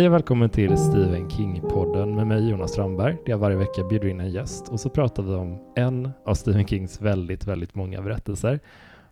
Hej 0.00 0.08
och 0.08 0.14
välkommen 0.14 0.50
till 0.50 0.76
Stephen 0.76 1.28
King-podden 1.30 2.14
med 2.14 2.26
mig 2.26 2.50
Jonas 2.50 2.72
Strandberg 2.72 3.16
där 3.24 3.32
jag 3.32 3.38
varje 3.38 3.56
vecka 3.56 3.84
bjuder 3.84 4.08
in 4.08 4.20
en 4.20 4.30
gäst 4.30 4.68
och 4.68 4.80
så 4.80 4.88
pratar 4.88 5.22
vi 5.22 5.34
om 5.34 5.58
en 5.76 6.10
av 6.24 6.34
Stephen 6.34 6.66
Kings 6.66 7.00
väldigt, 7.00 7.46
väldigt 7.46 7.74
många 7.74 8.02
berättelser. 8.02 8.60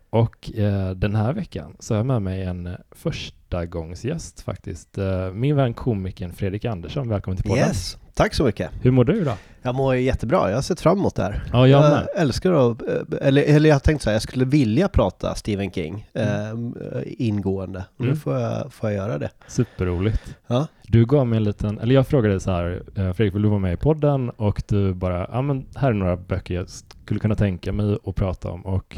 Och 0.09 0.57
eh, 0.57 0.91
den 0.91 1.15
här 1.15 1.33
veckan 1.33 1.75
så 1.79 1.93
har 1.93 1.99
jag 1.99 2.05
med 2.05 2.21
mig 2.21 2.43
en 2.43 2.67
eh, 2.67 2.73
första 2.91 3.38
gångsgäst 3.57 4.41
faktiskt. 4.41 4.97
Eh, 4.97 5.31
min 5.33 5.55
vän 5.55 5.73
komikern 5.73 6.33
Fredrik 6.33 6.65
Andersson, 6.65 7.09
välkommen 7.09 7.37
till 7.37 7.49
podden. 7.49 7.67
Yes, 7.67 7.97
tack 8.13 8.33
så 8.33 8.43
mycket. 8.43 8.69
Hur 8.81 8.91
mår 8.91 9.03
du 9.03 9.23
då? 9.23 9.31
Jag 9.61 9.75
mår 9.75 9.95
jättebra, 9.95 10.49
jag 10.49 10.57
har 10.57 10.61
sett 10.61 10.81
fram 10.81 10.97
emot 10.97 11.15
det 11.15 11.23
här. 11.23 11.43
Ja, 11.53 11.67
jag 11.67 11.81
med. 11.81 12.07
älskar 12.17 12.71
att, 12.71 12.81
eh, 12.81 13.27
eller, 13.27 13.41
eller 13.43 13.69
jag 13.69 13.83
tänkte 13.83 14.03
så 14.03 14.09
här, 14.09 14.15
jag 14.15 14.21
skulle 14.21 14.45
vilja 14.45 14.87
prata 14.87 15.35
Stephen 15.35 15.71
King 15.71 16.07
Mm. 16.13 16.73
eh, 16.93 17.01
ingående. 17.17 17.83
Och 17.95 18.01
Mm. 18.01 18.13
nu 18.13 18.19
får 18.19 18.35
jag, 18.39 18.73
får 18.73 18.89
jag 18.91 18.97
göra 18.97 19.17
det. 19.17 19.29
Superroligt. 19.47 20.35
Ja. 20.47 20.67
Du 20.83 21.05
gav 21.05 21.27
mig 21.27 21.37
en 21.37 21.43
liten, 21.43 21.79
eller 21.79 21.95
jag 21.95 22.07
frågade 22.07 22.33
dig 22.33 22.39
så 22.39 22.51
här, 22.51 22.83
eh, 22.95 23.13
Fredrik 23.13 23.35
vill 23.35 23.41
du 23.41 23.49
vara 23.49 23.59
med 23.59 23.73
i 23.73 23.77
podden? 23.77 24.29
Och 24.29 24.63
du 24.67 24.93
bara, 24.93 25.27
ja 25.31 25.41
men 25.41 25.65
här 25.75 25.89
är 25.89 25.93
några 25.93 26.17
böcker 26.17 26.53
jag 26.55 26.69
skulle 26.69 27.19
kunna 27.19 27.35
tänka 27.35 27.71
mig 27.71 27.97
att 28.05 28.15
prata 28.15 28.49
om. 28.51 28.65
Och 28.65 28.97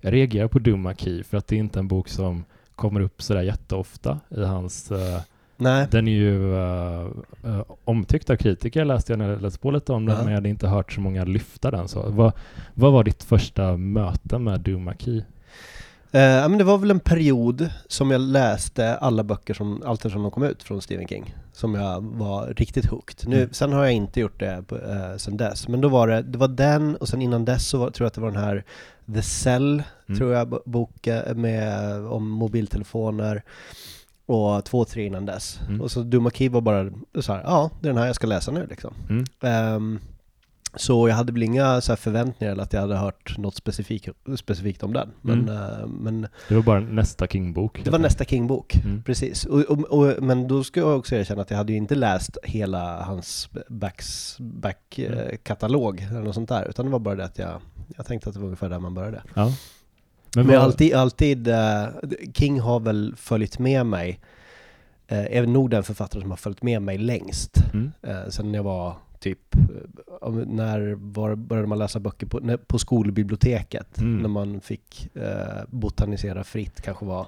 jag 0.00 0.12
reagerar 0.12 0.48
på 0.48 0.58
Dumma 0.58 0.94
Key 0.94 1.22
för 1.22 1.36
att 1.36 1.46
det 1.46 1.56
är 1.56 1.60
inte 1.60 1.78
en 1.78 1.88
bok 1.88 2.08
som 2.08 2.44
kommer 2.78 3.00
upp 3.00 3.22
sådär 3.22 3.42
jätteofta 3.42 4.18
i 4.36 4.42
hans... 4.44 4.90
eh, 4.90 5.20
Nej, 5.60 5.86
den 5.90 6.08
är 6.08 6.12
ju 6.12 6.54
eh, 6.56 7.06
eh, 7.44 7.62
omtyckt 7.84 8.30
av 8.30 8.36
kritiker 8.36 8.84
läste 8.84 9.12
jag 9.12 9.18
när 9.18 9.28
jag 9.30 9.42
läste 9.42 9.58
på 9.58 9.70
lite 9.70 9.92
om 9.92 10.06
den, 10.06 10.16
Ja. 10.16 10.22
men 10.22 10.32
jag 10.32 10.36
hade 10.36 10.48
inte 10.48 10.68
hört 10.68 10.92
så 10.92 11.00
många 11.00 11.24
lyfta 11.24 11.70
den. 11.70 11.88
Så. 11.88 12.10
Vad, 12.10 12.32
vad 12.74 12.92
var 12.92 13.04
ditt 13.04 13.22
första 13.24 13.76
möte 13.76 14.38
med 14.38 14.60
Dumma 14.60 14.94
Key? 14.98 15.18
eh, 16.12 16.48
men 16.48 16.58
det 16.58 16.64
var 16.64 16.78
väl 16.78 16.90
en 16.90 17.00
period 17.00 17.68
som 17.88 18.10
jag 18.10 18.20
läste 18.20 18.96
alla 18.96 19.22
böcker 19.24 19.54
som, 19.54 19.82
allt 19.86 20.00
som 20.02 20.22
de 20.22 20.30
kom 20.30 20.42
ut 20.42 20.62
från 20.62 20.82
Stephen 20.82 21.08
King. 21.08 21.34
Som 21.52 21.74
jag 21.74 22.00
var 22.00 22.46
riktigt 22.46 22.86
hooked. 22.86 23.28
Nu, 23.28 23.36
Mm. 23.36 23.48
Sen 23.52 23.72
har 23.72 23.84
jag 23.84 23.92
inte 23.92 24.20
gjort 24.20 24.40
det 24.40 24.52
eh, 24.72 25.16
sen 25.16 25.36
dess. 25.36 25.68
Men 25.68 25.80
då 25.80 25.88
var 25.88 26.08
det, 26.08 26.22
det 26.22 26.38
var 26.38 26.48
den 26.48 26.96
och 26.96 27.08
sen 27.08 27.22
innan 27.22 27.44
dess 27.44 27.68
så 27.68 27.78
var, 27.78 27.90
tror 27.90 28.04
jag 28.04 28.08
att 28.08 28.14
det 28.14 28.20
var 28.20 28.30
den 28.30 28.42
här 28.44 28.64
The 29.14 29.22
Cell 29.22 29.82
Mm. 30.08 30.18
tror 30.18 30.32
jag, 30.32 30.48
bo- 30.48 30.62
bok 30.64 31.06
eh, 31.06 31.34
med, 31.34 31.96
om 32.06 32.28
mobiltelefoner. 32.30 33.42
Och 34.26 34.64
två, 34.64 34.84
tre 34.84 35.06
innan 35.06 35.26
dess. 35.26 35.60
Mm. 35.68 35.80
Och 35.80 35.90
så 35.90 36.02
Dumma 36.02 36.30
Key 36.30 36.48
var 36.48 36.60
bara 36.60 36.90
så 37.20 37.32
här, 37.32 37.42
ja, 37.42 37.70
det 37.80 37.88
är 37.88 37.92
den 37.92 37.98
här 37.98 38.06
jag 38.06 38.16
ska 38.16 38.26
läsa 38.26 38.50
nu 38.50 38.66
liksom. 38.70 38.94
Mm. 39.10 39.24
Ehm, 39.40 39.98
så 40.74 41.08
jag 41.08 41.14
hade 41.16 41.32
väl 41.32 41.42
inga 41.42 41.80
så 41.80 41.96
förväntningar 41.96 42.52
eller 42.52 42.62
att 42.62 42.72
jag 42.72 42.80
hade 42.80 42.96
hört 42.96 43.38
något 43.38 43.54
specifikt, 43.54 44.08
specifikt 44.36 44.82
om 44.82 44.92
den. 44.92 45.10
Men, 45.22 45.48
Mm. 45.48 45.54
eh, 45.80 45.86
men 45.86 46.26
Det 46.48 46.54
var 46.54 46.62
bara 46.62 46.80
nästa 46.80 47.26
King-bok. 47.26 47.80
det 47.84 47.90
var 47.90 47.98
nästa 47.98 48.24
King-bok, 48.24 48.76
Mm. 48.84 49.02
precis. 49.02 49.44
Och, 49.46 49.60
och, 49.60 49.78
och, 49.84 50.22
men 50.22 50.48
då 50.48 50.64
ska 50.64 50.80
jag 50.80 50.98
också 50.98 51.14
erkänna 51.14 51.42
att 51.42 51.50
jag 51.50 51.58
hade 51.58 51.72
ju 51.72 51.78
inte 51.78 51.94
läst 51.94 52.38
hela 52.42 53.02
hans 53.02 53.48
back-katalog 54.98 56.00
eller 56.10 56.20
något 56.20 56.34
sånt 56.34 56.48
där. 56.48 56.68
Utan 56.68 56.86
det 56.86 56.92
var 56.92 56.98
bara 56.98 57.14
det 57.14 57.24
att 57.24 57.38
jag, 57.38 57.60
jag 57.96 58.06
tänkte 58.06 58.28
att 58.28 58.34
det 58.34 58.40
var 58.40 58.46
ungefär 58.46 58.68
där 58.68 58.78
man 58.78 58.94
började. 58.94 59.22
Ja. 59.34 59.52
Men, 60.36 60.48
jag 60.48 60.58
har 60.58 60.64
alltid, 60.64 60.94
alltid 60.94 61.48
eh, 61.48 61.86
King 62.34 62.60
har 62.60 62.80
väl 62.80 63.14
följt 63.16 63.58
med 63.58 63.86
mig, 63.86 64.20
uh, 65.12 65.36
är 65.36 65.46
nog 65.46 65.70
den 65.70 65.82
författare 65.82 66.20
som 66.20 66.30
har 66.30 66.36
följt 66.36 66.62
med 66.62 66.82
mig 66.82 66.98
längst. 66.98 67.62
Mm. 67.72 67.92
Uh, 68.06 68.30
sen 68.30 68.54
jag 68.54 68.62
var 68.62 68.96
typ, 69.20 69.54
eh, 70.22 70.30
när 70.32 70.94
var, 70.94 71.34
började 71.34 71.68
man 71.68 71.78
läsa 71.78 72.00
böcker 72.00 72.26
på, 72.26 72.38
när, 72.38 72.56
på 72.56 72.78
skolbiblioteket? 72.78 73.98
Mm. 73.98 74.18
När 74.18 74.28
man 74.28 74.60
fick 74.60 75.16
eh, 75.16 75.64
botanisera 75.68 76.44
fritt, 76.44 76.80
kanske 76.80 77.04
var 77.04 77.26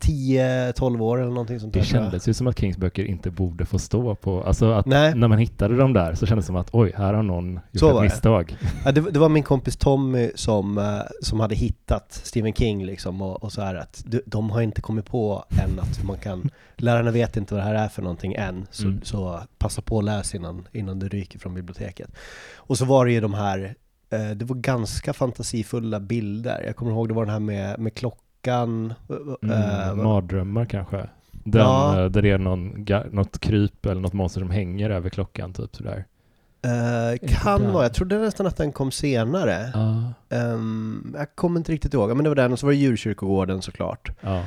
10-12 0.00 1.00
år 1.00 1.18
eller 1.20 1.30
någonting 1.30 1.60
sånt 1.60 1.72
Det 1.72 1.78
där. 1.80 1.84
jag. 1.86 1.88
kändes 2.02 2.28
ju 2.28 2.34
som 2.34 2.46
att 2.46 2.58
Kings 2.58 2.76
böcker 2.76 3.04
inte 3.04 3.30
borde 3.30 3.66
få 3.66 3.78
stå 3.78 4.14
på, 4.14 4.42
alltså 4.42 4.70
att 4.72 4.86
Nej. 4.86 5.14
när 5.14 5.28
man 5.28 5.38
hittade 5.38 5.76
dem 5.76 5.92
där 5.92 6.14
så 6.14 6.26
kändes 6.26 6.44
det 6.44 6.46
som 6.46 6.56
att 6.56 6.68
oj, 6.72 6.92
här 6.96 7.14
har 7.14 7.22
någon 7.22 7.52
gjort 7.54 7.60
Så 7.80 7.88
ett 7.90 7.96
det. 7.96 8.02
misstag. 8.02 8.56
Ja, 8.84 8.92
det, 8.92 9.00
det 9.00 9.18
var 9.18 9.28
min 9.28 9.42
kompis 9.42 9.76
Tommy 9.76 10.30
som, 10.34 10.78
eh, 10.78 10.84
som 11.22 11.40
hade 11.40 11.54
hittat 11.54 12.12
Stephen 12.24 12.52
King 12.52 12.86
liksom 12.86 13.22
och, 13.22 13.42
och 13.42 13.52
så 13.52 13.62
här 13.62 13.74
att 13.74 14.04
de, 14.26 14.50
har 14.50 14.62
inte 14.62 14.80
kommit 14.80 15.06
på 15.06 15.44
än 15.64 15.80
att 15.80 16.04
man 16.04 16.16
kan, 16.18 16.50
lärarna 16.76 17.10
vet 17.10 17.36
inte 17.36 17.54
vad 17.54 17.62
det 17.62 17.66
här 17.66 17.74
är 17.84 17.88
för 17.88 18.02
någonting 18.02 18.34
än, 18.34 18.66
så, 18.70 18.86
Mm. 18.88 19.00
så 19.02 19.40
passa 19.58 19.82
på 19.82 19.98
att 19.98 20.04
läsa 20.04 20.36
innan, 20.36 20.68
innan 20.72 20.98
det 20.98 21.08
ryker 21.08 21.38
från 21.38 21.54
biblioteket. 21.54 22.10
Och 22.56 22.78
så 22.78 22.84
var 22.84 23.06
det 23.06 23.12
ju 23.12 23.20
de 23.20 23.34
här, 23.34 23.74
eh, 24.10 24.30
det 24.30 24.44
var 24.44 24.56
ganska 24.56 25.12
fantasifulla 25.12 26.00
bilder. 26.00 26.62
Jag 26.66 26.76
kommer 26.76 26.92
ihåg 26.92 27.08
det 27.08 27.14
var 27.14 27.24
den 27.24 27.32
här 27.32 27.40
med, 27.40 27.78
med 27.80 27.94
klockan. 27.94 28.18
Mm, 28.54 28.92
eh, 29.42 29.94
mardrömmar 29.94 30.64
kanske. 30.64 31.08
Den, 31.30 31.62
Ja. 31.62 32.00
eh, 32.04 32.10
där 32.10 32.22
det 32.22 32.30
är 32.30 32.38
någon, 32.38 32.86
något 33.10 33.38
kryp 33.38 33.86
eller 33.86 34.00
något 34.00 34.12
monster 34.12 34.40
som 34.40 34.50
hänger 34.50 34.90
över 34.90 35.10
klockan 35.10 35.52
typ 35.52 35.76
sådär. 35.76 36.04
inte 36.64 37.18
kan 37.34 37.72
vara, 37.72 37.82
jag 37.84 37.94
trodde 37.94 38.18
nästan 38.18 38.46
att 38.46 38.56
den 38.56 38.72
kom 38.72 38.90
senare. 38.90 39.70
Ja. 39.74 40.12
Ehm, 40.36 41.14
jag 41.18 41.36
kommer 41.36 41.60
inte 41.60 41.72
riktigt 41.72 41.94
ihåg, 41.94 42.08
men 42.16 42.24
det 42.24 42.30
var 42.30 42.34
den 42.36 42.52
och 42.52 42.58
så 42.58 42.66
var 42.66 42.72
det 42.72 42.78
djurkyrkogården 42.78 43.62
såklart. 43.62 44.10
ja. 44.20 44.42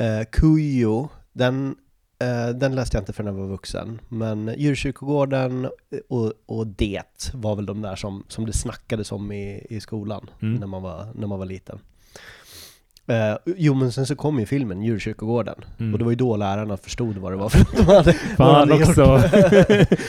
Uh, 0.00 0.24
Kujo, 0.32 1.08
den, 1.32 1.76
eh, 2.18 2.48
den 2.54 2.74
läste 2.74 2.96
jag 2.96 3.02
inte 3.02 3.12
förrän 3.12 3.34
jag 3.34 3.42
var 3.42 3.48
vuxen. 3.48 4.00
Men 4.08 4.54
djurkyrkogården 4.56 5.68
och, 6.08 6.32
och 6.46 6.66
Det 6.66 7.02
var 7.34 7.56
väl 7.56 7.66
de 7.66 7.82
där 7.82 7.96
som, 7.96 8.24
som 8.28 8.46
det 8.46 8.52
snackades 8.52 9.12
om 9.12 9.32
i, 9.32 9.66
i 9.70 9.80
skolan 9.80 10.30
Mm. 10.42 10.54
när, 10.60 10.66
man 10.66 10.82
var, 10.82 11.06
när 11.14 11.26
man 11.26 11.38
var 11.38 11.46
liten. 11.46 11.78
Uh, 13.10 13.36
jo 13.56 13.74
men 13.74 13.92
sen 13.92 14.06
så 14.06 14.16
kom 14.16 14.40
ju 14.40 14.46
filmen 14.46 14.82
Djurkyrkogården 14.82 15.54
Mm. 15.78 15.92
och 15.92 15.98
det 15.98 16.04
var 16.04 16.12
ju 16.12 16.16
då 16.16 16.36
lärarna 16.36 16.76
förstod 16.76 17.16
vad 17.16 17.32
det 17.32 17.36
var 17.36 17.48
för 17.48 17.76
de 17.76 17.82
hade, 17.96 18.12
Fan 18.12 18.54
hade 18.54 18.74
också. 18.84 19.22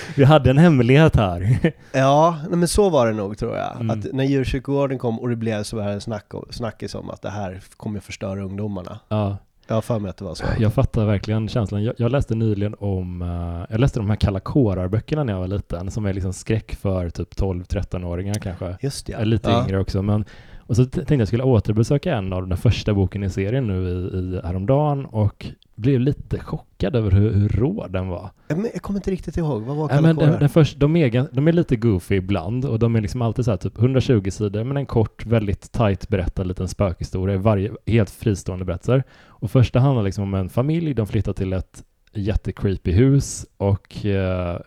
Vi 0.16 0.24
hade 0.24 0.50
en 0.50 0.58
hemlighet 0.58 1.16
här. 1.16 1.60
Ja, 1.92 2.38
men 2.50 2.68
så 2.68 2.90
var 2.90 3.08
det 3.08 3.14
nog 3.14 3.38
tror 3.38 3.58
jag. 3.58 3.76
Mm. 3.76 3.90
Att 3.90 4.14
när 4.14 4.24
Djurkyrkogården 4.24 4.98
kom 5.00 5.20
och 5.20 5.30
det 5.30 5.36
blev 5.36 5.64
så 5.64 5.80
här 5.80 6.00
snack, 6.00 6.26
snackis 6.50 6.96
om 6.96 7.10
att 7.10 7.22
det 7.22 7.30
här 7.30 7.62
kommer 7.78 8.00
förstöra 8.00 8.44
ungdomarna. 8.44 9.00
ja. 9.10 9.38
Jag 9.68 9.76
har 9.76 9.82
för 9.82 10.00
mig 10.00 10.10
att 10.10 10.18
det 10.18 10.26
var 10.26 10.36
så. 10.36 10.46
Jag 10.60 10.74
fattar 10.74 11.06
verkligen 11.06 11.48
känslan. 11.48 11.84
Jag, 11.84 11.96
jag 11.98 12.12
läste 12.12 12.36
nyligen 12.36 12.76
om, 12.80 13.22
eh, 13.22 13.66
jag 13.70 13.80
läste 13.80 14.00
de 14.00 14.10
här 14.10 14.16
Kalla 14.16 14.40
kårar-böckerna 14.40 15.24
när 15.24 15.34
jag 15.34 15.40
var 15.40 15.48
liten, 15.48 15.92
som 15.92 16.06
är 16.06 16.14
liksom 16.14 16.34
skräck 16.34 16.76
för 16.76 17.10
typ 17.10 17.36
12-13-åringar 17.36 18.34
kanske. 18.34 18.78
Just 18.82 19.06
det, 19.06 19.12
ja. 19.12 19.20
Lite 19.24 19.50
ja. 19.50 19.64
yngre 19.64 19.80
också. 19.80 20.02
Men, 20.02 20.26
och 20.70 20.76
så 20.76 20.86
tänkte 20.86 21.14
jag 21.14 21.28
skulle 21.28 21.44
återbesöka 21.44 22.16
en 22.16 22.34
av 22.34 22.48
den 22.48 22.58
första 22.58 22.94
boken 22.94 23.24
i 23.24 23.30
serien 23.30 23.68
nu 23.68 23.90
i, 23.90 24.18
i 24.18 24.42
häromdagen 24.44 25.06
och 25.06 25.46
blev 25.76 26.00
lite 26.00 26.40
chockad 26.40 26.96
över 26.96 27.12
hur, 27.12 27.34
hur 27.34 27.50
rå 27.50 27.88
den 27.88 28.08
var. 28.08 28.30
Men 28.48 28.68
jag 28.74 28.82
kommer 28.82 29.00
inte 29.00 29.12
riktigt 29.12 29.38
ihåg, 29.38 29.62
vad 29.62 29.76
var 29.76 30.02
men 30.02 30.16
den, 30.16 30.40
den 30.40 30.50
först, 30.50 30.80
de, 30.80 30.96
är, 30.96 31.28
de 31.32 31.48
är 31.48 31.52
lite 31.52 31.76
goofy 31.76 32.16
ibland 32.16 32.66
och 32.66 32.80
de 32.80 32.96
är 32.96 33.02
liksom 33.02 33.22
alltid 33.22 33.46
så 33.46 33.52
här 33.52 33.58
typ 33.58 33.78
120 33.78 34.30
sidor 34.30 34.64
men 34.64 34.78
en 34.78 34.86
kort, 34.86 35.26
väldigt 35.26 35.72
tight 35.72 36.10
berättad 36.10 36.44
liten 36.44 36.68
spökhistoria, 36.68 37.38
varje, 37.38 37.72
helt 37.86 38.10
fristående 38.10 38.66
berättelser. 38.66 39.04
Och 39.28 39.52
första 39.52 39.80
handlar 39.80 40.04
liksom 40.04 40.24
om 40.24 40.34
en 40.34 40.50
familj, 40.50 40.94
de 40.94 41.08
flyttar 41.08 41.34
till 41.34 41.54
ett 41.54 41.84
jättecreepy 42.14 42.92
hus 42.92 43.46
och 43.58 44.06
eh, 44.06 44.60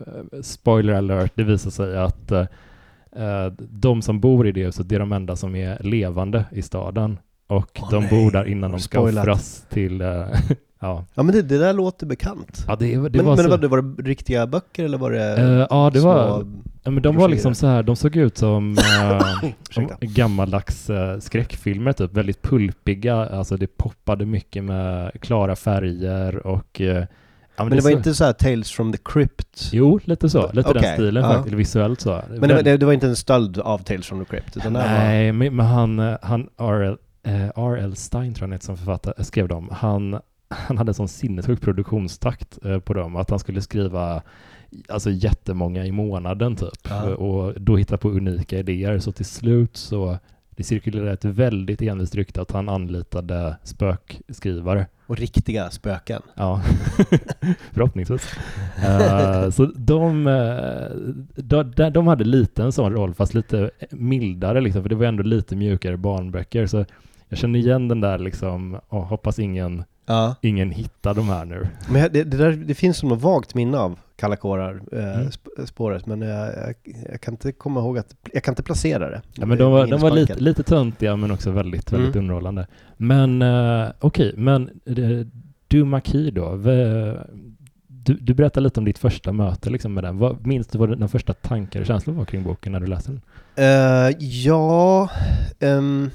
spoiler 0.42 0.92
alert, 0.92 1.32
det 1.34 1.44
visar 1.44 1.70
sig 1.70 1.98
att 1.98 2.32
eh, 2.32 2.46
de 3.58 4.02
som 4.02 4.20
bor 4.20 4.46
i 4.46 4.52
det 4.52 4.64
huset, 4.64 4.88
det 4.88 4.94
är 4.94 4.98
de 4.98 5.12
enda 5.12 5.36
som 5.36 5.54
är 5.54 5.82
levande 5.82 6.44
i 6.52 6.62
staden. 6.62 7.18
Och 7.46 7.80
Åh, 7.82 7.90
de 7.90 8.00
nej. 8.02 8.10
bor 8.10 8.30
där 8.30 8.44
innan 8.44 8.70
de 8.70 8.80
ska 8.80 8.98
spoilat? 8.98 9.22
offras 9.22 9.66
till, 9.68 10.00
eh, 10.00 10.08
ja. 10.80 11.04
Ja 11.14 11.22
men 11.22 11.34
det, 11.34 11.42
det 11.42 11.58
där 11.58 11.72
låter 11.72 12.06
bekant. 12.06 12.64
Ja, 12.68 12.76
det, 12.76 12.86
det 12.86 12.98
men 12.98 13.24
var 13.24 13.36
men 13.36 13.44
så... 13.44 13.50
vad, 13.50 13.60
det 13.60 13.68
var 13.68 13.82
det 13.82 14.02
riktiga 14.02 14.46
böcker 14.46 14.84
eller 14.84 14.98
var 14.98 15.10
det 15.10 15.36
Eh, 15.36 15.66
ja, 15.70 15.90
det 15.92 16.00
var... 16.00 16.46
Ja, 16.84 16.90
men 16.90 17.02
de 17.02 17.16
var 17.16 17.28
liksom 17.28 17.54
så 17.54 17.66
här, 17.66 17.82
de 17.82 17.96
såg 17.96 18.16
ut 18.16 18.38
som 18.38 18.76
eh, 19.02 19.50
som 19.70 19.88
gammaldags 20.00 20.90
eh, 20.90 21.18
skräckfilmer 21.18 21.92
typ, 21.92 22.12
väldigt 22.12 22.42
pulpiga, 22.42 23.16
alltså 23.16 23.56
det 23.56 23.76
poppade 23.76 24.26
mycket 24.26 24.64
med 24.64 25.12
klara 25.20 25.56
färger 25.56 26.46
och 26.46 26.80
eh, 26.80 26.96
ja, 26.96 27.06
Men 27.56 27.68
det 27.70 27.74
var 27.74 27.80
så- 27.82 27.90
inte 27.90 28.14
så 28.14 28.24
här 28.24 28.32
Tales 28.32 28.70
from 28.70 28.92
the 28.92 28.98
Crypt? 29.04 29.68
Jo, 29.72 30.00
lite 30.04 30.30
så, 30.30 30.50
lite 30.52 30.68
den 30.72 30.78
Okej, 30.78 30.94
stilen 30.94 31.22
ja. 31.22 31.28
faktiskt, 31.28 31.46
eller 31.46 31.56
visuellt 31.56 32.00
så. 32.00 32.22
Men 32.30 32.48
det, 32.48 32.54
var- 32.54 32.62
det, 32.62 32.76
det 32.76 32.86
var 32.86 32.92
inte 32.92 33.06
en 33.06 33.16
stöld 33.16 33.58
av 33.58 33.78
Tales 33.78 34.06
from 34.06 34.24
the 34.24 34.30
Crypt? 34.30 34.56
Utan 34.56 34.72
det 34.72 34.80
här 34.80 34.98
var... 34.98 35.04
Nej, 35.04 35.32
men, 35.32 35.56
men 35.56 35.66
han, 35.66 35.98
eh, 35.98 36.16
han 36.22 36.48
R.L. 36.58 36.96
eh, 37.22 37.44
R.L. 37.48 37.96
Stein 37.96 38.34
tror 38.34 38.48
jag 38.48 38.52
han 38.52 38.60
som 38.60 38.76
författare, 38.76 39.24
skrev 39.24 39.48
dem. 39.48 39.68
Han, 39.72 40.20
han 40.48 40.78
hade 40.78 40.90
en 40.90 40.94
sån 40.94 41.08
sinnessjuk 41.08 41.60
produktionstakt 41.60 42.58
eh, 42.64 42.78
på 42.78 42.94
dem, 42.94 43.16
att 43.16 43.30
han 43.30 43.38
skulle 43.38 43.60
skriva 43.62 44.22
alltså 44.88 45.10
jättemånga 45.10 45.86
i 45.86 45.92
månaden 45.92 46.56
typ. 46.56 46.88
Ja. 46.88 47.02
Och 47.14 47.54
då 47.60 47.76
hitta 47.76 47.96
på 47.96 48.08
unika 48.10 48.58
idéer. 48.58 48.98
Så 48.98 49.12
till 49.12 49.24
slut 49.26 49.76
så 49.76 50.18
det 50.56 50.64
cirkulerade 50.64 51.12
ett 51.12 51.24
väldigt 51.24 51.82
envist 51.82 52.14
rykte 52.14 52.42
att 52.42 52.50
han 52.50 52.68
anlitade 52.68 53.56
spökskrivare. 53.64 54.86
Och 55.06 55.18
riktiga 55.18 55.70
spöken? 55.70 56.22
Ja, 56.34 56.62
förhoppningsvis. 57.72 58.34
Eh, 58.84 59.50
så 59.50 59.64
de, 59.64 60.26
eh, 60.26 60.96
de, 61.42 61.72
de, 61.76 61.90
de 61.90 62.06
hade 62.06 62.24
lite 62.24 62.62
en 62.62 62.72
sån 62.72 62.92
roll, 62.92 63.14
fast 63.14 63.34
lite 63.34 63.70
mildare 63.90 64.60
liksom, 64.60 64.82
för 64.82 64.88
det 64.88 64.94
var 64.94 65.06
ändå 65.06 65.22
lite 65.22 65.56
mjukare 65.56 65.96
barnböcker. 65.96 66.66
Så 66.66 66.84
jag 67.28 67.38
känner 67.38 67.58
igen 67.58 67.88
den 67.88 68.00
där 68.00 68.18
liksom, 68.18 68.80
oh, 68.88 69.04
hoppas 69.04 69.38
ingen 69.38 69.84
Ja. 70.06 70.34
ingen 70.42 70.70
hittar 70.70 71.14
de 71.14 71.28
här 71.28 71.44
nu. 71.44 71.66
Men 71.90 72.12
det, 72.12 72.24
det, 72.24 72.36
där, 72.36 72.52
det 72.52 72.74
finns 72.74 72.96
som 72.96 73.08
något 73.08 73.22
vagt 73.22 73.54
minne 73.54 73.78
av 73.78 73.98
Kalla 74.16 74.36
kårar, 74.36 74.80
eh, 74.92 75.14
Mm. 75.14 75.28
sp- 75.28 75.66
spåret, 75.66 76.06
men 76.06 76.20
jag, 76.20 76.74
jag, 77.12 77.20
kan 77.20 77.34
inte 77.34 77.52
komma 77.52 77.80
ihåg 77.80 77.98
att, 77.98 78.14
jag 78.32 78.42
kan 78.42 78.52
inte 78.52 78.62
placera 78.62 79.10
det. 79.10 79.22
Ja, 79.34 79.46
men 79.46 79.58
de 79.58 79.72
var, 79.72 79.86
de 79.86 80.00
var 80.00 80.10
lite, 80.10 80.34
lite 80.34 80.62
töntiga 80.62 81.16
men 81.16 81.30
också 81.30 81.50
väldigt, 81.50 81.92
väldigt 81.92 82.14
Mm. 82.14 82.24
underhållande. 82.24 82.66
Men 82.96 83.42
eh, 83.42 83.88
okej, 84.00 84.34
men 84.36 84.70
eh, 84.86 85.26
du 85.68 85.84
Maki 85.84 86.30
då, 86.30 86.56
du, 87.86 88.14
du 88.14 88.34
berättar 88.34 88.60
lite 88.60 88.80
om 88.80 88.84
ditt 88.84 88.98
första 88.98 89.32
möte 89.32 89.70
liksom 89.70 89.94
med 89.94 90.04
den. 90.04 90.18
Vad, 90.18 90.46
minns 90.46 90.66
du 90.66 90.78
vad 90.78 90.88
dina 90.90 91.08
första 91.08 91.32
tankar 91.32 91.80
och 91.80 91.86
känslor 91.86 92.14
var 92.14 92.24
kring 92.24 92.42
boken 92.42 92.72
när 92.72 92.80
du 92.80 92.86
läste 92.86 93.10
den? 93.10 93.20
Eh, 93.56 94.16
ja, 94.18 95.10
ehm, 95.60 96.10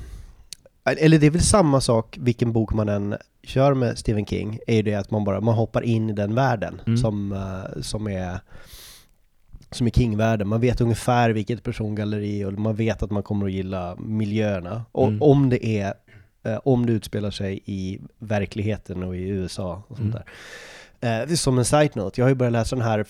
eller 0.94 1.20
det 1.20 1.26
är 1.26 1.32
väl 1.32 1.42
samma 1.42 1.82
sak 1.82 2.18
vilken 2.22 2.52
bok 2.54 2.74
man 2.74 2.90
än 2.90 3.16
kör 3.44 3.74
med 3.74 3.98
Stephen 3.98 4.26
King, 4.26 4.60
är 4.68 4.76
ju 4.76 4.82
det 4.82 4.96
att 4.96 5.12
man 5.12 5.24
bara 5.24 5.42
man 5.42 5.56
hoppar 5.56 5.82
in 5.82 6.10
i 6.10 6.14
den 6.14 6.36
världen 6.36 6.82
Mm. 6.88 6.98
som, 6.98 7.32
eh, 7.32 7.82
som 7.82 8.08
är 8.08 8.40
som 9.72 9.88
är 9.88 9.92
King-världen. 9.92 10.48
Man 10.48 10.62
vet 10.62 10.82
ungefär 10.82 11.30
vilket 11.30 11.64
persongalleri 11.64 12.46
och 12.46 12.54
man 12.54 12.76
vet 12.76 13.04
att 13.04 13.12
man 13.12 13.24
kommer 13.24 13.46
att 13.46 13.52
gilla 13.52 13.96
miljöerna. 14.00 14.86
Och 14.92 15.08
Mm. 15.08 15.22
om 15.22 15.50
det 15.50 15.66
är 15.66 15.94
eh, 16.44 16.60
om 16.64 16.86
det 16.86 16.92
utspelar 16.94 17.32
sig 17.32 17.60
i 17.66 18.00
verkligheten 18.20 19.04
och 19.04 19.16
i 19.16 19.20
USA 19.28 19.84
och 19.88 19.98
sånt 19.98 20.16
Mm. 20.16 20.22
där. 21.00 21.22
Eh, 21.24 21.36
som 21.36 21.58
en 21.58 21.66
side-note, 21.66 22.22
jag 22.22 22.26
har 22.26 22.30
ju 22.30 22.36
börjat 22.36 22.52
läsa 22.54 22.76
den 22.76 22.86
här 22.86 23.04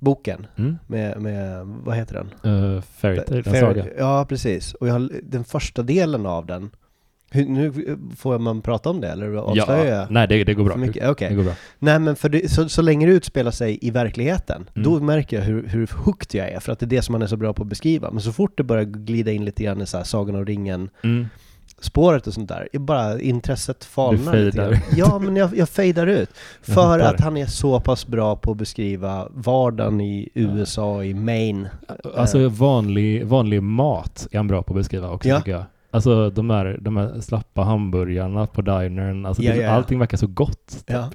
fantasy-boken 0.00 0.46
Mm? 0.56 0.78
med, 0.86 1.20
med, 1.22 1.66
vad 1.66 1.96
heter 1.96 2.14
den? 2.42 2.52
Uh, 2.52 2.80
Fairytale, 2.80 3.38
en 3.38 3.44
Fair- 3.44 3.60
saga. 3.60 3.86
Ja, 3.98 4.26
precis. 4.28 4.74
Och 4.74 4.88
jag, 4.88 4.92
har- 4.92 5.10
den 5.22 5.44
första 5.44 5.82
delen 5.82 6.26
av 6.26 6.46
den, 6.46 6.70
hur, 7.30 7.46
nu 7.46 7.72
får 8.16 8.38
man 8.38 8.62
prata 8.62 8.90
om 8.90 9.00
det 9.00 9.08
eller 9.08 9.32
avslöjar 9.34 9.98
jag? 9.98 10.10
nej 10.10 10.28
det, 10.28 10.44
det 10.44 10.54
går 10.54 10.64
bra. 10.64 10.72
för 10.72 10.80
mycket? 10.80 11.08
Okej. 11.08 11.28
Det 11.28 11.34
går 11.34 11.42
bra. 11.44 11.52
Nej 11.78 11.98
men 11.98 12.16
för 12.16 12.28
det, 12.28 12.50
så, 12.50 12.68
så 12.68 12.82
länge 12.82 13.06
det 13.06 13.12
utspelar 13.12 13.50
sig 13.50 13.78
i 13.82 13.90
verkligheten, 13.90 14.68
Mm. 14.74 14.84
då 14.90 15.00
märker 15.00 15.36
jag 15.38 15.44
hur, 15.44 15.66
hur 15.66 15.90
hooked 16.04 16.40
jag 16.40 16.50
är, 16.50 16.60
för 16.60 16.72
att 16.72 16.78
det 16.78 16.86
är 16.86 16.88
det 16.88 17.02
som 17.02 17.12
man 17.12 17.22
är 17.22 17.26
så 17.26 17.36
bra 17.36 17.52
på 17.52 17.62
att 17.62 17.68
beskriva. 17.68 18.10
Men 18.10 18.20
så 18.20 18.32
fort 18.32 18.56
det 18.56 18.62
börjar 18.64 18.84
glida 18.84 19.32
in 19.32 19.44
lite 19.44 19.62
grann 19.64 19.82
i 19.82 19.86
så 19.86 19.96
här 19.96 20.04
Sagan 20.04 20.34
om 20.36 20.46
ringen 20.46 20.90
Mm. 21.04 21.26
Spåret 21.86 22.26
och 22.26 22.34
sånt 22.34 22.48
där, 22.48 22.68
är 22.72 22.78
bara 22.78 23.20
intresset 23.20 23.84
falnar 23.84 24.36
lite 24.36 24.52
fejdar 24.56 24.70
grann. 24.70 24.80
Ja, 24.96 25.18
men 25.18 25.36
jag, 25.36 25.56
jag 25.56 25.68
fejdar 25.68 26.06
ut. 26.06 26.30
För 26.62 26.98
att 26.98 27.20
han 27.20 27.36
är 27.36 27.46
så 27.46 27.80
pass 27.80 28.06
bra 28.06 28.36
på 28.36 28.50
att 28.50 28.56
beskriva 28.56 29.28
vardagen 29.34 30.00
i 30.00 30.28
USA, 30.34 31.04
i 31.04 31.14
Maine. 31.14 31.68
Alltså 32.16 32.48
vanlig, 32.48 33.26
vanlig 33.26 33.62
mat 33.62 34.28
är 34.30 34.36
han 34.36 34.48
bra 34.48 34.62
på 34.62 34.72
att 34.72 34.76
beskriva 34.78 35.10
också 35.10 35.28
Ja. 35.28 35.38
tycker 35.38 35.50
jag. 35.52 35.64
Alltså 35.96 36.30
de 36.30 36.50
här, 36.50 36.78
de 36.80 36.96
här 36.96 37.20
slappa 37.20 37.62
hamburgarna 37.62 38.46
på 38.46 38.62
dinern, 38.62 39.26
alltså 39.26 39.42
Ja, 39.42 39.52
det, 39.52 39.56
ja, 39.58 39.62
ja. 39.64 39.70
allting 39.70 39.98
verkar 39.98 40.16
så 40.16 40.26
gott. 40.26 40.84
Ja, 40.86 41.10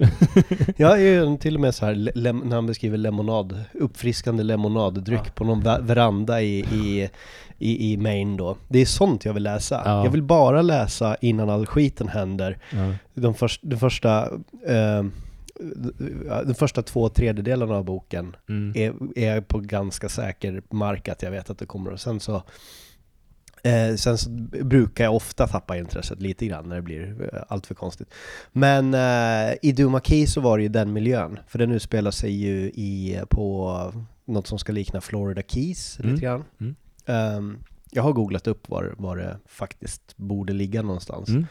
ja 0.76 0.98
ju 0.98 1.36
till 1.36 1.54
och 1.54 1.60
med 1.60 1.74
så 1.74 1.86
här 1.86 1.94
le- 1.94 2.12
lem, 2.14 2.38
när 2.38 2.54
han 2.56 2.66
beskriver 2.66 2.98
lemonad, 2.98 3.64
uppfriskande 3.74 4.42
lemonaddryck 4.42 5.34
på 5.34 5.44
någon 5.44 5.62
veranda 5.62 6.42
i, 6.42 6.58
i, 6.58 7.10
i, 7.58 7.92
i 7.92 7.96
Maine 7.96 8.36
då. 8.36 8.56
Det 8.68 8.78
är 8.78 8.86
sånt 8.86 9.24
jag 9.24 9.32
vill 9.34 9.42
läsa. 9.42 9.82
Ja. 9.84 10.04
Jag 10.04 10.10
vill 10.10 10.22
bara 10.22 10.62
läsa 10.62 11.16
innan 11.20 11.50
all 11.50 11.66
skiten 11.66 12.08
händer. 12.08 12.58
Ja. 12.72 12.94
De, 13.14 13.34
först, 13.34 13.60
de 13.64 13.76
första 13.76 14.22
eh, 14.66 15.04
den 16.44 16.54
första 16.54 16.82
två 16.82 17.08
tredjedelarna 17.08 17.74
av 17.74 17.84
boken 17.84 18.36
Mm. 18.48 18.72
är, 18.76 19.18
är 19.18 19.40
på 19.40 19.58
ganska 19.58 20.08
säker 20.08 20.62
mark 20.70 21.08
att 21.08 21.22
jag 21.22 21.30
vet 21.30 21.50
att 21.50 21.58
det 21.58 21.66
kommer 21.66 21.90
och 21.90 22.00
sen 22.00 22.20
så 22.20 22.42
Eh, 23.62 23.94
sen 23.96 24.18
så 24.18 24.30
brukar 24.64 25.04
jag 25.04 25.14
ofta 25.16 25.46
tappa 25.46 25.76
intresset 25.76 26.20
lite 26.22 26.46
grann 26.46 26.68
när 26.68 26.76
det 26.76 26.82
blir 26.82 27.28
eh, 27.34 27.42
allt 27.48 27.66
för 27.66 27.74
konstigt. 27.74 28.08
Men 28.52 28.94
eh, 28.94 29.54
i 29.62 29.72
Duma 29.72 30.00
Key 30.00 30.26
så 30.26 30.40
var 30.40 30.56
det 30.58 30.62
ju 30.62 30.68
den 30.68 30.92
miljön, 30.92 31.38
för 31.48 31.58
den 31.58 31.72
utspelar 31.72 32.10
sig 32.10 32.30
ju 32.32 32.58
i, 32.74 33.20
på 33.30 33.92
något 34.24 34.46
som 34.46 34.58
ska 34.58 34.72
likna 34.72 35.00
Florida 35.00 35.42
Keys 35.48 35.98
Mm. 36.00 36.10
lite 36.12 36.24
grann. 36.26 36.44
Mm. 36.60 36.74
Ehm, 37.06 37.58
jag 37.90 38.02
har 38.02 38.12
googlat 38.12 38.46
upp 38.46 38.68
var, 38.68 38.94
var 38.98 39.16
det 39.16 39.36
faktiskt 39.46 40.16
borde 40.16 40.52
ligga 40.52 40.82
någonstans. 40.82 41.28
Mm. 41.28 41.46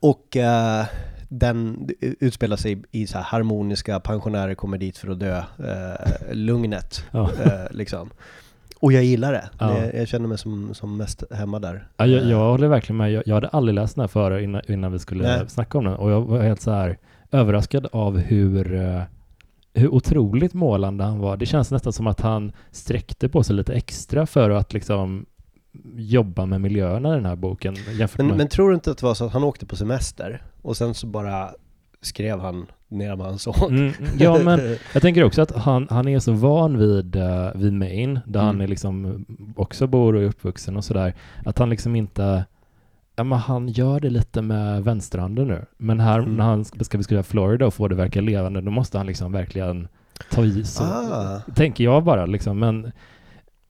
Och 0.00 0.36
eh, 0.36 0.84
den 1.28 1.88
utspelar 2.00 2.56
sig 2.56 2.82
i, 2.90 3.06
så 3.06 3.16
här 3.18 3.24
harmoniska 3.24 4.00
pensionärer 4.00 4.54
kommer 4.54 4.78
dit 4.78 4.98
för 4.98 5.08
att 5.08 5.20
dö, 5.20 5.38
eh, 5.58 6.34
lugnet 6.34 7.04
Ja. 7.10 7.30
eh, 7.44 7.70
liksom. 7.70 8.10
Och 8.82 8.92
jag 8.92 9.04
gillar 9.04 9.32
det. 9.32 9.50
Ja. 9.58 9.66
det. 9.66 9.98
Jag 9.98 10.08
känner 10.08 10.28
mig 10.28 10.38
som, 10.38 10.74
som 10.74 10.96
mest 10.96 11.22
hemma 11.32 11.58
där. 11.58 11.88
Ja, 11.96 12.06
jag, 12.06 12.22
Eh, 12.22 12.30
jag 12.30 12.38
håller 12.38 12.68
verkligen 12.68 12.96
med. 12.96 13.12
Jag, 13.12 13.22
jag 13.26 13.34
hade 13.34 13.48
aldrig 13.48 13.74
läst 13.74 13.94
den 13.94 14.00
här 14.00 14.08
före 14.08 14.42
innan, 14.42 14.62
innan 14.68 14.92
vi 14.92 14.98
skulle 14.98 15.22
Nej. 15.22 15.48
snacka 15.48 15.78
om 15.78 15.84
den 15.84 15.94
och 15.94 16.10
jag 16.10 16.20
var 16.20 16.42
helt 16.42 16.60
så 16.60 16.70
här 16.70 16.98
överraskad 17.30 17.86
av 17.92 18.18
hur, 18.18 18.74
eh, 18.74 19.02
hur 19.74 19.94
otroligt 19.94 20.54
målande 20.54 21.04
han 21.04 21.18
var. 21.18 21.36
Det 21.36 21.46
känns 21.46 21.70
nästan 21.70 21.92
som 21.92 22.06
att 22.06 22.20
han 22.20 22.52
sträckte 22.70 23.28
på 23.28 23.42
sig 23.42 23.56
lite 23.56 23.72
extra 23.72 24.26
för 24.26 24.50
att 24.50 24.72
liksom 24.72 25.26
jobba 25.96 26.46
med 26.46 26.60
miljöerna 26.60 27.12
i 27.12 27.14
den 27.14 27.26
här 27.26 27.36
boken 27.36 27.76
men, 28.16 28.26
med... 28.26 28.36
men 28.36 28.48
tror 28.48 28.68
du 28.68 28.74
inte 28.74 28.90
att 28.90 28.98
det 28.98 29.06
var 29.06 29.14
så 29.14 29.24
att 29.24 29.32
han 29.32 29.44
åkte 29.44 29.66
på 29.66 29.76
semester 29.76 30.42
och 30.62 30.76
sen 30.76 30.94
så 30.94 31.06
bara 31.06 31.50
skrev 32.00 32.40
han 32.40 32.66
ner 32.92 33.16
vad 33.16 33.26
han 33.26 33.38
såg? 33.38 33.70
Mm, 33.70 33.92
ja, 34.18 34.38
men 34.44 34.60
jag 34.92 35.02
tänker 35.02 35.24
också 35.24 35.42
att 35.42 35.50
han, 35.56 35.86
han 35.90 36.08
är 36.08 36.18
så 36.18 36.32
van 36.32 36.78
vid, 36.78 37.16
uh, 37.16 37.50
vid 37.54 37.72
Maine, 37.72 38.20
där 38.26 38.40
han 38.40 38.48
Mm. 38.54 38.60
är 38.60 38.68
liksom 38.68 39.24
också 39.56 39.86
bor 39.86 40.14
och 40.14 40.22
är 40.22 40.26
uppvuxen 40.26 40.76
och 40.76 40.84
sådär, 40.84 41.14
att 41.44 41.58
han 41.58 41.70
liksom 41.70 41.96
inte 41.96 42.44
Ja, 43.16 43.24
men 43.24 43.38
han 43.38 43.68
gör 43.68 44.00
det 44.00 44.10
lite 44.10 44.42
med 44.42 44.84
vänsterhanden 44.84 45.48
nu. 45.48 45.64
Men 45.78 46.00
här 46.00 46.18
Mm. 46.18 46.34
när 46.36 46.44
han 46.44 46.64
ska 46.64 46.98
beskriva 46.98 47.22
Florida 47.22 47.66
och 47.66 47.74
få 47.74 47.88
det 47.88 47.94
verka 47.94 48.20
levande, 48.20 48.60
då 48.60 48.70
måste 48.70 48.98
han 48.98 49.06
liksom 49.06 49.32
verkligen 49.32 49.88
ta 50.30 50.44
i 50.44 50.64
så. 50.64 50.84
Ah. 50.84 51.40
Tänker 51.54 51.84
jag 51.84 52.04
bara 52.04 52.26
liksom, 52.26 52.58
men 52.58 52.92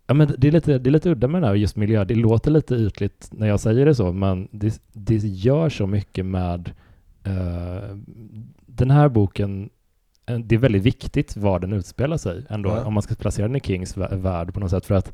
Ja, 0.07 0.15
men 0.15 0.35
det, 0.39 0.49
är 0.49 0.53
lite, 0.53 0.79
det 0.79 0.91
är 0.91 0.93
lite 0.93 1.11
udda 1.11 1.29
med 1.29 1.43
det 1.43 1.47
här 1.49 1.55
just 1.55 1.77
miljö. 1.77 2.05
Det 2.05 2.15
låter 2.15 2.51
lite 2.51 2.75
ytligt 2.75 3.29
när 3.33 3.47
jag 3.47 3.61
säger 3.61 3.87
det 3.87 3.95
så, 3.95 4.13
men 4.13 4.49
det, 4.51 4.83
det 4.93 5.17
gör 5.17 5.69
så 5.69 5.87
mycket 5.87 6.27
med 6.27 6.71
eh, 7.25 7.97
den 8.75 8.91
här 8.91 9.09
boken. 9.09 9.71
eh, 10.27 10.39
Det 10.39 10.55
är 10.55 10.59
väldigt 10.59 10.83
viktigt 10.83 11.37
var 11.37 11.59
den 11.61 11.73
utspelar 11.73 12.17
sig 12.17 12.47
ändå, 12.49 12.71
Ja. 12.71 12.85
om 12.85 12.95
man 12.95 13.03
ska 13.03 13.15
placera 13.15 13.47
den 13.47 13.57
i 13.57 13.61
Kings 13.61 13.97
vä- 13.97 14.17
värld 14.17 14.55
på 14.55 14.61
något 14.61 14.71
sätt. 14.71 14.87
För 14.87 14.95
att 14.95 15.13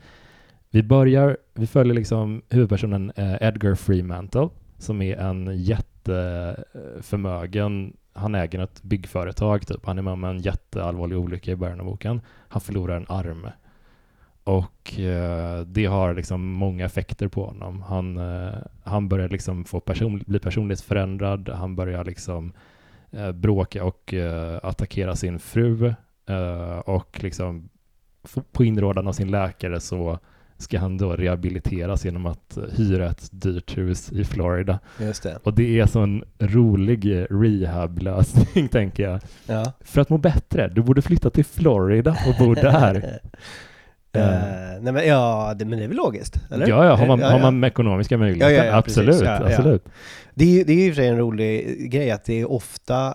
vi 0.70 0.82
börjar, 0.82 1.36
vi 1.54 1.66
följer 1.66 1.94
liksom 1.94 2.42
huvudpersonen 2.48 3.12
eh, 3.16 3.34
Edgar 3.42 3.74
Fremantle, 3.74 4.48
som 4.78 5.02
är 5.02 5.16
en 5.16 5.50
jätteförmögen, 5.56 7.96
han 8.12 8.34
äger 8.34 8.58
ett 8.60 8.82
byggföretag 8.82 9.66
typ. 9.66 9.86
Han 9.86 9.98
är 9.98 10.02
med 10.02 10.12
om 10.12 10.24
en 10.24 10.38
jätteallvarlig 10.38 11.18
olycka 11.18 11.50
i 11.50 11.56
början 11.56 11.80
av 11.80 11.86
boken. 11.86 12.20
Han 12.48 12.60
förlorar 12.60 12.96
en 12.96 13.06
arm. 13.08 13.46
Och 14.44 14.98
eh, 14.98 15.60
det 15.60 15.86
har 15.86 16.14
liksom 16.14 16.52
många 16.52 16.84
effekter 16.84 17.28
på 17.28 17.44
honom. 17.46 17.82
Han, 17.82 18.16
eh, 18.16 18.54
han 18.84 19.08
börjar 19.08 19.28
liksom 19.28 19.64
få 19.64 19.80
person, 19.80 20.22
bli 20.26 20.38
personligt 20.38 20.80
förändrad. 20.80 21.48
Han 21.48 21.76
börjar 21.76 22.04
liksom 22.04 22.52
bråka 23.34 23.84
och 23.84 24.14
eh, 24.14 24.58
attackera 24.62 25.16
sin 25.16 25.38
fru. 25.38 25.94
Eh, 26.28 26.78
och 26.78 27.22
liksom 27.22 27.68
på 28.52 28.64
inrådan 28.64 29.06
av 29.06 29.12
sin 29.12 29.30
läkare 29.30 29.80
så 29.80 30.18
ska 30.58 30.78
han 30.78 30.98
då 30.98 31.12
rehabiliteras 31.12 32.04
genom 32.04 32.26
att 32.26 32.56
eh, 32.56 32.64
hyra 32.76 33.10
ett 33.10 33.28
dyrt 33.32 33.78
hus 33.78 34.12
i 34.12 34.24
Florida. 34.24 34.78
Just 35.00 35.22
det. 35.22 35.38
Och 35.42 35.54
det 35.54 35.80
är 35.80 35.86
sån 35.86 36.24
rolig 36.38 37.20
eh, 37.20 37.26
rehab-lösning, 37.30 38.68
tänker 38.72 39.02
jag. 39.02 39.20
Ja. 39.46 39.72
För 39.80 40.00
att 40.00 40.10
må 40.10 40.18
bättre, 40.18 40.68
du 40.68 40.82
borde 40.82 41.02
flytta 41.02 41.30
till 41.30 41.44
Florida 41.44 42.10
och 42.10 42.46
bo 42.46 42.54
där. 42.54 43.18
Eh, 44.12 44.22
nej 44.80 44.92
men 44.92 45.06
ja, 45.06 45.54
det, 45.56 45.64
men 45.64 45.78
det 45.78 45.84
är 45.84 45.88
väl 45.88 45.96
logiskt? 45.96 46.36
Eller? 46.50 46.68
Ja, 46.68 46.84
ja, 46.86 46.94
har 46.94 47.06
man, 47.06 47.20
Ja, 47.20 47.26
har 47.26 47.38
ja. 47.38 47.50
man 47.50 47.64
ekonomiska 47.64 48.18
möjligheter, 48.18 48.66
Ja, 48.66 48.76
absolut, 48.76 49.20
precis. 49.20 49.28
Absolut. 49.28 49.84
Det 50.34 50.44
är 50.44 50.48
ju 50.48 50.64
det 50.64 50.72
är 50.72 50.84
ju 50.84 50.90
för 50.90 50.96
sig 50.96 51.08
en 51.08 51.18
rolig 51.18 51.90
grej 51.90 52.10
att 52.10 52.24
det 52.24 52.40
är 52.40 52.50
ofta, 52.50 53.14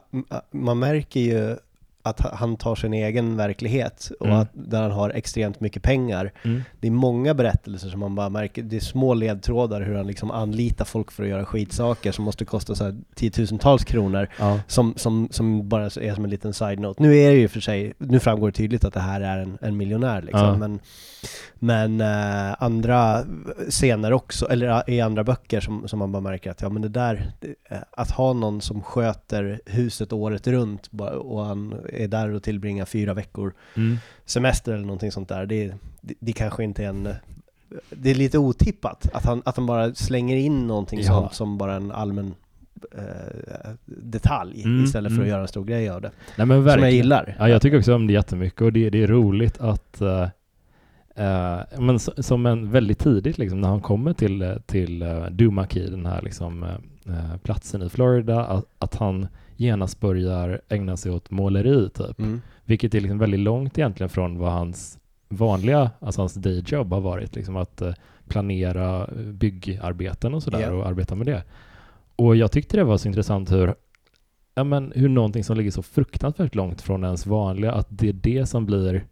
man 0.51 0.79
märker 0.79 1.19
ju 1.19 1.55
att 2.05 2.19
han 2.19 2.55
tar 2.57 2.75
sin 2.75 2.93
egen 2.93 3.37
verklighet 3.37 4.11
och 4.19 4.25
Mm. 4.25 4.39
att 4.39 4.49
där 4.53 4.81
han 4.81 4.91
har 4.91 5.09
extremt 5.09 5.59
mycket 5.59 5.83
pengar. 5.83 6.31
Mm. 6.43 6.61
Det 6.79 6.87
är 6.87 6.91
många 6.91 7.33
berättelser 7.33 7.89
som 7.89 7.99
man 7.99 8.15
bara 8.15 8.29
märker, 8.29 8.63
det 8.63 8.75
är 8.75 8.79
små 8.79 9.13
ledtrådar 9.13 9.81
hur 9.81 9.95
han 9.95 10.07
liksom 10.07 10.31
anlitar 10.31 10.85
folk 10.85 11.11
för 11.11 11.23
att 11.23 11.29
göra 11.29 11.45
skitsaker 11.45 12.11
som 12.11 12.25
måste 12.25 12.45
kosta 12.45 12.75
så 12.75 12.83
här 12.83 12.95
tiotusentals 13.15 13.83
kronor 13.83 14.27
Ja. 14.39 14.59
som, 14.67 14.93
som, 14.97 15.27
som 15.31 15.69
bara 15.69 15.83
är 15.85 16.15
som 16.15 16.23
en 16.23 16.29
liten 16.29 16.53
side-note. 16.53 17.03
Nu 17.03 17.17
är 17.17 17.31
det 17.31 17.37
ju 17.37 17.47
för 17.47 17.59
sig, 17.59 17.93
nu 17.97 18.19
framgår 18.19 18.47
det 18.47 18.53
tydligt 18.57 18.85
att 18.85 18.93
det 18.93 18.99
här 18.99 19.21
är 19.21 19.37
en, 19.39 19.57
en 19.61 19.77
miljonär 19.77 20.21
liksom, 20.21 20.41
Ja. 20.47 20.57
men, 20.57 20.79
men 21.59 22.01
eh, 22.01 22.55
andra 22.63 23.23
scener 23.69 24.13
också, 24.13 24.45
eller 24.49 24.89
i 24.89 25.01
andra 25.01 25.23
böcker 25.23 25.59
som, 25.61 25.87
som 25.87 25.99
man 25.99 26.11
bara 26.11 26.21
märker 26.21 26.51
att 26.51 26.61
ja 26.61 26.69
men 26.69 26.81
det 26.81 26.89
där, 26.89 27.31
eh, 27.69 27.77
att 27.91 28.11
ha 28.11 28.33
någon 28.33 28.61
som 28.61 28.81
sköter 28.81 29.59
huset 29.65 30.13
året 30.13 30.47
runt 30.47 30.89
och 31.19 31.45
han 31.45 31.75
är 31.93 32.07
där 32.07 32.29
och 32.33 32.43
tillbringar 32.43 32.85
fyra 32.85 33.13
veckor 33.13 33.53
Mm. 33.75 33.97
semester 34.25 34.73
eller 34.73 34.85
någonting 34.85 35.11
sånt 35.11 35.29
där, 35.29 35.45
det, 35.45 35.73
det, 36.01 36.13
det 36.19 36.33
kanske 36.33 36.63
inte 36.63 36.83
är 36.83 36.89
en 36.89 37.09
det 37.89 38.11
är 38.11 38.15
lite 38.15 38.37
otippat 38.37 39.09
att 39.13 39.25
han, 39.25 39.41
att 39.45 39.57
han 39.57 39.65
bara 39.65 39.93
slänger 39.95 40.37
in 40.37 40.67
någonting 40.67 40.99
Ja. 40.99 41.05
som, 41.05 41.29
som 41.31 41.57
bara 41.57 41.75
en 41.75 41.91
allmän 41.91 42.33
eh, 42.97 43.71
detalj 43.85 44.63
Mm, 44.63 44.83
istället 44.83 45.09
för 45.11 45.15
mm. 45.15 45.23
att 45.23 45.29
göra 45.29 45.41
en 45.41 45.47
stor 45.47 45.65
grej 45.65 45.89
av 45.89 46.01
det. 46.01 46.11
Nej 46.37 46.47
men 46.47 46.69
Som 46.71 46.81
jag 46.81 46.91
gillar. 46.91 47.35
Ja, 47.39 47.49
jag 47.49 47.61
tycker 47.61 47.77
också 47.77 47.95
om 47.95 48.07
det 48.07 48.13
jättemycket 48.13 48.61
och 48.61 48.73
det, 48.73 48.89
det 48.89 49.03
är 49.03 49.07
roligt 49.07 49.59
att 49.59 50.01
eh, 50.01 50.21
eh, 51.15 51.59
men 51.79 51.95
s- 51.95 52.25
som 52.27 52.45
en 52.45 52.71
väldigt 52.71 52.99
tidigt 52.99 53.37
liksom 53.37 53.61
när 53.61 53.67
han 53.69 53.81
kommer 53.81 54.13
till, 54.13 54.41
eh, 54.41 54.55
till 54.65 55.03
uh, 55.03 55.25
Dumaki, 55.25 55.89
den 55.89 56.05
här 56.05 56.21
liksom 56.21 56.65
platsen 57.43 57.81
i 57.81 57.89
Florida, 57.89 58.45
att, 58.45 58.65
att 58.79 58.95
han 58.95 59.27
genast 59.63 59.99
börjar 59.99 60.61
ägna 60.69 60.97
sig 60.97 61.11
åt 61.11 61.31
måleri 61.31 61.89
typ. 61.89 62.19
Mm. 62.19 62.41
Vilket 62.65 62.95
är 62.95 62.99
liksom 63.01 63.17
väldigt 63.19 63.39
långt 63.39 63.77
egentligen 63.77 64.09
från 64.09 64.37
vad 64.37 64.51
hans 64.51 64.99
vanliga, 65.29 65.91
alltså 65.99 66.21
hans 66.21 66.33
dayjob 66.33 66.93
har 66.93 67.01
varit, 67.01 67.35
liksom 67.35 67.55
att 67.55 67.81
eh, 67.81 67.93
planera 68.27 69.01
eh, 69.07 69.07
byggarbeten 69.15 70.33
och 70.33 70.43
sådär 70.43 70.61
Ja. 70.61 70.71
och 70.71 70.87
arbeta 70.87 71.15
med 71.15 71.25
det. 71.27 71.43
Och 72.15 72.35
jag 72.35 72.51
tyckte 72.51 72.77
det 72.77 72.83
var 72.83 72.97
så 72.97 73.07
intressant 73.07 73.51
hur, 73.51 73.75
ja 74.55 74.63
men 74.63 74.93
hur 74.95 75.09
någonting 75.09 75.43
som 75.43 75.57
ligger 75.57 75.71
så 75.71 75.81
fruktansvärt 75.83 76.55
långt 76.55 76.81
från 76.81 77.03
ens 77.03 77.25
vanliga, 77.25 77.71
att 77.71 77.87
det 77.89 78.09
är 78.09 78.13
det 78.13 78.45
som 78.45 78.65
blir, 78.65 79.05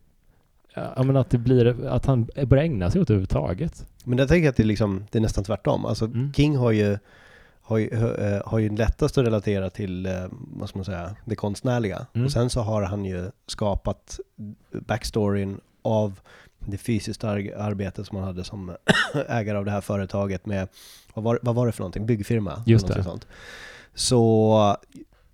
ja 0.76 1.04
men 1.04 1.18
att 1.18 1.30
det 1.30 1.38
blir, 1.38 1.86
att 1.88 2.06
han 2.06 2.28
börjar 2.48 2.64
ägna 2.64 2.92
sig 2.92 3.02
åt 3.02 3.08
det 3.08 3.14
överhuvudtaget. 3.14 3.88
Men 4.04 4.18
jag 4.18 4.28
tänker 4.28 4.50
att 4.50 4.56
det 4.56 4.64
är, 4.64 4.68
liksom, 4.68 5.06
det 5.12 5.18
är 5.18 5.22
nästan 5.22 5.44
tvärtom. 5.44 5.86
Alltså 5.86 6.06
Mm. 6.06 6.34
King 6.34 6.58
har 6.58 6.72
ju, 6.72 6.98
har 7.72 7.78
ju, 7.78 8.16
eh, 8.16 8.42
har 8.46 8.60
ju 8.60 8.70
lättast 8.76 9.18
att 9.18 9.26
relatera 9.26 9.70
till, 9.70 10.06
eh, 10.06 10.26
vad 10.32 10.70
ska 10.70 10.78
man 10.78 10.86
säga, 10.86 11.16
det 11.26 11.36
konstnärliga. 11.36 12.06
Mm. 12.14 12.26
Och 12.26 12.32
sen 12.32 12.50
så 12.50 12.62
har 12.62 12.82
han 12.84 13.06
ju 13.06 13.32
skapat 13.48 14.20
backstoryn 14.72 15.60
av 15.82 16.20
det 16.60 16.78
fysiska 16.78 17.28
ar- 17.28 17.54
arbetet 17.58 18.08
som 18.08 18.18
han 18.18 18.26
hade 18.28 18.44
som 18.44 18.76
ägare 19.28 19.58
av 19.58 19.66
det 19.66 19.72
här 19.72 19.82
företaget 19.82 20.46
med, 20.46 20.68
vad 21.14 21.24
var, 21.24 21.40
vad 21.42 21.56
var 21.56 21.66
det 21.66 21.72
för 21.72 21.80
någonting? 21.80 22.06
Byggfirma? 22.06 22.64
Just 22.66 22.88
det. 22.88 23.04
Sånt. 23.04 23.28
Så 23.96 24.78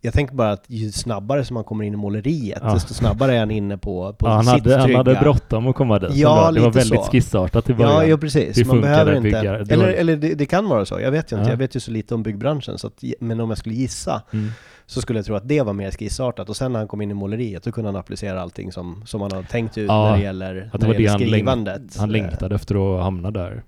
jag 0.02 0.14
tänker 0.14 0.36
bara 0.36 0.52
att 0.52 0.64
ju 0.68 0.92
snabbare 0.92 1.46
som 1.46 1.54
man 1.54 1.64
kommer 1.64 1.84
in 1.84 1.94
i 1.94 1.98
måleriet, 1.98 2.60
Ja. 2.62 2.74
desto 2.74 2.94
snabbare 2.94 3.36
är 3.36 3.40
han 3.40 3.52
inne 3.52 3.78
på, 3.78 4.14
på 4.14 4.28
Ja, 4.28 4.32
han, 4.32 4.44
sitt 4.44 4.52
hade, 4.54 4.74
han 4.76 4.84
trygga. 4.84 4.98
hade 4.98 5.16
bråttom 5.16 5.68
att 5.68 5.76
komma 5.76 6.00
dit. 6.00 6.16
Ja, 6.16 6.52
det 6.52 6.60
var 6.62 6.72
väldigt 6.72 7.00
så. 7.06 7.12
skissartat 7.12 7.70
i 7.70 7.74
början. 7.74 7.94
Ja, 7.94 8.06
ja 8.06 8.18
precis. 8.18 8.58
Hur 8.58 8.66
Man 8.66 8.82
behöver 8.82 9.12
det, 9.12 9.18
inte... 9.18 9.30
byggare? 9.30 9.64
Det 9.64 9.74
Eller, 9.74 9.86
var- 9.86 9.94
eller 9.94 10.16
det, 10.16 10.34
det 10.36 10.46
kan 10.46 10.70
vara 10.70 10.86
så, 10.86 11.00
jag 11.00 11.12
vet 11.12 11.32
ju 11.32 11.36
inte. 11.38 11.48
Ja. 11.50 11.54
Jag 11.54 11.58
vet 11.58 11.76
ju 11.76 11.80
så 11.80 11.92
lite 11.92 12.16
om 12.16 12.24
byggbranschen, 12.24 12.78
så 12.78 12.88
att, 12.88 13.04
men 13.20 13.40
om 13.40 13.50
jag 13.50 13.58
skulle 13.58 13.76
gissa 13.76 14.22
Mm. 14.34 14.50
så 14.86 15.02
skulle 15.02 15.20
jag 15.20 15.26
tro 15.26 15.36
att 15.36 15.48
det 15.48 15.62
var 15.62 15.74
mer 15.74 15.92
skissartat. 15.92 16.50
Och 16.50 16.56
sen 16.58 16.72
när 16.74 16.80
han 16.80 16.88
kom 16.88 17.02
in 17.02 17.12
i 17.12 17.14
måleriet, 17.14 17.64
då 17.64 17.72
kunde 17.72 17.88
han 17.88 17.96
applicera 17.96 18.42
allting 18.42 18.72
som, 18.72 19.04
som 19.06 19.22
han 19.22 19.32
hade 19.32 19.48
tänkt 19.48 19.78
ut 19.78 19.88
när 19.88 20.18
det 20.18 20.24
gäller, 20.24 20.70
Att 20.74 20.74
när 20.74 20.80
det 20.80 20.86
var 20.88 20.94
det 20.94 20.98
det 20.98 21.04
gäller 21.04 21.10
han, 21.10 21.20
skrivandet. 21.20 21.98
han 21.98 22.12
längtade 22.12 22.56
efter 22.56 22.98
att 22.98 23.04
hamna 23.04 23.32
där. 23.32 23.64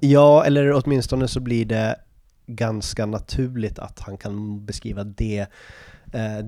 Ja, 0.00 0.44
eller 0.44 0.72
åtminstone 0.84 1.28
så 1.28 1.40
blir 1.40 1.64
det 1.64 1.96
ganska 2.46 3.06
naturligt 3.06 3.78
att 3.78 4.00
han 4.00 4.16
kan 4.16 4.64
beskriva 4.66 5.04
det, 5.04 5.46
eh, 6.12 6.38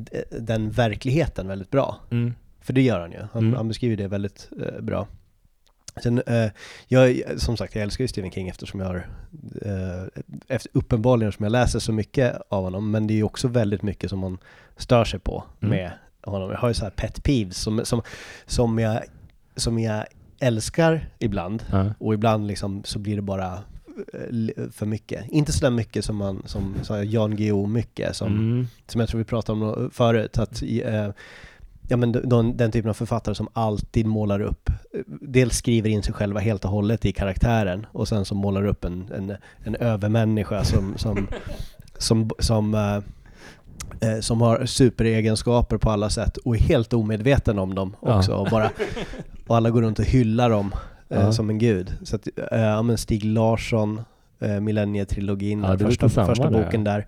den 0.40 0.70
verkligheten 0.70 1.48
väldigt 1.48 1.70
bra. 1.70 1.96
Mm. 2.10 2.34
För 2.60 2.72
det 2.72 2.82
gör 2.82 3.00
han 3.00 3.12
ju. 3.12 3.18
Han, 3.32 3.42
Mm. 3.44 3.54
han 3.56 3.68
beskriver 3.68 3.96
det 3.96 4.08
väldigt 4.08 4.48
eh, 4.66 4.80
bra. 4.80 5.06
Sen, 6.02 6.22
eh, 6.26 6.50
jag, 6.88 7.22
som 7.36 7.56
sagt, 7.56 7.74
jag 7.74 7.82
älskar 7.82 8.04
ju 8.04 8.08
Stephen 8.08 8.30
King 8.30 8.48
eftersom 8.48 8.80
jag 8.80 8.86
har, 8.86 9.06
eh, 9.62 10.22
efter, 10.48 10.70
uppenbarligen 10.74 11.32
som 11.32 11.42
jag 11.42 11.50
läser 11.52 11.78
så 11.78 11.92
mycket 11.92 12.36
av 12.48 12.64
honom, 12.64 12.90
men 12.90 13.06
det 13.06 13.14
är 13.14 13.16
ju 13.16 13.22
också 13.22 13.48
väldigt 13.48 13.82
mycket 13.82 14.10
som 14.10 14.18
man 14.18 14.38
stör 14.76 15.04
sig 15.04 15.20
på 15.20 15.44
Mm. 15.60 15.70
med 15.76 15.90
honom. 16.22 16.50
Jag 16.50 16.58
har 16.58 16.68
ju 16.68 16.74
så 16.74 16.84
här 16.84 16.90
pet 16.90 17.22
peeves 17.24 17.56
som, 17.58 17.80
som, 17.84 18.02
som, 18.46 18.78
jag, 18.78 19.00
som 19.56 19.78
jag 19.78 20.04
älskar 20.40 21.08
ibland, 21.18 21.62
Ja. 21.72 21.94
och 21.98 22.14
ibland 22.14 22.46
liksom 22.46 22.84
så 22.84 22.98
blir 22.98 23.16
det 23.16 23.22
bara 23.22 23.58
för 24.72 24.86
mycket. 24.86 25.24
Inte 25.30 25.52
så 25.52 25.64
där 25.64 25.70
mycket 25.70 26.04
som 26.04 26.16
man, 26.16 26.42
som, 26.46 26.74
som 26.82 27.04
Jan 27.06 27.36
Guillou 27.36 27.66
mycket, 27.66 28.16
som, 28.16 28.28
Mm. 28.28 28.66
som 28.86 29.00
jag 29.00 29.08
tror 29.10 29.18
vi 29.18 29.24
pratade 29.24 29.64
om 29.64 29.90
förut, 29.92 30.38
att 30.38 30.62
eh, 30.62 31.08
ja, 31.88 31.96
men 31.96 32.12
de, 32.12 32.56
den 32.56 32.72
typen 32.72 32.90
av 32.90 32.94
författare 32.94 33.34
som 33.34 33.48
alltid 33.52 34.06
målar 34.06 34.40
upp, 34.40 34.68
eh, 34.68 35.00
dels 35.06 35.56
skriver 35.56 35.88
in 35.90 36.02
sig 36.02 36.14
själva 36.14 36.40
helt 36.40 36.64
och 36.64 36.70
hållet 36.70 37.04
i 37.04 37.12
karaktären 37.12 37.86
och 37.92 38.08
sen 38.08 38.24
så 38.24 38.34
målar 38.34 38.66
upp 38.66 38.84
en, 38.84 39.08
en, 39.16 39.36
en 39.64 39.74
övermänniska 39.76 40.64
som, 40.64 40.94
som, 40.98 41.26
som, 41.98 42.30
som, 42.38 42.74
eh, 42.74 42.96
eh, 44.10 44.20
som 44.20 44.40
har 44.40 44.66
superegenskaper 44.66 45.76
på 45.78 45.90
alla 45.90 46.10
sätt 46.10 46.36
och 46.36 46.56
är 46.56 46.60
helt 46.60 46.92
omedveten 46.92 47.58
om 47.58 47.74
dem 47.74 47.96
Ja. 48.02 48.18
också 48.18 48.32
och 48.32 48.48
bara 48.50 48.70
och 49.46 49.56
alla 49.56 49.70
går 49.70 49.82
runt 49.82 49.98
och 49.98 50.04
hyllar 50.04 50.50
dem 50.50 50.72
eh, 50.74 50.78
Ja. 51.08 51.32
som 51.32 51.50
en 51.50 51.58
gud. 51.58 51.94
Så 52.02 52.16
att, 52.16 52.28
eh, 52.52 52.60
ja 52.60 52.82
men 52.82 52.98
Stig 52.98 53.24
Larsson, 53.24 54.00
eh, 54.40 54.60
Millennietrilogin, 54.60 55.62
Ja, 55.62 55.76
det 55.76 55.84
första, 55.84 56.08
första 56.08 56.50
där. 56.50 56.64
boken 56.64 56.84
där, 56.84 57.06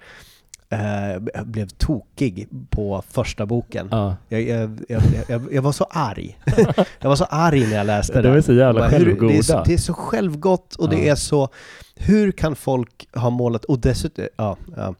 eh, 0.71 1.45
blev 1.45 1.69
tokig 1.69 2.49
på 2.71 3.03
första 3.11 3.47
boken. 3.47 3.89
Ja. 3.91 4.17
Jag, 4.29 4.43
jag, 4.43 4.79
jag, 5.29 5.43
jag, 5.53 5.63
var 5.63 5.73
så 5.73 5.87
arg. 5.91 6.39
jag 7.01 7.09
var 7.09 7.17
så 7.17 7.25
arg 7.25 7.67
när 7.67 7.77
jag 7.77 7.87
läste 7.87 8.23
De 8.23 8.29
det. 8.29 8.37
är 8.37 8.41
så 8.41 8.53
jävla 8.53 8.81
Bara, 8.81 8.91
självgoda. 8.91 9.33
Det 9.33 9.39
är, 9.39 9.43
så, 9.43 9.63
det 9.67 9.73
är 9.75 9.79
så 9.79 9.95
självgott 9.95 10.75
och 10.75 10.89
det 10.89 10.97
Ja. 11.05 11.13
är 11.13 11.15
så... 11.15 11.49
Hur 12.01 12.33
kan 12.33 12.57
folk 12.57 13.09
ha 13.15 13.31
målat... 13.31 13.65
Och 13.65 13.79
dessutom... 13.79 14.25
Ja, 14.37 14.57
ja. 14.77 14.95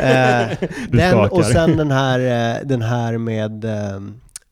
Eh, 0.00 0.48
den 0.88 1.18
och 1.18 1.44
sen 1.44 1.76
den 1.76 1.90
här, 1.90 2.20
eh, 2.20 2.66
den 2.66 2.82
här 2.82 3.18
med 3.18 3.64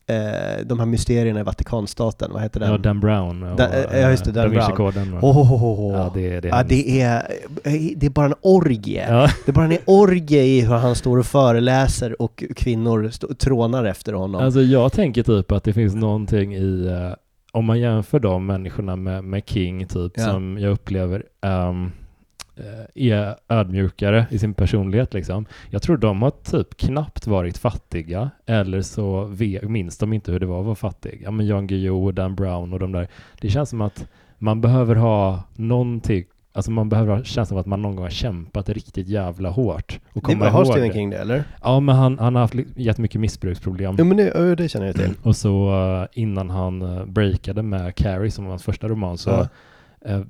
eh, 0.07 0.67
de 0.67 0.79
här 0.79 0.87
mysterierna 0.87 1.41
i 1.41 1.43
Vatikanstaten. 1.43 2.31
Vad 2.33 2.43
heter 2.43 2.61
den? 2.61 2.71
Ja, 2.71 2.79
Dan 2.79 3.01
Brown. 3.01 3.43
och, 3.43 3.61
eh, 3.61 4.01
ja, 4.03 4.11
just 4.11 4.25
det, 4.25 4.33
Dan 4.33 4.45
Da 4.45 4.51
Vinci 4.51 4.73
Brown. 5.11 5.19
Oh, 5.21 5.39
oh, 5.39 5.65
oh, 5.65 5.81
oh. 5.81 5.93
Ja, 5.95 6.11
det, 6.15 6.41
det 6.41 6.49
är 6.49 6.51
Ja, 6.51 6.57
hemskt. 6.57 6.69
det 6.69 7.01
är, 7.01 7.17
eh, 7.65 7.73
det 7.97 8.07
är 8.07 8.11
bara 8.11 8.27
en 8.27 8.35
orgie. 8.41 9.07
Ja. 9.09 9.29
Det 9.47 9.51
är 9.51 9.55
bara 9.55 9.65
en 9.67 9.79
orgie 9.87 10.43
i 10.43 10.61
hur 10.61 10.75
han 10.75 10.95
står 10.95 11.19
och 11.19 11.27
föreläser 11.27 12.23
och 12.23 12.45
kvinnor 12.57 13.09
stå, 13.13 13.35
trånar 13.35 13.85
efter 13.85 14.13
honom. 14.13 14.43
Alltså 14.45 14.61
jag 14.61 14.93
tänker 14.93 15.23
typ 15.23 15.53
att 15.53 15.65
det 15.65 15.73
finns 15.73 15.95
någonting 15.95 16.55
i, 16.55 16.87
eh, 16.87 17.15
om 17.53 17.65
man 17.65 17.81
jämför 17.81 18.21
de 18.21 18.47
människorna 18.47 18.97
med, 18.97 19.25
med 19.25 19.43
King 19.47 19.87
typ, 19.87 20.13
Ja. 20.17 20.25
som 20.25 20.59
jag 20.59 20.73
upplever 20.73 21.23
eh, 21.45 21.73
är 22.95 23.37
ödmjukare 23.49 24.27
i 24.31 24.39
sin 24.39 24.55
personlighet 24.55 25.15
liksom. 25.15 25.47
Jag 25.71 25.83
tror 25.83 25.97
de 25.97 26.23
har 26.23 26.31
typ 26.31 26.77
knappt 26.77 27.27
varit 27.27 27.59
fattiga, 27.59 28.31
eller 28.47 28.83
så 28.83 29.35
minns 29.63 29.99
de 29.99 30.13
inte 30.13 30.33
hur 30.33 30.41
det 30.41 30.47
var 30.47 30.59
att 30.59 30.65
vara 30.65 30.75
fattig. 30.75 31.21
Ja 31.25 31.31
men 31.31 31.47
Jan 31.47 31.67
Guillou 31.67 32.05
och 32.05 32.15
Dan 32.15 32.35
Brown 32.35 32.73
och 32.73 32.79
de 32.79 32.93
där. 32.93 33.09
Det 33.41 33.49
känns 33.49 33.71
som 33.71 33.81
att 33.81 34.07
man 34.39 34.61
behöver 34.61 34.97
ha 34.97 35.43
någonting, 35.55 36.25
alltså 36.53 36.71
man 36.71 36.89
behöver 36.89 37.17
ha 37.17 37.25
känslan 37.25 37.57
av 37.57 37.61
att 37.61 37.67
man 37.67 37.83
någon 37.83 37.97
gång 37.97 38.05
har 38.05 38.11
kämpat 38.11 38.69
riktigt 38.69 39.09
jävla 39.09 39.51
hårt. 39.51 40.01
Och 40.13 40.15
det, 40.15 40.21
komma 40.21 40.49
har 40.49 40.59
ihåg 40.59 40.67
Stephen 40.67 40.89
det. 40.89 40.95
King 40.95 41.11
det 41.11 41.19
eller? 41.19 41.45
Ja 41.63 41.81
men 41.81 41.97
han, 41.97 42.19
han 42.19 42.35
har 42.35 42.43
haft 42.43 42.55
jättemycket 42.77 43.21
missbruksproblem. 43.21 43.95
Jo 43.99 44.05
men 44.05 44.17
det, 44.17 44.33
ja, 44.35 44.41
det 44.57 44.69
känner 44.69 44.87
jag 44.87 44.97
till. 44.97 45.15
Och 45.23 45.37
så 45.37 45.71
eh, 46.03 46.23
innan 46.23 46.51
han 46.51 46.83
eh, 46.83 47.05
breakade 47.05 47.63
med 47.63 47.95
Carrie 47.95 48.31
som 48.31 48.45
var 48.45 48.51
hans 48.53 48.63
första 48.63 48.89
roman 48.89 49.19
så 49.19 49.31
Ja. 49.31 49.49
eh, 50.11 50.21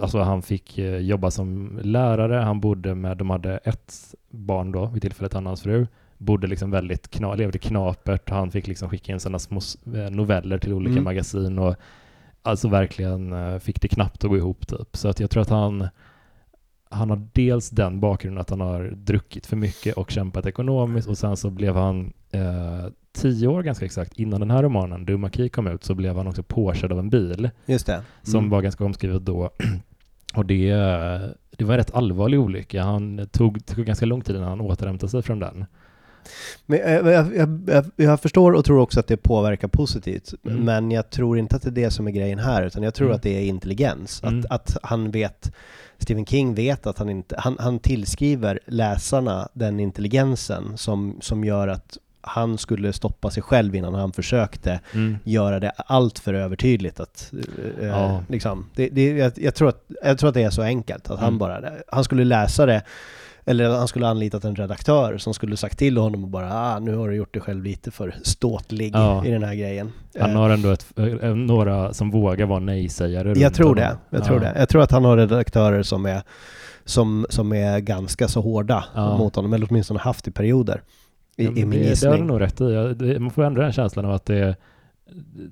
alltså 0.00 0.18
han 0.18 0.42
fick 0.42 0.78
eh, 0.78 0.98
jobba 0.98 1.30
som 1.30 1.80
lärare, 1.82 2.34
han 2.34 2.60
bodde 2.60 2.94
med, 2.94 3.16
de 3.16 3.30
hade 3.30 3.56
ett 3.58 4.14
barn 4.30 4.72
då 4.72 4.86
vid 4.86 5.02
tillfället, 5.02 5.32
han 5.32 5.46
och 5.46 5.50
hans 5.50 5.62
fru, 5.62 5.86
bodde 6.18 6.46
liksom 6.46 6.70
väldigt 6.70 7.10
kna, 7.10 7.34
levde 7.34 7.58
knapert, 7.58 8.30
han 8.30 8.50
fick 8.50 8.66
liksom 8.66 8.88
skicka 8.88 9.12
in 9.12 9.20
sådana 9.20 9.38
små 9.38 9.60
eh, 9.94 10.10
noveller 10.10 10.58
till 10.58 10.72
olika 10.72 10.92
Mm. 10.92 11.04
magasin 11.04 11.58
och 11.58 11.76
alltså 12.42 12.68
verkligen 12.68 13.32
eh, 13.32 13.58
fick 13.58 13.80
det 13.80 13.88
knappt 13.88 14.24
att 14.24 14.30
gå 14.30 14.36
ihop 14.36 14.66
typ. 14.66 14.96
Så 14.96 15.08
att 15.08 15.20
jag 15.20 15.30
tror 15.30 15.42
att 15.42 15.50
han 15.50 15.88
han 16.90 17.10
har 17.10 17.28
dels 17.32 17.70
den 17.70 18.00
bakgrunden 18.00 18.40
att 18.40 18.50
han 18.50 18.60
har 18.60 18.90
druckit 18.96 19.46
för 19.46 19.56
mycket 19.56 19.96
och 19.96 20.10
kämpat 20.10 20.46
ekonomiskt 20.46 21.08
och 21.08 21.18
sen 21.18 21.36
så 21.36 21.50
blev 21.50 21.76
han 21.76 22.12
eh, 22.30 22.86
tio 23.12 23.48
år 23.48 23.62
ganska 23.62 23.84
exakt 23.84 24.12
innan 24.18 24.40
den 24.40 24.50
här 24.50 24.62
romanen, 24.62 25.04
Dumaki, 25.04 25.48
kom 25.48 25.66
ut 25.66 25.84
så 25.84 25.94
blev 25.94 26.16
han 26.16 26.26
också 26.26 26.42
påkörd 26.42 26.92
av 26.92 26.98
en 26.98 27.10
bil 27.10 27.50
Just 27.66 27.86
det. 27.86 28.02
som 28.22 28.38
Mm. 28.38 28.50
var 28.50 28.62
ganska 28.62 28.84
omskrivet 28.84 29.24
då. 29.24 29.50
Och 30.34 30.46
det, 30.46 30.70
det 31.56 31.64
var 31.64 31.72
en 31.72 31.78
rätt 31.78 31.94
allvarlig 31.94 32.40
olycka. 32.40 32.82
Han 32.82 33.26
tog, 33.32 33.66
tog 33.66 33.84
ganska 33.84 34.06
lång 34.06 34.20
tid 34.20 34.36
innan 34.36 34.48
han 34.48 34.60
återhämtade 34.60 35.10
sig 35.10 35.22
från 35.22 35.38
den. 35.38 35.66
Men 36.66 36.78
jag, 36.78 37.06
jag, 37.06 37.36
jag, 37.36 37.60
jag, 37.66 37.84
jag 37.96 38.20
förstår 38.20 38.52
och 38.52 38.64
tror 38.64 38.78
också 38.80 39.00
att 39.00 39.06
det 39.06 39.16
påverkar 39.16 39.68
positivt. 39.68 40.34
Mm. 40.46 40.64
Men 40.64 40.90
jag 40.90 41.10
tror 41.10 41.38
inte 41.38 41.56
att 41.56 41.62
det 41.62 41.68
är 41.68 41.84
det 41.84 41.90
som 41.90 42.06
är 42.06 42.10
grejen 42.10 42.38
här, 42.38 42.62
utan 42.66 42.82
jag 42.82 42.94
tror 42.94 43.06
Mm. 43.06 43.16
att 43.16 43.22
det 43.22 43.30
är 43.38 43.42
intelligens. 43.48 44.22
Mm. 44.22 44.38
Att, 44.38 44.46
att 44.50 44.76
han 44.82 45.10
vet, 45.10 45.52
Stephen 45.98 46.26
King 46.26 46.54
vet 46.54 46.86
att 46.86 46.98
han 46.98 47.08
inte, 47.08 47.34
han, 47.38 47.56
han 47.60 47.78
tillskriver 47.78 48.60
läsarna 48.66 49.48
den 49.52 49.80
intelligensen 49.80 50.78
som, 50.78 51.16
som 51.20 51.44
gör 51.44 51.68
att 51.68 51.98
han 52.28 52.58
skulle 52.58 52.92
stoppa 52.92 53.30
sig 53.30 53.42
själv 53.42 53.74
innan 53.74 53.94
han 53.94 54.12
försökte 54.12 54.80
göra 55.24 55.60
det 55.60 55.70
allt 55.76 56.18
för 56.18 56.34
övertydligt 56.34 57.00
att, 57.00 57.32
eh, 57.80 57.86
Ja. 57.86 58.22
liksom, 58.28 58.66
det, 58.74 58.88
det, 58.88 59.06
jag, 59.10 59.32
jag, 59.36 59.54
tror 59.54 59.68
att, 59.68 59.84
jag 60.04 60.18
tror 60.18 60.28
att 60.28 60.34
det 60.34 60.42
är 60.42 60.50
så 60.50 60.62
enkelt, 60.62 61.10
att 61.10 61.18
han 61.20 61.28
Mm. 61.28 61.38
bara, 61.38 61.60
han 61.88 62.04
skulle 62.04 62.24
läsa 62.24 62.66
det 62.66 62.82
Eller 63.44 63.68
han 63.70 63.88
skulle 63.88 64.08
anlitat 64.08 64.44
en 64.44 64.56
redaktör 64.56 65.18
som 65.18 65.34
skulle 65.34 65.56
sagt 65.56 65.78
till 65.78 65.96
honom 65.96 66.24
och 66.24 66.30
bara 66.30 66.52
ah, 66.54 66.78
nu 66.78 66.96
har 66.96 67.08
du 67.08 67.14
gjort 67.16 67.32
dig 67.34 67.42
själv 67.42 67.64
lite 67.64 67.90
för 67.90 68.14
ståtlig 68.22 68.92
Ja. 68.94 69.24
i 69.26 69.30
den 69.30 69.42
här 69.42 69.54
grejen. 69.54 69.92
Han 70.20 70.30
Eh, 70.30 70.36
har 70.36 70.50
ändå 70.50 70.70
ett, 70.70 70.86
eh, 71.22 71.34
några 71.34 71.92
som 71.94 72.10
vågar 72.10 72.46
vara 72.46 72.58
nej-sägare. 72.58 73.32
jag 73.38 73.54
tror 73.54 73.74
det, 73.74 73.96
jag 74.10 74.24
tror 74.24 74.42
Ja. 74.44 74.52
det. 74.52 74.58
Jag 74.58 74.68
tror 74.68 74.82
att 74.82 74.90
han 74.90 75.04
har 75.04 75.16
redaktörer 75.16 75.82
som 75.82 76.06
är, 76.06 76.22
som, 76.84 77.26
som 77.30 77.52
är 77.52 77.78
ganska 77.80 78.28
så 78.28 78.40
hårda 78.40 78.84
Ja. 78.94 79.18
mot 79.18 79.36
honom, 79.36 79.52
eller 79.52 79.66
åtminstone 79.70 80.00
haft 80.00 80.28
i 80.28 80.30
perioder. 80.30 80.82
I, 81.38 81.44
Ja, 81.44 81.50
i 81.50 81.54
min 81.54 81.70
det, 81.70 81.76
det 81.76 81.82
har 81.84 81.90
gissning. 81.90 82.12
du 82.12 82.24
nog 82.24 82.40
rätt 82.40 82.60
i. 82.60 82.64
Jag- 82.72 82.96
det- 82.96 83.18
Man 83.20 83.30
får 83.30 83.44
ändå 83.44 83.60
den 83.60 83.72
känslan 83.72 84.04
av 84.04 84.12
att 84.12 84.26
det, 84.26 84.56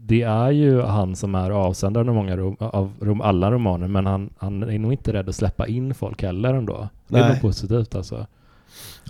det 0.00 0.22
är 0.22 0.50
ju 0.50 0.80
han 0.82 1.16
som 1.16 1.34
är 1.34 1.50
avsändaren 1.50 2.08
av 2.08 2.14
många 2.14 2.36
rom, 2.36 2.56
av 2.58 2.92
rom, 3.00 3.20
alla 3.20 3.50
romaner, 3.50 3.88
men 3.88 4.06
han, 4.06 4.30
han 4.38 4.62
är 4.62 4.78
nog 4.78 4.92
inte 4.92 5.12
rädd 5.12 5.28
att 5.28 5.34
släppa 5.36 5.66
in 5.66 5.94
folk 5.94 6.22
heller 6.22 6.54
ändå. 6.54 6.88
Det 7.08 7.18
är 7.18 7.28
nog 7.28 7.40
positivt 7.40 7.94
alltså. 7.94 8.26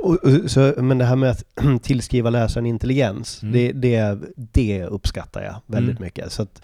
Och, 0.03 0.15
och, 0.15 0.51
så, 0.51 0.75
men 0.77 0.99
det 0.99 1.05
här 1.05 1.17
med 1.17 1.31
att 1.31 1.45
tillskriva 1.83 2.31
läsaren 2.31 2.67
intelligens, 2.67 3.43
Mm. 3.43 3.53
det, 3.53 3.73
det, 3.73 4.19
det 4.37 4.85
uppskattar 4.85 5.43
jag 5.43 5.55
väldigt 5.67 5.97
Mm. 5.97 6.05
mycket. 6.07 6.33
Så 6.33 6.43
att, 6.43 6.63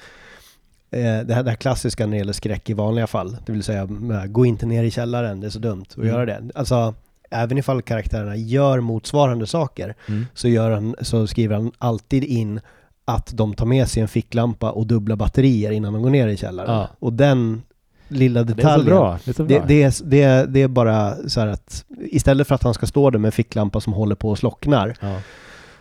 eh, 0.91 1.01
det, 1.01 1.35
här, 1.35 1.43
det 1.43 1.51
här 1.51 1.57
klassiska 1.57 2.07
när 2.07 2.11
det 2.13 2.17
gäller 2.19 2.33
skräck 2.33 2.71
i 2.71 2.75
vanliga 2.75 3.07
fall, 3.07 3.37
det 3.47 3.53
vill 3.53 3.63
säga 3.63 3.89
gå 4.29 4.47
inte 4.47 4.67
ner 4.67 4.85
i 4.85 4.91
källaren, 4.91 5.41
det 5.41 5.47
är 5.47 5.51
så 5.51 5.59
dumt 5.59 5.85
att 5.89 5.97
Mm. 5.97 6.09
göra 6.09 6.27
det. 6.27 6.43
Alltså, 6.55 6.95
även 7.33 7.59
ifall 7.59 7.83
karaktärerna 7.83 8.37
gör 8.37 8.81
motsvarande 8.81 9.47
saker, 9.47 9.95
Mm. 10.09 10.27
så, 10.35 10.49
gör 10.49 10.71
han, 10.71 10.95
så 11.01 11.27
skriver 11.27 11.55
han 11.55 11.73
alltid 11.79 12.25
in 12.25 12.61
att 13.05 13.31
de 13.37 13.55
tar 13.55 13.67
med 13.67 13.89
sig 13.89 14.03
en 14.03 14.09
ficklampa 14.09 14.71
och 14.71 14.87
dubbla 14.87 15.17
batterier 15.17 15.71
innan 15.71 15.93
de 15.93 16.03
går 16.03 16.11
ner 16.11 16.29
i 16.29 16.37
källaren. 16.37 16.75
Ja. 16.75 16.89
Och 16.99 17.13
den 17.13 17.63
lilla 18.09 18.43
Det 18.43 18.53
är 18.53 18.55
så 18.55 18.57
detaljen, 18.57 18.87
bra. 18.87 19.19
Det 19.25 19.31
är 19.31 19.35
så 19.35 19.45
bra. 19.45 19.59
det, 19.59 19.65
det, 19.69 19.83
är, 19.83 19.95
det, 20.05 20.23
är, 20.23 20.47
det 20.47 20.63
är 20.63 20.69
bara 20.69 21.15
så 21.29 21.41
här 21.41 21.47
att 21.47 21.85
istället 21.99 22.49
för 22.49 22.55
att 22.55 22.63
han 22.63 22.75
ska 22.75 22.87
stå 22.87 23.11
där 23.11 23.19
med 23.19 23.29
en 23.29 23.33
ficklampa 23.33 23.81
som 23.81 23.93
håller 23.93 24.15
på 24.15 24.29
och 24.31 24.39
slocknar 24.39 24.97
ja. 25.01 25.17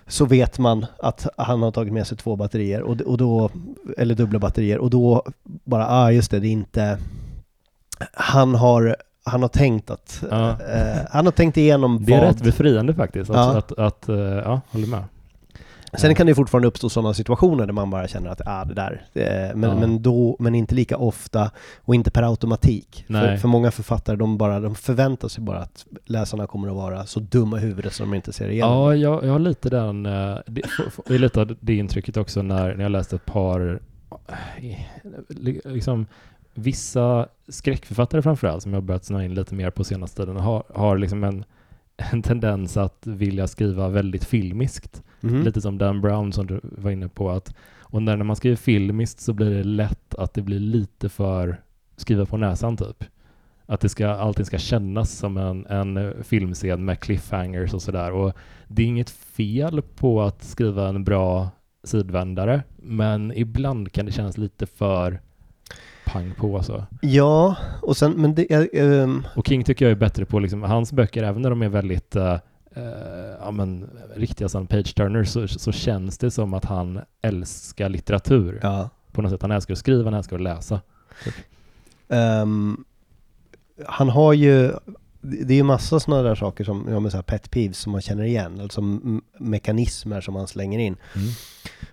så 0.07 0.25
vet 0.25 0.59
man 0.59 0.85
att 0.99 1.27
han 1.37 1.61
har 1.61 1.71
tagit 1.71 1.93
med 1.93 2.07
sig 2.07 2.17
två 2.17 2.35
batterier 2.35 2.81
och, 2.81 3.01
och 3.01 3.17
då, 3.17 3.49
eller 3.97 4.15
dubbla 4.15 4.39
batterier 4.39 4.77
och 4.77 4.89
då 4.89 5.23
bara, 5.43 5.87
ah 5.87 6.11
just 6.11 6.31
det, 6.31 6.39
det 6.39 6.47
är 6.47 6.51
inte 6.51 6.97
han 8.13 8.55
har, 8.55 8.95
han 9.31 9.41
har 9.41 9.49
tänkt 9.49 9.89
att, 9.89 10.23
Ja. 10.29 10.49
eh, 10.49 10.97
han 11.11 11.25
har 11.25 11.31
tänkt 11.31 11.57
igenom 11.57 12.05
Det 12.05 12.13
är 12.13 12.17
vad 12.19 12.27
rätt 12.27 12.43
befriande 12.43 12.93
faktiskt. 12.93 13.29
Att, 13.29 13.35
Ja. 13.35 13.57
att, 13.57 13.79
att, 13.79 14.09
eh, 14.09 14.15
ja, 14.17 14.61
håller 14.69 14.87
med. 14.87 15.03
Sen 15.93 16.15
kan 16.15 16.27
det 16.27 16.35
fortfarande 16.35 16.67
uppstå 16.67 16.89
sådana 16.89 17.13
situationer 17.13 17.65
där 17.65 17.73
man 17.73 17.89
bara 17.89 18.07
känner 18.07 18.29
att 18.29 18.41
ah, 18.45 18.65
det 18.65 18.73
där, 18.73 19.01
men, 19.55 19.69
Ja. 19.69 19.75
men, 19.79 20.01
då, 20.01 20.35
men 20.39 20.55
inte 20.55 20.75
lika 20.75 20.97
ofta 20.97 21.51
och 21.81 21.95
inte 21.95 22.11
per 22.11 22.23
automatik. 22.23 23.05
För, 23.07 23.37
för 23.37 23.47
många 23.47 23.71
författare 23.71 24.15
de, 24.15 24.37
bara, 24.37 24.59
de 24.59 24.75
förväntar 24.75 25.27
sig 25.27 25.43
bara 25.43 25.59
att 25.59 25.85
läsarna 26.05 26.47
kommer 26.47 26.67
att 26.67 26.75
vara 26.75 27.05
så 27.05 27.19
dumma 27.19 27.57
i 27.57 27.59
huvudet 27.61 27.93
så 27.93 28.03
de 28.03 28.13
inte 28.13 28.33
ser 28.33 28.49
igenom. 28.49 28.71
Ja, 28.73 28.95
jag, 28.95 29.23
jag 29.25 29.31
har 29.31 29.39
lite 29.39 29.69
den, 29.69 30.05
eh, 30.05 30.37
det, 30.47 30.61
är 31.07 31.19
lite 31.19 31.41
av 31.41 31.55
det 31.59 31.75
intrycket 31.75 32.17
också 32.17 32.41
när, 32.41 32.75
när 32.75 32.83
jag 32.83 32.91
läste 32.91 33.15
ett 33.15 33.25
par, 33.25 33.79
eh, 34.61 34.79
li- 35.27 35.61
liksom 35.65 36.05
vissa 36.53 37.27
skräckförfattare 37.47 38.21
framförallt 38.21 38.63
som 38.63 38.73
jag 38.73 38.83
börjat 38.83 39.05
snöa 39.05 39.23
in 39.23 39.33
lite 39.33 39.55
mer 39.55 39.69
på 39.69 39.83
senaste 39.83 40.21
tiden 40.21 40.37
har, 40.37 40.63
har 40.73 40.97
liksom 40.97 41.23
en, 41.23 41.45
en 41.97 42.21
tendens 42.21 42.77
att 42.77 43.07
vilja 43.07 43.47
skriva 43.47 43.89
väldigt 43.89 44.23
filmiskt. 44.23 45.03
Mhm. 45.19 45.43
Lite 45.43 45.61
som 45.61 45.77
Dan 45.77 46.01
Brown 46.01 46.33
som 46.33 46.47
du 46.47 46.59
var 46.63 46.91
inne 46.91 47.07
på. 47.07 47.29
Att, 47.29 47.55
och 47.79 48.01
när, 48.03 48.17
när 48.17 48.25
man 48.25 48.35
skriver 48.35 48.55
filmiskt 48.55 49.19
så 49.19 49.33
blir 49.33 49.49
det 49.49 49.63
lätt 49.63 50.15
att 50.15 50.33
det 50.33 50.41
blir 50.41 50.59
lite 50.59 51.09
för 51.09 51.61
skriva 51.95 52.25
på 52.25 52.37
näsan 52.37 52.77
typ. 52.77 53.03
Att 53.65 53.81
det 53.81 53.89
ska, 53.89 54.07
allting 54.07 54.45
ska 54.45 54.57
kännas 54.57 55.11
som 55.11 55.37
en, 55.37 55.65
en 55.65 55.97
eh, 55.97 56.11
filmscen 56.23 56.85
med 56.85 56.99
cliffhangers 56.99 57.73
och 57.73 57.81
sådär. 57.81 58.11
Och 58.11 58.33
det 58.67 58.83
är 58.83 58.87
inget 58.87 59.09
fel 59.09 59.81
på 59.81 60.21
att 60.21 60.43
skriva 60.43 60.87
en 60.87 61.03
bra 61.03 61.49
sidvändare, 61.83 62.63
men 62.77 63.31
ibland 63.35 63.91
kan 63.91 64.05
det 64.05 64.11
kännas 64.11 64.37
lite 64.37 64.65
för 64.65 65.21
pang 66.11 66.33
på 66.37 66.57
alltså. 66.57 66.85
Ja, 67.01 67.55
och 67.81 67.97
sen, 67.97 68.11
men 68.11 68.35
det 68.35 68.53
är, 68.53 68.69
ehm, 68.73 69.27
Och 69.35 69.47
King 69.47 69.63
tycker 69.63 69.85
jag 69.85 69.91
är 69.91 69.95
bättre 69.95 70.25
på 70.25 70.39
liksom, 70.39 70.63
hans 70.63 70.93
böcker, 70.93 71.23
även 71.23 71.41
när 71.41 71.49
de 71.49 71.61
är 71.61 71.69
väldigt 71.69 72.15
eh, 72.15 72.33
eh, 72.75 73.35
ja, 73.39 73.51
men, 73.51 73.89
riktiga 74.15 74.49
sån 74.49 74.67
page-turners, 74.67 75.25
så, 75.25 75.47
så 75.47 75.71
känns 75.71 76.17
det 76.17 76.31
som 76.31 76.53
att 76.53 76.65
han 76.65 77.01
älskar 77.21 77.89
litteratur 77.89 78.59
ja. 78.63 78.89
på 79.11 79.21
något 79.21 79.31
sätt. 79.31 79.41
Han 79.41 79.51
älskar 79.51 79.73
att 79.73 79.77
skriva, 79.77 80.03
han 80.03 80.13
älskar 80.13 80.35
att 80.35 80.41
läsa. 80.41 80.81
Ehm, 82.09 82.83
han 83.85 84.09
har 84.09 84.33
ju, 84.33 84.71
det 85.21 85.53
är 85.53 85.57
ju 85.57 85.63
massa 85.63 85.99
sådana 85.99 86.23
där 86.23 86.35
saker 86.35 86.63
som, 86.63 86.87
ja 86.89 86.99
men 86.99 87.11
så 87.11 87.17
här 87.17 87.21
pet 87.23 87.51
peeves 87.51 87.77
som 87.77 87.91
man 87.91 88.01
känner 88.01 88.23
igen, 88.23 88.61
alltså 88.61 88.81
mekanismer 89.39 90.21
som 90.21 90.33
man 90.33 90.47
slänger 90.47 90.79
in. 90.79 90.97
Mm. 91.15 91.27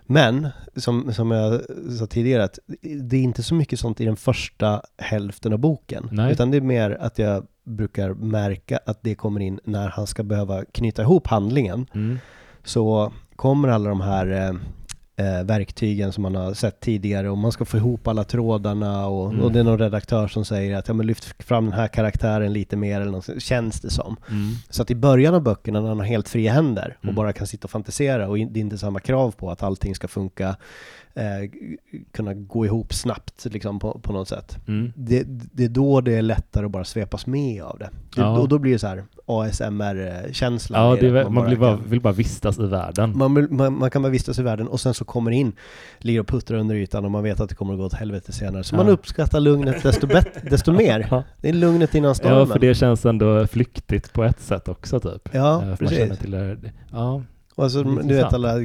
Men, 0.05 0.47
som, 0.75 1.13
som 1.13 1.31
jag 1.31 1.61
sa 1.99 2.05
tidigare, 2.05 2.43
att 2.43 2.59
det 3.01 3.17
är 3.17 3.21
inte 3.21 3.43
så 3.43 3.55
mycket 3.55 3.79
sånt 3.79 4.01
i 4.01 4.05
den 4.05 4.15
första 4.15 4.81
hälften 4.97 5.53
av 5.53 5.59
boken. 5.59 6.09
Nej. 6.11 6.31
Utan 6.31 6.51
det 6.51 6.57
är 6.57 6.61
mer 6.61 6.97
att 6.99 7.19
jag 7.19 7.47
brukar 7.63 8.13
märka 8.13 8.79
att 8.85 9.03
det 9.03 9.15
kommer 9.15 9.39
in 9.39 9.59
när 9.63 9.89
han 9.89 10.07
ska 10.07 10.23
behöva 10.23 10.65
knyta 10.65 11.01
ihop 11.01 11.27
handlingen. 11.27 11.85
Mm. 11.93 12.19
Så 12.63 13.13
kommer 13.35 13.69
alla 13.69 13.89
de 13.89 14.01
här 14.01 14.59
eh, 15.19 15.43
verktygen 15.43 16.11
som 16.11 16.21
man 16.21 16.35
har 16.35 16.53
sett 16.53 16.79
tidigare 16.79 17.29
och 17.29 17.37
man 17.37 17.51
ska 17.51 17.65
få 17.65 17.77
ihop 17.77 18.07
alla 18.07 18.23
trådarna 18.23 19.07
och, 19.07 19.29
Mm. 19.31 19.43
och 19.43 19.51
det 19.51 19.59
är 19.59 19.63
någon 19.63 19.79
redaktör 19.79 20.27
som 20.27 20.45
säger 20.45 20.77
att 20.77 20.87
ja, 20.87 20.93
men 20.93 21.07
lyft 21.07 21.43
fram 21.43 21.65
den 21.65 21.73
här 21.73 21.87
karaktären 21.87 22.53
lite 22.53 22.77
mer 22.77 23.01
eller 23.01 23.11
något, 23.11 23.41
känns 23.41 23.79
det 23.81 23.89
som. 23.89 24.15
Mm. 24.29 24.53
Så 24.69 24.81
att 24.81 24.91
i 24.91 24.95
början 24.95 25.33
av 25.35 25.41
böckerna 25.43 25.81
när 25.81 25.87
han 25.87 25.99
har 25.99 26.05
helt 26.05 26.29
fria 26.29 26.53
händer 26.53 26.95
och 26.99 27.03
Mm. 27.03 27.15
bara 27.15 27.33
kan 27.33 27.47
sitta 27.47 27.65
och 27.65 27.71
fantisera 27.71 28.27
och 28.29 28.37
in, 28.37 28.53
det 28.53 28.59
är 28.59 28.61
inte 28.61 28.77
samma 28.77 28.99
krav 28.99 29.31
på 29.31 29.51
att 29.51 29.63
allting 29.63 29.95
ska 29.95 30.07
funka, 30.07 30.55
eh, 31.13 31.23
kunna 32.11 32.33
gå 32.33 32.65
ihop 32.65 32.93
snabbt 32.93 33.45
liksom 33.45 33.79
på, 33.79 33.99
på 33.99 34.13
något 34.13 34.27
sätt. 34.27 34.57
Mm. 34.67 34.91
Det, 34.95 35.23
det 35.27 35.65
är 35.65 35.69
då 35.69 36.01
det 36.01 36.15
är 36.15 36.21
lättare 36.21 36.65
att 36.65 36.71
bara 36.71 36.83
svepas 36.83 37.25
med 37.27 37.63
av 37.63 37.79
det. 37.79 37.89
det 38.15 38.21
Ja. 38.21 38.39
Och 38.39 38.49
då 38.49 38.59
blir 38.59 38.71
det 38.73 38.79
så 38.79 38.87
här 38.87 39.03
ASMR-känslan. 39.25 40.85
Ja, 40.85 40.97
det 41.01 41.09
väl- 41.09 41.29
man 41.29 41.45
blir 41.45 41.57
bara 41.57 41.77
kan- 41.77 41.89
vill 41.89 42.01
bara 42.01 42.13
vistas 42.13 42.59
i 42.59 42.65
världen. 42.65 43.17
man, 43.17 43.35
vill- 43.35 43.49
man, 43.51 43.77
man 43.77 43.91
kan 43.91 44.01
bara 44.01 44.09
vistas 44.09 44.39
i 44.39 44.43
världen 44.43 44.67
och 44.67 44.79
sen 44.79 44.93
så 44.93 45.05
kommer 45.05 45.31
det 45.31 45.37
in, 45.37 45.51
ligger 45.99 46.19
och 46.19 46.27
puttrar 46.27 46.57
under 46.57 46.75
ytan 46.75 47.05
och 47.05 47.11
man 47.11 47.23
vet 47.23 47.39
att 47.39 47.49
det 47.49 47.55
kommer 47.55 47.73
att 47.73 47.79
gå 47.79 47.85
åt 47.85 47.93
helvete 47.93 48.31
senare. 48.31 48.63
Så 48.63 48.75
Ja. 48.75 48.77
man 48.77 48.89
uppskattar 48.89 49.39
lugnet 49.39 49.83
desto, 49.83 50.07
bet- 50.07 50.49
desto 50.49 50.71
mer. 50.71 51.23
Det 51.41 51.49
är 51.49 51.53
lugnet 51.53 51.95
innan 51.95 52.15
stormen. 52.15 52.37
Ja, 52.39 52.45
för 52.45 52.59
det 52.59 52.75
känns 52.75 53.05
ändå 53.05 53.47
flyktigt 53.47 54.13
på 54.13 54.23
ett 54.23 54.39
sätt 54.39 54.67
också 54.67 54.99
typ. 54.99 55.29
Ja, 55.31 55.61
Eh, 55.61 55.67
Man 55.67 55.77
precis. 55.77 55.97
känner 55.97 56.15
till 56.15 56.31
det. 56.31 56.57
Ja, 56.91 57.23
Och 57.55 57.63
alltså, 57.63 57.83
du 57.83 58.15
vet 58.15 58.33
alla, 58.33 58.55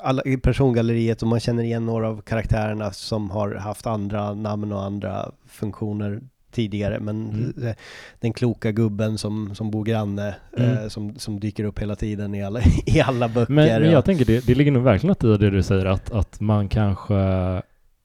alla 0.00 0.22
i 0.24 0.36
persongalleriet 0.36 1.22
och 1.22 1.28
man 1.28 1.40
känner 1.40 1.62
igen 1.62 1.86
några 1.86 2.08
av 2.08 2.20
karaktärerna 2.22 2.92
som 2.92 3.30
har 3.30 3.54
haft 3.54 3.86
andra 3.86 4.34
namn 4.34 4.72
och 4.72 4.82
andra 4.84 5.30
funktioner 5.46 6.20
tidigare. 6.50 7.00
Men 7.00 7.30
Mm. 7.30 7.74
den 8.20 8.32
kloka 8.32 8.72
gubben 8.72 9.18
som, 9.18 9.54
som 9.54 9.70
bor 9.70 9.84
granne, 9.84 10.34
Mm. 10.56 10.70
eh, 10.78 10.88
som, 10.88 11.14
som 11.18 11.40
dyker 11.40 11.64
upp 11.64 11.78
hela 11.78 11.96
tiden 11.96 12.34
i 12.34 12.44
alla, 12.44 12.60
i 12.86 13.00
alla 13.00 13.28
böcker. 13.28 13.52
Men, 13.52 13.66
men 13.66 13.84
ja. 13.84 13.90
jag 13.90 14.04
tänker 14.04 14.24
det, 14.24 14.46
det 14.46 14.54
ligger 14.54 14.72
nog 14.72 14.82
verkligen 14.82 15.08
något 15.08 15.24
i 15.24 15.44
det 15.44 15.50
du 15.50 15.62
säger 15.62 15.84
att, 15.86 16.12
att 16.12 16.40
man 16.40 16.68
kanske, 16.68 17.14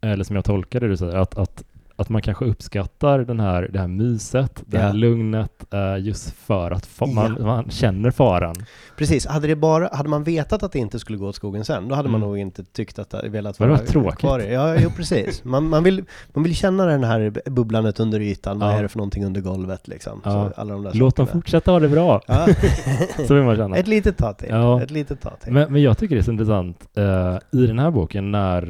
eller 0.02 0.24
som 0.24 0.36
jag 0.36 0.46
tolkar 0.46 0.80
det 0.80 0.88
du 0.88 0.98
säger, 0.98 1.16
att, 1.16 1.38
att, 1.38 1.64
att 2.02 2.10
man 2.10 2.22
kanske 2.22 2.46
uppskattar 2.46 3.20
den 3.20 3.40
här, 3.40 3.70
det 3.74 3.80
här 3.80 3.88
myset, 3.88 4.64
det 4.66 4.78
här 4.78 4.88
Ja. 4.88 4.94
lugnet 4.94 5.74
eh, 5.74 5.98
just 6.06 6.32
för 6.32 6.72
att 6.72 6.88
fa- 6.88 7.14
man, 7.14 7.36
Ja. 7.40 7.46
man 7.46 7.70
känner 7.70 8.12
faran. 8.12 8.56
Precis, 8.98 9.26
hade, 9.26 9.48
det 9.48 9.56
bara, 9.56 9.90
hade 9.94 10.10
man 10.10 10.24
vetat 10.24 10.64
att 10.64 10.72
det 10.72 10.80
inte 10.80 11.00
skulle 11.00 11.18
gå 11.18 11.28
åt 11.28 11.36
skogen 11.36 11.66
sen, 11.66 11.88
då 11.88 11.96
hade 11.96 12.10
man 12.10 12.22
Mm. 12.22 12.30
nog 12.30 12.38
inte 12.38 12.64
tyckt 12.64 13.00
att 13.00 13.10
det 13.10 13.30
velat 13.30 13.60
vara 13.60 13.78
tråkigt? 13.78 14.20
kvar 14.20 14.40
i. 14.40 14.54
Ja, 14.54 14.76
jo 14.80 14.90
precis. 14.98 15.44
Man, 15.44 15.70
man, 15.70 15.84
vill, 15.84 16.04
man 16.34 16.44
vill 16.44 16.56
känna 16.56 16.86
den 16.86 17.04
här 17.04 17.34
bubblandet 17.50 18.00
under 18.00 18.20
ytan, 18.20 18.60
vad 18.60 18.70
Ja. 18.70 18.74
är 18.78 18.82
det 18.84 18.90
för 18.90 18.98
någonting 18.98 19.26
under 19.26 19.42
golvet 19.42 19.88
liksom. 19.88 20.22
Så 20.24 20.52
alla 20.56 20.74
de 20.74 20.84
där 20.84 20.92
Låt 20.94 21.16
dem 21.16 21.28
fortsätta 21.28 21.72
ha 21.72 21.80
det 21.80 21.90
bra, 21.90 22.22
så 23.28 23.34
vill 23.34 23.44
man 23.44 23.56
känna. 23.56 23.78
Ett 23.78 23.88
litet 23.88 24.18
tag 24.18 24.38
till. 24.38 24.52
Ett 24.84 24.92
litet 24.92 25.22
tag 25.22 25.34
till. 25.40 25.54
Men, 25.54 25.74
men 25.74 25.82
jag 25.82 25.98
tycker 25.98 26.16
det 26.16 26.22
är 26.22 26.24
så 26.24 26.32
intressant 26.32 26.88
eh, 26.98 27.60
i 27.62 27.68
den 27.68 27.80
här 27.80 27.92
boken 27.92 28.32
när, 28.32 28.64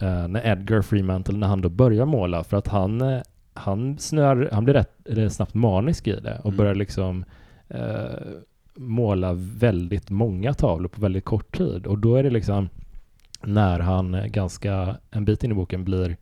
eh, 0.00 0.28
när 0.28 0.46
Edgar 0.46 0.82
Freemantle, 0.82 1.38
när 1.38 1.46
han 1.46 1.60
då 1.60 1.68
börjar 1.68 2.06
måla, 2.06 2.44
för 2.44 2.56
att 2.56 2.67
han, 2.68 3.00
eh, 3.00 3.20
han, 3.54 3.98
snör, 3.98 4.48
han 4.52 4.64
blir 4.64 4.74
rätt 4.74 5.06
eller 5.08 5.28
snabbt 5.28 5.54
manisk 5.54 6.06
i 6.06 6.12
det 6.20 6.38
och 6.38 6.46
Mm. 6.46 6.56
börjar 6.56 6.74
liksom 6.74 7.24
eh, 7.68 8.04
måla 8.74 9.32
väldigt 9.36 10.10
många 10.10 10.54
tavlor 10.54 10.88
på 10.88 11.00
väldigt 11.00 11.24
kort 11.24 11.56
tid. 11.56 11.86
Och 11.86 11.98
då 11.98 12.16
är 12.16 12.22
det 12.22 12.30
liksom 12.30 12.68
när 13.44 13.80
han 13.80 14.14
eh, 14.14 14.26
ganska 14.26 14.96
en 15.10 15.24
bit 15.24 15.44
in 15.44 15.50
i 15.50 15.54
boken 15.54 15.84
blir 15.84 16.16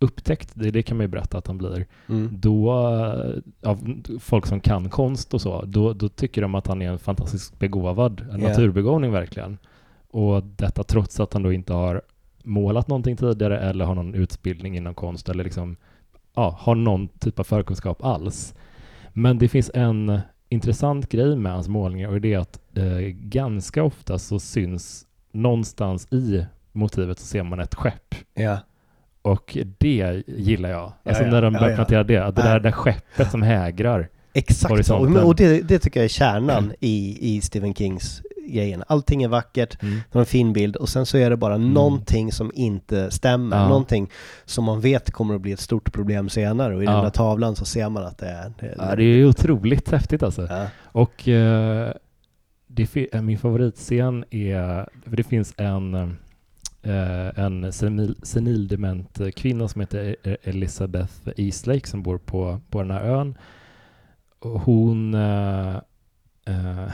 upptäckt, 0.00 0.50
det, 0.54 0.70
det 0.70 0.82
kan 0.82 0.96
man 0.96 1.04
ju 1.04 1.08
berätta 1.08 1.38
att 1.38 1.46
han 1.46 1.58
blir, 1.58 1.86
Mm. 2.08 2.28
då, 2.32 2.70
eh, 2.72 3.68
av 3.70 3.94
folk 4.20 4.46
som 4.46 4.60
kan 4.60 4.88
konst 4.90 5.34
och 5.34 5.40
så, 5.40 5.62
då, 5.64 5.92
då 5.92 6.08
tycker 6.08 6.42
de 6.42 6.54
att 6.54 6.66
han 6.66 6.82
är 6.82 6.90
en 6.90 6.98
fantastiskt 6.98 7.58
begåvad, 7.58 8.20
en 8.32 8.40
Ja. 8.42 8.48
naturbegåvning 8.48 9.12
verkligen. 9.12 9.58
Och 10.10 10.42
detta 10.42 10.82
trots 10.84 11.20
att 11.20 11.32
han 11.32 11.42
då 11.42 11.52
inte 11.52 11.72
har 11.72 12.02
målat 12.44 12.88
någonting 12.88 13.16
tidigare 13.16 13.58
eller 13.60 13.84
har 13.84 13.94
någon 13.94 14.14
utbildning 14.14 14.76
inom 14.76 14.94
konst 14.94 15.28
eller 15.28 15.44
liksom, 15.44 15.76
ja, 16.34 16.56
har 16.60 16.74
någon 16.74 17.08
typ 17.08 17.38
av 17.38 17.44
förkunskap 17.44 18.04
alls. 18.04 18.54
Men 19.12 19.38
det 19.38 19.48
finns 19.48 19.70
en, 19.74 20.20
intressant 20.48 21.08
grej 21.08 21.36
med 21.36 21.52
hans 21.52 21.68
målningar 21.68 22.08
och 22.08 22.20
det 22.20 22.34
är 22.34 22.38
att 22.38 22.60
eh, 22.74 22.98
ganska 23.12 23.82
ofta 23.82 24.18
så 24.18 24.38
syns 24.40 25.06
någonstans 25.32 26.12
i 26.12 26.46
motivet 26.72 27.18
så 27.18 27.26
ser 27.26 27.42
man 27.42 27.60
ett 27.60 27.74
skepp. 27.74 28.14
Ja. 28.34 28.58
Och 29.22 29.58
det 29.78 30.22
gillar 30.26 30.70
jag. 30.70 30.92
Alltså 31.04 31.22
ja. 31.22 31.30
när 31.30 31.42
de 31.42 31.54
Ja, 31.54 31.60
börjar 31.60 31.70
ja. 31.72 31.76
plantera 31.76 32.04
det, 32.04 32.18
att 32.18 32.36
det 32.36 32.42
Ja. 32.42 32.48
där, 32.48 32.60
där 32.60 32.72
skeppet 32.72 33.30
som 33.30 33.42
hägrar. 33.42 34.08
Exakt. 34.32 34.90
Och, 34.90 35.24
och 35.24 35.36
det, 35.36 35.68
det 35.68 35.78
tycker 35.78 36.00
jag 36.00 36.04
är 36.04 36.08
kärnan 36.08 36.72
i, 36.80 37.18
i 37.36 37.40
Stephen 37.40 37.74
Kings 37.74 38.22
grejen. 38.54 38.84
Allting 38.86 39.22
är 39.22 39.28
vackert, 39.28 39.82
Mm. 39.82 39.94
det 39.94 40.18
har 40.18 40.20
en 40.20 40.26
fin 40.26 40.52
bild 40.52 40.76
och 40.76 40.88
sen 40.88 41.06
så 41.06 41.18
är 41.18 41.30
det 41.30 41.36
bara 41.36 41.54
Mm. 41.54 41.72
någonting 41.72 42.32
som 42.32 42.50
inte 42.54 43.10
stämmer. 43.10 43.56
Ja. 43.56 43.68
Någonting 43.68 44.10
som 44.44 44.64
man 44.64 44.80
vet 44.80 45.10
kommer 45.10 45.34
att 45.34 45.40
bli 45.40 45.52
ett 45.52 45.60
stort 45.60 45.92
problem 45.92 46.28
senare 46.28 46.76
och 46.76 46.82
i 46.82 46.86
Ja. 46.86 46.92
den 46.92 47.02
där 47.04 47.10
tavlan 47.10 47.56
så 47.56 47.64
ser 47.64 47.88
man 47.88 48.04
att 48.06 48.18
det 48.18 48.26
är... 48.28 48.52
Det, 48.60 48.74
Ja, 48.78 48.96
det 48.96 49.02
är 49.04 49.24
otroligt 49.26 49.90
häftigt 49.90 50.22
alltså. 50.22 50.46
Ja. 50.50 50.66
Och 50.82 51.28
eh, 51.28 51.92
det 52.66 52.96
eh, 53.12 53.22
min 53.22 53.38
favoritscen 53.38 54.24
är, 54.30 54.88
för 55.08 55.16
det 55.16 55.22
finns 55.24 55.54
en, 55.56 55.94
eh, 56.82 57.38
en 57.38 57.72
senil, 57.72 58.16
senildement 58.22 59.20
kvinna 59.36 59.68
som 59.68 59.80
heter 59.80 60.16
E- 60.22 60.36
Elizabeth 60.42 61.12
Eastlake 61.36 61.86
som 61.88 62.02
bor 62.02 62.18
på, 62.18 62.60
på 62.70 62.82
den 62.82 62.90
här 62.90 63.02
ön. 63.04 63.34
Hon, 64.40 65.14
eh, 65.14 65.76
eh, 66.46 66.88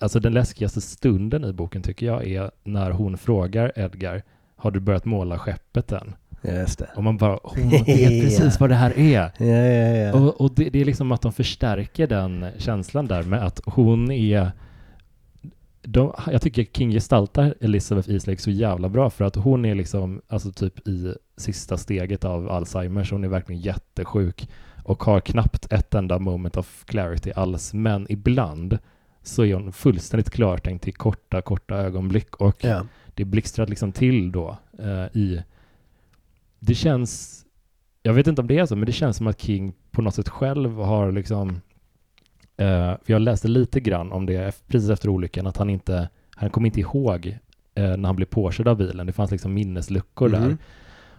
alltså 0.00 0.20
den 0.20 0.32
läskigaste 0.32 0.80
stunden 0.80 1.44
i 1.44 1.52
boken 1.52 1.82
tycker 1.82 2.06
jag 2.06 2.26
är 2.26 2.50
när 2.64 2.90
hon 2.90 3.18
frågar 3.18 3.72
Edgar, 3.76 4.22
har 4.56 4.70
du 4.70 4.80
börjat 4.80 5.04
måla 5.04 5.38
skeppet 5.38 5.92
än? 5.92 6.14
Just 6.42 6.78
det. 6.78 6.88
Och 6.96 7.04
man 7.04 7.16
bara, 7.16 7.38
hon 7.42 7.70
vet 7.70 7.86
precis 8.22 8.60
vad 8.60 8.70
det 8.70 8.74
här 8.74 8.98
är. 8.98 9.32
Ja, 9.38 9.46
ja. 9.46 10.12
Och, 10.12 10.40
och 10.40 10.54
det, 10.54 10.70
det 10.70 10.80
är 10.80 10.84
liksom 10.84 11.12
att 11.12 11.22
de 11.22 11.32
förstärker 11.32 12.06
den 12.06 12.46
känslan 12.58 13.06
där 13.06 13.22
med 13.22 13.46
att 13.46 13.60
hon 13.64 14.10
är 14.10 14.50
de, 15.82 16.12
jag 16.26 16.42
tycker 16.42 16.64
King 16.64 16.90
gestaltar 16.90 17.54
Elizabeth 17.60 18.10
Eastlake 18.10 18.42
så 18.42 18.50
jävla 18.50 18.88
bra 18.88 19.10
för 19.10 19.24
att 19.24 19.36
hon 19.36 19.64
är 19.64 19.74
liksom, 19.74 20.22
alltså 20.28 20.52
typ 20.52 20.88
i 20.88 21.14
sista 21.36 21.76
steget 21.76 22.24
av 22.24 22.50
Alzheimers, 22.50 23.12
hon 23.12 23.24
är 23.24 23.28
verkligen 23.28 23.60
jättesjuk 23.60 24.48
och 24.84 25.02
har 25.02 25.20
knappt 25.20 25.72
ett 25.72 25.94
enda 25.94 26.18
moment 26.18 26.56
of 26.56 26.84
clarity 26.84 27.32
alls, 27.36 27.74
men 27.74 28.06
ibland 28.08 28.78
så 29.22 29.44
är 29.44 29.54
hon 29.54 29.72
fullständigt 29.72 30.30
klartänkt 30.30 30.88
i 30.88 30.92
korta, 30.92 31.42
korta 31.42 31.76
ögonblick 31.76 32.36
och 32.36 32.64
ja. 32.64 32.86
det 33.14 33.24
blixtrar 33.24 33.66
liksom 33.66 33.92
till 33.92 34.32
då 34.32 34.56
eh, 34.78 35.16
i... 35.16 35.42
Det 36.58 36.74
känns... 36.74 37.44
Jag 38.02 38.12
vet 38.12 38.26
inte 38.26 38.40
om 38.40 38.46
det 38.48 38.58
är 38.58 38.66
så, 38.66 38.76
men 38.76 38.86
det 38.86 38.92
känns 38.92 39.16
som 39.16 39.26
att 39.26 39.40
King 39.40 39.72
på 39.90 40.02
något 40.02 40.14
sätt 40.14 40.28
själv 40.28 40.76
har 40.76 41.12
liksom... 41.12 41.60
Eh, 42.56 42.94
jag 43.06 43.22
läste 43.22 43.48
lite 43.48 43.80
grann 43.80 44.12
om 44.12 44.26
det 44.26 44.66
precis 44.66 44.90
efter 44.90 45.08
olyckan, 45.08 45.46
att 45.46 45.56
han 45.56 45.70
inte... 45.70 46.08
Han 46.36 46.50
kom 46.50 46.66
inte 46.66 46.80
ihåg 46.80 47.38
eh, 47.74 47.96
när 47.96 48.08
han 48.08 48.16
blev 48.16 48.26
påkörd 48.26 48.68
av 48.68 48.76
bilen. 48.76 49.06
Det 49.06 49.12
fanns 49.12 49.30
liksom 49.30 49.54
minnesluckor 49.54 50.28
där. 50.28 50.40
Mhm. 50.40 50.58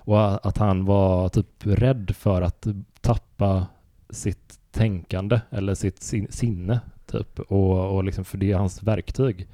Och 0.06 0.46
att 0.48 0.58
han 0.58 0.86
var 0.86 1.30
typ 1.30 1.48
rädd 1.60 2.16
för 2.16 2.42
att 2.42 2.68
tappa 3.02 3.68
sitt 4.10 4.60
tänkande 4.72 5.42
eller 5.50 5.76
sitt 5.76 6.04
sin- 6.04 6.32
sinne 6.32 6.80
typ. 7.17 7.39
Och, 7.39 7.95
och 7.95 8.04
liksom 8.04 8.26
för 8.26 8.38
det 8.38 8.52
är 8.52 8.56
hans 8.58 8.84
verktyg. 8.84 9.47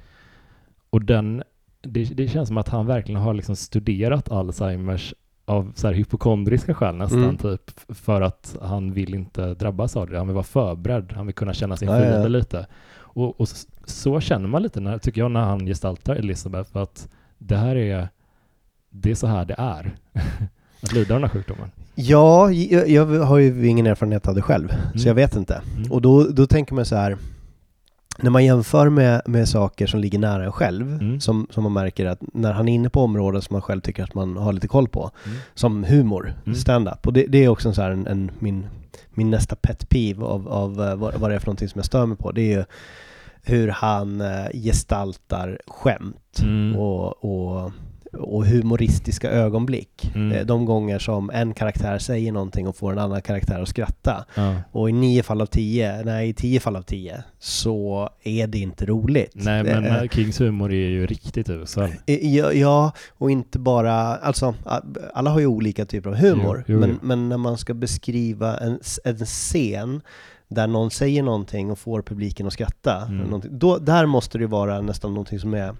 Och 0.90 1.04
den, 1.04 1.42
det, 1.82 2.04
det 2.04 2.28
känns 2.28 2.48
som 2.48 2.58
att 2.58 2.68
han 2.68 2.86
verkligen 2.86 3.20
har 3.20 3.34
liksom 3.34 3.56
studerat 3.56 4.30
Alzheimers 4.32 5.14
av 5.44 5.72
så 5.76 5.86
här 5.86 5.94
hypokondriska 5.94 6.74
skäl 6.74 6.96
nästan 6.96 7.22
Mm. 7.24 7.36
typ. 7.36 7.70
För 7.88 8.20
att 8.20 8.56
han 8.62 8.92
vill 8.92 9.14
inte 9.14 9.54
drabbas 9.54 9.96
av 9.96 10.08
det. 10.10 10.18
Han 10.18 10.26
vill 10.26 10.34
vara 10.34 10.44
förberedd. 10.44 11.12
Han 11.16 11.26
vill 11.26 11.34
kunna 11.34 11.52
känna 11.54 11.76
sin 11.76 11.88
fiende 11.88 12.06
ja, 12.16 12.20
ja. 12.22 12.28
lite. 12.28 12.66
Och, 13.12 13.40
och 13.40 13.46
s- 13.48 13.66
så 13.84 14.20
känner 14.20 14.48
man 14.48 14.62
lite 14.62 14.80
när, 14.80 14.98
tycker 14.98 15.20
jag 15.20 15.30
när 15.30 15.40
han 15.40 15.66
gestaltar 15.66 16.16
Elisabeth. 16.16 16.76
Att 16.76 17.08
det 17.38 17.56
här 17.56 17.76
är, 17.76 18.08
det 18.90 19.10
är 19.10 19.14
så 19.14 19.26
här 19.26 19.44
det 19.44 19.54
är. 19.58 19.94
att 20.82 20.92
lida 20.92 21.14
av 21.14 21.20
den 21.20 21.30
här 21.30 21.34
sjukdomen. 21.38 21.70
Ja, 21.94 22.50
jag, 22.50 22.88
jag 22.88 23.06
har 23.24 23.38
ju 23.38 23.66
ingen 23.68 23.86
erfarenhet 23.86 24.28
av 24.28 24.34
det 24.34 24.42
själv, 24.42 24.70
Mm. 24.72 24.98
så 24.98 25.08
jag 25.08 25.14
vet 25.14 25.36
inte. 25.36 25.62
Mm. 25.76 25.92
Och 25.92 26.02
då, 26.02 26.24
då 26.24 26.46
tänker 26.46 26.74
man 26.74 26.84
så 26.84 26.96
här, 26.96 27.16
när 28.22 28.30
man 28.30 28.44
jämför 28.44 28.88
med, 28.88 29.22
med 29.26 29.48
saker 29.48 29.86
som 29.86 30.00
ligger 30.00 30.18
nära 30.18 30.44
en 30.44 30.52
själv, 30.52 30.92
Mm. 31.00 31.20
som, 31.20 31.46
som 31.50 31.62
man 31.62 31.72
märker 31.72 32.06
att 32.06 32.18
när 32.34 32.52
han 32.52 32.68
är 32.68 32.74
inne 32.74 32.90
på 32.90 33.00
områden 33.02 33.42
som 33.42 33.54
man 33.54 33.62
själv 33.62 33.80
tycker 33.80 34.02
att 34.04 34.14
man 34.14 34.36
har 34.36 34.52
lite 34.52 34.68
koll 34.68 34.88
på, 34.88 35.10
Mm. 35.26 35.38
som 35.54 35.84
humor, 35.84 36.34
Mm. 36.46 36.54
stand-up. 36.58 37.06
Och 37.06 37.12
det, 37.12 37.26
det 37.28 37.44
är 37.44 37.48
också 37.48 37.68
en 37.68 37.74
så 37.74 37.82
här 37.82 37.90
en, 37.90 38.06
en, 38.06 38.30
min, 38.38 38.66
min 39.10 39.30
nästa 39.30 39.56
pet 39.56 39.88
peeve 39.88 40.24
av, 40.24 40.48
av 40.48 40.82
eh, 40.82 40.94
vad, 40.96 41.14
vad 41.14 41.30
det 41.30 41.34
är 41.34 41.38
för 41.38 41.46
någonting 41.46 41.68
som 41.68 41.78
jag 41.78 41.86
stör 41.86 42.06
mig 42.06 42.16
på. 42.16 42.32
Det 42.32 42.42
är 42.52 42.58
ju 42.58 42.64
hur 43.42 43.68
han 43.68 44.20
eh, 44.20 44.46
gestaltar 44.52 45.58
skämt 45.66 46.40
Mm. 46.42 46.76
och, 46.76 47.24
och, 47.24 47.72
och 48.12 48.46
humoristiska 48.46 49.30
ögonblick. 49.30 50.10
Mm. 50.14 50.32
Eh, 50.32 50.46
De 50.46 50.64
gånger 50.64 50.98
som 50.98 51.30
en 51.30 51.54
karaktär 51.54 51.98
säger 51.98 52.32
någonting 52.32 52.68
och 52.68 52.76
får 52.76 52.92
en 52.92 52.98
annan 52.98 53.22
karaktär 53.22 53.60
att 53.62 53.68
skratta. 53.68 54.24
Ja. 54.34 54.54
Och 54.72 54.90
i 54.90 54.92
nio 54.92 55.22
fall 55.22 55.40
av 55.40 55.46
tio, 55.46 56.02
nej 56.04 56.28
i 56.28 56.32
tio 56.34 56.60
fall 56.60 56.76
av 56.76 56.82
tio, 56.82 57.24
så 57.38 58.08
är 58.22 58.46
det 58.46 58.58
inte 58.58 58.86
roligt. 58.86 59.32
Nej, 59.34 59.64
men 59.64 59.84
Eh, 59.84 59.96
eh, 60.02 60.08
Kings 60.08 60.40
humor 60.40 60.72
är 60.72 60.88
ju 60.88 61.06
riktigt 61.06 61.48
usel. 61.50 61.90
Ja, 62.06 62.52
ja, 62.52 62.92
och 63.18 63.30
inte 63.30 63.58
bara, 63.58 63.92
alltså 64.16 64.54
alla 65.14 65.30
har 65.30 65.40
ju 65.40 65.46
olika 65.46 65.84
typer 65.86 66.10
av 66.10 66.16
humor, 66.16 66.64
Jo, 66.68 66.74
jo, 66.74 66.80
men, 66.80 66.90
jo. 66.90 66.96
men 67.02 67.28
när 67.28 67.36
man 67.38 67.58
ska 67.58 67.74
beskriva 67.74 68.56
en, 68.58 68.80
en 69.04 69.16
scen 69.26 70.00
där 70.48 70.66
någon 70.66 70.90
säger 70.90 71.22
någonting 71.22 71.70
och 71.70 71.78
får 71.78 72.02
publiken 72.02 72.46
att 72.46 72.52
skratta, 72.52 73.02
Mm. 73.08 73.40
då, 73.50 73.78
där 73.78 74.06
måste 74.06 74.38
det 74.38 74.46
vara 74.46 74.80
nästan 74.80 75.10
någonting 75.14 75.38
som 75.38 75.54
är, 75.54 75.74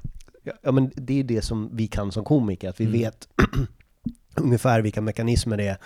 ja, 0.63 0.73
men 0.73 0.91
det 0.95 1.21
är 1.21 1.25
det 1.25 1.43
som 1.43 1.71
vi 1.73 1.87
kan 1.87 2.13
som 2.13 2.25
komiker, 2.25 2.69
att 2.69 2.81
vi 2.81 2.85
Mm. 2.85 2.99
vet 3.01 3.29
ungefär 4.37 4.81
vilka 4.83 5.01
mekanismer 5.01 5.57
det 5.57 5.67
är 5.69 5.77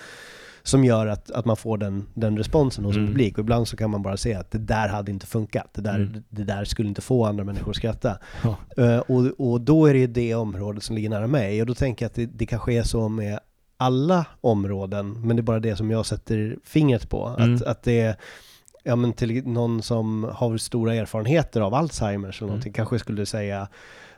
som 0.63 0.85
gör 0.85 1.07
att, 1.07 1.31
att 1.31 1.45
man 1.45 1.57
får 1.57 1.79
den, 1.79 2.07
den 2.15 2.39
responsen 2.39 2.85
hos 2.85 2.95
en 2.97 3.03
Mm. 3.03 3.13
publik. 3.13 3.39
Och 3.39 3.43
ibland 3.43 3.69
så 3.69 3.77
kan 3.77 3.91
man 3.91 4.03
bara 4.03 4.17
se 4.17 4.35
att 4.35 4.51
det 4.51 4.59
där 4.59 4.89
hade 4.89 5.11
inte 5.11 5.27
funkat. 5.27 5.69
Det 5.75 5.83
där, 5.83 5.95
Mm. 5.97 6.23
det 6.29 6.45
där 6.45 6.65
skulle 6.65 6.89
inte 6.89 7.01
få 7.01 7.25
andra 7.27 7.45
människor 7.45 7.71
att 7.71 7.77
skratta. 7.77 8.19
Eh, 8.77 8.99
och, 8.99 9.51
och 9.53 9.61
då 9.61 9.87
är 9.87 9.93
det 9.93 9.99
ju 10.01 10.07
det 10.07 10.35
området 10.35 10.83
som 10.83 10.97
ligger 10.97 11.11
nära 11.11 11.27
mig. 11.27 11.61
Och 11.61 11.67
då 11.67 11.75
tänker 11.75 12.05
jag 12.05 12.09
att 12.09 12.15
det, 12.15 12.27
det 12.27 12.47
kanske 12.47 12.73
är 12.75 12.83
så 12.83 13.09
med 13.09 13.39
alla 13.77 14.27
områden, 14.41 15.27
men 15.27 15.37
det 15.37 15.41
är 15.41 15.45
bara 15.45 15.61
det 15.61 15.77
som 15.77 15.91
jag 15.91 16.07
sätter 16.07 16.57
fingret 16.65 17.09
på. 17.09 17.37
Mm. 17.39 17.55
Att, 17.55 17.63
att 17.63 17.83
det 17.83 18.01
är 18.01 18.17
ja, 18.83 18.97
men 18.97 19.13
till 19.13 19.47
någon 19.49 19.83
som 19.83 20.31
har 20.33 20.57
stora 20.57 20.95
erfarenheter 20.95 21.61
av 21.61 21.75
Alzheimers 21.75 22.41
eller 22.43 22.47
någonting, 22.49 22.71
Mm. 22.71 22.75
kanske 22.77 22.99
skulle 22.99 23.27
säga 23.27 23.69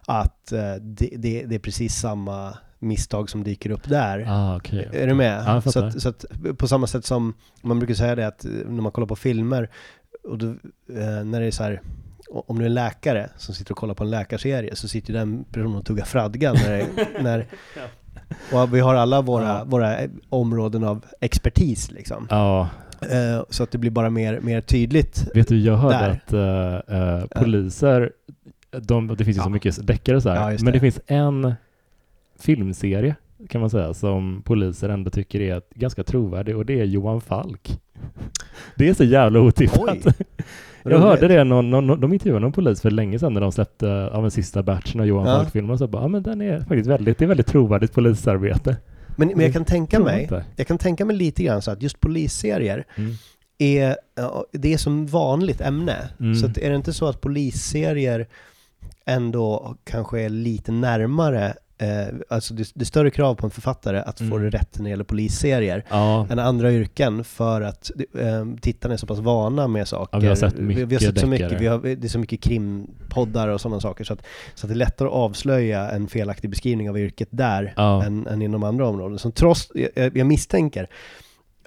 att 0.06 0.52
eh, 0.52 0.74
det, 0.80 1.10
det, 1.16 1.44
det 1.44 1.54
är 1.54 1.58
precis 1.58 1.94
samma 1.94 2.58
misstag 2.78 3.30
som 3.30 3.44
dyker 3.44 3.70
upp 3.70 3.88
där. 3.88 4.24
Ah, 4.28 4.56
okej. 4.56 4.88
Är 4.92 5.06
du 5.06 5.14
med? 5.14 5.44
Jag 5.46 5.72
så, 5.72 5.84
att, 5.84 6.02
så 6.02 6.08
att 6.08 6.24
på 6.58 6.68
samma 6.68 6.86
sätt 6.86 7.04
som 7.04 7.34
man 7.62 7.78
brukar 7.78 7.94
säga 7.94 8.14
det 8.14 8.26
att 8.26 8.44
eh, 8.44 8.50
när 8.50 8.82
man 8.82 8.92
kollar 8.92 9.06
på 9.06 9.16
filmer 9.16 9.70
och 10.24 10.38
då, 10.38 10.46
eh, 10.46 11.24
när 11.24 11.40
det 11.40 11.46
är 11.46 11.50
så 11.50 11.62
här 11.62 11.80
om 12.28 12.58
du 12.58 12.64
är 12.64 12.68
en 12.68 12.74
läkare 12.74 13.30
som 13.36 13.54
sitter 13.54 13.72
och 13.72 13.78
kollar 13.78 13.94
på 13.94 14.04
en 14.04 14.10
läkarserie 14.10 14.76
så 14.76 14.88
sitter 14.88 15.12
ju 15.12 15.18
den 15.18 15.44
personen 15.44 15.76
och 15.76 15.86
tuggar 15.86 16.04
fradga 16.04 16.52
när, 16.52 16.84
när 17.22 17.46
och 18.52 18.74
vi 18.74 18.80
har 18.80 18.94
alla 18.94 19.20
våra, 19.20 19.64
våra 19.64 19.98
eh, 19.98 20.10
områden 20.28 20.84
av 20.84 21.04
expertis 21.20 21.90
liksom. 21.90 22.26
Ja, 22.30 22.68
Eh, 23.00 23.42
så 23.50 23.62
att 23.62 23.70
det 23.70 23.78
blir 23.78 23.90
bara 23.90 24.10
mer, 24.10 24.40
mer 24.40 24.60
tydligt. 24.60 25.28
vet 25.34 25.48
du, 25.48 25.60
jag 25.60 25.76
hörde 25.76 26.18
Där. 26.28 26.80
att 26.80 27.30
eh, 27.32 27.42
poliser, 27.42 28.10
de, 28.70 29.06
det 29.16 29.24
finns 29.24 29.36
ju 29.36 29.40
så 29.40 29.46
Ja. 29.46 29.52
mycket 29.52 29.86
deckare 29.86 30.20
så 30.20 30.28
här, 30.30 30.50
Ja, 30.50 30.56
men 30.62 30.64
det 30.64 30.72
det. 30.72 30.80
finns 30.80 31.00
en 31.06 31.54
filmserie 32.38 33.14
kan 33.48 33.60
man 33.60 33.70
säga 33.70 33.94
som 33.94 34.42
poliser 34.44 34.88
ändå 34.88 35.10
tycker 35.10 35.40
är 35.40 35.62
ganska 35.74 36.02
trovärdig 36.04 36.56
och 36.56 36.66
det 36.66 36.80
är 36.80 36.84
Johan 36.84 37.20
Falk. 37.20 37.80
Det 38.76 38.88
är 38.88 38.94
så 38.94 39.04
jävla 39.04 39.40
otippat. 39.40 40.06
Oj, 40.06 40.12
Jag 40.82 40.98
hörde 40.98 41.28
det, 41.28 41.44
någon, 41.44 41.70
någon, 41.70 42.00
de 42.00 42.12
intervjuade 42.12 42.40
någon 42.40 42.52
polis 42.52 42.80
för 42.80 42.90
länge 42.90 43.18
sedan 43.18 43.34
när 43.34 43.40
de 43.40 43.52
släppte 43.52 44.08
av 44.08 44.24
en 44.24 44.30
sista 44.30 44.62
batchen 44.62 45.00
av 45.00 45.06
Johan 45.06 45.26
Ja. 45.26 45.36
Falk-filmer 45.38 45.72
och 45.72 45.78
så 45.78 45.86
bara, 45.86 46.02
ja 46.02 46.08
men 46.08 46.22
den 46.22 46.40
är 46.42 46.58
faktiskt 46.60 46.86
väldigt, 46.86 47.18
det 47.18 47.24
är 47.24 47.26
väldigt 47.26 47.46
trovärdigt 47.46 47.92
polisarbete. 47.92 48.76
Men, 49.16 49.28
men 49.28 49.40
jag 49.40 49.52
kan 49.52 49.64
tänka 49.64 50.00
mig, 50.00 50.28
jag 50.56 50.66
kan 50.66 50.78
tänka 50.78 51.04
mig 51.04 51.16
lite 51.16 51.42
grann 51.42 51.62
så 51.62 51.70
att 51.70 51.82
just 51.82 52.00
polisserier 52.00 52.84
Mm. 52.96 53.12
är, 53.58 53.96
det 54.52 54.72
är 54.72 54.78
som 54.78 55.06
vanligt 55.06 55.60
ämne. 55.60 56.08
Mm. 56.20 56.34
Så 56.34 56.46
är 56.46 56.70
det 56.70 56.76
inte 56.76 56.92
så 56.92 57.06
att 57.06 57.20
polisserier 57.20 58.26
ändå 59.06 59.76
kanske 59.84 60.20
är 60.20 60.28
lite 60.28 60.72
närmare, 60.72 61.54
eh, 61.78 62.14
alltså 62.28 62.54
det, 62.54 62.70
det 62.74 62.82
är 62.82 62.84
större 62.84 63.10
krav 63.10 63.34
på 63.34 63.46
en 63.46 63.50
författare 63.50 63.98
att 63.98 64.18
få 64.18 64.24
Mm. 64.24 64.42
det 64.42 64.50
rätt 64.50 64.78
när 64.78 64.84
det 64.84 64.90
gäller 64.90 65.04
polisserier 65.04 65.84
Ja, 65.90 66.26
än 66.30 66.38
andra 66.38 66.72
yrken 66.72 67.24
för 67.24 67.60
att 67.60 67.90
eh, 68.18 68.46
tittarna 68.60 68.94
är 68.94 68.98
så 68.98 69.06
pass 69.06 69.18
vana 69.18 69.68
med 69.68 69.88
saker. 69.88 70.16
Ja, 70.16 70.20
vi 70.20 70.26
har 70.28 70.34
sett 70.34 70.54
vi, 70.54 70.74
vi 70.74 70.80
har 70.80 70.86
mycket 70.86 71.02
sett 71.02 71.20
så 71.20 71.26
mycket, 71.26 71.60
vi 71.60 71.66
har, 71.66 71.78
det 71.78 72.04
är 72.04 72.08
så 72.08 72.18
mycket 72.18 72.40
krimpoddar 72.42 73.48
och 73.48 73.60
sådana 73.60 73.80
saker 73.80 74.04
så 74.04 74.12
att, 74.12 74.22
så 74.54 74.66
att 74.66 74.68
det 74.68 74.74
är 74.74 74.76
lättare 74.76 75.08
att 75.08 75.14
avslöja 75.14 75.90
en 75.90 76.08
felaktig 76.08 76.50
beskrivning 76.50 76.90
av 76.90 76.98
yrket 76.98 77.28
där 77.30 77.74
ja. 77.76 78.04
än, 78.04 78.26
än 78.26 78.42
inom 78.42 78.62
andra 78.62 78.88
områden. 78.88 79.18
Så 79.18 79.30
trots, 79.30 79.72
jag, 79.94 80.16
jag 80.16 80.26
misstänker 80.26 80.88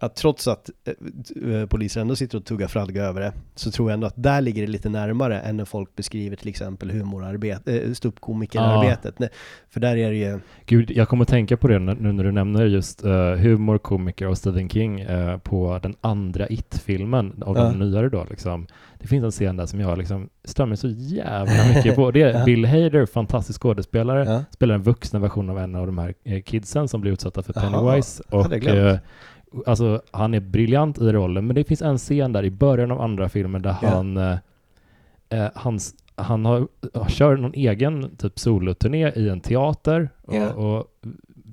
att 0.01 0.15
trots 0.15 0.47
att 0.47 0.69
eh, 0.85 1.65
poliser 1.65 2.01
ändå 2.01 2.15
sitter 2.15 2.37
och 2.37 2.45
tuggar 2.45 2.67
fradga 2.67 3.03
över 3.03 3.21
det, 3.21 3.33
så 3.55 3.71
tror 3.71 3.89
jag 3.89 3.93
ändå 3.93 4.07
att 4.07 4.13
där 4.23 4.41
ligger 4.41 4.61
det 4.61 4.67
lite 4.67 4.89
närmare 4.89 5.39
än 5.39 5.57
när 5.57 5.65
folk 5.65 5.95
beskriver 5.95 6.35
till 6.35 6.49
exempel 6.49 6.91
humorarbete, 6.91 7.79
äh, 7.79 7.93
ståuppkomikerarbetet. 7.93 9.15
Ja. 9.17 9.27
För 9.69 9.79
där 9.79 9.97
är 9.97 10.09
det 10.09 10.17
ju... 10.17 10.39
Gud, 10.65 10.91
jag 10.91 11.09
kommer 11.09 11.23
att 11.23 11.29
tänka 11.29 11.57
på 11.57 11.67
det 11.67 11.79
nu 11.79 12.11
när 12.11 12.23
du 12.23 12.31
nämner 12.31 12.65
just 12.65 13.05
uh, 13.05 13.35
humor, 13.35 13.77
komiker 13.77 14.27
och 14.27 14.37
Stephen 14.37 14.69
King 14.69 15.05
uh, 15.05 15.37
på 15.37 15.79
den 15.83 15.95
andra 16.01 16.47
It-filmen 16.47 17.43
av 17.45 17.57
ja. 17.57 17.63
de 17.63 17.79
nyare 17.79 18.09
då 18.09 18.25
liksom. 18.29 18.67
Det 18.99 19.07
finns 19.07 19.23
en 19.23 19.31
scen 19.31 19.57
där 19.57 19.65
som 19.65 19.79
jag 19.79 19.97
liksom 19.97 20.29
stör 20.43 20.65
mig 20.65 20.77
så 20.77 20.87
jävla 20.87 21.67
mycket 21.75 21.95
på. 21.95 22.11
Det 22.11 22.21
är 22.21 22.39
ja. 22.39 22.45
Bill 22.45 22.65
Hader, 22.65 23.05
fantastisk 23.05 23.61
skådespelare, 23.61 24.45
spelar 24.51 24.75
en 24.75 24.83
vuxen 24.83 25.21
version 25.21 25.49
av 25.49 25.59
en 25.59 25.75
av 25.75 25.85
de 25.85 25.97
här 25.97 26.41
kidsen 26.41 26.87
som 26.87 27.01
blir 27.01 27.11
utsatta 27.11 27.43
för 27.43 27.53
Pennywise. 27.53 28.23
Aha, 28.31 28.43
och 28.43 28.49
alltså 29.65 30.01
han 30.11 30.33
är 30.33 30.39
briljant 30.39 30.97
i 30.97 31.11
rollen, 31.11 31.47
men 31.47 31.55
det 31.55 31.63
finns 31.63 31.81
en 31.81 31.97
scen 31.97 32.33
där 32.33 32.43
i 32.43 32.51
början 32.51 32.91
av 32.91 33.01
andra 33.01 33.29
filmen 33.29 33.61
där 33.61 33.75
yeah. 33.83 33.95
han, 33.95 34.17
eh, 34.17 34.37
eh, 35.29 35.49
hans, 35.55 35.95
han 36.15 36.45
har, 36.45 36.67
kör 37.07 37.37
någon 37.37 37.53
egen 37.53 38.15
typ 38.17 38.39
soloturné 38.39 39.11
i 39.15 39.29
en 39.29 39.41
teater 39.41 40.09
yeah. 40.31 40.57
och, 40.57 40.77
och, 40.77 40.87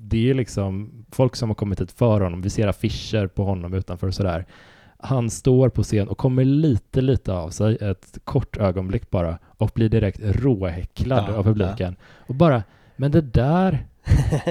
det 0.09 0.29
är 0.29 0.33
liksom 0.33 0.91
folk 1.11 1.35
som 1.35 1.49
har 1.49 1.55
kommit 1.55 1.81
hit 1.81 1.91
för 1.91 2.21
honom, 2.21 2.41
vi 2.41 2.49
ser 2.49 2.67
affischer 2.67 3.27
på 3.27 3.43
honom 3.43 3.73
utanför 3.73 4.07
och 4.07 4.13
sådär. 4.13 4.45
Han 4.99 5.29
står 5.29 5.69
på 5.69 5.83
scen 5.83 6.07
och 6.07 6.17
kommer 6.17 6.45
lite, 6.45 7.01
lite 7.01 7.33
av 7.33 7.49
sig, 7.49 7.77
ett 7.81 8.17
kort 8.23 8.57
ögonblick 8.57 9.09
bara, 9.09 9.37
och 9.57 9.71
blir 9.75 9.89
direkt 9.89 10.19
råhäcklad 10.23 11.25
ja, 11.27 11.33
av 11.33 11.43
publiken. 11.43 11.95
Ja. 11.99 12.23
Och 12.27 12.35
bara, 12.35 12.63
men 12.95 13.11
det 13.11 13.21
där 13.21 13.85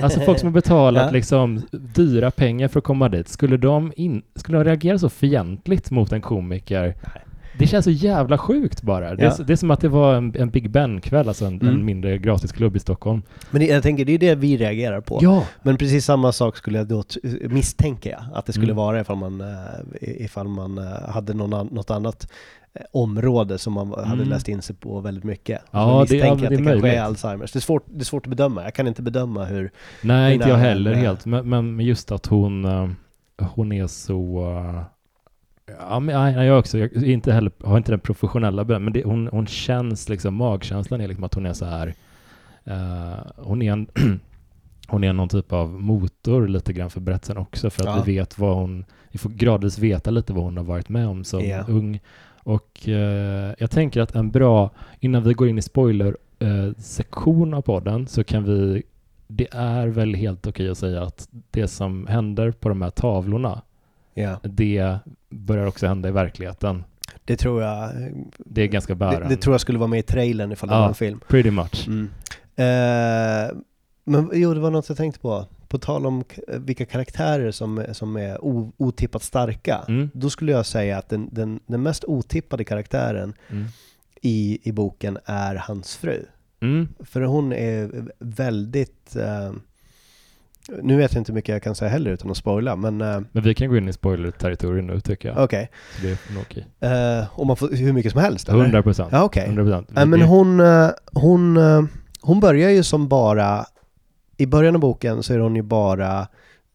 Alltså 0.03 0.21
folk 0.21 0.39
som 0.39 0.47
har 0.47 0.53
betalat 0.53 1.07
ja. 1.07 1.11
liksom 1.11 1.63
dyra 1.71 2.31
pengar 2.31 2.69
för 2.69 2.79
att 2.79 2.85
komma 2.85 3.09
dit, 3.09 3.29
skulle 3.29 3.57
de, 3.57 3.93
in, 3.97 4.23
skulle 4.35 4.59
de 4.59 4.65
reagera 4.65 4.99
så 4.99 5.09
fientligt 5.09 5.91
mot 5.91 6.13
en 6.13 6.21
komiker? 6.21 6.83
Nej. 6.83 7.23
Det 7.59 7.67
känns 7.67 7.85
så 7.85 7.91
jävla 7.91 8.39
sjukt 8.39 8.83
bara. 8.83 9.15
Det, 9.15 9.25
är, 9.25 9.45
det 9.45 9.53
är 9.53 9.57
som 9.57 9.71
att 9.71 9.81
det 9.81 9.89
var 9.89 10.15
en, 10.15 10.35
en 10.37 10.51
Big 10.51 10.71
Ben-kväll, 10.71 11.29
alltså 11.29 11.45
en, 11.45 11.61
mm. 11.61 11.75
en 11.75 11.85
mindre 11.85 12.19
gratisklubb 12.19 12.77
i 12.77 12.79
Stockholm. 12.79 13.23
Men 13.51 13.61
det, 13.61 13.67
jag 13.67 13.83
tänker, 13.83 14.05
det 14.05 14.13
är 14.13 14.19
det 14.19 14.35
vi 14.35 14.57
reagerar 14.57 15.01
på. 15.01 15.19
Ja. 15.23 15.45
Men 15.63 15.77
precis 15.77 16.05
samma 16.05 16.33
sak 16.33 16.57
skulle 16.57 16.79
jag 16.79 16.87
då 16.87 17.05
misstänka 17.41 18.25
att 18.35 18.47
det 18.47 18.53
skulle 18.53 18.73
mm. 18.73 18.77
vara 18.77 19.01
ifall 19.01 19.17
man, 19.17 19.41
eh, 19.41 20.25
ifall 20.25 20.49
man 20.49 20.79
eh, 20.79 21.09
hade 21.09 21.35
någon, 21.35 21.67
något 21.67 21.91
annat 21.91 22.33
område 22.93 23.59
som 23.59 23.73
man 23.73 23.95
mm. 23.95 24.05
hade 24.05 24.25
läst 24.25 24.49
in 24.49 24.63
sig 24.63 24.77
på 24.77 25.01
väldigt 25.01 25.25
mycket. 25.25 25.63
Ja, 25.71 26.07
det, 26.09 26.17
ja, 26.17 26.25
det, 26.25 26.31
att 26.33 26.41
det, 26.41 26.57
det 26.57 26.65
kanske 26.65 26.93
är 26.93 27.01
Alzheimers. 27.01 27.53
Det 27.53 27.59
är, 27.59 27.61
svårt, 27.61 27.85
det 27.87 28.01
är 28.01 28.05
svårt 28.05 28.27
att 28.27 28.31
bedöma. 28.31 28.65
Jag 28.65 28.75
kan 28.75 28.89
inte 28.89 29.03
bedöma 29.03 29.45
hur... 29.45 29.71
Nej, 30.03 30.35
inte 30.35 30.49
jag 30.49 30.57
heller 30.57 30.91
med. 30.91 31.01
helt. 31.01 31.27
Men, 31.27 31.49
men 31.49 31.81
just 31.81 32.13
att 32.13 32.27
hon, 32.27 32.65
eh, 32.65 32.89
hon 33.47 33.73
är 33.73 33.87
så... 33.87 34.51
Eh, 34.67 34.83
ja, 35.79 36.01
men 36.01 36.45
jag 36.45 36.59
också. 36.59 36.79
Jag 36.79 36.93
inte 36.93 37.33
heller, 37.33 37.53
har 37.65 37.77
inte 37.77 37.93
den 37.93 38.01
professionella 38.01 38.65
bedömningen, 38.65 38.85
men 38.85 38.93
det, 38.93 39.09
hon, 39.09 39.29
hon 39.33 39.47
känns 39.47 40.09
liksom, 40.09 40.35
magkänslan 40.35 41.01
är 41.01 41.09
liksom 41.09 41.25
att 41.25 41.35
hon 41.35 41.47
är 41.47 41.53
så 41.53 41.65
här... 41.65 41.95
Uh, 42.69 43.17
hon 43.37 43.63
är 43.63 43.73
en... 43.73 43.87
hon 44.89 45.05
är 45.05 45.13
någon 45.13 45.29
typ 45.29 45.53
av 45.53 45.69
motor 45.69 46.49
lite 46.49 46.73
grann 46.73 46.91
för 46.91 47.01
berättelsen 47.01 47.37
också, 47.37 47.71
för 47.71 47.83
att 47.83 47.97
ja. 47.97 48.03
vi 48.03 48.15
vet 48.15 48.39
vad 48.39 48.57
hon... 48.57 48.85
Vi 49.11 49.19
får 49.19 49.31
gradvis 49.31 49.79
veta 49.79 50.11
lite 50.11 50.33
vad 50.33 50.45
hon 50.45 50.57
har 50.57 50.65
varit 50.65 50.89
med 50.89 51.09
om 51.09 51.25
som 51.25 51.41
yeah. 51.41 51.71
ung. 51.71 52.01
Och 52.47 52.89
eh, 52.89 53.55
jag 53.59 53.71
tänker 53.71 54.01
att 54.01 54.15
en 54.15 54.31
bra, 54.31 54.71
innan 55.01 55.23
vi 55.23 55.33
går 55.33 55.49
in 55.49 55.59
i 55.59 55.63
spoiler-sektion 55.63 57.53
eh, 57.53 57.59
av 57.59 57.63
podden, 57.63 58.07
så 58.07 58.25
kan 58.25 58.45
vi, 58.45 58.83
det 59.27 59.49
är 59.51 59.87
väl 59.87 60.15
helt 60.15 60.47
okej 60.47 60.71
att 60.71 60.79
säga 60.79 61.03
att 61.03 61.29
det 61.51 61.69
som 61.69 62.07
händer 62.07 62.51
på 62.51 62.69
de 62.69 62.83
här 62.83 62.91
tavlorna, 62.91 63.63
yeah. 64.15 64.39
det 64.43 64.99
börjar 65.29 65.67
också 65.67 65.87
hända 65.87 66.09
i 66.09 66.13
verkligheten. 66.13 66.85
Det 67.25 67.37
tror 67.37 67.63
jag. 67.63 67.91
Det 68.39 68.63
är 68.63 68.67
ganska 68.67 68.95
bärande. 68.95 69.29
Det, 69.29 69.29
det 69.29 69.37
tror 69.37 69.55
jag 69.55 69.61
skulle 69.61 69.79
vara 69.79 69.89
med 69.89 69.99
i 69.99 70.03
trailern 70.03 70.53
ifall 70.53 70.69
det 70.69 70.75
var 70.75 70.89
en 70.89 70.95
film. 70.95 71.21
pretty 71.29 71.51
much. 71.51 71.89
Mm. 71.89 72.09
Eh, 72.57 73.57
men 74.05 74.31
jo, 74.33 74.55
det 74.55 74.61
var 74.61 74.71
något 74.71 74.89
jag 74.89 74.99
tänkte 74.99 75.21
på 75.21 75.47
på 75.77 75.81
tal 75.81 76.07
om 76.07 76.25
vilka 76.47 76.85
karaktärer 76.85 77.51
som, 77.51 77.85
som 77.93 78.17
är 78.17 78.39
otippat 78.77 79.23
starka, 79.23 79.85
mm. 79.89 80.11
då 80.15 80.31
skulle 80.31 80.53
jag 80.53 80.67
säga 80.67 80.99
att 80.99 81.09
den, 81.09 81.29
den, 81.33 81.61
den 81.67 81.83
mest 81.83 82.05
otippade 82.05 82.65
karaktären 82.65 83.35
mm. 83.51 83.67
i, 84.23 84.59
i 84.63 84.73
boken 84.73 85.19
är 85.25 85.55
hans 85.55 85.97
fru. 85.97 86.25
Mm. 86.61 86.89
För 87.05 87.21
hon 87.21 87.53
är 87.53 87.91
väldigt... 88.19 89.17
Uh, 89.17 89.53
nu 90.83 90.97
vet 90.97 91.13
jag 91.13 91.21
inte 91.21 91.33
hur 91.33 91.35
mycket 91.35 91.53
jag 91.53 91.63
kan 91.63 91.75
säga 91.75 91.91
heller 91.91 92.11
utan 92.11 92.31
att 92.31 92.37
spoila, 92.37 92.77
men... 92.77 93.01
Uh, 93.01 93.21
men 93.33 93.43
vi 93.43 93.55
kan 93.55 93.69
gå 93.69 93.77
in 93.77 93.89
i 93.89 93.93
spoiler-territorium 93.93 94.87
nu 94.87 95.01
tycker 95.01 95.29
jag. 95.29 95.45
Okej. 95.45 95.71
Okay. 95.97 96.11
det 96.11 96.31
är 96.31 96.35
nog 96.35 96.43
okej. 96.51 96.67
Okay. 96.81 97.19
Uh, 97.21 97.41
och 97.41 97.47
man 97.47 97.57
får 97.57 97.69
hur 97.69 97.93
mycket 97.93 98.13
som 98.13 98.21
helst? 98.21 98.49
Eller? 98.49 98.61
100 98.61 98.83
procent. 98.83 99.09
Ja, 99.13 99.23
okej. 99.23 99.53
Okay. 99.53 99.85
Uh, 100.03 100.07
men 100.07 100.23
hon, 100.23 100.61
hon, 101.13 101.59
hon 102.21 102.41
börjar 102.41 102.71
ju 102.71 102.83
som 102.83 103.09
bara 103.09 103.67
i 104.37 104.47
början 104.47 104.75
av 104.75 104.81
boken 104.81 105.23
så 105.23 105.35
är 105.35 105.39
hon 105.39 105.57
ju 105.57 105.63
bara 105.63 106.21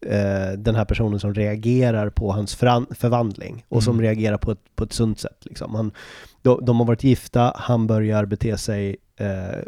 eh, 0.06 0.52
den 0.58 0.74
här 0.74 0.84
personen 0.84 1.20
som 1.20 1.34
reagerar 1.34 2.10
på 2.10 2.32
hans 2.32 2.54
förvandling 2.54 3.64
och 3.68 3.76
mm. 3.76 3.82
som 3.82 4.00
reagerar 4.00 4.38
på 4.38 4.50
ett, 4.52 4.76
på 4.76 4.84
ett 4.84 4.92
sunt 4.92 5.20
sätt. 5.20 5.38
Liksom. 5.40 5.74
Han, 5.74 5.92
de, 6.42 6.64
de 6.64 6.80
har 6.80 6.86
varit 6.86 7.04
gifta, 7.04 7.52
han 7.56 7.86
börjar 7.86 8.24
bete 8.24 8.58
sig 8.58 8.96
eh, 9.16 9.58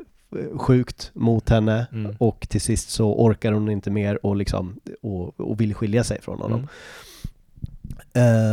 sjukt 0.57 1.11
mot 1.15 1.49
henne 1.49 1.87
mm. 1.93 2.17
och 2.19 2.47
till 2.49 2.61
sist 2.61 2.91
så 2.91 3.15
orkar 3.15 3.53
hon 3.53 3.71
inte 3.71 3.91
mer 3.91 4.27
och, 4.27 4.37
liksom, 4.37 4.81
och, 5.03 5.41
och 5.41 5.61
vill 5.61 5.75
skilja 5.75 6.05
sig 6.05 6.21
från 6.21 6.41
honom. 6.41 6.59
Mm. 6.59 6.69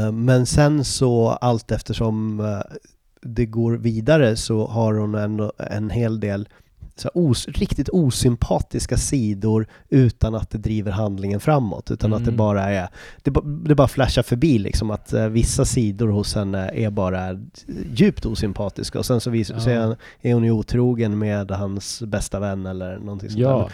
Eh, 0.06 0.12
men 0.12 0.46
sen 0.46 0.86
så 0.86 1.30
allt 1.30 1.72
eftersom 1.72 2.40
eh, 2.40 2.78
det 3.22 3.46
går 3.46 3.74
vidare 3.74 4.36
så 4.36 4.68
har 4.68 4.94
hon 4.94 5.16
ändå 5.16 5.52
en 5.58 5.90
hel 5.90 6.20
del 6.20 6.50
så 7.00 7.10
os, 7.14 7.48
riktigt 7.48 7.90
osympatiska 7.90 8.98
sidor 8.98 9.68
utan 9.90 10.36
att 10.36 10.50
det 10.50 10.58
driver 10.58 10.92
handlingen 10.92 11.40
framåt. 11.40 11.92
Utan 11.92 12.10
mm. 12.10 12.18
att 12.18 12.26
det 12.26 12.32
mm. 12.32 12.38
bara 12.38 12.64
är, 12.70 12.88
det, 13.24 13.32
det 13.66 13.76
bara 13.76 13.88
flashar 13.88 14.24
förbi 14.24 14.60
liksom 14.60 14.92
att 14.92 15.14
uh, 15.14 15.28
vissa 15.28 15.66
sidor 15.66 16.08
hos 16.08 16.36
henne 16.36 16.72
är 16.74 16.90
bara 16.90 17.40
djupt 17.94 18.26
osympatiska 18.26 19.00
och 19.00 19.06
sen 19.06 19.22
så, 19.22 19.30
vis, 19.30 19.50
ja. 19.50 19.60
så 19.60 19.70
är, 19.70 19.98
är 20.22 20.34
hon 20.34 20.44
ju 20.44 20.52
otrogen 20.52 21.20
med 21.20 21.52
hans 21.52 22.02
bästa 22.02 22.40
vän 22.40 22.66
eller 22.66 22.98
någonting 22.98 23.30
sånt 23.30 23.42
ja. 23.42 23.70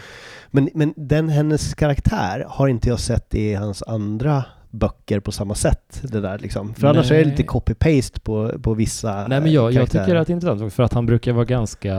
Men, 0.50 0.70
men 0.74 0.94
den, 0.96 1.28
hennes 1.28 1.74
karaktär 1.74 2.44
har 2.48 2.68
inte 2.68 2.88
jag 2.88 3.00
sett 3.00 3.34
i 3.34 3.54
hans 3.54 3.82
andra 3.82 4.44
böcker 4.70 5.20
på 5.20 5.32
samma 5.32 5.54
sätt. 5.54 6.02
Det 6.02 6.20
där 6.20 6.38
liksom. 6.38 6.74
För 6.74 6.82
Nej. 6.82 6.90
annars 6.90 7.10
är 7.10 7.18
det 7.18 7.24
lite 7.24 7.42
copy-paste 7.42 8.20
på, 8.20 8.58
på 8.62 8.74
vissa 8.74 9.26
Nej 9.28 9.40
men 9.40 9.52
jag, 9.52 9.72
jag 9.72 9.90
tycker 9.90 10.14
att 10.14 10.26
det 10.26 10.32
är 10.32 10.34
intressant 10.34 10.72
för 10.72 10.82
att 10.82 10.92
han 10.92 11.06
brukar 11.06 11.32
vara 11.32 11.44
ganska 11.44 11.94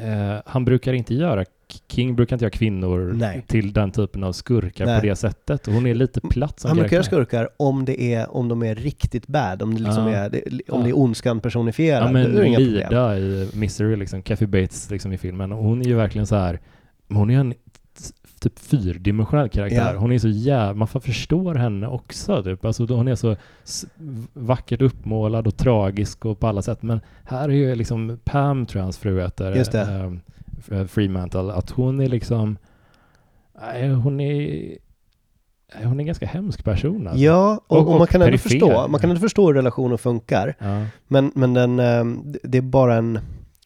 Eh, 0.00 0.40
han 0.46 0.64
brukar 0.64 0.92
inte 0.92 1.14
göra, 1.14 1.44
King 1.88 2.16
brukar 2.16 2.36
inte 2.36 2.44
göra 2.44 2.50
kvinnor 2.50 3.12
Nej. 3.14 3.44
till 3.46 3.72
den 3.72 3.90
typen 3.90 4.24
av 4.24 4.32
skurkar 4.32 4.86
Nej. 4.86 5.00
på 5.00 5.06
det 5.06 5.16
sättet. 5.16 5.66
Hon 5.66 5.86
är 5.86 5.94
lite 5.94 6.20
platt 6.20 6.60
som 6.60 6.68
Han 6.68 6.78
brukar 6.78 6.96
göra 6.96 7.04
skurkar 7.04 7.48
om, 7.56 7.84
det 7.84 8.14
är, 8.14 8.36
om 8.36 8.48
de 8.48 8.62
är 8.62 8.74
riktigt 8.74 9.26
bad, 9.26 9.62
om 9.62 9.74
det, 9.74 9.82
liksom 9.82 10.08
ja. 10.08 10.18
är, 10.18 10.34
om 10.34 10.60
ja. 10.66 10.76
det 10.78 10.90
är 10.90 10.98
ondskan 10.98 11.40
personifierad. 11.40 12.08
Ja 12.08 12.12
men 12.12 12.32
Lida 12.32 13.18
i 13.18 13.50
Misery, 13.54 13.96
liksom, 13.96 14.22
Kathy 14.22 14.46
Bates 14.46 14.90
liksom, 14.90 15.12
i 15.12 15.18
filmen, 15.18 15.52
hon 15.52 15.80
är 15.80 15.86
ju 15.86 15.94
verkligen 15.94 16.26
så 16.26 16.36
här, 16.36 16.60
hon 17.08 17.30
är 17.30 17.38
en 17.38 17.54
typ 18.42 18.58
fyrdimensionell 18.58 19.48
karaktär. 19.48 19.92
Ja. 19.94 19.98
Hon 19.98 20.12
är 20.12 20.18
så 20.18 20.28
jävla, 20.28 20.74
man 20.74 20.88
förstår 20.88 21.54
henne 21.54 21.86
också 21.86 22.42
typ. 22.42 22.64
Alltså, 22.64 22.86
hon 22.86 23.08
är 23.08 23.14
så 23.14 23.36
vackert 24.32 24.82
uppmålad 24.82 25.46
och 25.46 25.56
tragisk 25.56 26.24
och 26.24 26.40
på 26.40 26.46
alla 26.46 26.62
sätt. 26.62 26.82
Men 26.82 27.00
här 27.24 27.48
är 27.48 27.52
ju 27.52 27.74
liksom 27.74 28.18
Pam, 28.24 28.66
tror 28.66 28.78
jag 28.80 28.84
hans 28.84 28.98
fru 28.98 29.20
heter, 29.20 29.56
Just 29.56 29.72
det. 29.72 30.12
Äh, 30.70 30.84
Fremantle, 30.86 31.52
att 31.52 31.70
hon 31.70 32.00
är 32.00 32.08
liksom, 32.08 32.58
äh, 33.80 33.88
hon 33.88 34.20
är 34.20 34.78
hon 35.74 35.96
är 35.96 36.00
en 36.00 36.06
ganska 36.06 36.26
hemsk 36.26 36.64
person. 36.64 37.06
Alltså. 37.06 37.22
Ja, 37.22 37.60
och, 37.66 37.78
och, 37.78 37.92
och 37.92 37.98
man 37.98 38.06
kan 38.06 38.22
ändå 38.22 38.38
förstå, 38.38 38.88
man 38.88 39.00
kan 39.00 39.10
ändå 39.10 39.20
förstå 39.20 39.46
hur 39.46 39.54
relationen 39.54 39.98
funkar. 39.98 40.54
Ja. 40.58 40.84
Men, 41.08 41.32
men 41.34 41.54
den, 41.54 41.78
ehm, 41.78 42.34
det 42.42 42.58
är 42.58 42.62
bara 42.62 42.94
en 42.94 43.18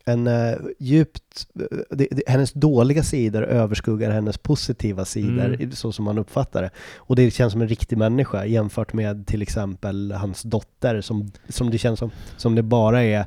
en 0.09 0.27
uh, 0.27 0.57
djupt, 0.79 1.49
det, 1.91 2.09
det, 2.11 2.23
hennes 2.27 2.53
dåliga 2.53 3.03
sidor 3.03 3.43
överskuggar 3.43 4.11
hennes 4.11 4.39
positiva 4.39 5.05
sidor, 5.05 5.55
mm. 5.55 5.73
så 5.73 5.93
som 5.93 6.05
man 6.05 6.19
uppfattar 6.19 6.63
det. 6.63 6.71
Och 6.97 7.17
det 7.17 7.31
känns 7.31 7.53
som 7.53 7.63
en 7.63 7.69
riktig 7.69 7.99
människa 7.99 8.45
jämfört 8.45 8.93
med 8.93 9.27
till 9.27 9.43
exempel 9.43 10.13
hans 10.13 10.43
dotter, 10.43 11.01
som, 11.01 11.31
som 11.49 11.71
det 11.71 11.79
känns 11.79 11.99
som, 11.99 12.11
som 12.37 12.55
det 12.55 12.63
bara 12.63 13.03
är 13.03 13.27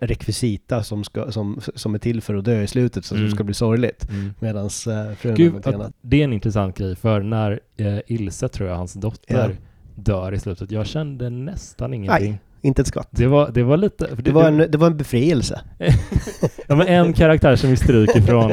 rekvisita 0.00 0.82
som, 0.82 1.04
ska, 1.04 1.32
som, 1.32 1.60
som 1.74 1.94
är 1.94 1.98
till 1.98 2.20
för 2.20 2.34
att 2.34 2.44
dö 2.44 2.62
i 2.62 2.66
slutet, 2.66 3.04
så 3.04 3.14
mm. 3.14 3.28
som 3.28 3.36
ska 3.36 3.44
bli 3.44 3.54
sorgligt. 3.54 4.10
Mm. 4.10 4.34
Medan 4.40 4.64
uh, 4.64 5.14
frun 5.14 5.34
Gud, 5.34 5.66
att, 5.66 5.92
Det 6.00 6.20
är 6.20 6.24
en 6.24 6.32
intressant 6.32 6.78
grej, 6.78 6.96
för 6.96 7.20
när 7.20 7.60
uh, 7.80 7.98
Ilse, 8.06 8.48
tror 8.48 8.68
jag, 8.68 8.76
hans 8.76 8.92
dotter, 8.92 9.34
yeah. 9.34 9.50
dör 9.94 10.34
i 10.34 10.38
slutet, 10.38 10.70
jag 10.70 10.86
kände 10.86 11.30
nästan 11.30 11.94
ingenting. 11.94 12.30
Nej. 12.30 12.40
Inte 12.62 12.82
ett 12.82 12.88
skvatt. 12.88 13.08
Det 13.10 13.26
var, 13.26 13.50
det 13.50 13.62
var 13.62 13.76
lite... 13.76 14.08
Det 14.16 14.30
var, 14.30 14.44
en, 14.48 14.56
det 14.56 14.78
var 14.78 14.86
en 14.86 14.96
befrielse. 14.96 15.60
ja, 16.66 16.76
men 16.76 16.86
en 16.86 17.12
karaktär 17.12 17.56
som 17.56 17.70
vi 17.70 17.76
stryker 17.76 18.18
ifrån. 18.18 18.52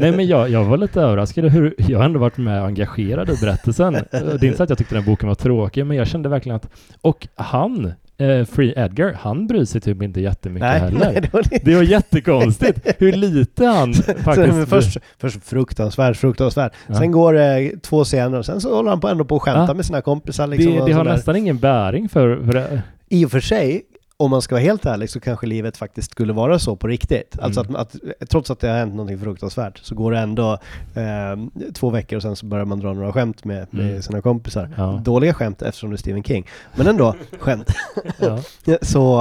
Nej, 0.00 0.12
men 0.12 0.26
jag, 0.26 0.50
jag 0.50 0.64
var 0.64 0.76
lite 0.76 1.00
överraskad 1.00 1.44
hur 1.44 1.74
jag 1.78 1.98
har 1.98 2.04
ändå 2.04 2.18
varit 2.20 2.36
med 2.36 2.60
och 2.60 2.66
engagerad 2.66 3.30
i 3.30 3.36
berättelsen. 3.40 3.92
Det 3.92 4.16
är 4.16 4.44
inte 4.44 4.56
så 4.56 4.62
att 4.62 4.68
jag 4.68 4.78
tyckte 4.78 4.94
den 4.94 5.04
boken 5.04 5.28
var 5.28 5.34
tråkig, 5.34 5.86
men 5.86 5.96
jag 5.96 6.06
kände 6.06 6.28
verkligen 6.28 6.56
att... 6.56 6.68
Och 7.00 7.28
han, 7.34 7.92
eh, 8.18 8.44
Free 8.44 8.74
Edgar, 8.76 9.16
han 9.20 9.46
bryr 9.46 9.64
sig 9.64 9.80
typ 9.80 10.02
inte 10.02 10.20
jättemycket 10.20 10.68
Nej, 10.68 10.80
heller. 10.80 10.98
nej, 10.98 11.20
det 11.22 11.32
var. 11.32 11.42
Det 11.64 11.74
var 11.74 11.82
jättekonstigt 11.82 12.86
hur 12.98 13.12
lite 13.12 13.64
han 13.66 13.94
faktiskt... 14.24 14.54
men 14.54 14.66
först, 14.66 14.98
först 15.18 15.44
fruktansvärt, 15.44 16.16
fruktansvärt. 16.16 16.72
Ja. 16.86 16.94
Sen 16.94 17.12
går 17.12 17.32
det 17.32 17.72
två 17.82 18.04
scener 18.04 18.38
och 18.38 18.46
sen 18.46 18.60
så 18.60 18.76
håller 18.76 18.90
han 18.90 19.00
på 19.00 19.08
ändå 19.08 19.24
på 19.24 19.36
att 19.36 19.42
skämta 19.42 19.64
Ja. 19.68 19.74
med 19.74 19.86
sina 19.86 20.00
kompisar. 20.00 20.46
Liksom, 20.46 20.72
det, 20.74 20.86
det 20.86 20.92
har 20.92 21.04
nästan 21.04 21.36
ingen 21.36 21.58
bäring 21.58 22.08
för... 22.08 22.36
för 22.44 22.52
det. 22.52 22.82
I 23.10 23.24
och 23.24 23.30
för 23.30 23.40
sig, 23.40 23.82
om 24.16 24.30
man 24.30 24.42
ska 24.42 24.54
vara 24.54 24.62
helt 24.62 24.86
ärlig, 24.86 25.10
så 25.10 25.20
kanske 25.20 25.46
livet 25.46 25.76
faktiskt 25.76 26.10
skulle 26.12 26.32
vara 26.32 26.58
så 26.58 26.76
på 26.76 26.86
riktigt. 26.86 27.38
Alltså 27.40 27.60
Mm. 27.60 27.76
att, 27.76 27.94
att 28.20 28.28
trots 28.30 28.50
att 28.50 28.60
det 28.60 28.68
har 28.68 28.78
hänt 28.78 28.92
någonting 28.94 29.18
fruktansvärt 29.18 29.78
så 29.78 29.94
går 29.94 30.12
det 30.12 30.18
ändå 30.18 30.52
eh, 30.94 31.70
två 31.74 31.90
veckor 31.90 32.16
och 32.16 32.22
sen 32.22 32.36
så 32.36 32.46
börjar 32.46 32.64
man 32.64 32.80
dra 32.80 32.92
några 32.92 33.12
skämt 33.12 33.44
med, 33.44 33.66
med 33.70 33.88
Mm. 33.90 34.02
sina 34.02 34.20
kompisar. 34.22 34.70
Ja. 34.76 35.00
Dåliga 35.04 35.34
skämt 35.34 35.62
eftersom 35.62 35.90
det 35.90 35.94
är 35.94 35.98
Stephen 35.98 36.22
King. 36.22 36.46
Men 36.76 36.86
ändå, 36.86 37.14
skämt. 37.38 37.68
Ja. 38.18 38.38
Så, 38.82 39.20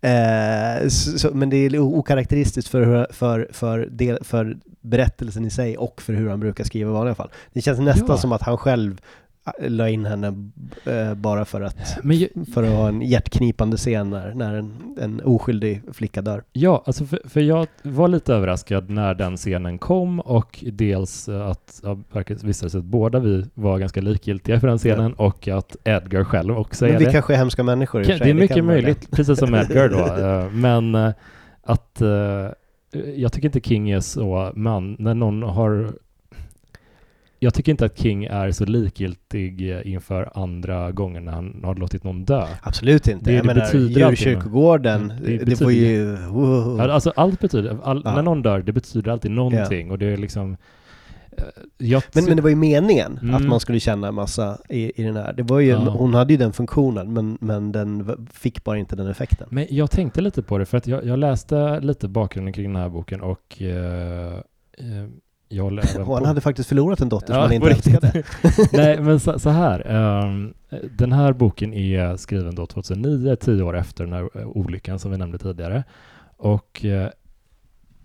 eh, 0.00 0.88
så, 0.88 1.30
men 1.34 1.50
det 1.50 1.56
är 1.56 1.78
okaraktäristiskt 1.78 2.68
för, 2.70 3.06
för, 3.12 3.48
för, 3.52 3.78
del, 3.90 4.18
för 4.24 4.56
berättelsen 4.80 5.44
i 5.44 5.50
sig 5.50 5.76
och 5.76 6.02
för 6.02 6.12
hur 6.12 6.28
han 6.30 6.40
brukar 6.40 6.64
skriva 6.64 6.90
i 6.90 6.92
vanliga 6.92 7.14
fall. 7.14 7.28
Det 7.52 7.60
känns 7.60 7.78
nästan 7.78 8.06
Ja. 8.08 8.16
som 8.16 8.32
att 8.32 8.42
han 8.42 8.56
själv 8.58 9.00
la 9.60 9.88
in 9.88 10.06
henne 10.06 10.50
eh, 10.86 11.14
bara 11.14 11.44
för 11.44 11.60
att, 11.60 11.98
Men 12.02 12.16
ju- 12.16 12.28
för 12.54 12.62
att 12.62 12.68
ha 12.70 12.88
en 12.88 13.02
hjärtknipande 13.02 13.76
scen 13.76 14.10
när, 14.10 14.34
när 14.34 14.54
en, 14.54 14.96
en 15.00 15.20
oskyldig 15.24 15.82
flicka 15.92 16.22
dör. 16.22 16.42
Ja, 16.52 16.82
alltså 16.86 17.04
för, 17.04 17.20
för 17.24 17.40
jag 17.40 17.66
var 17.82 18.08
lite 18.08 18.34
överraskad 18.34 18.90
när 18.90 19.14
den 19.14 19.36
scenen 19.36 19.78
kom 19.78 20.20
och 20.20 20.64
dels 20.72 21.28
eh, 21.28 21.46
att 21.46 21.80
ja, 21.84 21.98
visade 22.42 22.70
sig 22.70 22.78
att 22.78 22.84
båda 22.84 23.18
vi 23.18 23.44
var 23.54 23.78
ganska 23.78 24.00
likgiltiga 24.00 24.60
för 24.60 24.68
den 24.68 24.78
scenen 24.78 25.12
och 25.14 25.48
att 25.48 25.76
Edgar 25.84 26.24
själv 26.24 26.58
också 26.58 26.86
är 26.86 26.90
Men 26.90 26.98
vi 26.98 27.04
det. 27.04 27.12
kanske 27.12 27.32
är 27.34 27.38
hemska 27.38 27.62
människor 27.62 28.02
i 28.02 28.04
Kan- 28.04 28.18
sig, 28.18 28.24
det 28.26 28.30
är 28.30 28.34
mycket 28.34 28.56
vara 28.56 28.66
möjligt, 28.66 29.10
precis 29.10 29.38
som 29.38 29.54
Edgar 29.54 29.88
då. 29.88 29.98
eh, 30.46 30.50
Men 30.52 30.94
eh, 30.94 31.10
att 31.62 32.00
eh, 32.00 32.08
jag 33.16 33.32
tycker 33.32 33.48
inte 33.48 33.60
King 33.60 33.90
är 33.90 34.00
så 34.00 34.52
man, 34.54 34.96
när 34.98 35.14
någon 35.14 35.42
har 35.42 35.92
jag 37.38 37.54
tycker 37.54 37.72
inte 37.72 37.84
att 37.84 37.98
King 37.98 38.24
är 38.24 38.50
så 38.50 38.64
likgiltig 38.64 39.70
eh, 39.72 39.92
inför 39.92 40.30
andra 40.34 40.92
gånger 40.92 41.20
när 41.20 41.32
han 41.32 41.60
har 41.64 41.74
låtit 41.74 42.04
någon 42.04 42.24
dö. 42.24 42.46
Absolut 42.62 43.08
inte. 43.08 43.24
Det- 43.24 43.32
jag 43.36 43.44
det 43.44 43.54
menar, 43.54 43.74
djurkyrkogården, 43.74 45.00
Mm, 45.10 45.22
det 45.24 45.36
det, 45.38 45.44
det 45.44 45.60
var 45.60 45.70
ju... 45.70 46.16
Ja, 46.78 46.92
Alltså 46.92 47.12
allt 47.16 47.40
betyder, 47.40 47.78
all, 47.82 48.02
Ja. 48.04 48.14
när 48.14 48.22
någon 48.22 48.42
dör, 48.42 48.62
det 48.62 48.72
betyder 48.72 49.10
alltid 49.12 49.30
någonting 49.30 49.90
och 49.90 49.98
det 49.98 50.06
är 50.06 50.16
liksom 50.16 50.56
eh, 51.36 51.44
jag, 51.78 52.02
Men, 52.14 52.24
men 52.24 52.36
det 52.36 52.42
var 52.42 52.50
ju 52.50 52.56
meningen 52.56 53.18
Mm. 53.22 53.34
att 53.34 53.42
man 53.46 53.60
skulle 53.60 53.80
känna 53.80 54.08
en 54.08 54.14
massa 54.14 54.58
i, 54.68 55.00
i 55.00 55.04
den 55.04 55.16
här. 55.16 55.32
Det 55.32 55.42
var 55.42 55.60
ju, 55.60 55.68
Ja. 55.70 55.78
Hon 55.78 56.14
hade 56.14 56.32
ju 56.32 56.36
den 56.36 56.52
funktionen 56.52 57.12
men, 57.12 57.38
men 57.40 57.72
den 57.72 58.18
fick 58.32 58.64
bara 58.64 58.78
inte 58.78 58.96
den 58.96 59.06
effekten. 59.08 59.48
Men 59.50 59.66
jag 59.70 59.90
tänkte 59.90 60.20
lite 60.20 60.42
på 60.42 60.58
det 60.58 60.66
för 60.66 60.78
att 60.78 60.86
jag, 60.86 61.06
jag 61.06 61.18
läste 61.18 61.80
lite 61.80 62.08
bakgrunden 62.08 62.52
kring 62.52 62.72
den 62.72 62.82
här 62.82 62.88
boken 62.88 63.20
och 63.20 63.62
eh, 63.62 64.34
eh, 64.78 65.08
jag 65.48 65.66
även 65.66 65.78
Och 65.78 66.14
han 66.14 66.22
på- 66.22 66.26
hade 66.26 66.40
faktiskt 66.40 66.68
förlorat 66.68 67.00
en 67.00 67.08
dotter 67.08 67.26
som 67.26 67.34
Ja, 67.36 67.42
han 67.42 67.52
inte 67.52 67.70
älskade. 67.70 68.22
Nej, 68.72 69.00
men 69.00 69.20
så, 69.20 69.38
så 69.38 69.50
här. 69.50 69.86
ehm, 69.90 70.54
den 70.98 71.12
här 71.12 71.32
boken 71.32 71.74
är 71.74 72.16
skriven 72.16 72.54
då 72.54 72.66
2009, 72.66 73.36
tio 73.36 73.62
år 73.62 73.76
efter 73.76 74.04
den 74.04 74.12
här 74.12 74.28
eh, 74.34 74.46
olyckan 74.48 74.98
som 74.98 75.10
vi 75.10 75.16
nämnde 75.18 75.38
tidigare. 75.38 75.84
Och 76.36 76.84
eh, 76.84 77.08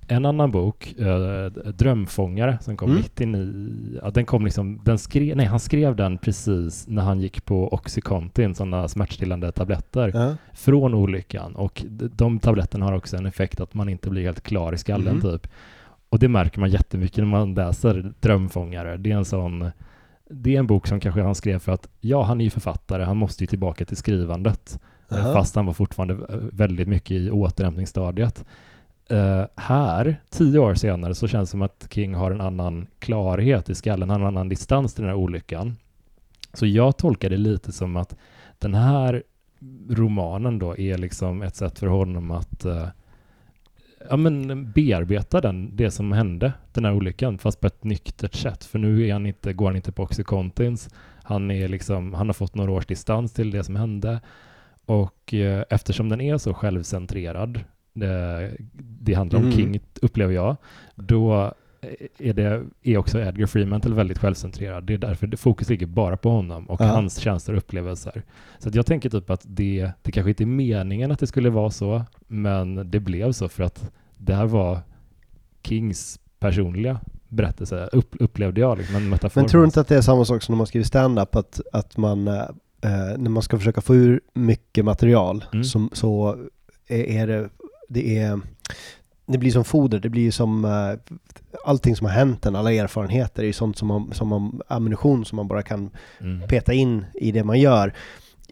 en 0.08 0.26
annan 0.26 0.52
bok, 0.52 0.96
eh, 1.00 1.46
Drömfångare, 1.74 2.58
som 2.62 2.78
kom 2.78 2.90
Mm. 2.90 3.02
99, 3.02 4.00
ja, 4.04 4.10
den 4.10 4.26
kom 4.26 4.46
liksom, 4.46 4.82
den 4.86 4.98
skrev, 4.98 5.38
nej 5.38 5.46
han 5.46 5.60
skrev 5.60 5.96
den 5.96 6.18
precis 6.18 6.88
när 6.88 7.02
han 7.02 7.20
gick 7.20 7.46
på 7.46 7.68
Oxycontin, 7.74 8.56
sådana 8.56 8.88
smärtstillande 8.88 9.52
tabletter, 9.52 10.12
Ja. 10.14 10.36
från 10.54 10.94
olyckan. 10.94 11.56
Och 11.56 11.84
de 12.16 12.40
tabletterna 12.40 12.86
har 12.86 12.94
också 12.94 13.18
en 13.18 13.26
effekt 13.26 13.60
att 13.62 13.74
man 13.74 13.90
inte 13.90 14.10
blir 14.10 14.24
helt 14.24 14.42
klar 14.44 14.74
i 14.74 14.78
skallen 14.78 15.08
Mm. 15.08 15.22
typ. 15.22 15.48
Och 16.14 16.20
det 16.20 16.28
märker 16.28 16.60
man 16.60 16.70
jättemycket 16.70 17.18
när 17.18 17.26
man 17.26 17.54
läser 17.54 18.14
Drömfångare. 18.20 18.98
Det 18.98 19.12
är 19.12 19.16
en 19.16 19.26
sån 19.26 19.72
det 20.30 20.56
är 20.56 20.60
en 20.60 20.68
bok 20.68 20.88
som 20.88 21.00
kanske 21.00 21.22
han 21.22 21.36
skrev 21.36 21.60
för 21.60 21.72
att 21.72 21.88
ja, 22.00 22.24
han 22.24 22.42
är 22.42 22.46
ju 22.46 22.50
författare, 22.50 23.04
han 23.04 23.18
måste 23.18 23.44
ju 23.44 23.48
tillbaka 23.48 23.86
till 23.86 23.98
skrivandet. 23.98 24.80
Aha. 25.12 25.34
Fast 25.34 25.56
han 25.56 25.66
var 25.66 25.74
fortfarande 25.74 26.14
eh, 26.14 26.40
väldigt 26.52 26.88
mycket 26.88 27.12
i 27.12 27.32
återhämtningsstadiet. 27.32 28.46
Eh, 29.10 29.44
här, 29.56 30.22
tio 30.30 30.60
år 30.60 30.76
senare, 30.76 31.16
så 31.16 31.28
känns 31.28 31.50
det 31.50 31.52
som 31.52 31.62
att 31.62 31.88
King 31.90 32.14
har 32.16 32.32
en 32.32 32.42
annan 32.42 32.88
klarhet 33.00 33.70
i 33.70 33.76
skallen, 33.76 34.10
han 34.10 34.22
har 34.22 34.28
en 34.28 34.38
annan 34.38 34.50
distans 34.50 34.94
till 34.94 35.02
den 35.02 35.10
här 35.10 35.20
olyckan. 35.20 35.76
Så 36.54 36.66
jag 36.66 36.98
tolkar 36.98 37.30
det 37.30 37.38
lite 37.38 37.72
som 37.72 37.96
att 37.98 38.16
den 38.60 38.74
här 38.74 39.24
romanen 39.90 40.60
då 40.60 40.78
är 40.78 40.98
liksom 40.98 41.42
ett 41.42 41.56
sätt 41.56 41.80
för 41.80 41.88
honom 41.88 42.32
att 42.32 42.66
eh, 42.66 42.88
ja, 44.10 44.18
men 44.18 44.72
bearbeta 44.72 45.42
den, 45.42 45.76
det 45.76 45.92
som 45.92 46.12
hände, 46.12 46.54
den 46.74 46.86
här 46.86 46.94
olyckan, 46.94 47.38
fast 47.38 47.60
på 47.60 47.68
ett 47.68 47.84
nyktert 47.84 48.36
sätt. 48.36 48.64
För 48.64 48.80
nu 48.80 49.08
är 49.08 49.14
han 49.14 49.26
inte, 49.26 49.54
går 49.54 49.66
han 49.66 49.76
inte 49.76 49.92
på 49.92 50.04
Oxycontins. 50.04 50.90
Han, 51.24 51.52
är 51.52 51.68
liksom, 51.68 52.14
han 52.14 52.28
har 52.28 52.34
fått 52.34 52.56
några 52.56 52.72
års 52.72 52.86
distans 52.86 53.34
till 53.34 53.52
det 53.52 53.64
som 53.64 53.76
hände. 53.76 54.20
Och 54.86 55.34
eh, 55.34 55.64
eftersom 55.70 56.10
den 56.10 56.22
är 56.22 56.38
så 56.38 56.54
självcentrerad, 56.54 57.60
det, 57.94 58.52
det 58.74 59.14
handlar 59.14 59.40
om 59.40 59.46
Mm. 59.46 59.56
King, 59.56 59.80
upplever 60.02 60.34
jag, 60.34 60.56
då 60.96 61.54
är, 62.18 62.34
det, 62.34 62.64
är 62.84 62.98
också 62.98 63.20
Edgar 63.20 63.46
Freemantle 63.48 63.96
väldigt 63.96 64.18
självcentrerad. 64.18 64.84
Det 64.84 64.94
är 64.94 64.98
därför 64.98 65.28
det 65.28 65.38
fokus 65.38 65.70
ligger 65.70 65.86
bara 65.86 66.18
på 66.18 66.30
honom 66.30 66.70
och 66.70 66.82
Ja. 66.82 66.86
hans 66.86 67.18
känslor 67.18 67.58
och 67.58 67.64
upplevelser. 67.64 68.22
Så 68.60 68.70
jag 68.74 68.86
tänker 68.86 69.10
typ 69.10 69.30
att 69.30 69.42
det, 69.44 69.92
det 70.02 70.12
kanske 70.12 70.30
inte 70.30 70.44
är 70.44 70.46
meningen 70.46 71.12
att 71.12 71.20
det 71.20 71.28
skulle 71.28 71.50
vara 71.50 71.70
så, 71.72 72.04
men 72.28 72.92
det 72.92 73.00
blev 73.00 73.32
så 73.32 73.50
för 73.50 73.64
att 73.64 73.92
det 74.18 74.36
här 74.36 74.46
var 74.46 74.80
Kings 75.64 76.20
personliga 76.40 77.00
berättelse, 77.28 77.90
upp, 77.92 78.16
upplevde 78.20 78.62
jag 78.62 78.78
liksom 78.78 78.96
en 78.96 79.10
metafor. 79.10 79.42
Men 79.42 79.50
tror 79.50 79.62
du 79.62 79.66
inte 79.66 79.82
att 79.82 79.88
det 79.88 79.96
är 79.98 80.02
samma 80.02 80.26
sak 80.26 80.44
som 80.44 80.54
när 80.54 80.58
man 80.58 80.68
skriver 80.68 80.86
stand-up? 80.86 81.36
Att, 81.36 81.62
att 81.74 81.98
man, 81.98 82.28
eh, 82.28 82.46
när 83.18 83.30
man 83.30 83.44
ska 83.44 83.58
försöka 83.58 83.82
få 83.82 83.96
ur 83.96 84.22
mycket 84.34 84.86
material 84.86 85.46
Mm. 85.54 85.64
som, 85.64 85.90
så 85.94 86.38
är, 86.88 87.04
är 87.04 87.28
det, 87.28 87.50
det 87.90 88.18
är, 88.18 88.40
det 89.26 89.38
blir 89.38 89.52
som 89.52 89.64
foder, 89.64 90.00
det 90.00 90.10
blir 90.10 90.32
som 90.32 90.66
eh, 90.66 91.16
allting 91.66 91.96
som 91.96 92.06
har 92.08 92.14
hänt 92.14 92.46
en, 92.46 92.56
alla 92.56 92.74
erfarenheter 92.74 93.44
är 93.44 93.48
ju 93.48 93.54
sånt 93.54 93.78
som, 93.78 93.88
man, 93.88 94.14
som 94.14 94.28
man, 94.28 94.62
ammunition 94.68 95.26
som 95.26 95.36
man 95.36 95.48
bara 95.48 95.64
kan 95.64 95.90
Mm. 96.20 96.48
peta 96.48 96.74
in 96.74 97.06
i 97.14 97.32
det 97.32 97.44
man 97.44 97.60
gör. 97.60 97.94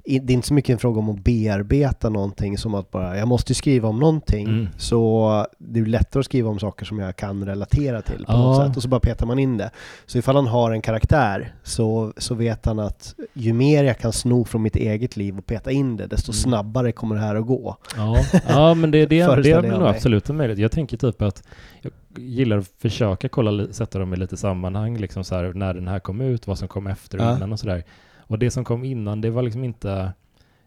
Det 0.06 0.16
är 0.16 0.32
inte 0.32 0.48
så 0.48 0.54
mycket 0.54 0.74
en 0.74 0.80
fråga 0.80 1.00
om 1.00 1.10
att 1.10 1.20
bearbeta 1.24 2.10
någonting 2.10 2.58
som 2.58 2.76
att 2.76 2.92
bara, 2.92 3.18
jag 3.18 3.28
måste 3.28 3.52
ju 3.52 3.56
skriva 3.56 3.90
om 3.90 4.00
någonting. 4.00 4.48
Mm. 4.48 4.68
Så 4.78 5.46
det 5.58 5.80
är 5.80 5.86
lättare 5.86 6.20
att 6.20 6.26
skriva 6.26 6.50
om 6.50 6.60
saker 6.60 6.86
som 6.86 7.00
jag 7.00 7.16
kan 7.16 7.46
relatera 7.46 8.02
till 8.02 8.26
på 8.26 8.32
Ja. 8.32 8.38
något 8.38 8.68
sätt. 8.68 8.78
Och 8.78 8.84
så 8.84 8.90
bara 8.90 9.00
petar 9.00 9.26
man 9.26 9.40
in 9.40 9.58
det. 9.58 9.72
Så 10.06 10.18
ifall 10.18 10.36
han 10.36 10.48
har 10.48 10.72
en 10.72 10.82
karaktär 10.82 11.54
så, 11.64 12.14
så 12.18 12.36
vet 12.36 12.66
han 12.66 12.80
att 12.80 13.16
ju 13.34 13.54
mer 13.54 13.84
jag 13.84 13.98
kan 14.00 14.12
sno 14.14 14.46
från 14.46 14.62
mitt 14.62 14.76
eget 14.76 15.18
liv 15.18 15.38
och 15.38 15.46
peta 15.46 15.72
in 15.72 15.98
det, 15.98 16.08
desto 16.08 16.32
Mm. 16.32 16.38
snabbare 16.42 16.92
kommer 16.92 17.16
det 17.16 17.22
här 17.22 17.36
att 17.36 17.46
gå. 17.48 17.78
Ja, 17.98 18.18
ja 18.48 18.74
men 18.74 18.92
det, 18.92 19.06
det, 19.06 19.36
det 19.44 19.52
är 19.52 19.62
nog 19.62 19.88
absolut 19.88 20.30
en 20.30 20.38
möjlighet. 20.38 20.60
Jag 20.60 20.72
tänker 20.72 20.98
typ 20.98 21.22
att 21.22 21.44
jag 21.82 21.92
gillar 22.18 22.58
att 22.58 22.68
försöka 22.82 23.30
kolla, 23.30 23.68
sätta 23.74 24.00
dem 24.00 24.14
i 24.14 24.18
lite 24.18 24.38
sammanhang, 24.38 24.98
liksom 24.98 25.24
så 25.24 25.36
här, 25.36 25.54
när 25.54 25.74
den 25.74 25.88
här 25.88 26.00
kom 26.00 26.22
ut, 26.22 26.48
vad 26.48 26.58
som 26.60 26.68
kom 26.68 26.88
efter 26.88 27.18
och 27.18 27.24
Ja. 27.26 27.36
innan 27.36 27.52
och 27.54 27.60
sådär. 27.60 27.84
Och 28.32 28.40
det 28.40 28.52
som 28.52 28.64
kom 28.64 28.84
innan, 28.84 29.22
det 29.22 29.30
var 29.30 29.42
liksom 29.42 29.64
inte, 29.64 30.14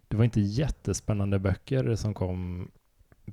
det 0.09 0.16
var 0.16 0.24
inte 0.24 0.40
jättespännande 0.40 1.38
böcker 1.38 1.94
som 1.94 2.14
kom 2.14 2.70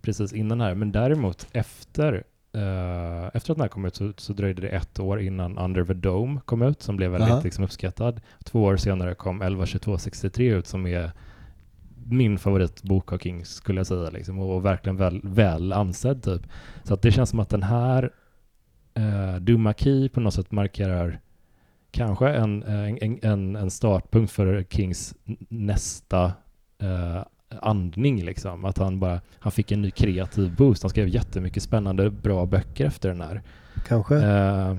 precis 0.02 0.34
innan 0.34 0.62
här, 0.62 0.76
men 0.76 0.92
däremot 0.92 1.48
efter 1.52 2.14
eh, 2.54 3.26
efter 3.34 3.52
att 3.52 3.58
den 3.58 3.62
här 3.62 3.68
kom 3.68 3.86
ut 3.86 3.96
så, 3.96 4.14
så 4.18 4.34
dröjde 4.34 4.62
det 4.62 4.70
ett 4.70 5.00
år 5.00 5.22
innan 5.22 5.58
Under 5.58 5.86
the 5.86 5.94
Dome 5.94 6.40
kom 6.46 6.62
ut, 6.62 6.82
som 6.82 6.98
blev 6.98 7.12
väldigt 7.12 7.30
Aha. 7.30 7.42
liksom, 7.44 7.64
uppskattad. 7.64 8.22
Två 8.44 8.64
år 8.64 8.78
senare 8.78 9.16
kom 9.16 9.42
112263 9.42 10.50
ut, 10.50 10.68
som 10.68 10.88
är 10.88 11.12
min 12.06 12.40
favoritbok 12.40 13.14
av 13.14 13.18
King 13.18 13.46
skulle 13.46 13.80
jag 13.80 13.88
säga 13.88 14.10
liksom, 14.10 14.40
och, 14.40 14.56
och 14.56 14.66
verkligen 14.66 14.98
väl, 14.98 15.22
väl 15.24 15.74
ansedd 15.74 16.24
typ. 16.24 16.42
Så 16.84 16.94
att 16.94 17.02
det 17.02 17.12
känns 17.12 17.30
som 17.30 17.40
att 17.40 17.50
den 17.50 17.64
här 17.64 18.12
eh, 18.94 19.36
Dumma 19.36 19.74
Key 19.74 20.10
på 20.10 20.20
något 20.20 20.34
sätt 20.34 20.52
markerar 20.52 21.20
kanske 21.92 22.30
en, 22.30 22.64
eh, 22.64 22.90
en, 22.90 23.20
en, 23.22 23.56
en 23.56 23.72
startpunkt 23.72 24.32
för 24.32 24.64
Kings 24.70 25.16
nästa 25.50 26.26
eh, 26.82 27.24
andning 27.60 28.24
liksom. 28.24 28.66
Att 28.66 28.78
han 28.78 29.00
bara, 29.00 29.22
han 29.40 29.52
fick 29.52 29.72
en 29.72 29.82
ny 29.82 29.92
kreativ 29.92 30.56
boost. 30.56 30.84
Han 30.84 30.90
skrev 30.90 31.08
jättemycket 31.08 31.64
spännande, 31.64 32.10
bra 32.10 32.46
böcker 32.46 32.86
efter 32.86 33.10
den 33.10 33.22
här. 33.22 33.42
Kanske? 33.88 34.16
Eh, 34.16 34.76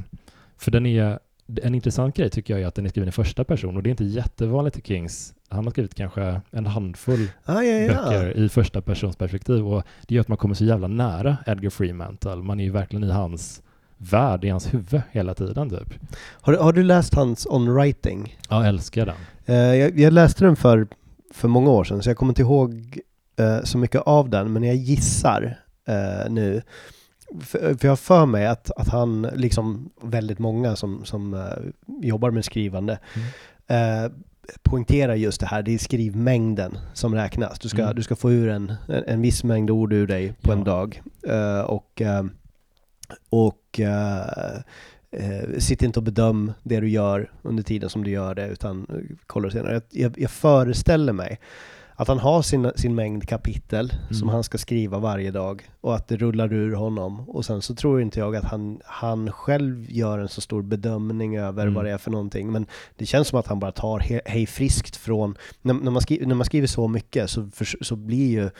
för 0.58 0.70
den 0.70 0.86
är, 0.86 1.18
en 1.62 1.74
intressant 1.74 2.16
grej 2.16 2.30
tycker 2.30 2.54
jag 2.54 2.62
är 2.62 2.66
att 2.66 2.74
den 2.74 2.84
är 2.84 2.88
skriven 2.88 3.08
i 3.08 3.12
första 3.12 3.44
person 3.44 3.76
och 3.76 3.82
det 3.82 3.88
är 3.88 3.90
inte 3.90 4.04
jättevanligt 4.04 4.78
i 4.78 4.82
Kings. 4.82 5.34
Han 5.48 5.64
har 5.64 5.70
skrivit 5.70 5.94
kanske 5.94 6.40
en 6.50 6.66
handfull 6.66 7.28
Ah, 7.44 7.62
ja, 7.62 7.76
ja. 7.78 7.88
böcker 7.88 8.36
i 8.36 8.48
första 8.48 8.82
persons 8.82 9.16
perspektiv 9.16 9.66
och 9.66 9.82
det 10.06 10.14
gör 10.14 10.20
att 10.20 10.28
man 10.28 10.38
kommer 10.38 10.54
så 10.54 10.64
jävla 10.64 10.88
nära 10.88 11.36
Edgar 11.46 11.70
Freemantle. 11.70 12.36
Man 12.36 12.60
är 12.60 12.64
ju 12.64 12.70
verkligen 12.70 13.04
i 13.04 13.10
hans 13.10 13.62
värld, 14.10 14.44
i 14.44 14.48
hans 14.48 14.74
huvud 14.74 15.02
hela 15.10 15.34
tiden 15.34 15.70
typ. 15.70 15.94
Har, 16.30 16.54
har 16.56 16.72
du 16.72 16.82
läst 16.82 17.14
hans 17.14 17.46
On 17.46 17.74
Writing? 17.74 18.38
Ja, 18.48 18.56
jag 18.60 18.68
älskar 18.68 19.06
den. 19.06 19.16
Eh, 19.46 19.56
jag, 19.76 19.98
jag 19.98 20.12
läste 20.12 20.44
den 20.44 20.56
för, 20.56 20.86
för 21.34 21.48
många 21.48 21.70
år 21.70 21.84
sedan, 21.84 22.02
så 22.02 22.10
jag 22.10 22.16
kommer 22.16 22.30
inte 22.30 22.42
ihåg 22.42 22.98
eh, 23.38 23.62
så 23.64 23.78
mycket 23.78 24.00
av 24.00 24.30
den, 24.30 24.52
men 24.52 24.62
jag 24.62 24.76
gissar 24.76 25.58
eh, 25.88 26.30
nu. 26.30 26.62
För, 27.40 27.58
för 27.58 27.78
jag 27.82 27.90
har 27.90 27.96
för 27.96 28.26
mig 28.26 28.46
att, 28.46 28.70
att 28.76 28.88
han, 28.88 29.22
liksom 29.22 29.90
väldigt 30.02 30.38
många 30.38 30.76
som, 30.76 31.04
som 31.04 31.46
jobbar 32.02 32.30
med 32.30 32.44
skrivande, 32.44 32.98
Mm. 33.68 34.12
poängterar 34.62 35.14
just 35.14 35.40
det 35.40 35.46
här, 35.46 35.62
det 35.62 35.74
är 35.74 35.78
skrivmängden 35.78 36.78
som 36.94 37.14
räknas. 37.14 37.58
Du 37.58 37.68
ska, 37.68 37.82
Mm. 37.82 37.94
du 37.96 38.02
ska 38.02 38.16
få 38.16 38.32
ur 38.32 38.48
en, 38.48 38.72
en, 38.88 39.04
en 39.06 39.22
viss 39.22 39.44
mängd 39.44 39.70
ord 39.70 39.92
ur 39.92 40.06
dig 40.06 40.32
på 40.42 40.50
Ja. 40.50 40.52
en 40.52 40.64
dag. 40.64 41.02
Eh, 41.28 41.60
och 41.60 42.02
eh, 42.02 42.24
och 43.30 43.54
eh, 43.80 44.20
eh, 45.10 45.58
sitt 45.58 45.82
inte 45.82 45.98
och 45.98 46.02
bedöm 46.04 46.52
det 46.62 46.80
du 46.80 46.88
gör 46.88 47.30
under 47.42 47.62
tiden 47.62 47.90
som 47.90 48.04
du 48.04 48.10
gör 48.10 48.34
det, 48.34 48.46
utan 48.48 48.86
eh, 48.90 49.16
kolla 49.26 49.48
det 49.48 49.52
senare. 49.52 49.80
Jag, 49.90 50.18
jag, 50.18 50.30
föreställer 50.30 51.12
mig 51.12 51.40
att 51.94 52.08
han 52.08 52.18
har 52.18 52.42
sin, 52.42 52.72
sin 52.76 52.94
mängd 52.94 53.28
kapitel 53.28 53.92
som 54.10 54.22
Mm. 54.22 54.28
han 54.34 54.44
ska 54.44 54.58
skriva 54.58 54.98
varje 54.98 55.30
dag 55.30 55.70
och 55.80 55.94
att 55.94 56.08
det 56.08 56.16
rullar 56.16 56.52
ur 56.52 56.74
honom. 56.74 57.28
Och 57.28 57.44
sen 57.44 57.62
så 57.62 57.74
tror 57.74 58.00
inte 58.02 58.18
jag 58.20 58.36
att 58.36 58.44
han, 58.44 58.80
han 58.84 59.32
själv 59.32 59.90
gör 59.90 60.18
en 60.18 60.28
så 60.28 60.40
stor 60.40 60.62
bedömning 60.62 61.36
över 61.36 61.62
Mm. 61.62 61.74
vad 61.74 61.84
det 61.84 61.90
är 61.90 61.98
för 61.98 62.10
någonting. 62.10 62.52
Men 62.52 62.66
det 62.96 63.06
känns 63.06 63.28
som 63.28 63.38
att 63.38 63.46
han 63.46 63.58
bara 63.60 63.72
tar 63.72 63.98
he, 63.98 64.20
hej 64.24 64.46
friskt 64.46 64.96
från, 64.96 65.36
när, 65.62 65.74
när, 65.74 65.90
man 65.90 66.02
skriver, 66.02 66.26
när 66.26 66.34
man 66.34 66.44
skriver 66.46 66.66
så 66.66 66.88
mycket 66.88 67.30
så, 67.30 67.48
för, 67.54 67.84
så 67.84 67.96
blir 67.96 68.30
ju 68.30 68.50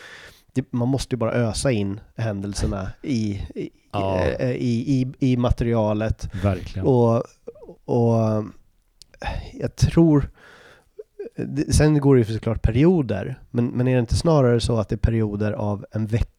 det, 0.53 0.72
man 0.72 0.88
måste 0.88 1.14
ju 1.14 1.18
bara 1.18 1.32
ösa 1.32 1.70
in 1.72 2.00
händelserna 2.16 2.88
i, 3.03 3.32
i, 3.55 3.70
Ja. 3.92 4.24
i, 4.40 4.55
i, 4.55 5.03
i, 5.18 5.32
i 5.32 5.36
materialet. 5.36 6.28
Verkligen. 6.42 6.86
Och, 6.86 7.22
och 7.84 8.44
jag 9.53 9.76
tror... 9.76 10.30
Sen 11.70 12.00
går 12.00 12.14
det 12.16 12.22
ju 12.22 12.34
såklart 12.34 12.62
perioder, 12.62 13.40
men, 13.50 13.66
men 13.66 13.88
är 13.88 13.94
det 13.94 14.00
inte 14.00 14.16
snarare 14.16 14.61
så 14.61 14.76
att 14.78 14.88
det 14.88 14.94
är 14.94 14.96
perioder 14.96 15.53
av 15.53 15.86
en 15.92 16.07
vecka 16.07 16.32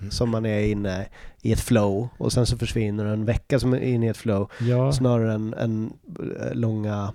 Mm. 0.00 0.10
som 0.10 0.30
man 0.30 0.46
är 0.46 0.60
inne 0.60 1.06
i 1.42 1.52
ett 1.52 1.60
flow 1.60 2.08
och 2.18 2.32
sen 2.32 2.46
så 2.46 2.56
försvinner 2.58 3.04
en 3.04 3.24
vecka 3.24 3.58
som 3.58 3.72
är 3.72 3.78
inne 3.78 4.06
i 4.06 4.08
ett 4.08 4.16
flow 4.16 4.50
ja, 4.60 4.92
snarare 4.92 5.32
än, 5.34 5.54
än 5.54 5.92
eh, 6.40 6.54
långa... 6.54 7.12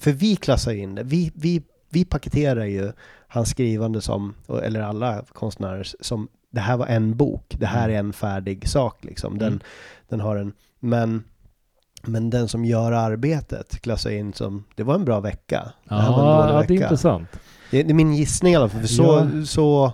För 0.00 0.12
vi 0.12 0.36
klassar 0.36 0.72
in 0.72 0.94
det, 0.94 1.02
vi, 1.02 1.32
vi, 1.34 1.62
vi 1.90 2.04
paketerar 2.04 2.64
ju 2.64 2.92
hans 3.28 3.50
skrivande 3.50 4.00
som, 4.00 4.34
eller 4.62 4.80
alla 4.80 5.24
konstnärer 5.32 5.86
som 6.00 6.28
det 6.50 6.60
här 6.60 6.76
var 6.76 6.86
en 6.86 7.16
bok, 7.16 7.56
det 7.58 7.66
här 7.66 7.88
är 7.88 7.98
en 7.98 8.12
färdig 8.12 8.68
sak 8.68 9.04
liksom. 9.04 9.38
Den, 9.38 9.48
Mm. 9.48 9.60
den 10.08 10.20
har 10.20 10.36
en, 10.36 10.52
men, 10.80 11.24
men 12.02 12.30
den 12.30 12.48
som 12.48 12.64
gör 12.64 12.92
arbetet 12.92 13.80
klassar 13.82 14.10
in 14.10 14.32
som, 14.32 14.64
det 14.76 14.82
var 14.82 14.94
en 14.94 15.04
bra 15.04 15.20
vecka. 15.20 15.72
Det 15.84 15.94
här 15.94 16.10
var 16.12 16.18
en 16.20 16.26
ja, 16.26 16.42
dålig 16.42 16.52
ja, 16.54 16.58
det 16.58 16.64
är 16.64 16.68
vecka. 16.68 16.84
intressant. 16.84 17.28
Det, 17.70 17.82
det 17.82 17.90
är 17.90 17.94
min 17.94 18.14
gissning 18.14 18.52
i 18.52 18.56
alla 18.56 18.68
fall, 18.68 18.80
för 18.80 18.88
så, 18.88 19.28
Ja. 19.34 19.44
så, 19.46 19.92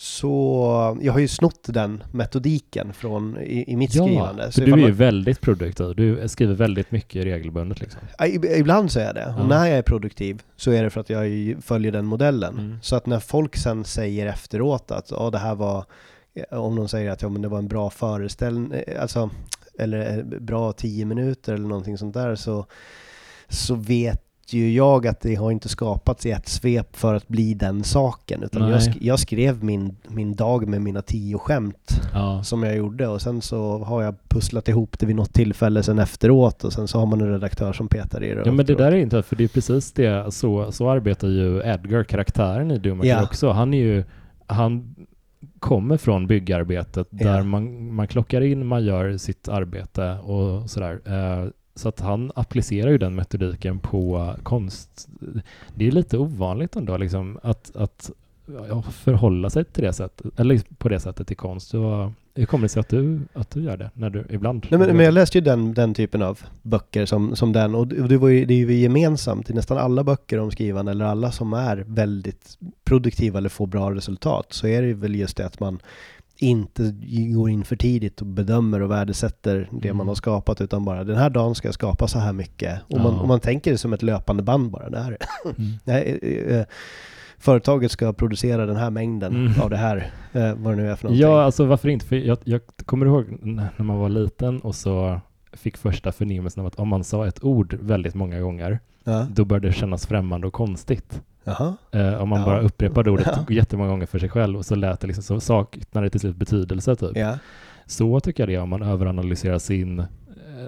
så, 0.00 0.98
jag 1.02 1.12
har 1.12 1.20
ju 1.20 1.28
snott 1.28 1.60
den 1.66 2.02
metodiken 2.12 2.92
från, 2.92 3.38
i, 3.40 3.64
i 3.72 3.76
mitt 3.76 3.94
Ja, 3.94 4.04
skrivande. 4.04 4.48
ifall 4.48 4.64
du 4.64 4.72
är 4.72 4.76
man- 4.76 4.80
ju 4.86 4.90
väldigt 4.90 5.40
produktiv. 5.40 5.94
Du 5.96 6.28
skriver 6.28 6.54
väldigt 6.54 6.90
mycket 6.90 7.24
regelbundet 7.24 7.80
liksom. 7.80 8.00
Ibland 8.56 8.92
så 8.92 9.00
är 9.00 9.14
det. 9.14 9.26
Och 9.26 9.40
Ja. 9.40 9.46
när 9.46 9.66
jag 9.66 9.78
är 9.78 9.82
produktiv 9.82 10.42
så 10.56 10.70
är 10.72 10.82
det 10.82 10.90
för 10.90 11.00
att 11.00 11.10
jag 11.10 11.56
följer 11.62 11.92
den 11.92 12.04
modellen. 12.06 12.58
Mm. 12.58 12.78
Så 12.82 12.96
att 12.96 13.06
när 13.06 13.20
folk 13.20 13.56
sen 13.56 13.84
säger 13.84 14.26
efteråt 14.26 14.90
att 14.90 15.10
ja, 15.10 15.30
det 15.30 15.38
här 15.38 15.54
var, 15.54 15.84
om 16.50 16.76
de 16.76 16.88
säger 16.88 17.10
att 17.10 17.22
ja, 17.22 17.28
men 17.28 17.42
det 17.42 17.48
var 17.48 17.58
en 17.58 17.68
bra 17.68 17.90
föreställning, 17.90 18.72
eh, 18.72 19.02
alltså, 19.02 19.30
eller 19.78 20.18
eh, 20.18 20.24
bra 20.40 20.72
tio 20.72 21.04
minuter 21.04 21.54
eller 21.54 21.68
någonting 21.68 21.98
sånt 21.98 22.14
där, 22.14 22.34
så, 22.34 22.66
så 23.48 23.74
vet 23.74 24.22
ju 24.54 24.72
jag 24.72 25.06
att 25.06 25.20
det 25.20 25.34
har 25.34 25.50
inte 25.50 25.68
skapats 25.68 26.26
i 26.26 26.30
ett 26.30 26.48
svep 26.48 26.96
för 26.96 27.14
att 27.14 27.28
bli 27.28 27.54
den 27.54 27.84
saken. 27.84 28.42
Utan 28.42 28.68
jag, 28.70 28.78
sk- 28.80 28.98
jag 29.00 29.18
skrev 29.18 29.64
min, 29.64 29.96
min 30.08 30.34
dag 30.34 30.68
med 30.68 30.82
mina 30.82 31.02
tio 31.02 31.38
skämt 31.38 32.00
Ja. 32.14 32.42
som 32.42 32.62
jag 32.62 32.76
gjorde 32.76 33.08
och 33.08 33.22
sen 33.22 33.42
så 33.42 33.78
har 33.78 34.02
jag 34.02 34.14
pusslat 34.28 34.68
ihop 34.68 34.98
det 34.98 35.06
vid 35.06 35.16
något 35.16 35.32
tillfälle 35.32 35.82
sen 35.82 35.98
efteråt 35.98 36.64
och 36.64 36.72
sen 36.72 36.88
så 36.88 36.98
har 36.98 37.06
man 37.06 37.20
en 37.20 37.30
redaktör 37.32 37.72
som 37.72 37.88
petar 37.88 38.24
i 38.24 38.34
det. 38.34 38.42
Ja 38.44 38.52
men 38.52 38.66
det 38.66 38.74
där 38.74 38.92
är 38.92 38.96
inte 38.96 39.22
för 39.22 39.36
det 39.36 39.44
är 39.44 39.48
precis 39.48 39.92
det, 39.92 40.34
så, 40.34 40.72
så 40.72 40.90
arbetar 40.90 41.28
ju 41.28 41.62
Edgar, 41.64 42.04
karaktären 42.04 42.70
i 42.70 42.78
Doom 42.78 43.00
Ja. 43.04 43.22
också. 43.22 43.50
Han 43.50 43.74
är 43.74 43.78
ju, 43.82 44.04
han 44.46 44.94
kommer 45.60 45.96
från 45.96 46.26
byggarbetet 46.26 47.06
där 47.10 47.36
Ja. 47.36 47.42
man, 47.44 47.94
man 47.94 48.06
klockar 48.08 48.40
in, 48.40 48.66
man 48.66 48.84
gör 48.84 49.16
sitt 49.16 49.48
arbete 49.48 50.18
och 50.22 50.70
sådär. 50.70 51.00
Eh, 51.06 51.50
så 51.78 51.88
att 51.88 52.00
han 52.00 52.32
applicerar 52.34 52.90
ju 52.90 52.98
den 52.98 53.14
metodiken 53.14 53.78
på 53.78 54.34
konst. 54.42 55.08
Det 55.74 55.86
är 55.86 55.92
lite 55.92 56.18
ovanligt 56.18 56.76
ändå 56.76 56.96
liksom 56.96 57.38
att, 57.42 57.76
att 57.76 58.10
ja, 58.68 58.82
förhålla 58.82 59.50
sig 59.50 59.64
till 59.64 59.84
det 59.84 59.92
sättet, 59.92 60.40
eller 60.40 60.60
på 60.78 60.88
det 60.88 61.00
sättet 61.00 61.26
till 61.26 61.36
konst. 61.36 61.68
Så, 61.68 62.12
hur 62.34 62.46
kommer 62.46 62.62
det 62.62 62.68
sig 62.68 62.80
att 62.80 62.88
du, 62.88 63.20
att 63.32 63.50
du 63.50 63.62
gör 63.62 63.76
det 63.76 63.90
när 63.94 64.10
du 64.10 64.24
ibland? 64.30 64.66
Nej, 64.70 64.80
men, 64.80 64.96
men 64.96 65.04
jag 65.04 65.14
läste 65.14 65.38
ju 65.38 65.44
den, 65.44 65.74
den 65.74 65.94
typen 65.94 66.22
av 66.22 66.40
böcker 66.62 67.06
som, 67.06 67.36
som 67.36 67.52
den 67.52 67.74
och 67.74 67.86
det, 67.86 68.02
och 68.02 68.08
det, 68.08 68.16
var 68.16 68.28
ju, 68.28 68.44
det 68.44 68.54
är 68.54 68.58
ju 68.58 68.74
gemensamt 68.74 69.50
i 69.50 69.54
nästan 69.54 69.78
alla 69.78 70.04
böcker 70.04 70.38
om 70.38 70.50
skrivande 70.50 70.92
eller 70.92 71.04
alla 71.04 71.32
som 71.32 71.52
är 71.52 71.76
väldigt 71.76 72.58
produktiva 72.84 73.38
eller 73.38 73.48
får 73.48 73.66
bra 73.66 73.94
resultat 73.94 74.46
så 74.50 74.66
är 74.66 74.82
det 74.82 74.94
väl 74.94 75.14
just 75.14 75.36
det 75.36 75.46
att 75.46 75.60
man 75.60 75.80
inte 76.40 76.94
går 77.34 77.50
in 77.50 77.64
för 77.64 77.76
tidigt 77.76 78.20
och 78.20 78.26
bedömer 78.26 78.82
och 78.82 78.90
värdesätter 78.90 79.68
det 79.72 79.88
Mm. 79.88 79.96
man 79.96 80.08
har 80.08 80.14
skapat 80.14 80.60
utan 80.60 80.84
bara 80.84 81.04
den 81.04 81.16
här 81.16 81.30
dagen 81.30 81.54
ska 81.54 81.68
jag 81.68 81.74
skapa 81.74 82.08
så 82.08 82.18
här 82.18 82.32
mycket. 82.32 82.80
Och 82.88 83.00
man, 83.00 83.14
Ja. 83.14 83.20
och 83.20 83.28
man 83.28 83.40
tänker 83.40 83.70
det 83.70 83.78
som 83.78 83.92
ett 83.92 84.02
löpande 84.02 84.42
band 84.42 84.70
bara. 84.70 84.90
Det 84.90 84.98
här, 85.00 85.16
Mm. 85.44 85.70
det 85.84 85.92
här, 85.92 86.18
eh, 86.22 86.56
eh, 86.58 86.64
företaget 87.38 87.90
ska 87.90 88.12
producera 88.12 88.66
den 88.66 88.76
här 88.76 88.90
mängden 88.90 89.36
Mm. 89.46 89.60
av 89.62 89.70
det 89.70 89.76
här, 89.76 90.10
eh, 90.32 90.54
vad 90.54 90.72
det 90.72 90.76
nu 90.82 90.90
är 90.90 90.96
för 90.96 91.04
någonting. 91.04 91.22
Ja, 91.22 91.42
alltså 91.42 91.64
varför 91.66 91.88
inte? 91.88 92.06
För 92.06 92.16
jag, 92.16 92.38
jag 92.44 92.60
kommer 92.84 93.06
ihåg 93.06 93.24
när 93.42 93.82
man 93.84 93.98
var 93.98 94.08
liten 94.08 94.60
och 94.60 94.74
så 94.74 95.20
fick 95.52 95.76
första 95.76 96.12
förnimmelsen 96.12 96.60
av 96.60 96.66
att 96.66 96.78
om 96.78 96.88
man 96.88 97.04
sa 97.04 97.26
ett 97.26 97.44
ord 97.44 97.74
väldigt 97.80 98.14
många 98.14 98.40
gånger, 98.40 98.78
Ja. 99.04 99.26
då 99.34 99.44
började 99.44 99.68
det 99.68 99.72
kännas 99.72 100.06
främmande 100.06 100.46
och 100.46 100.52
konstigt. 100.52 101.22
Eh, 101.92 102.22
om 102.22 102.28
man 102.28 102.40
Ja. 102.40 102.46
bara 102.46 102.60
upprepade 102.60 103.10
ordet 103.10 103.26
Ja. 103.48 103.54
jättemånga 103.54 103.90
gånger 103.90 104.06
för 104.06 104.18
sig 104.18 104.28
själv 104.28 104.58
och 104.58 104.66
så 104.66 104.74
lät 104.74 105.00
det 105.00 105.06
liksom, 105.06 105.22
så 105.24 105.40
saknade 105.40 106.06
det 106.06 106.10
till 106.10 106.20
slut 106.20 106.36
betydelse 106.36 106.96
typ. 106.96 107.16
Ja. 107.16 107.38
Så 107.86 108.20
tycker 108.20 108.42
jag 108.42 108.48
det 108.48 108.54
är 108.54 108.60
om 108.60 108.68
man 108.68 108.82
överanalyserar 108.82 109.58
sin, 109.58 109.98
eh, 109.98 110.06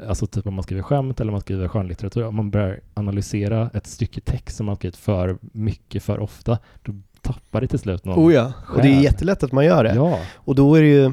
alltså 0.09 0.27
typ 0.27 0.47
om 0.47 0.55
man 0.55 0.63
skriver 0.63 0.83
skämt 0.83 1.21
eller 1.21 1.33
man 1.33 1.41
skriver 1.41 1.69
skönlitteratur, 1.69 2.25
om 2.27 2.35
man 2.37 2.51
börjar 2.51 2.81
analysera 2.95 3.71
ett 3.75 3.87
stycke 3.87 4.21
text 4.21 4.57
som 4.57 4.67
man 4.67 4.77
skrivit 4.77 4.97
för 4.97 5.37
mycket 5.41 6.03
för 6.03 6.19
ofta, 6.21 6.59
då 6.83 6.93
tappar 7.23 7.61
det 7.61 7.67
till 7.67 7.79
slut 7.79 8.05
någon. 8.05 8.27
Oh 8.27 8.35
ja, 8.35 8.53
och 8.77 8.83
det 8.83 8.89
är 8.89 9.01
jättelätt 9.01 9.43
att 9.43 9.53
man 9.53 9.65
gör 9.65 9.85
det. 9.85 9.95
Ja. 9.95 10.19
Och 10.35 10.55
då 10.55 10.75
är 10.75 10.83
det 10.83 10.89
ju, 10.89 11.13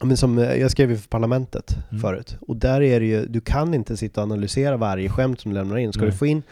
men 0.00 0.16
som 0.16 0.38
eh, 0.38 0.54
jag 0.54 0.70
skrev 0.70 0.90
ju 0.90 0.96
för 0.96 1.08
Parlamentet 1.08 1.76
Mm. 1.90 2.00
förut, 2.00 2.36
och 2.48 2.56
där 2.56 2.80
är 2.82 3.00
det 3.00 3.06
ju, 3.06 3.26
du 3.26 3.40
kan 3.40 3.74
inte 3.74 3.96
sitta 3.96 4.20
och 4.20 4.24
analysera 4.24 4.76
varje 4.76 5.08
skämt 5.08 5.40
som 5.40 5.50
du 5.50 5.54
lämnar 5.58 5.76
in. 5.76 5.92
Ska 5.92 6.02
Nej. 6.02 6.10
du 6.10 6.16
få 6.16 6.26
in 6.26 6.42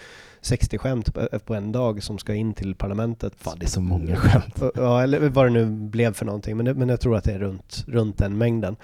60 0.40 0.78
skämt 0.78 1.14
på, 1.14 1.38
på 1.38 1.54
en 1.54 1.72
dag 1.72 2.02
som 2.02 2.18
ska 2.18 2.34
in 2.34 2.54
till 2.54 2.74
Parlamentet. 2.74 3.32
Fan, 3.36 3.58
det 3.58 3.66
är 3.66 3.68
så 3.68 3.80
många 3.80 4.16
skämt. 4.16 4.62
Ja, 4.74 5.02
eller 5.02 5.28
vad 5.28 5.46
det 5.46 5.50
nu 5.50 5.66
blev 5.66 6.12
för 6.12 6.24
någonting, 6.24 6.56
men, 6.56 6.78
men 6.78 6.88
jag 6.88 7.00
tror 7.00 7.16
att 7.16 7.24
det 7.24 7.32
är 7.32 7.38
runt, 7.38 7.84
runt 7.86 8.18
den 8.18 8.38
mängden. 8.38 8.76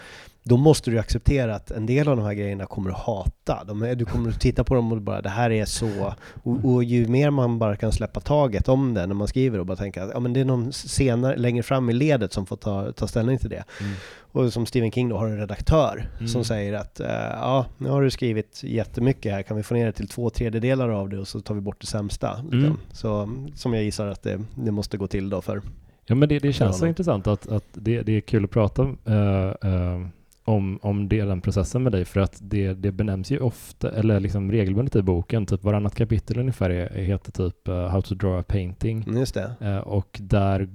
Då 0.49 0.57
måste 0.57 0.91
du 0.91 0.99
acceptera 0.99 1.55
att 1.55 1.71
en 1.71 1.87
del 1.87 2.09
av 2.09 2.17
de 2.17 2.25
här 2.27 2.35
grejerna 2.35 2.67
kommer 2.67 2.91
du 2.91 2.97
hata. 2.97 3.65
De 3.65 3.95
du 3.97 4.05
kommer 4.05 4.31
att 4.31 4.41
titta 4.41 4.65
på 4.65 4.75
dem 4.75 4.93
och 4.93 5.03
bara 5.03 5.23
det 5.23 5.29
här 5.29 5.51
är 5.51 5.65
så. 5.65 6.15
Och, 6.43 6.65
och 6.65 6.85
ju 6.85 7.09
mer 7.09 7.31
man 7.31 7.59
bara 7.59 7.77
kan 7.77 7.93
släppa 7.93 8.21
taget 8.21 8.69
om 8.69 8.95
det 8.95 9.07
när 9.07 9.15
man 9.15 9.29
skriver 9.29 9.59
och 9.59 9.67
bara 9.67 9.77
tänka 9.77 10.05
att 10.05 10.11
ja, 10.15 10.21
men 10.21 10.33
det 10.33 10.41
är 10.41 10.45
någon 10.45 10.73
senare, 10.73 11.37
längre 11.37 11.63
fram 11.63 11.91
i 11.91 11.93
ledet 11.93 12.33
som 12.33 12.47
får 12.47 12.57
ta, 12.57 12.93
ta 12.93 13.07
ställning 13.07 13.39
till 13.39 13.51
det. 13.51 13.65
Mm. 13.81 13.93
Och 14.19 14.53
som 14.53 14.67
Stephen 14.67 14.91
King 14.93 15.09
då 15.09 15.17
har 15.19 15.27
en 15.27 15.39
redaktör 15.39 16.09
Mm. 16.17 16.29
som 16.29 16.45
säger 16.45 16.73
att 16.73 17.01
eh, 17.01 17.09
ja, 17.33 17.67
nu 17.79 17.89
har 17.89 18.03
du 18.03 18.11
skrivit 18.11 18.61
jättemycket 18.65 19.33
här, 19.33 19.43
kan 19.43 19.57
vi 19.57 19.63
få 19.63 19.75
ner 19.75 19.87
det 19.87 19.93
till 19.93 20.09
två 20.09 20.31
tredjedelar 20.31 20.89
av 20.89 21.09
det 21.09 21.19
och 21.19 21.29
så 21.29 21.41
tar 21.41 21.55
vi 21.55 21.61
bort 21.61 21.81
det 21.81 21.87
sämsta. 21.87 22.37
liksom. 22.37 22.59
Mm. 22.59 22.77
Så 22.93 23.31
som 23.55 23.75
jag 23.75 23.85
gissar 23.85 24.07
att 24.07 24.23
det, 24.23 24.41
det 24.55 24.71
måste 24.71 24.97
gå 24.97 25.07
till 25.07 25.31
då 25.31 25.41
för 25.43 25.63
Ja 26.07 26.15
men 26.15 26.29
det, 26.29 26.39
det 26.39 26.53
känns 26.53 26.79
så 26.79 26.87
intressant 26.87 27.27
att, 27.27 27.49
att 27.49 27.65
det, 27.73 28.03
det 28.03 28.13
är 28.17 28.21
kul 28.21 28.45
att 28.45 28.51
prata 28.51 28.83
eh, 29.05 29.71
eh, 29.73 30.07
om, 30.47 30.79
om 30.83 31.09
det, 31.09 31.23
den 31.25 31.41
processen 31.41 31.83
med 31.83 31.93
dig 31.93 32.05
för 32.05 32.21
att 32.21 32.39
det, 32.41 32.73
det 32.75 32.93
benämns 32.93 33.31
ju 33.31 33.39
ofta, 33.39 33.91
eller 33.91 34.21
liksom 34.21 34.53
regelbundet 34.53 34.97
i 34.97 35.03
boken, 35.03 35.47
typ 35.47 35.65
varannat 35.65 35.95
kapitel 35.95 36.39
ungefär 36.39 36.71
är, 36.71 37.03
heter 37.03 37.33
typ 37.33 37.69
eh, 37.69 37.89
How 37.89 38.03
to 38.03 38.15
draw 38.15 38.41
a 38.41 38.45
painting 38.49 39.03
Mm, 39.03 39.19
Just 39.19 39.35
det. 39.35 39.55
Eh, 39.61 39.77
och 39.79 40.19
där 40.23 40.69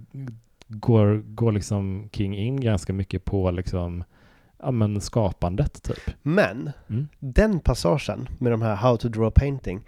går, 0.68 1.24
går 1.26 1.52
liksom 1.52 2.10
King 2.12 2.38
in 2.38 2.62
ganska 2.62 2.94
mycket 2.94 3.26
på 3.26 3.52
liksom 3.52 4.04
ja, 4.60 4.72
men 4.72 5.02
skapandet 5.02 5.84
typ. 5.84 6.16
Men 6.22 6.70
Mm. 6.90 7.08
den 7.20 7.60
passagen 7.60 8.28
med 8.40 8.52
de 8.52 8.62
här 8.62 8.76
How 8.76 8.98
to 8.98 9.08
draw 9.10 9.28
a 9.28 9.32
painting, 9.36 9.82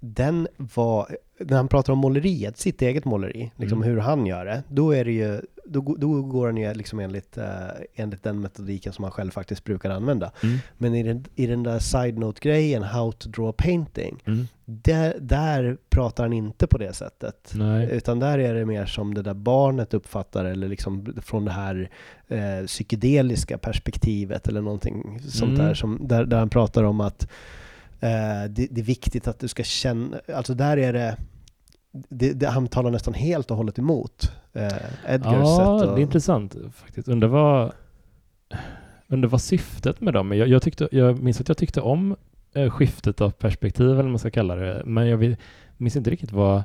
den 0.00 0.48
var, 0.56 1.16
när 1.38 1.56
han 1.56 1.68
pratar 1.68 1.92
om 1.92 1.98
måleriet, 1.98 2.58
sitt 2.58 2.82
eget 2.82 3.04
måleri, 3.04 3.50
liksom 3.56 3.82
Mm. 3.82 3.90
hur 3.94 4.00
han 4.00 4.26
gör 4.26 4.44
det, 4.44 4.62
då 4.68 4.90
är 4.90 5.04
det 5.04 5.12
ju, 5.12 5.40
då, 5.64 5.96
då 5.98 6.22
går 6.22 6.46
han 6.46 6.56
ju 6.56 6.74
liksom 6.74 6.98
enligt, 7.00 7.38
eh, 7.38 7.46
enligt 7.94 8.22
den 8.22 8.40
metodiken 8.40 8.92
som 8.92 9.02
han 9.04 9.12
själv 9.12 9.30
faktiskt 9.30 9.64
brukar 9.64 9.90
använda. 9.90 10.32
Mm. 10.42 10.58
Men 10.78 10.94
i 10.94 11.02
den, 11.02 11.24
i 11.34 11.46
den 11.46 11.62
där 11.62 11.78
side-note-grejen, 11.78 12.82
How 12.82 13.12
to 13.12 13.28
draw 13.28 13.52
painting, 13.52 14.22
Mm. 14.26 14.46
där, 14.64 15.16
där 15.20 15.76
pratar 15.90 16.24
han 16.24 16.32
inte 16.32 16.66
på 16.66 16.78
det 16.78 16.92
sättet. 16.92 17.52
Nej. 17.54 17.88
Utan 17.92 18.18
där 18.18 18.38
är 18.38 18.54
det 18.54 18.66
mer 18.66 18.86
som 18.86 19.14
det 19.14 19.22
där 19.22 19.34
barnet 19.34 19.94
uppfattar 19.94 20.44
eller 20.44 20.68
liksom 20.68 21.14
från 21.22 21.44
det 21.44 21.50
här 21.52 21.90
eh, 22.28 22.66
psykedeliska 22.66 23.58
perspektivet 23.58 24.48
eller 24.48 24.60
någonting 24.60 25.20
sånt 25.28 25.52
Mm. 25.52 25.66
där, 25.66 25.74
som, 25.74 25.98
där, 26.08 26.24
där 26.24 26.38
han 26.38 26.48
pratar 26.50 26.82
om 26.84 27.00
att 27.00 27.28
det, 28.00 28.66
det 28.70 28.80
är 28.80 28.84
viktigt 28.84 29.28
att 29.28 29.38
du 29.38 29.48
ska 29.48 29.62
känna, 29.62 30.20
alltså 30.34 30.54
där 30.54 30.76
är 30.76 30.92
det, 30.92 31.16
det, 31.92 32.32
det 32.32 32.46
han 32.48 32.68
talar 32.68 32.90
nästan 32.90 33.14
helt 33.14 33.50
och 33.50 33.56
hållet 33.56 33.78
emot 33.78 34.32
eh, 34.52 34.62
Edgars 35.08 35.48
sätt 35.56 35.66
Ja, 35.66 35.92
det 35.94 36.00
är 36.00 36.02
intressant 36.02 36.56
faktiskt. 36.74 37.08
Undrar 37.08 37.28
vad, 37.28 37.72
undrar 39.08 39.28
vad 39.28 39.40
syftet 39.40 40.00
med 40.00 40.14
dem. 40.14 40.32
Jag, 40.32 40.48
jag, 40.48 40.62
tyckte, 40.62 40.88
jag 40.92 41.22
minns 41.22 41.40
att 41.40 41.48
jag 41.48 41.56
tyckte 41.56 41.80
om 41.80 42.16
eh, 42.54 42.70
skiftet 42.70 43.20
av 43.20 43.30
perspektiv, 43.30 43.86
eller 43.86 43.96
vad 43.96 44.04
man 44.06 44.18
ska 44.18 44.30
kalla 44.30 44.56
det, 44.56 44.82
men 44.84 45.06
jag 45.08 45.16
vet- 45.18 45.38
minns 45.76 45.96
inte 45.96 46.10
riktigt 46.10 46.32
vad 46.32 46.62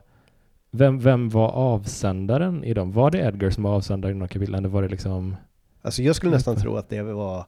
vem, 0.71 0.99
vem 0.99 1.29
var 1.29 1.49
avsändaren 1.49 2.63
i 2.63 2.73
dem? 2.73 2.91
Var 2.91 3.11
det 3.11 3.17
Edgar 3.19 3.49
som 3.49 3.63
var 3.63 3.71
avsändaren 3.75 4.21
i? 4.31 4.43
Eller 4.43 4.67
var 4.69 4.81
det 4.81 4.87
liksom... 4.87 5.35
Alltså 5.81 6.01
jag 6.03 6.15
skulle 6.15 6.31
nästan 6.31 6.55
tro 6.55 6.75
att 6.77 6.89
det 6.89 7.01
var, 7.01 7.45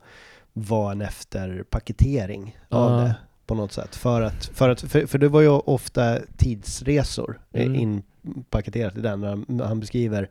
var 0.53 0.91
en 0.91 1.01
efterpaketering 1.01 2.57
av 2.69 2.91
Ja. 2.91 2.97
det 2.99 3.15
på 3.45 3.55
något 3.55 3.71
sätt. 3.71 3.95
För, 3.95 4.21
att, 4.21 4.45
för, 4.53 4.69
att, 4.69 4.81
för, 4.81 5.05
för 5.05 5.17
det 5.17 5.27
var 5.29 5.41
ju 5.41 5.49
ofta 5.49 6.17
tidsresor 6.37 7.39
Mm. 7.53 7.75
inpaketerat 8.23 8.97
i 8.97 9.01
den. 9.01 9.45
När 9.47 9.65
han, 9.65 9.79
beskriver 9.79 10.29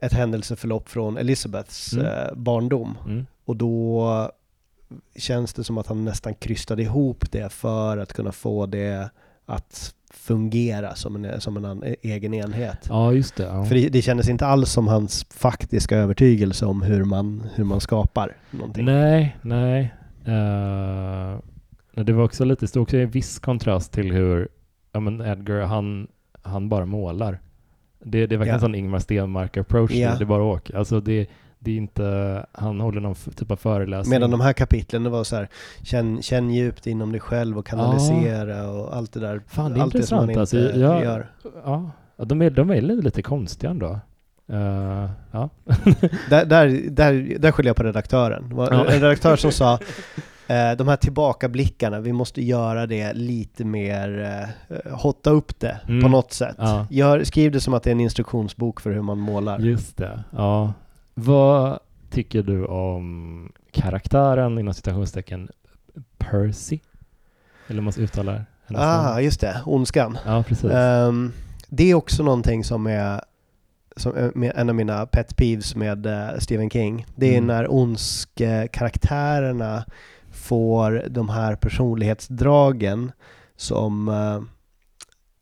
ett 0.00 0.12
händelseförlopp 0.12 0.88
från 0.88 1.18
Elizabeths 1.18 1.92
Mm. 1.92 2.06
eh, 2.06 2.34
barndom. 2.34 2.98
Mm. 3.06 3.26
Och 3.44 3.56
då 3.56 4.30
känns 5.16 5.54
det 5.54 5.64
som 5.64 5.78
att 5.78 5.86
han 5.86 6.04
nästan 6.04 6.34
krystade 6.34 6.82
ihop 6.82 7.32
det 7.32 7.52
för 7.52 7.98
att 7.98 8.12
kunna 8.12 8.32
få 8.32 8.66
det 8.66 9.10
att 9.46 9.94
fungera 10.10 10.94
som 10.94 11.24
en, 11.24 11.40
som 11.40 11.64
en 11.64 11.84
egen 12.02 12.34
enhet. 12.34 12.78
Ja, 12.88 13.12
just 13.12 13.36
det. 13.36 13.42
Ja. 13.42 13.64
För 13.64 13.74
det, 13.74 13.88
det 13.88 14.02
kändes 14.02 14.28
inte 14.28 14.46
alls 14.46 14.72
som 14.72 14.88
hans 14.88 15.24
faktiska 15.30 15.96
övertygelse 15.96 16.66
om 16.66 16.82
hur 16.82 17.04
man, 17.04 17.48
hur 17.54 17.64
man 17.64 17.80
skapar 17.80 18.36
någonting. 18.50 18.84
Nej, 18.84 19.36
nej. 19.42 19.94
Nej, 20.24 21.38
det 22.02 22.12
var 22.12 22.24
också 22.24 22.44
lite, 22.44 22.66
stod 22.68 22.82
också 22.82 22.96
i 22.96 23.04
viss 23.04 23.38
kontrast 23.38 23.92
till 23.92 24.12
hur 24.12 24.48
ja, 24.92 25.00
men 25.00 25.20
Edgar, 25.20 25.60
han, 25.60 26.08
han 26.42 26.68
bara 26.68 26.86
målar. 26.86 27.38
Det, 28.04 28.26
det 28.26 28.34
är 28.34 28.38
verkligen 28.38 28.48
Ja. 28.48 28.54
en 28.54 28.60
sån 28.60 28.74
Ingmar 28.74 28.98
Stenmark-approach. 28.98 29.90
Ja. 29.92 30.14
Det 30.18 30.24
är 30.24 30.26
bara 30.26 30.42
åk. 30.42 30.70
Alltså 30.70 31.00
det, 31.00 31.26
det 31.58 31.70
är 31.70 31.76
inte, 31.76 32.46
han 32.52 32.80
håller 32.80 33.00
någon 33.00 33.14
typ 33.14 33.50
av 33.50 33.56
föreläsning. 33.56 34.10
Medan 34.10 34.30
de 34.30 34.40
här 34.40 34.52
kapitlen, 34.52 35.10
var 35.10 35.24
så 35.24 35.36
här, 35.36 35.48
känn, 35.82 36.22
känn 36.22 36.50
djupt 36.50 36.86
inom 36.86 37.12
dig 37.12 37.20
själv 37.20 37.58
och 37.58 37.66
kanalisera 37.66 38.70
och 38.70 38.96
allt 38.96 39.12
det 39.12 39.20
där. 39.20 39.42
Fan, 39.46 39.72
det 39.72 39.80
är 39.80 39.82
allt 39.82 39.92
det 39.92 40.02
som 40.02 40.18
intressant. 40.30 40.38
Alltså, 40.38 40.78
jag- 40.78 41.04
gör. 41.04 41.30
Ja, 41.64 41.90
ja, 42.16 42.24
de 42.24 42.42
är, 42.42 42.50
de 42.50 42.70
är 42.70 42.80
lite, 42.80 43.22
konstiga 43.22 43.70
ändå. 43.70 44.00
Eh, 44.52 45.10
ja. 45.30 45.48
Där, 46.30 46.44
där, 46.44 46.66
där, 46.90 47.38
där 47.38 47.52
skyller 47.52 47.68
jag 47.68 47.76
på 47.76 47.82
redaktören. 47.82 48.54
Ja. 48.56 48.84
En 48.86 49.00
redaktör 49.00 49.36
som 49.36 49.52
sa 49.52 49.78
de 50.48 50.88
här 50.88 50.96
tillbakablickarna, 50.96 52.00
vi 52.00 52.12
måste 52.12 52.42
göra 52.42 52.86
det 52.86 53.12
lite 53.12 53.64
mer, 53.64 54.20
eh, 54.68 54.76
hotta 54.92 55.30
upp 55.30 55.60
det 55.60 55.80
Mm. 55.88 56.02
på 56.02 56.08
något 56.08 56.32
sätt. 56.32 56.56
Ja. 56.58 56.86
Gör, 56.90 57.24
skriv 57.24 57.52
det 57.52 57.60
som 57.60 57.74
att 57.74 57.82
det 57.82 57.90
är 57.90 57.94
en 57.94 58.00
instruktionsbok 58.00 58.80
för 58.80 58.90
hur 58.90 59.02
man 59.02 59.18
målar. 59.18 59.58
Just 59.58 59.96
det. 59.96 60.24
Ja. 60.30 60.72
Vad 61.14 61.78
tycker 62.10 62.42
du 62.42 62.66
om 62.66 63.52
karaktären 63.72 64.58
inom 64.58 64.74
citationstecken 64.74 65.48
Percy? 66.18 66.78
Eller 67.68 67.82
måste 67.82 68.00
uttala 68.00 68.32
hennes 68.66 68.82
Ah, 68.82 69.02
namn? 69.02 69.24
just 69.24 69.40
det. 69.40 69.60
Ondskan. 69.66 70.18
Ja, 70.26 70.44
precis. 70.48 70.70
Ehm, 70.70 71.32
det 71.68 71.90
är 71.90 71.94
också 71.94 72.22
någonting 72.22 72.64
som 72.64 72.86
är, 72.86 73.20
som 73.96 74.30
med, 74.34 74.52
en 74.56 74.68
av 74.68 74.74
mina 74.74 75.06
pet 75.06 75.36
peeves 75.36 75.76
med 75.76 76.06
eh, 76.06 76.28
Stephen 76.38 76.70
King. 76.70 77.06
Det 77.16 77.26
är 77.26 77.32
Mm. 77.38 77.46
när 77.46 77.72
ondskekaraktärerna 77.74 79.84
får 80.48 81.04
de 81.10 81.28
här 81.28 81.56
personlighetsdragen 81.56 83.12
som, 83.56 84.08
eh, 84.08 84.42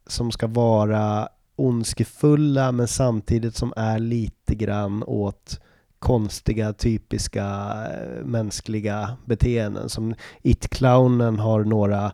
som 0.07 0.33
ska 0.33 0.47
vara 0.47 1.29
ondskefulla 1.57 2.73
men 2.73 2.89
samtidigt 2.89 3.57
som 3.57 3.73
är 3.77 3.99
lite 3.99 4.55
grann 4.55 5.03
åt 5.03 5.61
konstiga, 5.99 6.73
typiska 6.73 7.47
eh, 7.91 8.25
mänskliga 8.25 9.17
beteenden. 9.25 9.89
Som 9.89 10.15
It-clownen 10.43 11.39
har 11.39 11.65
några 11.65 12.13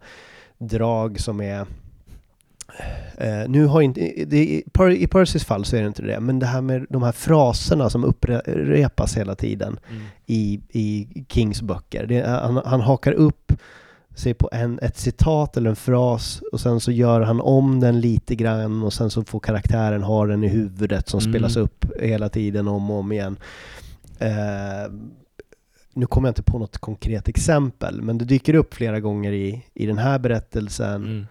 drag 0.59 1.21
som 1.21 1.41
är 1.41 1.67
Eh, 3.19 3.49
nu 3.49 3.67
har 3.67 3.83
inte, 3.83 4.01
i 4.01 4.65
i 4.97 5.07
Percys 5.07 5.45
fall 5.45 5.65
så 5.65 5.77
är 5.77 5.81
det 5.81 5.87
inte 5.89 6.03
det, 6.03 6.21
men 6.21 6.39
det 6.39 6.47
här 6.47 6.61
med 6.61 6.87
de 6.91 7.03
här 7.03 7.13
fraserna 7.13 7.91
som 7.91 8.05
upprepas 8.05 9.17
hela 9.17 9.35
tiden 9.35 9.79
Mm. 9.91 10.03
i, 10.27 10.61
i 10.71 11.09
Kings 11.29 11.63
böcker. 11.63 12.07
Det, 12.07 12.27
han, 12.29 12.61
han 12.65 12.81
hakar 12.81 13.13
upp 13.13 13.53
sig 14.15 14.35
på 14.35 14.49
en, 14.53 14.79
ett 14.83 14.97
citat 14.99 15.57
eller 15.57 15.71
en 15.71 15.77
fras 15.77 16.43
och 16.53 16.61
sen 16.61 16.81
så 16.81 16.93
gör 16.93 17.21
han 17.21 17.41
om 17.41 17.81
den 17.81 18.01
lite 18.01 18.35
grann 18.35 18.83
och 18.83 18.93
sen 18.93 19.11
så 19.11 19.25
får 19.25 19.41
karaktären 19.41 20.03
ha 20.03 20.27
den 20.27 20.45
i 20.45 20.49
huvudet 20.49 21.09
som 21.09 21.21
Mm. 21.21 21.33
spelas 21.33 21.57
upp 21.57 21.85
hela 22.01 22.29
tiden 22.29 22.69
om 22.69 22.91
och 22.91 22.99
om 22.99 23.13
igen. 23.13 23.37
Eh, 24.19 24.93
nu 25.95 26.07
kommer 26.07 26.29
jag 26.29 26.31
inte 26.31 26.43
på 26.43 26.59
något 26.59 26.79
konkret 26.79 27.29
exempel, 27.29 28.03
men 28.03 28.19
det 28.19 28.25
dyker 28.25 28.55
upp 28.55 28.75
flera 28.75 29.01
gånger 29.01 29.33
i, 29.33 29.65
i 29.75 29.87
den 29.87 29.99
här 29.99 30.19
berättelsen. 30.19 30.95
Mm. 31.05 31.27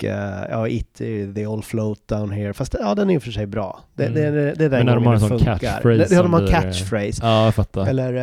Och 0.00 0.04
eh, 0.04 0.46
ja, 0.50 0.68
It, 0.68 1.00
eh, 1.00 1.06
They 1.34 1.44
All 1.44 1.62
Float 1.62 2.08
Down 2.08 2.30
Here. 2.30 2.52
Fast 2.52 2.76
ja, 2.80 2.94
den 2.94 3.10
är 3.10 3.14
i 3.16 3.20
för 3.20 3.30
sig 3.30 3.46
bra. 3.46 3.80
Det, 3.94 4.06
Mm. 4.06 4.14
det, 4.22 4.30
det, 4.30 4.54
det 4.54 4.64
är 4.64 4.68
den 4.68 4.70
Men 4.70 4.86
när 4.86 4.94
de 4.94 5.06
har 5.06 5.14
en 5.14 5.20
sån 5.20 5.38
catchphrase 5.38 6.14
det, 6.14 6.22
de 6.22 6.32
har 6.32 6.40
blir- 6.40 6.50
catchphrase. 6.50 7.20
Ja, 7.22 7.44
jag 7.44 7.54
fattar. 7.54 7.86
Eller 7.86 8.14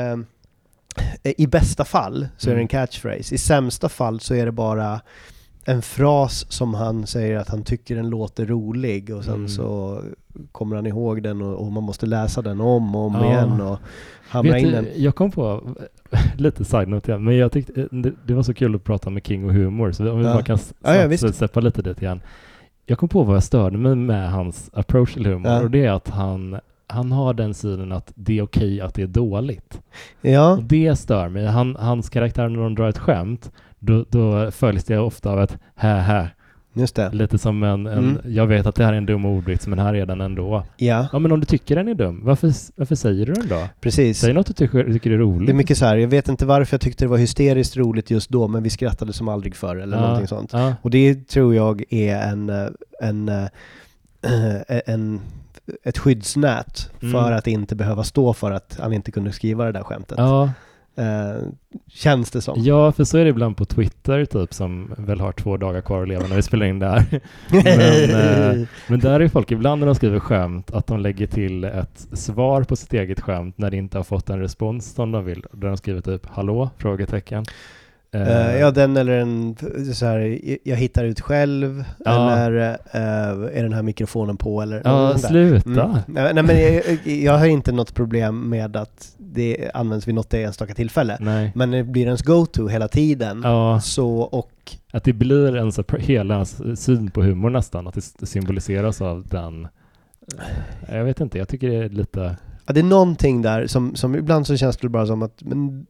eh, 1.23 1.33
i 1.37 1.47
bästa 1.47 1.85
fall 1.85 2.27
så 2.37 2.49
är 2.49 2.53
det 2.53 2.57
en 2.57 2.59
Mm. 2.61 2.67
catchphrase. 2.67 3.35
I 3.35 3.37
sämsta 3.37 3.89
fall 3.89 4.19
så 4.19 4.33
är 4.33 4.45
det 4.45 4.51
bara 4.51 5.01
en 5.65 5.81
fras 5.81 6.45
som 6.51 6.73
han 6.73 7.07
säger 7.07 7.37
att 7.37 7.49
han 7.49 7.63
tycker 7.63 7.95
den 7.95 8.09
låter 8.09 8.45
rolig 8.45 9.15
och 9.15 9.23
sen 9.23 9.33
Mm. 9.33 9.47
så 9.49 10.01
kommer 10.51 10.75
han 10.75 10.85
ihåg 10.87 11.23
den 11.23 11.41
och, 11.41 11.55
och 11.65 11.71
man 11.71 11.83
måste 11.83 12.05
läsa 12.05 12.41
den 12.41 12.61
om 12.61 12.95
och 12.95 13.01
om 13.05 13.13
Ja. 13.15 13.25
igen 13.25 13.61
och 13.61 13.79
hamra 14.29 14.57
in 14.59 14.71
den. 14.71 14.87
jag 14.95 15.15
kom 15.15 15.31
på, 15.31 15.63
lite 16.37 16.65
side-note 16.65 17.11
igen, 17.11 17.23
men 17.23 17.35
jag 17.37 17.51
tyckte 17.51 17.81
eh, 17.81 17.87
det, 17.91 18.11
det 18.25 18.33
var 18.33 18.43
så 18.43 18.53
kul 18.53 18.75
att 18.75 18.83
prata 18.83 19.09
med 19.09 19.25
King 19.27 19.45
och 19.45 19.53
humor, 19.53 19.91
så 19.91 20.11
om 20.11 20.19
vi 20.19 20.25
Ja. 20.25 20.33
bara 20.33 20.43
kan 20.43 20.57
Ja, 20.83 20.95
ja, 20.95 21.17
släppa 21.17 21.59
lite 21.59 21.81
dit 21.81 22.01
igen. 22.01 22.21
Jag 22.85 22.97
kom 22.97 23.09
på 23.09 23.23
vad 23.23 23.35
jag 23.35 23.43
störde 23.43 23.77
mig 23.77 23.95
med 23.95 24.31
hans 24.31 24.69
approach 24.73 25.13
till 25.13 25.25
humor, 25.25 25.51
Ja. 25.51 25.61
och 25.61 25.71
det 25.71 25.85
är 25.85 25.91
att 25.91 26.09
han, 26.09 26.59
han 26.87 27.11
har 27.11 27.33
den 27.33 27.53
synen 27.53 27.91
att 27.91 28.11
det 28.15 28.37
är 28.37 28.41
okej 28.43 28.81
att 28.81 28.93
det 28.93 29.01
är 29.01 29.07
dåligt. 29.07 29.81
Ja, 30.21 30.51
Och 30.51 30.63
det 30.63 30.95
stör 30.95 31.29
mig. 31.29 31.45
Han, 31.45 31.75
hans 31.79 32.09
karaktär 32.09 32.49
när 32.49 32.59
de 32.59 32.75
drar 32.75 32.89
ett 32.89 32.97
skämt, 32.97 33.51
då, 33.79 34.05
då 34.09 34.51
följs 34.51 34.83
det 34.83 34.97
ofta 34.97 35.31
av 35.31 35.41
ett 35.41 35.57
hä 35.75 35.99
hä. 35.99 36.29
Just 36.79 36.95
det. 36.95 37.09
Lite 37.13 37.37
som 37.37 37.63
en, 37.63 37.85
en 37.85 37.97
Mm. 37.97 38.17
jag 38.25 38.47
vet 38.47 38.65
att 38.65 38.75
det 38.75 38.85
här 38.85 38.93
är 38.93 38.97
en 38.97 39.05
dum 39.05 39.25
ordvits, 39.25 39.67
men 39.67 39.79
här 39.79 39.93
är 39.95 40.05
den 40.05 40.21
ändå. 40.21 40.63
Ja, 40.77 41.07
Ja, 41.13 41.19
men 41.19 41.31
om 41.31 41.39
du 41.39 41.45
tycker 41.45 41.75
den 41.75 41.87
är 41.87 41.93
dum, 41.93 42.21
varför, 42.23 42.51
varför 42.75 42.95
säger 42.95 43.25
du 43.25 43.33
den 43.33 43.47
då? 43.47 43.67
precis. 43.81 44.19
Säg 44.19 44.33
något 44.33 44.47
du 44.47 44.53
tycker, 44.53 44.93
tycker 44.93 45.11
är 45.11 45.17
roligt. 45.17 45.47
Det 45.47 45.51
är 45.51 45.55
mycket 45.55 45.77
så 45.77 45.85
här, 45.85 45.97
jag 45.97 46.07
vet 46.07 46.27
inte 46.27 46.45
varför 46.45 46.73
jag 46.73 46.81
tyckte 46.81 47.03
det 47.05 47.09
var 47.09 47.17
hysteriskt 47.17 47.77
roligt 47.77 48.11
just 48.11 48.29
då, 48.29 48.47
men 48.47 48.63
vi 48.63 48.69
skrattade 48.69 49.13
som 49.13 49.27
aldrig 49.27 49.55
förr 49.55 49.75
eller 49.75 49.97
Ja, 49.97 50.01
någonting 50.01 50.27
sånt. 50.27 50.49
Ja, 50.53 50.73
Och 50.81 50.89
det 50.89 51.27
tror 51.27 51.55
jag 51.55 51.83
är 51.89 52.15
en, 52.17 52.49
eh, 52.49 52.67
en, 53.01 53.29
eh, 53.29 53.45
en, 54.85 55.19
ett 55.83 55.97
skyddsnät 55.97 56.89
Mm. 57.01 57.11
för 57.13 57.31
att 57.31 57.47
inte 57.47 57.75
behöva 57.75 58.03
stå 58.03 58.33
för 58.33 58.51
att 58.51 58.77
han 58.81 58.93
inte 58.93 59.11
kunde 59.11 59.31
skriva 59.31 59.65
det 59.65 59.71
där 59.71 59.83
skämtet. 59.83 60.17
ja, 60.17 60.51
Eh, 60.97 61.41
känns 61.87 62.31
det 62.31 62.41
som. 62.41 62.55
ja, 62.57 62.91
för 62.91 63.03
så 63.03 63.17
är 63.17 63.23
det 63.23 63.29
ibland 63.29 63.57
på 63.57 63.65
Twitter 63.65 64.25
typ 64.25 64.53
som 64.53 64.93
väl 64.97 65.19
har 65.19 65.31
två 65.31 65.57
dagar 65.57 65.81
kvar 65.81 66.01
att 66.01 66.07
leva 66.07 66.27
när 66.27 66.35
vi 66.35 66.41
spelar 66.41 66.65
in 66.65 66.79
det 66.79 66.87
här. 66.87 67.05
Men, 67.51 68.59
eh, 68.61 68.67
Men 68.87 68.99
där 68.99 69.19
är 69.19 69.27
folk 69.27 69.51
ibland 69.51 69.79
när 69.79 69.85
de 69.85 69.95
skriver 69.95 70.19
skämt 70.19 70.71
att 70.71 70.87
de 70.87 70.99
lägger 70.99 71.27
till 71.27 71.63
ett 71.63 72.07
svar 72.13 72.63
på 72.63 72.75
sitt 72.75 72.93
eget 72.93 73.19
skämt 73.19 73.57
när 73.57 73.71
det 73.71 73.77
inte 73.77 73.97
har 73.97 74.03
fått 74.03 74.29
en 74.29 74.39
respons 74.39 74.93
som 74.93 75.11
de 75.11 75.25
vill. 75.25 75.45
Där 75.51 75.67
de 75.67 75.77
skriver 75.77 76.01
typ 76.01 76.25
”Hallå?” 76.25 76.69
frågetecken. 76.77 77.45
Eh, 78.11 78.57
ja, 78.57 78.71
den 78.71 78.97
eller 78.97 79.13
en, 79.19 79.55
så 79.93 80.05
här, 80.05 80.39
jag 80.63 80.75
hittar 80.75 81.03
ut 81.05 81.21
själv, 81.21 81.83
Ja. 82.05 82.31
eller 82.37 82.69
eh, 82.91 83.57
är 83.59 83.63
den 83.63 83.73
här 83.73 83.81
mikrofonen 83.83 84.37
på 84.37 84.61
eller 84.61 84.81
ja, 84.85 85.17
sluta. 85.17 85.83
Mm. 85.83 85.97
Nej, 86.07 86.33
nej, 86.33 86.43
men 86.43 86.59
jag, 86.73 86.83
jag 87.07 87.37
har 87.37 87.45
inte 87.45 87.71
något 87.71 87.93
problem 87.93 88.49
med 88.49 88.75
att 88.77 89.15
det 89.17 89.71
används 89.73 90.07
vid 90.07 90.15
något 90.15 90.33
enstaka 90.33 90.73
tillfälle. 90.73 91.17
Nej. 91.19 91.51
Men 91.55 91.71
det 91.71 91.83
blir 91.83 92.05
ens 92.05 92.21
go-to 92.21 92.67
hela 92.67 92.87
tiden. 92.87 93.41
Ja, 93.43 93.79
Så, 93.81 94.09
och 94.19 94.51
att 94.91 95.03
det 95.03 95.13
blir 95.13 95.55
ens, 95.57 95.79
hela 95.99 96.33
ens 96.33 96.81
syn 96.83 97.11
på 97.11 97.21
humor 97.23 97.49
nästan, 97.49 97.87
att 97.87 97.97
det 98.19 98.25
symboliseras 98.25 99.01
av 99.01 99.27
den. 99.27 99.67
Jag 100.91 101.03
vet 101.03 101.19
inte, 101.21 101.37
jag 101.37 101.47
tycker 101.47 101.69
det 101.69 101.75
är 101.75 101.89
lite... 101.89 102.37
ja, 102.65 102.73
det 102.73 102.79
är 102.79 102.83
någonting 102.83 103.41
där 103.41 103.67
som, 103.67 103.95
som 103.95 104.15
ibland 104.15 104.47
så 104.47 104.57
känns 104.57 104.77
det 104.77 104.89
bara 104.89 105.05
som 105.07 105.21
att 105.21 105.43
men, 105.43 105.85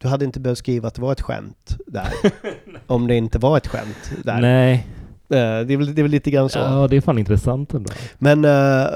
du 0.00 0.08
hade 0.08 0.24
inte 0.24 0.40
behövt 0.40 0.58
skriva 0.58 0.88
att 0.88 0.94
det 0.94 1.02
var 1.02 1.12
ett 1.12 1.20
skämt 1.20 1.76
där. 1.86 2.12
om 2.86 3.06
det 3.06 3.14
inte 3.14 3.38
var 3.38 3.56
ett 3.56 3.66
skämt 3.66 4.12
där. 4.24 4.40
Nej, 4.40 4.86
Eh, 5.32 5.36
det, 5.66 5.74
är 5.74 5.76
väl, 5.76 5.94
det 5.94 6.00
är 6.00 6.02
väl 6.02 6.10
lite 6.10 6.30
grann 6.30 6.48
så. 6.48 6.58
ja 6.58 6.86
det 6.90 6.96
är 6.96 7.00
fan 7.00 7.18
intressant 7.18 7.74
ändå. 7.74 7.90
Men 8.18 8.44
eh, 8.44 8.86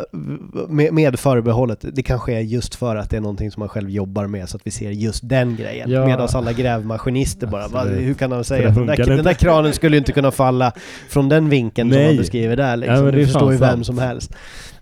med, 0.69 0.93
med 0.93 1.19
förbehållet, 1.19 1.85
det 1.93 2.03
kanske 2.03 2.33
är 2.35 2.41
just 2.41 2.75
för 2.75 2.97
att 2.97 3.11
det 3.11 3.17
är 3.17 3.21
någonting 3.21 3.51
som 3.51 3.61
man 3.61 3.69
själv 3.69 3.91
jobbar 3.91 4.27
med 4.27 4.49
så 4.49 4.57
att 4.57 4.67
vi 4.67 4.71
ser 4.71 4.91
just 4.91 5.29
den 5.29 5.57
grejen. 5.57 5.91
Ja. 5.91 6.07
Medan 6.07 6.29
alla 6.35 6.53
grävmaskinister 6.53 7.47
bara, 7.47 7.69
va, 7.69 7.81
Absolut. 7.81 8.07
hur 8.07 8.15
kan 8.15 8.33
han 8.33 8.45
säga 8.45 8.69
att 8.69 8.75
den 8.75 8.87
den 8.87 9.25
där 9.25 9.33
kranen 9.33 9.73
skulle 9.73 9.97
ju 9.97 9.99
inte 9.99 10.13
kunna 10.13 10.31
falla 10.31 10.73
från 11.09 11.29
den 11.29 11.49
vinkeln 11.49 11.91
som 11.91 11.99
Nej. 11.99 12.07
han 12.07 12.17
beskriver 12.17 12.57
där 12.57 12.77
liksom. 12.77 12.97
Ja, 12.97 13.03
men 13.03 13.13
det 13.13 13.19
det 13.19 13.23
är 13.23 13.27
förstår 13.27 13.53
ju 13.53 13.59
vem 13.59 13.69
sant. 13.71 13.87
som 13.87 13.99
helst. 13.99 14.35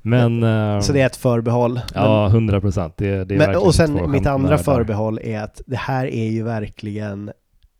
Men... 0.03 0.43
eh, 0.43 0.81
Så 0.81 0.93
det 0.93 1.01
är 1.01 1.07
ett 1.07 1.17
förbehåll. 1.17 1.81
Ja, 1.95 2.29
hundra 2.29 2.61
procent. 2.61 2.97
Det, 2.97 3.07
det 3.09 3.15
är 3.15 3.25
men, 3.25 3.39
verkligen 3.39 3.63
och 3.67 3.75
sen 3.75 4.11
mitt 4.11 4.27
andra 4.27 4.51
där. 4.57 4.63
förbehåll 4.63 5.19
är 5.23 5.41
att 5.41 5.61
det 5.67 5.77
här 5.77 6.07
är 6.07 6.31
ju 6.31 6.43
verkligen 6.43 7.31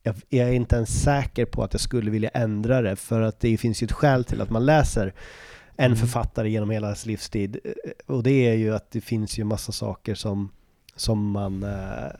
jag, 0.03 0.15
jag 0.29 0.49
är 0.49 0.53
inte 0.53 0.77
ens 0.77 1.03
säker 1.03 1.45
på 1.45 1.63
att 1.65 1.75
jag 1.75 1.81
skulle 1.81 2.11
vilja 2.11 2.29
ändra 2.29 2.83
det 2.83 2.97
för 2.97 3.21
att 3.21 3.41
det 3.41 3.57
finns 3.57 3.83
ju 3.83 3.85
ett 3.85 3.93
skäl 3.93 4.25
till 4.25 4.41
att 4.41 4.51
man 4.51 4.67
läser 4.67 5.13
en 5.77 5.87
Mm. 5.87 5.99
författare 5.99 6.51
genom 6.51 6.71
hela 6.71 6.87
hans 6.87 7.07
livstid. 7.07 7.59
Eh, 7.65 7.71
Och 8.15 8.23
det 8.23 8.49
är 8.49 8.55
ju 8.55 8.75
att 8.75 8.91
det 8.91 9.01
finns 9.01 9.39
ju 9.39 9.45
massa 9.45 9.73
saker 9.73 10.15
som, 10.15 10.49
som 10.97 11.31
man 11.31 11.63
eh, 11.63 11.71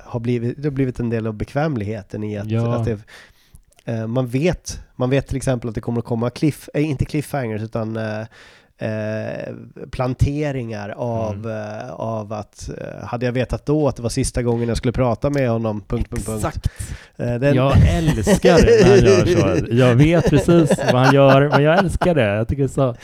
har 0.01 0.21
blivit, 0.21 0.63
det 0.63 0.67
har 0.69 0.71
blivit 0.73 1.01
en 1.01 1.11
del 1.11 1.27
av 1.27 1.35
bekvämligheten 1.35 2.25
i 2.25 2.39
att, 2.39 2.51
Ja. 2.51 2.75
att 2.75 2.85
det, 2.85 2.99
eh, 3.85 4.07
man 4.07 4.27
vet, 4.27 4.81
man 4.97 5.11
vet 5.11 5.27
till 5.27 5.37
exempel 5.37 5.69
att 5.69 5.75
det 5.75 5.81
kommer 5.81 5.99
att 5.99 6.05
komma 6.05 6.31
cliff, 6.31 6.69
eh, 6.75 6.91
inte 6.91 7.05
cliffhangers 7.05 7.63
utan 7.63 7.97
eh, 7.97 8.27
eh, 8.83 9.55
planteringar 9.91 10.89
av, 10.89 11.35
Mm. 11.35 11.51
eh, 11.51 11.91
av 11.91 12.33
att 12.33 12.69
eh, 12.79 13.07
hade 13.07 13.27
jag 13.27 13.33
vetat 13.33 13.67
då 13.67 13.89
att 13.89 13.97
det 13.97 14.03
var 14.03 14.11
sista 14.11 14.43
gången 14.43 14.69
jag 14.69 14.77
skulle 14.77 14.93
prata 14.93 15.31
med 15.31 15.51
honom, 15.51 15.81
punkt, 15.89 16.11
punkt, 16.11 16.27
punkt. 16.27 16.45
Exakt. 16.47 16.67
Eh, 17.17 17.35
den, 17.35 17.55
Jag 17.55 17.73
älskar 17.97 18.57
det 18.57 18.85
när 18.85 18.91
han 18.91 19.37
gör 19.39 19.57
så. 19.67 19.75
Jag 19.75 19.95
vet 19.95 20.31
precis 20.31 20.79
vad 20.93 21.03
han 21.03 21.15
gör, 21.15 21.49
men 21.49 21.63
jag 21.63 21.79
älskar 21.79 22.15
det. 22.15 22.25
Jag 22.35 22.49
tycker 22.49 22.63
det 22.63 22.67
är 22.67 22.69
så 22.69 22.97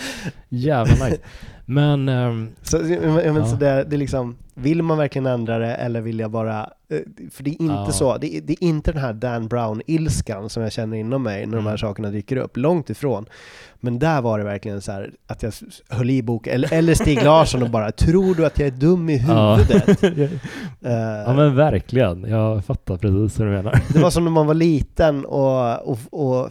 jävla 0.49 1.05
nice. 1.07 1.19
Men... 1.65 2.09
ehm, 2.09 2.49
Så, 2.63 2.79
men, 2.79 3.37
Ja. 3.37 3.47
så 3.47 3.57
det, 3.57 3.85
det 3.85 3.97
är 3.97 3.99
liksom, 3.99 4.37
vill 4.55 4.83
man 4.83 4.99
verkligen 4.99 5.27
ändra 5.27 5.59
det 5.59 5.75
eller 5.75 6.01
vill 6.01 6.19
jag 6.19 6.31
bara... 6.31 6.61
eh, 6.91 6.99
För 7.33 7.43
det 7.45 7.51
är 7.51 7.63
inte 7.63 7.75
Ja. 7.75 7.91
så, 7.93 8.19
det 8.19 8.41
det 8.45 8.53
är 8.53 8.65
inte 8.65 8.93
den 8.93 9.01
här 9.01 9.13
Dan 9.13 9.49
Brown-ilskan 9.49 10.49
som 10.49 10.63
jag 10.63 10.73
känner 10.73 10.97
inom 10.97 11.23
mig 11.23 11.47
när 11.47 11.57
de 11.57 11.63
här 11.65 11.71
Mm. 11.71 11.79
sakerna 11.79 12.11
dyker 12.11 12.37
upp, 12.37 12.57
långt 12.57 12.91
ifrån. 12.91 13.27
Men 13.81 13.99
där 13.99 14.21
var 14.23 14.39
det 14.39 14.45
verkligen 14.45 14.81
så 14.81 14.93
här 14.93 15.11
att 15.27 15.43
jag 15.43 15.53
höll 15.89 16.11
i 16.11 16.23
boken, 16.23 16.55
eller, 16.55 16.73
eller 16.73 16.95
Stig 16.95 17.25
Larsson 17.25 17.63
och 17.63 17.71
bara 17.71 17.93
”Tror 17.93 18.35
du 18.35 18.47
att 18.47 18.59
jag 18.59 18.67
är 18.67 18.73
dum 18.73 19.11
i 19.11 19.25
ja. 19.29 19.55
huvudet?” 19.57 20.03
Eh, 20.83 20.93
ja 21.27 21.33
men 21.33 21.55
verkligen. 21.57 22.25
Jag 22.25 22.65
fattar 22.65 22.97
precis 22.97 23.41
hur 23.41 23.45
du 23.45 23.51
menar. 23.51 23.83
Det 23.93 23.99
var 23.99 24.11
som 24.11 24.25
när 24.25 24.31
man 24.31 24.47
var 24.47 24.55
liten 24.55 25.25
och, 25.25 25.89
och, 25.89 25.99
och 26.11 26.51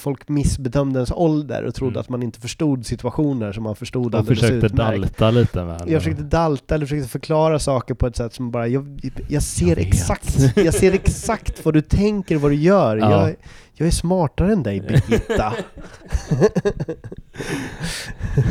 folk 0.00 0.28
missbedömde 0.28 0.98
ens 0.98 1.12
ålder 1.12 1.62
och 1.64 1.74
trodde 1.74 1.90
Mm. 1.90 2.00
att 2.00 2.08
man 2.08 2.22
inte 2.22 2.40
förstod 2.40 2.86
situationer 2.86 3.52
som 3.52 3.62
man 3.62 3.76
förstod 3.76 4.14
Jag 4.14 4.18
alldeles 4.18 4.40
försökte 4.40 4.66
utmärkt. 4.66 5.00
dalta 5.00 5.30
lite 5.30 5.64
med 5.64 5.78
henne. 5.80 5.92
Jag 5.92 6.02
försökte 6.02 6.22
dalta 6.22 6.74
eller 6.74 6.86
försökte 6.86 7.08
förklara 7.08 7.58
saker 7.58 7.94
på 7.94 8.06
ett 8.06 8.16
sätt 8.16 8.34
som 8.34 8.50
bara, 8.50 8.66
jag, 8.68 9.10
jag 9.28 9.42
ser 9.42 9.66
Jag 9.68 9.78
exakt, 9.78 10.56
jag 10.56 10.74
ser 10.74 10.92
exakt 10.92 11.64
vad 11.64 11.74
du 11.74 11.80
tänker, 11.80 12.36
vad 12.36 12.50
du 12.50 12.54
gör. 12.54 12.96
Ja. 12.96 13.10
Jag, 13.26 13.36
jag 13.74 13.86
är 13.86 13.92
smartare 13.92 14.52
än 14.52 14.62
dig 14.62 14.80
Birgitta. 14.80 15.52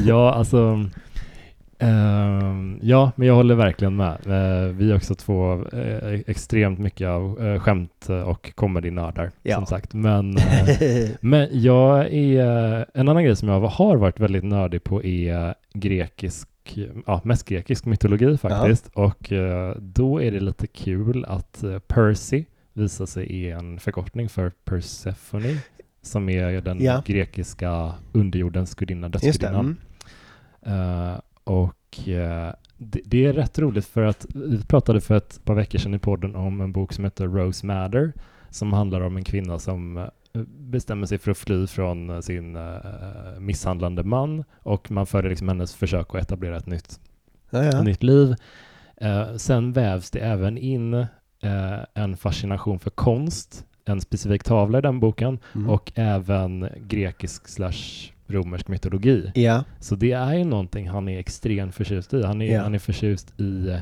Ja, 0.06 0.34
alltså... 0.34 0.86
ehm, 1.80 2.80
ja, 2.82 3.12
men 3.16 3.28
jag 3.28 3.36
håller 3.36 3.56
verkligen 3.56 3.96
med. 3.96 4.18
Eh, 4.28 4.74
vi 4.74 4.92
är 4.92 4.96
också 4.96 5.16
två 5.16 5.66
eh, 5.74 6.20
extremt 6.28 6.80
mycket 6.80 7.08
av 7.08 7.42
uh, 7.42 7.60
skämt 7.60 8.08
och 8.26 8.56
comedy-nördar, 8.56 9.32
Ja. 9.44 9.56
som 9.56 9.66
sagt. 9.66 9.94
Men, 9.94 10.38
men 11.22 11.48
jag 11.52 12.14
är... 12.14 12.86
En 12.94 13.10
annan 13.10 13.24
grej 13.24 13.36
som 13.36 13.48
jag 13.50 13.60
har 13.60 13.96
varit 13.96 14.20
väldigt 14.20 14.44
nördig 14.44 14.84
på 14.84 15.04
är 15.04 15.56
grekisk, 15.74 16.50
ja, 17.06 17.22
mest 17.24 17.46
grekisk 17.48 17.86
mytologi 17.86 18.38
faktiskt. 18.38 18.90
Och 18.94 19.32
eh, 19.32 19.76
då 19.80 20.22
är 20.22 20.32
det 20.32 20.40
lite 20.40 20.68
kul 20.68 21.26
att 21.26 21.64
Percy 21.88 22.46
visar 22.74 23.06
sig 23.06 23.46
är 23.46 23.56
en 23.58 23.80
förkortning 23.80 24.30
för 24.30 24.52
Persephone, 24.66 25.58
som 26.02 26.30
är 26.30 26.62
den 26.62 26.84
Ja. 26.84 27.04
grekiska 27.06 27.94
underjordens 28.12 28.76
gudinna, 28.76 29.10
dödsgudinnan. 29.10 29.78
Mm. 30.66 31.20
Och 31.50 32.08
eh, 32.10 32.54
det, 32.78 33.02
det 33.06 33.26
är 33.26 33.34
rätt 33.34 33.60
roligt 33.60 33.86
för 33.86 34.02
att 34.02 34.26
vi 34.36 34.64
pratade 34.64 35.02
för 35.02 35.16
ett 35.18 35.46
par 35.46 35.56
veckor 35.56 35.80
sedan 35.80 35.94
i 35.94 36.00
podden 36.00 36.36
om 36.36 36.62
en 36.62 36.72
bok 36.72 36.94
som 36.94 37.04
heter 37.04 37.28
Rose 37.28 37.66
Matter 37.66 38.14
som 38.50 38.74
handlar 38.74 39.02
om 39.02 39.18
en 39.18 39.24
kvinna 39.24 39.60
som 39.60 39.98
eh, 39.98 40.08
bestämmer 40.60 41.06
sig 41.08 41.18
för 41.18 41.32
att 41.32 41.38
fly 41.38 41.68
från 41.68 42.10
eh, 42.10 42.20
sin 42.20 42.56
eh, 42.56 42.74
misshandlande 43.40 44.04
man 44.04 44.44
och 44.64 44.92
man 44.92 45.06
följer 45.06 45.30
liksom 45.30 45.48
hennes 45.48 45.76
försök 45.76 46.16
att 46.16 46.22
etablera 46.22 46.58
ett 46.58 46.66
nytt, 46.68 47.00
Ja, 47.50 47.64
ja. 47.64 47.70
ett 47.70 47.84
nytt 47.86 48.04
liv. 48.04 48.36
Eh, 48.98 49.36
sen 49.36 49.74
vävs 49.74 50.12
det 50.12 50.20
även 50.20 50.58
in 50.58 51.06
en 51.94 52.18
fascination 52.18 52.80
för 52.80 52.90
konst, 52.90 53.66
en 53.86 54.02
specifik 54.02 54.44
tavla 54.44 54.78
i 54.78 54.82
den 54.82 55.00
boken 55.00 55.40
Mm. 55.56 55.70
och 55.70 55.92
även 55.96 56.70
grekisk 56.88 57.48
slash 57.48 58.12
romersk 58.30 58.68
mytologi. 58.68 59.32
Ja, 59.36 59.64
Så 59.80 59.96
det 59.96 60.12
är 60.12 60.34
ju 60.34 60.44
någonting 60.44 60.90
han 60.90 61.10
är 61.10 61.20
extremt 61.20 61.76
förtjust 61.76 62.14
i. 62.14 62.24
Han 62.24 62.42
är, 62.42 62.54
Ja. 62.54 62.62
han 62.62 62.76
är 62.76 62.80
förtjust 62.80 63.40
i 63.40 63.70
eh, 63.70 63.80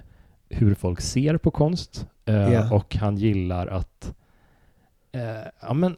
hur 0.49 0.73
folk 0.73 1.01
ser 1.01 1.37
på 1.37 1.51
konst 1.51 2.07
eh, 2.25 2.35
Ja. 2.53 2.73
och 2.75 2.95
han 2.95 3.17
gillar 3.17 3.67
att 3.67 4.13
eh, 5.11 5.21
ja 5.61 5.73
men 5.73 5.95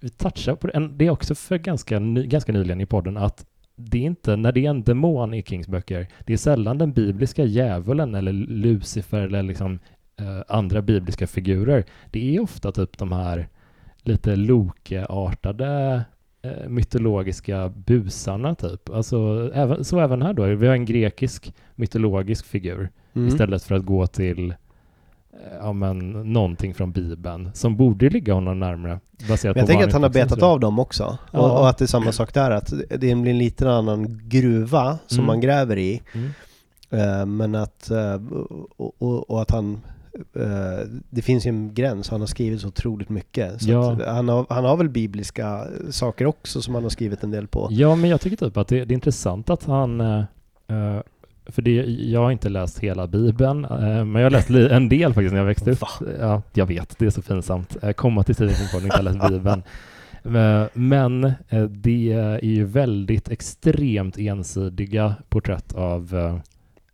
vi 0.00 0.08
touchar 0.08 0.54
på 0.54 0.66
det. 0.66 0.88
Det 0.96 1.06
är 1.06 1.10
också 1.10 1.34
för 1.34 1.58
ganska, 1.58 1.98
ny, 1.98 2.26
ganska 2.26 2.52
nyligen 2.52 2.80
i 2.80 2.86
podden 2.86 3.16
att 3.16 3.46
det 3.76 3.98
är 3.98 4.02
inte, 4.02 4.36
när 4.36 4.52
det 4.52 4.66
är 4.66 4.70
en 4.70 4.82
demon 4.82 5.34
i 5.34 5.42
Kings 5.42 5.68
böcker, 5.68 6.08
det 6.26 6.32
är 6.32 6.36
sällan 6.36 6.78
den 6.78 6.92
bibliska 6.92 7.44
djävulen 7.44 8.14
eller 8.14 8.32
Lucifer 8.32 9.20
eller 9.20 9.42
liksom 9.42 9.78
eh, 10.16 10.42
andra 10.48 10.82
bibliska 10.82 11.26
figurer. 11.26 11.84
Det 12.10 12.36
är 12.36 12.40
ofta 12.40 12.72
typ 12.72 12.98
de 12.98 13.12
här 13.12 13.48
lite 13.98 14.36
Loke-artade 14.36 16.02
mytologiska 16.68 17.68
busarna 17.68 18.54
typ. 18.54 18.90
Alltså, 18.90 19.50
även, 19.54 19.84
så 19.84 20.00
även 20.00 20.22
här 20.22 20.32
då. 20.32 20.44
Vi 20.44 20.66
har 20.66 20.74
en 20.74 20.84
grekisk 20.84 21.54
mytologisk 21.74 22.46
figur 22.46 22.90
mm. 23.14 23.28
istället 23.28 23.62
för 23.62 23.74
att 23.74 23.84
gå 23.84 24.06
till 24.06 24.50
eh, 24.50 24.56
ja, 25.60 25.72
men, 25.72 26.10
någonting 26.32 26.74
från 26.74 26.92
Bibeln 26.92 27.50
som 27.54 27.76
borde 27.76 28.08
ligga 28.08 28.34
honom 28.34 28.60
närmare. 28.60 29.00
Baserat 29.28 29.56
Men 29.56 29.60
jag 29.60 29.66
på 29.66 29.72
tänker 29.72 29.86
att 29.86 29.92
han 29.92 30.02
har 30.02 30.10
betat 30.10 30.42
av 30.42 30.60
dem 30.60 30.78
också. 30.78 31.18
Ja. 31.30 31.38
Och, 31.38 31.60
och 31.60 31.68
att 31.68 31.78
det 31.78 31.84
är 31.84 31.86
samma 31.86 32.12
sak 32.12 32.34
där, 32.34 32.50
att 32.50 32.72
det 32.88 32.98
blir 32.98 33.28
en 33.28 33.38
liten 33.38 33.68
annan 33.68 34.20
gruva 34.28 34.98
som 35.06 35.18
Mm. 35.18 35.26
man 35.26 35.40
gräver 35.40 35.78
i. 35.78 36.02
Mm. 36.12 36.30
Eh, 36.90 37.26
men 37.26 37.54
att, 37.54 37.90
eh, 37.90 38.20
och, 38.76 38.94
och, 38.98 39.30
och 39.30 39.42
att 39.42 39.50
han, 39.50 39.74
eh, 39.74 39.80
det 41.10 41.22
finns 41.22 41.46
ju 41.46 41.48
en 41.48 41.74
gräns, 41.74 42.08
han 42.10 42.20
har 42.20 42.26
skrivit 42.26 42.60
så 42.60 42.68
otroligt 42.68 43.08
mycket. 43.08 43.62
Så 43.62 43.70
Ja. 43.70 43.92
att 43.92 44.06
han, 44.06 44.28
har, 44.28 44.46
han 44.48 44.64
har 44.64 44.76
väl 44.76 44.88
bibliska 44.88 45.66
saker 45.90 46.26
också 46.26 46.62
som 46.62 46.74
han 46.74 46.82
har 46.82 46.90
skrivit 46.90 47.22
en 47.22 47.30
del 47.30 47.46
på. 47.46 47.68
Ja, 47.70 47.94
men 47.94 48.10
jag 48.10 48.20
tycker 48.20 48.36
typ 48.36 48.56
att 48.56 48.68
det, 48.68 48.84
det 48.84 48.92
är 48.92 48.94
intressant 48.94 49.50
att 49.50 49.64
han 49.64 50.00
eh, 50.00 50.18
eh, 50.68 51.00
för 51.48 51.62
det, 51.62 51.70
jag 51.84 52.20
har 52.20 52.30
inte 52.30 52.48
läst 52.48 52.78
hela 52.78 53.06
Bibeln, 53.06 53.64
eh, 53.64 53.70
men 54.04 54.14
jag 54.14 54.22
har 54.22 54.30
läst 54.30 54.50
en 54.50 54.88
del 54.88 55.14
faktiskt 55.14 55.32
när 55.32 55.38
jag 55.40 55.46
växte 55.46 55.70
upp. 55.70 55.78
Ja, 56.20 56.42
jag 56.54 56.66
vet, 56.66 56.98
det 56.98 57.06
är 57.06 57.10
så 57.10 57.22
pinsamt. 57.22 57.76
Eh, 57.82 57.92
komma 57.92 58.22
till 58.22 58.34
tiden 58.34 58.54
på 58.72 58.76
inte 58.84 58.96
har 58.96 59.02
läst 59.02 59.28
Bibeln. 59.28 59.62
Eh, 60.24 60.66
Men 60.72 61.24
eh, 61.48 61.62
det 61.64 62.12
är 62.12 62.44
ju 62.44 62.64
väldigt 62.64 63.28
extremt 63.30 64.18
ensidiga 64.18 65.14
porträtt 65.28 65.72
av 65.74 66.14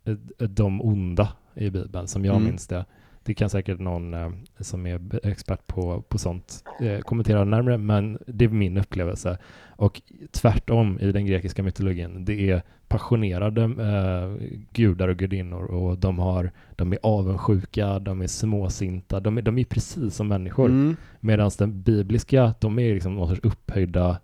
eh, 0.05 0.13
de 0.47 0.81
onda 0.81 1.27
i 1.55 1.69
Bibeln, 1.69 2.07
som 2.07 2.25
jag 2.25 2.35
Mm. 2.35 2.47
minns 2.47 2.67
det. 2.67 2.85
Det 3.23 3.33
kan 3.33 3.49
säkert 3.49 3.79
någon 3.79 4.13
eh, 4.13 4.31
som 4.59 4.85
är 4.85 5.25
expert 5.27 5.67
på, 5.67 6.01
på 6.01 6.17
sånt 6.17 6.63
eh, 6.81 6.99
kommentera 6.99 7.43
närmare, 7.43 7.77
men 7.77 8.17
det 8.27 8.45
är 8.45 8.49
min 8.49 8.77
upplevelse. 8.77 9.37
Och 9.75 10.01
tvärtom 10.31 10.99
i 10.99 11.11
den 11.11 11.25
grekiska 11.25 11.63
mytologin, 11.63 12.25
det 12.25 12.49
är 12.51 12.61
passionerade 12.87 13.63
eh, 13.63 14.47
gudar 14.71 15.07
och 15.07 15.17
gudinnor 15.17 15.63
och 15.63 15.97
de, 15.97 16.19
har, 16.19 16.51
de 16.75 16.93
är 16.93 16.99
avundsjuka, 17.03 17.99
de 17.99 18.21
är 18.21 18.27
småsinta, 18.27 19.19
de 19.19 19.37
är, 19.37 19.41
de 19.41 19.57
är 19.57 19.63
precis 19.63 20.15
som 20.15 20.27
människor. 20.27 20.69
Mm. 20.69 20.95
Medan 21.19 21.51
den 21.57 21.81
bibliska, 21.81 22.53
de 22.59 22.79
är 22.79 22.93
liksom 22.93 23.15
någon 23.15 23.29
sorts 23.29 23.41
upphöjda, 23.43 24.19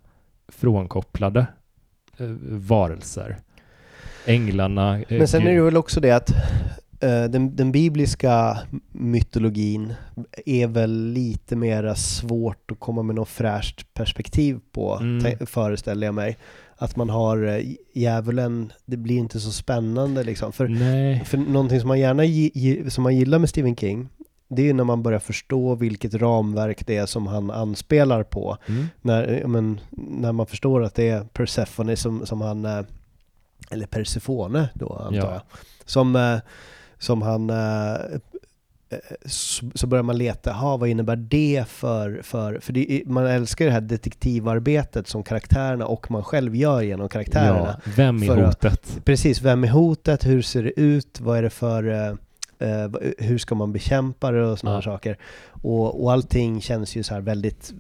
frånkopplade 0.48 1.48
eh, 2.18 2.28
varelser. 2.50 3.38
Änglarna. 4.26 5.00
eh, 5.00 5.18
Men 5.18 5.28
sen 5.28 5.48
är 5.48 5.56
det 5.56 5.62
väl 5.62 5.78
också 5.78 6.00
det 6.00 6.12
att 6.12 6.32
den, 7.08 7.56
den 7.56 7.72
bibliska 7.72 8.58
mytologin 8.92 9.94
är 10.46 10.68
väl 10.68 11.08
lite 11.12 11.56
mera 11.56 11.96
svårt 11.96 12.72
att 12.72 12.80
komma 12.80 13.04
med 13.04 13.16
något 13.16 13.30
fräscht 13.30 13.94
perspektiv 13.94 14.60
på, 14.72 14.98
Mm. 15.02 15.46
föreställer 15.48 16.08
jag 16.08 16.16
mig. 16.16 16.38
Att 16.78 16.96
man 16.96 17.10
har 17.10 17.44
eh, 17.48 17.66
djävulen, 17.94 18.74
det 18.86 18.98
blir 18.98 19.18
inte 19.18 19.40
så 19.40 19.52
spännande 19.52 20.24
liksom. 20.24 20.52
För, 20.52 20.68
Nej. 20.68 21.26
för 21.26 21.38
någonting 21.38 21.80
som 21.80 21.88
man 21.88 22.00
gärna 22.00 22.24
som 22.90 23.04
man 23.04 23.16
gillar 23.18 23.40
med 23.40 23.50
Stephen 23.50 23.76
King, 23.76 24.10
det 24.48 24.70
är 24.70 24.74
när 24.74 24.84
man 24.84 25.04
börjar 25.04 25.20
förstå 25.20 25.76
vilket 25.76 26.14
ramverk 26.14 26.88
det 26.88 26.98
är 26.98 27.06
som 27.06 27.28
han 27.28 27.52
anspelar 27.52 28.24
på. 28.24 28.58
Mm. 28.68 28.86
När, 29.02 29.48
men, 29.48 29.80
när 29.92 30.32
man 30.32 30.46
förstår 30.46 30.84
att 30.84 30.96
det 30.96 31.10
är 31.10 31.24
Persephone 31.24 31.96
som, 31.96 32.26
som 32.26 32.42
han, 32.42 32.66
eh, 32.66 32.82
eller 33.72 33.86
Persefone 33.88 34.70
då 34.74 34.94
antar 34.94 35.16
Ja. 35.18 35.32
jag, 35.34 35.42
som, 35.86 36.16
eh, 36.16 36.38
som 37.00 37.22
han, 37.22 37.50
eh, 37.50 37.94
eh, 38.90 38.98
så, 39.76 39.88
börjar 39.88 40.04
man 40.04 40.18
leta, 40.18 40.52
ha 40.52 40.78
vad 40.78 40.90
innebär 40.90 41.16
det 41.16 41.64
för, 41.68 42.20
för, 42.24 42.60
för 42.60 42.74
det, 42.74 43.04
man 43.06 43.26
älskar 43.28 43.66
det 43.66 43.72
här 43.72 43.82
detektivarbetet 43.82 45.08
som 45.08 45.24
karaktärerna 45.24 45.86
och 45.86 46.12
man 46.12 46.24
själv 46.24 46.56
gör 46.56 46.82
genom 46.82 47.10
karaktärerna. 47.10 47.82
Ja, 47.86 47.92
vem 47.96 48.24
är 48.24 48.28
För 48.28 48.38
att- 48.38 48.64
hotet? 48.64 49.00
Precis, 49.06 49.42
vem 49.42 49.64
är 49.64 49.68
hotet, 49.68 50.26
hur 50.26 50.42
ser 50.42 50.64
det 50.64 50.80
ut, 50.80 51.20
vad 51.22 51.38
är 51.38 51.42
det 51.44 51.50
för, 51.50 51.84
eh, 51.90 52.16
eh, 52.70 52.90
hur 53.18 53.38
ska 53.38 53.56
man 53.56 53.72
bekämpa 53.74 54.32
det 54.32 54.46
och 54.48 54.60
sådana 54.60 54.78
Ja. 54.78 54.82
saker. 54.82 55.18
Och, 55.62 56.04
och 56.04 56.12
allting 56.12 56.62
känns 56.62 56.96
ju 56.96 57.04
så 57.04 57.14
här 57.14 57.22
väldigt, 57.22 57.74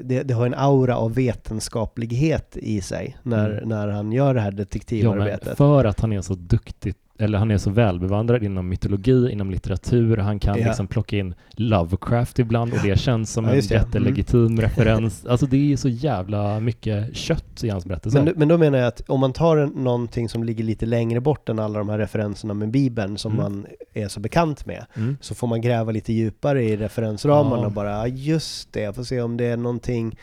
det, 0.00 0.22
det 0.22 0.34
har 0.34 0.46
en 0.46 0.54
aura 0.54 0.96
av 0.96 1.14
vetenskaplighet 1.14 2.56
i 2.56 2.80
sig 2.80 3.16
när, 3.22 3.50
Mm. 3.50 3.68
när 3.68 3.88
han 3.88 4.12
gör 4.12 4.34
det 4.34 4.40
här 4.40 4.50
Ja, 4.52 4.56
detektivarbetet. 4.56 5.56
för 5.56 5.84
att 5.84 6.00
han 6.00 6.12
är 6.12 6.20
så 6.22 6.34
duktig, 6.34 6.94
eller 7.18 7.38
han 7.38 7.50
är 7.50 7.58
så 7.58 7.70
välbevandrad 7.70 8.42
inom 8.42 8.68
mytologi, 8.68 9.30
inom 9.32 9.50
litteratur, 9.50 10.16
han 10.16 10.38
kan 10.38 10.58
Ja. 10.58 10.66
liksom 10.66 10.86
plocka 10.86 11.16
in 11.16 11.34
Lovecraft 11.50 12.38
ibland 12.38 12.72
och 12.72 12.78
det 12.82 12.98
känns 13.00 13.32
som 13.32 13.44
Ja, 13.44 13.50
en. 13.50 13.58
Mm. 13.58 13.66
jättelegitim 13.70 14.60
referens. 14.60 15.26
Alltså 15.26 15.46
det 15.46 15.72
är 15.72 15.76
så 15.76 15.88
jävla 15.88 16.60
mycket 16.60 17.16
kött 17.16 17.64
i 17.64 17.68
hans 17.68 17.86
berättelser. 17.86 18.22
Men, 18.22 18.34
men 18.36 18.48
då 18.48 18.58
menar 18.58 18.78
jag 18.78 18.86
att 18.88 19.00
om 19.08 19.20
man 19.20 19.32
tar 19.32 19.56
en, 19.56 19.68
någonting 19.68 20.28
som 20.28 20.44
ligger 20.44 20.64
lite 20.64 20.86
längre 20.86 21.20
bort 21.20 21.48
än 21.48 21.58
alla 21.58 21.78
de 21.78 21.88
här 21.88 21.98
referenserna 21.98 22.54
med 22.54 22.70
Bibeln 22.70 23.18
som 23.18 23.32
Mm. 23.32 23.42
man 23.42 23.66
är 23.94 24.08
så 24.08 24.20
bekant 24.20 24.66
med, 24.66 24.86
mm. 24.96 25.16
så 25.20 25.34
får 25.34 25.46
man 25.46 25.60
gräva 25.60 25.92
lite 25.92 26.12
djupare 26.12 26.64
i 26.64 26.76
referensramarna 26.76 27.62
Ja. 27.62 27.66
och 27.66 27.72
bara, 27.72 28.08
just 28.08 28.72
det, 28.72 28.80
jag 28.80 28.94
får 28.94 29.02
se 29.04 29.20
om 29.20 29.36
det 29.36 29.44
är 29.44 29.56
någonting 29.56 30.16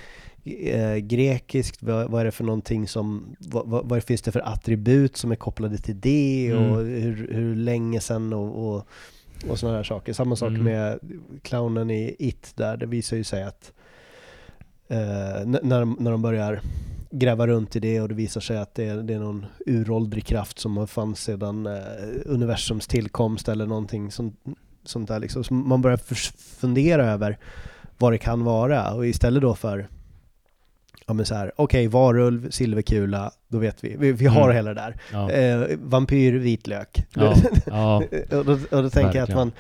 eh, 0.46 0.96
grekiskt, 0.96 1.84
vad, 1.84 2.12
vad 2.12 2.22
är 2.22 2.26
det 2.26 2.32
för 2.32 2.44
någonting 2.44 2.88
som, 2.88 3.36
vad, 3.40 3.68
vad, 3.68 3.90
vad 3.90 4.04
finns 4.04 4.22
det 4.22 4.32
för 4.32 4.48
attribut 4.48 5.18
som 5.18 5.32
är 5.32 5.36
kopplade 5.36 5.78
till 5.78 6.00
det 6.00 6.48
Mm. 6.52 6.72
och 6.72 6.78
hur, 6.86 7.28
hur 7.32 7.56
länge 7.56 8.00
sedan 8.00 8.34
och, 8.34 8.68
och, 8.76 8.88
och 9.50 9.60
sådana 9.60 9.78
här 9.78 9.84
saker. 9.84 10.14
Samma 10.14 10.36
sak 10.36 10.50
Mm. 10.50 10.64
med 10.64 11.00
clownen 11.42 11.90
i 11.92 12.16
It 12.20 12.52
där, 12.56 12.78
det 12.78 12.86
visar 12.86 13.18
ju 13.18 13.24
sig 13.24 13.44
att 13.44 13.72
eh, 14.88 15.46
när, 15.46 16.02
när 16.02 16.12
de 16.12 16.22
börjar 16.22 16.62
gräva 17.12 17.48
runt 17.48 17.76
i 17.76 17.80
det 17.80 18.02
och 18.02 18.08
det 18.10 18.16
visar 18.16 18.42
sig 18.42 18.58
att 18.58 18.76
det 18.76 18.86
är, 18.86 18.96
det 18.98 19.14
är 19.14 19.20
någon 19.20 19.46
uråldrig 19.66 20.26
kraft 20.26 20.60
som 20.60 20.78
har 20.78 20.88
fanns 20.88 21.20
sedan 21.24 21.66
eh, 21.68 21.74
universums 22.26 22.88
tillkomst 22.88 23.50
eller 23.50 23.66
någonting 23.66 24.12
sånt, 24.12 24.40
sånt 24.84 25.08
där 25.08 25.20
liksom. 25.20 25.44
Så 25.44 25.54
man 25.54 25.82
börjar 25.82 25.98
fundera 26.60 27.06
över 27.12 27.38
vad 27.98 28.14
det 28.14 28.18
kan 28.18 28.44
vara 28.44 28.94
och 28.94 29.08
istället 29.08 29.42
då 29.42 29.56
för 29.56 29.88
Ja 31.08 31.14
men 31.14 31.26
så 31.26 31.36
här, 31.36 31.52
okej 31.56 31.88
varulv, 31.88 32.50
silverkula, 32.50 33.32
då 33.48 33.58
vet 33.58 33.84
vi. 33.84 33.96
Vi, 34.00 34.12
vi 34.12 34.26
har 34.26 34.44
Mm. 34.44 34.56
hela 34.56 34.74
det 34.74 34.82
där. 34.82 34.96
Ja. 35.12 35.32
Eh, 35.32 35.78
vampyr, 35.84 36.34
vitlök. 36.34 37.06
Ja, 37.16 37.36
ja, 37.66 38.04
och, 38.32 38.46
då, 38.46 38.52
och 38.52 38.84
då 38.84 38.90
tänker 38.90 39.00
jag 39.00 39.08
att 39.08 39.16
Verkligen. 39.16 39.38
man, 39.38 39.52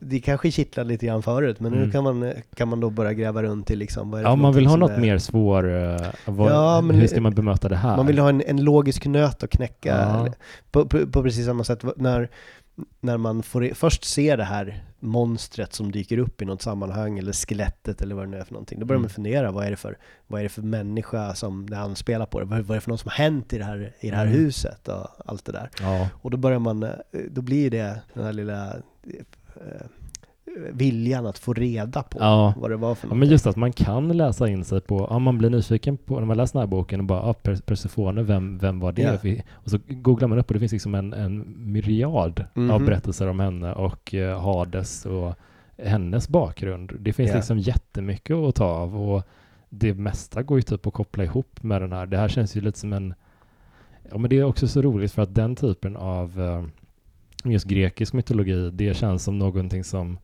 det 0.00 0.20
kanske 0.20 0.50
kittlade 0.50 0.88
lite 0.88 1.06
grann 1.06 1.22
förut, 1.22 1.60
men 1.60 1.72
nu 1.72 1.78
Mm. 1.78 1.90
kan 1.90 2.04
man, 2.04 2.32
kan 2.56 2.68
man 2.68 2.80
då 2.80 2.90
börja 2.90 3.12
gräva 3.12 3.42
runt 3.42 3.70
i 3.70 3.76
liksom, 3.76 4.10
vad 4.10 4.20
är 4.20 4.24
det 4.24 4.30
ja 4.30 4.36
man 4.36 4.52
vill 4.52 4.66
ha 4.66 4.76
något 4.76 4.90
är- 4.90 4.98
mer 5.00 5.18
svår... 5.18 5.74
eh, 5.92 6.00
vad, 6.24 6.52
Ja, 6.52 6.80
men 6.80 6.96
hur 6.96 7.06
ska 7.06 7.20
man 7.20 7.34
bemöta 7.34 7.68
det 7.68 7.76
här? 7.76 7.96
Man 7.96 8.06
vill 8.06 8.18
ha 8.18 8.28
en, 8.28 8.42
en 8.46 8.64
logisk 8.64 9.06
nöt 9.06 9.42
att 9.42 9.50
knäcka. 9.50 10.26
På, 10.70 10.86
på, 10.88 11.06
på 11.06 11.22
precis 11.22 11.46
samma 11.46 11.64
sätt 11.64 11.84
när, 11.96 12.28
när 13.00 13.16
man 13.16 13.42
får, 13.42 13.70
först 13.74 14.04
ser 14.04 14.36
det 14.36 14.44
här 14.44 14.84
monstret 15.00 15.72
som 15.74 15.92
dyker 15.92 16.18
upp 16.18 16.42
i 16.42 16.44
något 16.44 16.62
sammanhang, 16.62 17.18
eller 17.18 17.32
skelettet 17.32 18.02
eller 18.02 18.14
vad 18.14 18.24
det 18.24 18.28
nu 18.30 18.36
är 18.38 18.44
för 18.44 18.52
någonting. 18.52 18.80
Då 18.80 18.86
börjar 18.86 18.98
man 18.98 19.04
Mm. 19.04 19.14
fundera, 19.14 19.50
vad 19.52 19.66
är 19.66 19.70
det 19.70 19.76
för, 19.76 19.98
vad 20.26 20.40
är 20.40 20.42
det 20.42 20.48
för 20.48 20.62
människa 20.62 21.34
som 21.34 21.70
det 21.70 21.78
anspelar 21.78 22.26
på? 22.26 22.40
Det? 22.40 22.46
Vad, 22.46 22.58
är 22.70 22.74
det 22.74 22.80
för 22.80 22.90
något 22.90 23.00
som 23.00 23.08
har 23.10 23.16
hänt 23.24 23.52
i 23.52 23.58
det 23.58 23.64
här, 23.64 23.92
i 24.00 24.10
det 24.10 24.16
här 24.16 24.26
Mm. 24.26 24.38
huset 24.38 24.88
och 24.88 25.06
allt 25.26 25.44
det 25.44 25.52
där. 25.52 25.70
Ja, 25.80 26.08
Och 26.22 26.30
då 26.30 26.36
börjar 26.36 26.58
man, 26.58 26.82
eh, 26.82 26.90
då 27.30 27.42
blir 27.42 27.70
det 27.70 28.00
den 28.14 28.24
här 28.24 28.32
lilla 28.32 28.74
eh, 28.74 29.86
viljan 30.72 31.26
att 31.26 31.38
få 31.38 31.52
reda 31.54 32.02
på 32.02 32.18
Ja. 32.20 32.54
vad 32.56 32.70
det 32.70 32.76
var 32.76 32.94
för 32.94 33.06
Ja, 33.06 33.08
något. 33.08 33.18
men 33.18 33.28
just 33.28 33.46
att 33.46 33.56
man 33.56 33.72
kan 33.72 34.08
läsa 34.16 34.48
in 34.48 34.64
sig 34.64 34.80
på, 34.80 35.06
ja, 35.10 35.18
man 35.18 35.38
blir 35.38 35.50
nyfiken 35.50 35.96
på, 35.96 36.18
när 36.18 36.26
man 36.26 36.36
läser 36.36 36.52
den 36.52 36.60
här 36.60 36.66
boken 36.66 37.00
och 37.00 37.06
bara, 37.06 37.18
ja, 37.26 37.32
Per- 37.32 37.62
Persefone, 37.66 38.22
vem, 38.22 38.58
vem 38.58 38.80
var 38.80 38.92
det? 38.92 39.20
Ja. 39.24 39.34
Och 39.52 39.70
så 39.70 39.78
googlar 39.88 40.28
man 40.28 40.38
upp 40.38 40.46
och 40.48 40.54
det 40.54 40.60
finns 40.60 40.72
liksom 40.72 40.94
en, 40.94 41.12
en 41.12 41.44
myriad 41.72 42.40
av 42.54 42.62
Mhm. 42.62 42.84
berättelser 42.86 43.26
om 43.28 43.40
henne 43.40 43.72
och 43.72 44.14
eh, 44.14 44.40
Hades 44.40 45.06
och 45.06 45.34
hennes 45.78 46.28
bakgrund. 46.28 46.92
Det 47.00 47.12
finns 47.12 47.30
Ja. 47.30 47.36
liksom 47.36 47.58
jättemycket 47.58 48.36
att 48.36 48.54
ta 48.54 48.64
av 48.64 48.96
och 49.10 49.22
det 49.70 49.94
mesta 49.94 50.42
går 50.42 50.58
ju 50.58 50.62
typ 50.62 50.86
att 50.86 50.92
koppla 50.94 51.24
ihop 51.24 51.62
med 51.62 51.82
den 51.82 51.92
här. 51.92 52.06
Det 52.06 52.16
här 52.18 52.28
känns 52.28 52.56
ju 52.56 52.60
lite 52.60 52.78
som 52.78 52.92
en, 52.92 53.14
ja 54.10 54.18
men 54.18 54.30
det 54.30 54.38
är 54.38 54.44
också 54.44 54.68
så 54.68 54.82
roligt 54.82 55.12
för 55.12 55.22
att 55.22 55.34
den 55.34 55.56
typen 55.56 55.96
av 55.96 56.40
eh, 56.40 56.64
just 57.50 57.66
grekisk 57.66 58.12
mytologi, 58.12 58.70
det 58.70 58.96
känns 58.96 59.24
som 59.24 59.38
någonting 59.38 59.84
som 59.84 60.18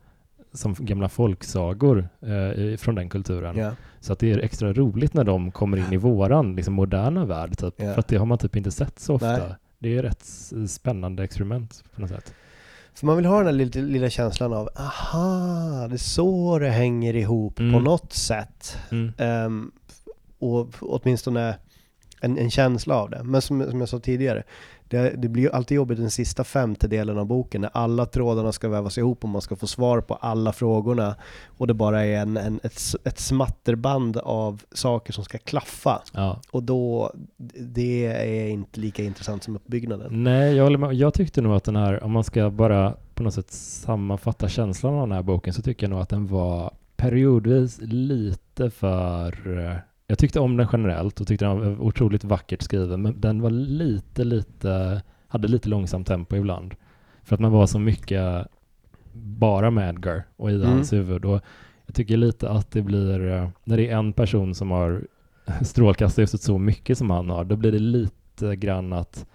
som 0.53 0.75
gamla 0.79 1.09
folksagor 1.09 2.09
eh, 2.21 2.77
från 2.77 2.95
den 2.95 3.09
kulturen. 3.09 3.57
Ja. 3.57 3.71
Så 4.01 4.13
att 4.13 4.19
det 4.19 4.33
är 4.33 4.39
extra 4.39 4.73
roligt 4.73 5.15
när 5.15 5.25
de 5.25 5.51
kommer 5.51 5.77
in 5.77 5.93
i 5.93 5.97
våran 5.97 6.57
liksom 6.57 6.75
moderna 6.75 7.25
värld. 7.25 7.59
Typ. 7.59 7.75
Ja. 7.77 7.93
För 7.93 7.99
att 8.01 8.09
det 8.09 8.17
har 8.17 8.27
man 8.27 8.39
typ 8.39 8.57
inte 8.57 8.71
sett 8.71 8.99
så 8.99 9.15
ofta. 9.15 9.33
Nej. 9.33 9.55
Det 9.79 9.97
är 9.99 10.05
ett 10.05 10.23
s- 10.23 10.73
spännande 10.75 11.25
experiment 11.25 11.85
på 11.95 12.01
något 12.01 12.11
sätt. 12.11 12.35
För 12.95 13.07
man 13.07 13.17
vill 13.17 13.27
ha 13.27 13.37
den 13.37 13.47
här 13.47 13.53
lilla, 13.53 13.81
lilla 13.81 14.11
känslan 14.11 14.53
av, 14.53 14.69
aha, 14.77 15.87
det 15.89 15.95
är 15.95 15.97
så 15.97 16.59
det 16.59 16.69
hänger 16.71 17.17
ihop 17.17 17.57
på 17.57 17.63
Mm. 17.63 17.85
något 17.85 18.13
sätt. 18.13 18.79
Mm. 18.91 19.13
Ehm, 19.19 19.71
och 20.39 20.69
åtminstone 20.81 21.57
en, 22.21 22.39
en 22.39 22.51
känsla 22.51 22.95
av 22.95 23.11
det. 23.11 23.23
Men 23.25 23.43
som, 23.43 23.71
som 23.71 23.81
jag 23.81 23.89
sa 23.89 23.99
tidigare, 23.99 24.43
det, 24.91 25.15
det 25.17 25.29
blir 25.29 25.43
ju 25.43 25.51
alltid 25.51 25.77
jobbigt 25.77 25.99
den 25.99 26.11
sista 26.11 26.45
femtedelen 26.45 27.19
av 27.19 27.27
boken 27.27 27.61
när 27.61 27.71
alla 27.75 28.07
trådarna 28.07 28.53
ska 28.53 28.69
vävas 28.69 28.99
ihop 28.99 29.25
och 29.25 29.31
man 29.31 29.43
ska 29.43 29.57
få 29.57 29.67
svar 29.67 30.01
på 30.01 30.15
alla 30.15 30.53
frågorna 30.53 31.17
och 31.47 31.67
det 31.67 31.75
bara 31.75 32.07
är 32.07 32.17
en, 32.17 32.37
en, 32.37 32.61
ett, 32.63 32.81
ett 33.05 33.19
smatterband 33.19 34.17
av 34.17 34.63
saker 34.73 35.13
som 35.13 35.25
ska 35.25 35.39
klaffa. 35.39 36.03
Ja. 36.13 36.41
Och 36.51 36.63
då, 36.63 37.13
det 37.59 38.07
är 38.07 38.49
inte 38.49 38.81
lika 38.81 39.03
intressant 39.03 39.45
som 39.45 39.57
uppbyggnaden. 39.57 40.25
Nej, 40.25 40.57
jag, 40.57 40.65
håller 40.65 40.79
med. 40.79 40.95
jag 40.95 41.15
tyckte 41.15 41.41
nog 41.41 41.55
att 41.55 41.65
den 41.65 41.77
här, 41.77 42.05
om 42.05 42.13
man 42.13 42.25
ska 42.25 42.51
bara 42.51 42.95
på 43.15 43.23
något 43.23 43.35
sätt 43.35 43.53
sammanfatta 43.53 44.49
känslan 44.49 44.95
av 44.95 45.09
den 45.09 45.17
här 45.17 45.23
boken, 45.23 45.55
så 45.55 45.63
tycker 45.63 45.87
jag 45.87 45.91
nog 45.91 46.01
att 46.01 46.09
den 46.09 46.27
var 46.27 46.75
periodvis 46.97 47.79
lite 47.81 48.71
för... 48.71 49.81
Jag 50.11 50.19
tyckte 50.19 50.41
om 50.41 50.57
den 50.57 50.69
generellt 50.73 51.21
och 51.21 51.27
tyckte 51.27 51.45
den 51.45 51.59
var 51.59 51.81
otroligt 51.83 52.25
vackert 52.25 52.63
skriven, 52.63 53.03
men 53.03 53.21
den 53.21 53.43
var 53.43 53.51
lite, 53.51 54.25
lite, 54.25 55.03
hade 55.29 55.49
lite 55.49 55.69
långsamt 55.69 56.07
tempo 56.07 56.37
ibland. 56.37 56.75
För 57.23 57.35
att 57.35 57.41
man 57.41 57.53
var 57.53 57.67
så 57.67 57.79
mycket 57.79 58.47
bara 59.13 59.71
med 59.71 59.89
Edgar 59.89 60.23
och 60.37 60.51
i 60.51 60.55
Mm. 60.55 60.69
hans 60.69 60.93
huvud. 60.93 61.25
Och 61.25 61.41
jag 61.87 61.95
tycker 61.95 62.17
lite 62.17 62.51
att 62.51 62.71
det 62.71 62.83
blir, 62.83 63.27
eh, 63.33 63.49
när 63.65 63.77
det 63.77 63.89
är 63.89 63.97
en 63.97 64.13
person 64.13 64.55
som 64.55 64.71
har 64.71 65.07
strålkastarljuset 65.63 66.41
så 66.43 66.59
mycket 66.59 66.99
som 66.99 67.11
han 67.11 67.31
har, 67.31 67.45
då 67.45 67.57
blir 67.57 67.73
det 67.73 67.79
lite 67.79 68.57
grann 68.57 68.93
att 68.93 69.27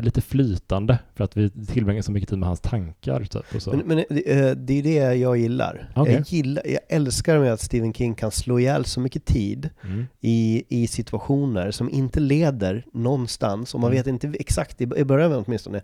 lite 0.00 0.20
flytande 0.20 0.98
för 1.14 1.24
att 1.24 1.36
vi 1.36 1.50
tillbringar 1.50 2.02
så 2.02 2.12
mycket 2.12 2.28
tid 2.28 2.38
med 2.38 2.46
hans 2.48 2.60
tankar 2.60 3.20
typ 3.24 3.54
och 3.54 3.62
så. 3.62 3.70
Men, 3.70 3.86
men 3.86 3.98
eh, 3.98 4.50
det 4.56 4.78
är 4.78 4.82
det 4.82 5.14
jag 5.14 5.36
gillar. 5.36 5.90
Okej. 5.96 6.14
Jag, 6.14 6.22
gillar 6.28 6.62
jag 6.66 6.80
älskar 6.88 7.38
med 7.38 7.52
att 7.52 7.60
Stephen 7.60 7.92
King 7.94 8.14
kan 8.14 8.30
slå 8.30 8.58
ihjäl 8.58 8.84
så 8.84 9.00
mycket 9.00 9.24
tid 9.24 9.70
Mm. 9.84 10.06
i, 10.20 10.64
i 10.68 10.86
situationer 10.86 11.70
som 11.70 11.90
inte 11.90 12.20
leder 12.20 12.86
någonstans. 12.92 13.74
Och 13.74 13.80
man 13.80 13.90
Mm. 13.92 13.98
vet 13.98 14.06
inte 14.06 14.32
exakt, 14.40 14.80
i 14.80 14.84
i 14.96 15.04
början 15.04 15.44
åtminstone, 15.46 15.80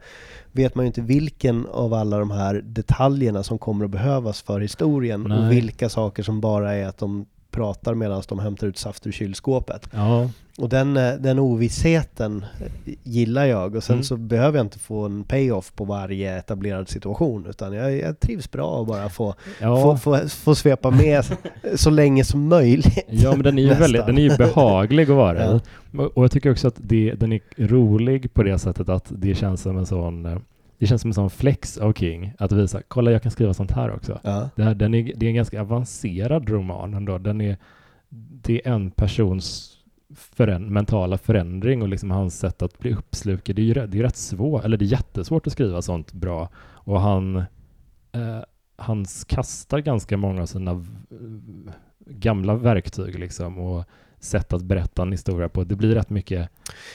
vet 0.52 0.74
man 0.74 0.84
ju 0.84 0.86
inte 0.86 1.00
vilken 1.00 1.66
av 1.66 1.94
alla 1.94 2.18
de 2.18 2.30
här 2.30 2.54
detaljerna 2.64 3.42
som 3.42 3.58
kommer 3.58 3.84
att 3.84 3.90
behövas 3.90 4.42
för 4.42 4.60
historien. 4.60 5.22
Nej. 5.28 5.38
Och 5.38 5.52
vilka 5.52 5.88
saker 5.88 6.22
som 6.22 6.40
bara 6.40 6.74
är 6.74 6.86
att 6.86 6.98
de 6.98 7.26
pratar 7.50 7.94
medan 7.94 8.22
de 8.28 8.38
hämtar 8.38 8.66
ut 8.66 8.78
saft 8.78 9.06
ur 9.06 9.12
kylskåpet. 9.12 9.88
Ja, 9.92 10.30
Och 10.58 10.68
den, 10.68 10.96
eh, 10.96 11.12
den 11.14 11.38
ovissheten 11.38 12.44
gillar 13.02 13.44
jag. 13.46 13.76
Och 13.76 13.84
sen 13.84 13.94
Mm. 13.94 14.04
så 14.04 14.16
behöver 14.16 14.58
jag 14.58 14.64
inte 14.66 14.78
få 14.78 15.04
en 15.06 15.24
payoff 15.24 15.72
på 15.74 15.84
varje 15.84 16.38
etablerad 16.38 16.88
situation. 16.88 17.46
Utan 17.50 17.72
jag, 17.72 17.96
jag 17.96 18.20
trivs 18.20 18.50
bra 18.50 18.80
att 18.80 18.86
bara 18.88 19.08
få, 19.08 19.34
ja. 19.60 19.82
få, 19.82 19.96
få, 19.96 20.28
få 20.28 20.54
svepa 20.54 20.90
med 20.90 21.24
så 21.74 21.90
länge 21.90 22.24
som 22.24 22.48
möjligt. 22.48 23.04
Ja, 23.08 23.30
men 23.30 23.42
den 23.42 23.58
är 23.58 23.62
ju, 23.62 23.68
Nästan. 23.68 23.82
väldigt, 23.82 24.06
den 24.06 24.18
är 24.18 24.22
ju 24.22 24.36
behaglig 24.36 25.02
att 25.10 25.16
vara 25.16 25.44
Ja. 25.92 26.08
Och 26.14 26.24
jag 26.24 26.30
tycker 26.30 26.50
också 26.52 26.68
att 26.68 26.76
det, 26.78 27.14
den 27.14 27.32
är 27.32 27.40
rolig 27.56 28.34
på 28.34 28.42
det 28.42 28.58
sättet 28.58 28.88
att 28.88 29.04
det 29.08 29.34
känns 29.34 29.62
som 29.62 29.78
en 29.78 29.86
sån 29.86 30.26
eh, 30.26 30.38
det 30.78 30.86
känns 30.86 31.00
som 31.02 31.10
en 31.10 31.14
sån 31.14 31.30
flex 31.30 31.78
av 31.78 31.92
King, 31.92 32.32
att 32.38 32.52
visa, 32.52 32.82
kolla 32.88 33.10
jag 33.10 33.22
kan 33.22 33.32
skriva 33.32 33.54
sånt 33.54 33.70
här 33.70 33.94
också. 33.94 34.20
Ja. 34.22 34.48
Det, 34.56 34.62
här, 34.62 34.74
den 34.74 34.94
är, 34.94 35.12
det 35.16 35.26
är 35.26 35.30
en 35.30 35.34
ganska 35.36 35.60
avancerad 35.60 36.50
roman 36.50 36.94
ändå. 36.94 37.18
Den 37.18 37.40
är, 37.40 37.56
det 38.42 38.66
är 38.66 38.72
en 38.72 38.90
persons 38.90 39.77
förän, 40.18 40.72
mentala 40.72 41.18
förändring 41.18 41.82
och 41.82 41.88
liksom 41.88 42.10
hans 42.10 42.38
sätt 42.38 42.62
att 42.62 42.78
bli 42.78 42.94
uppslukad. 42.94 43.56
Det 43.56 43.62
är 43.62 43.66
ju 43.66 43.74
rätt, 43.74 43.90
det 43.92 43.98
är 43.98 44.02
rätt 44.02 44.16
svårt, 44.16 44.64
eller 44.64 44.76
det 44.76 44.84
är 44.84 44.86
jättesvårt 44.86 45.46
att 45.46 45.52
skriva 45.52 45.82
sånt 45.82 46.12
bra. 46.12 46.48
Och 46.58 47.00
han, 47.00 47.36
eh, 48.12 48.38
han 48.76 49.04
kastar 49.26 49.78
ganska 49.78 50.16
många 50.16 50.42
av 50.42 50.46
sina 50.46 50.84
gamla 52.06 52.54
verktyg 52.54 53.18
liksom 53.18 53.58
och 53.58 53.84
sätt 54.20 54.52
att 54.52 54.62
berätta 54.62 55.02
en 55.02 55.12
historia 55.12 55.48
på. 55.48 55.64
Det 55.64 55.76
blir 55.76 55.94
rätt 55.94 56.10
mycket 56.10 56.48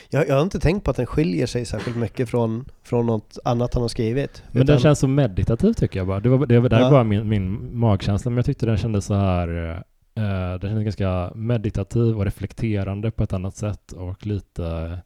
Jag, 0.10 0.28
jag 0.28 0.36
har 0.36 0.42
inte 0.42 0.60
tänkt 0.60 0.84
på 0.84 0.92
att 0.92 0.98
den 0.98 1.06
skiljer 1.06 1.46
sig 1.46 1.66
särskilt 1.66 1.98
mycket 1.98 2.30
från, 2.30 2.66
från 2.84 3.06
något 3.06 3.38
annat 3.46 3.74
han 3.74 3.82
har 3.82 3.88
skrivit. 3.88 4.44
Men 4.52 4.62
Utan- 4.64 4.74
den 4.74 4.80
känns 4.82 5.00
så 5.00 5.08
meditativ 5.08 5.74
tycker 5.74 6.00
jag 6.00 6.08
bara. 6.08 6.20
Det 6.20 6.30
var, 6.30 6.46
det 6.46 6.60
var, 6.60 6.70
det 6.70 6.76
här 6.76 6.84
Ja. 6.84 6.90
bara 6.92 7.04
min, 7.04 7.30
min 7.30 7.78
magkänsla, 7.80 8.30
men 8.32 8.36
jag 8.38 8.46
tyckte 8.46 8.66
den 8.66 8.78
kändes 8.78 9.06
så 9.06 9.14
här 9.14 9.84
eh, 10.16 10.60
den 10.60 10.70
kändes 10.70 10.84
ganska 10.96 11.32
meditativ 11.36 12.18
och 12.18 12.26
reflekterande 12.26 13.12
på 13.12 13.24
ett 13.24 13.34
annat 13.34 13.56
sätt 13.56 13.92
och 13.92 14.26
lite 14.26 14.98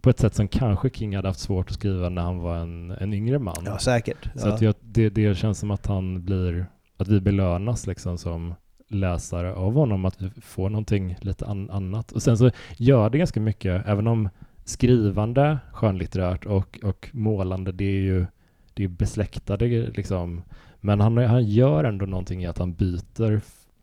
på 0.00 0.10
ett 0.10 0.18
sätt 0.18 0.34
som 0.34 0.48
kanske 0.48 0.90
King 0.90 1.16
hade 1.16 1.28
haft 1.28 1.40
svårt 1.40 1.68
att 1.68 1.74
skriva 1.74 2.08
när 2.08 2.22
han 2.22 2.38
var 2.38 2.56
en, 2.56 2.90
en 2.90 3.14
yngre 3.14 3.38
man. 3.38 3.62
Ja, 3.64 3.78
säkert. 3.78 4.28
Så 4.36 4.48
Ja. 4.48 4.54
att 4.54 4.60
jag, 4.60 4.74
det, 4.80 5.08
det 5.10 5.34
känns 5.36 5.58
som 5.58 5.70
att 5.70 5.86
han 5.86 6.24
blir, 6.24 6.66
att 6.96 7.08
vi 7.08 7.20
belönas 7.20 7.86
liksom 7.86 8.18
som 8.18 8.54
läsare 8.88 9.54
av 9.54 9.72
honom, 9.74 10.04
att 10.04 10.22
vi 10.22 10.30
får 10.40 10.70
någonting 10.70 11.16
lite 11.20 11.46
an, 11.46 11.70
annat. 11.70 12.12
Och 12.12 12.22
sen 12.22 12.38
så 12.38 12.50
gör 12.76 13.10
det 13.10 13.18
ganska 13.18 13.40
mycket, 13.40 13.86
även 13.86 14.06
om 14.06 14.28
skrivande 14.64 15.58
skönlitterärt 15.72 16.46
och, 16.46 16.78
och 16.82 17.08
målande, 17.12 17.72
det 17.72 17.84
är 17.84 18.00
ju 18.02 18.26
det 18.74 18.84
är 18.84 18.88
besläktade 18.88 19.66
liksom. 19.66 20.42
Men 20.80 21.00
han, 21.00 21.16
han 21.16 21.44
gör 21.44 21.84
ändå 21.84 22.06
någonting 22.06 22.42
i 22.42 22.46
att 22.46 22.58
han 22.58 22.72
byter 22.74 23.40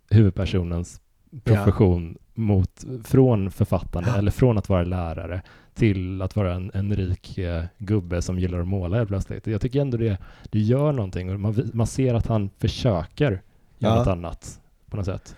huvudpersonens 0.10 1.02
profession 1.44 2.18
mot, 2.34 2.86
från 3.04 3.52
författande 3.52 4.10
Ja. 4.10 4.18
eller 4.18 4.32
från 4.32 4.58
att 4.58 4.70
vara 4.70 4.84
lärare 4.84 5.42
till 5.74 6.22
att 6.22 6.36
vara 6.36 6.54
en, 6.54 6.72
en 6.74 6.96
rik 6.96 7.38
eh, 7.38 7.64
gubbe 7.78 8.22
som 8.22 8.40
gillar 8.40 8.60
att 8.60 8.68
måla 8.68 8.98
helt 8.98 9.10
plötsligt. 9.10 9.48
Jag 9.48 9.62
tycker 9.62 9.82
ändå 9.82 9.98
det, 9.98 10.18
det 10.50 10.60
gör 10.60 10.92
någonting 10.92 11.30
och 11.34 11.40
man, 11.40 11.70
man 11.74 11.88
ser 11.88 12.14
att 12.14 12.28
han 12.28 12.50
försöker 12.58 13.32
göra 13.32 13.42
Ja. 13.78 13.96
något 13.96 14.08
annat 14.08 14.60
på 14.90 14.98
något 14.98 15.06
sätt. 15.06 15.36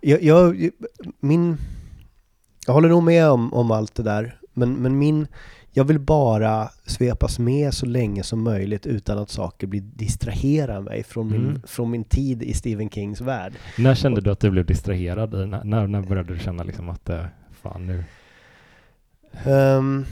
Jag, 0.00 0.22
jag, 0.22 0.70
min, 1.20 1.56
jag 2.66 2.74
håller 2.74 2.88
nog 2.88 3.02
med 3.02 3.28
om, 3.30 3.54
om 3.54 3.70
allt 3.70 3.94
det 3.94 4.02
där, 4.02 4.38
men, 4.52 4.74
men 4.74 4.98
min, 4.98 5.26
jag 5.74 5.84
vill 5.84 5.98
bara 5.98 6.68
svepas 6.86 7.38
med 7.38 7.74
så 7.74 7.86
länge 7.86 8.22
som 8.22 8.42
möjligt 8.42 8.86
utan 8.86 9.18
att 9.18 9.30
saker 9.30 9.66
blir 9.66 9.80
distraherar 9.80 10.80
mig 10.80 11.02
från 11.02 11.30
min, 11.30 11.48
Mm. 11.48 11.62
från 11.66 11.90
min 11.90 12.04
tid 12.04 12.42
i 12.42 12.54
Stephen 12.54 12.90
Kings 12.90 13.20
värld. 13.20 13.52
När 13.78 13.94
kände 13.94 14.20
du 14.20 14.30
att 14.30 14.40
du 14.40 14.50
blev 14.50 14.66
distraherad? 14.66 15.48
När, 15.64 15.86
när 15.86 16.00
började 16.02 16.32
du 16.34 16.38
känna 16.40 16.62
liksom 16.62 16.88
att 16.88 17.08
eh, 17.08 17.24
fan 17.62 17.86
nu? 17.86 18.04
Ehm, 19.44 20.04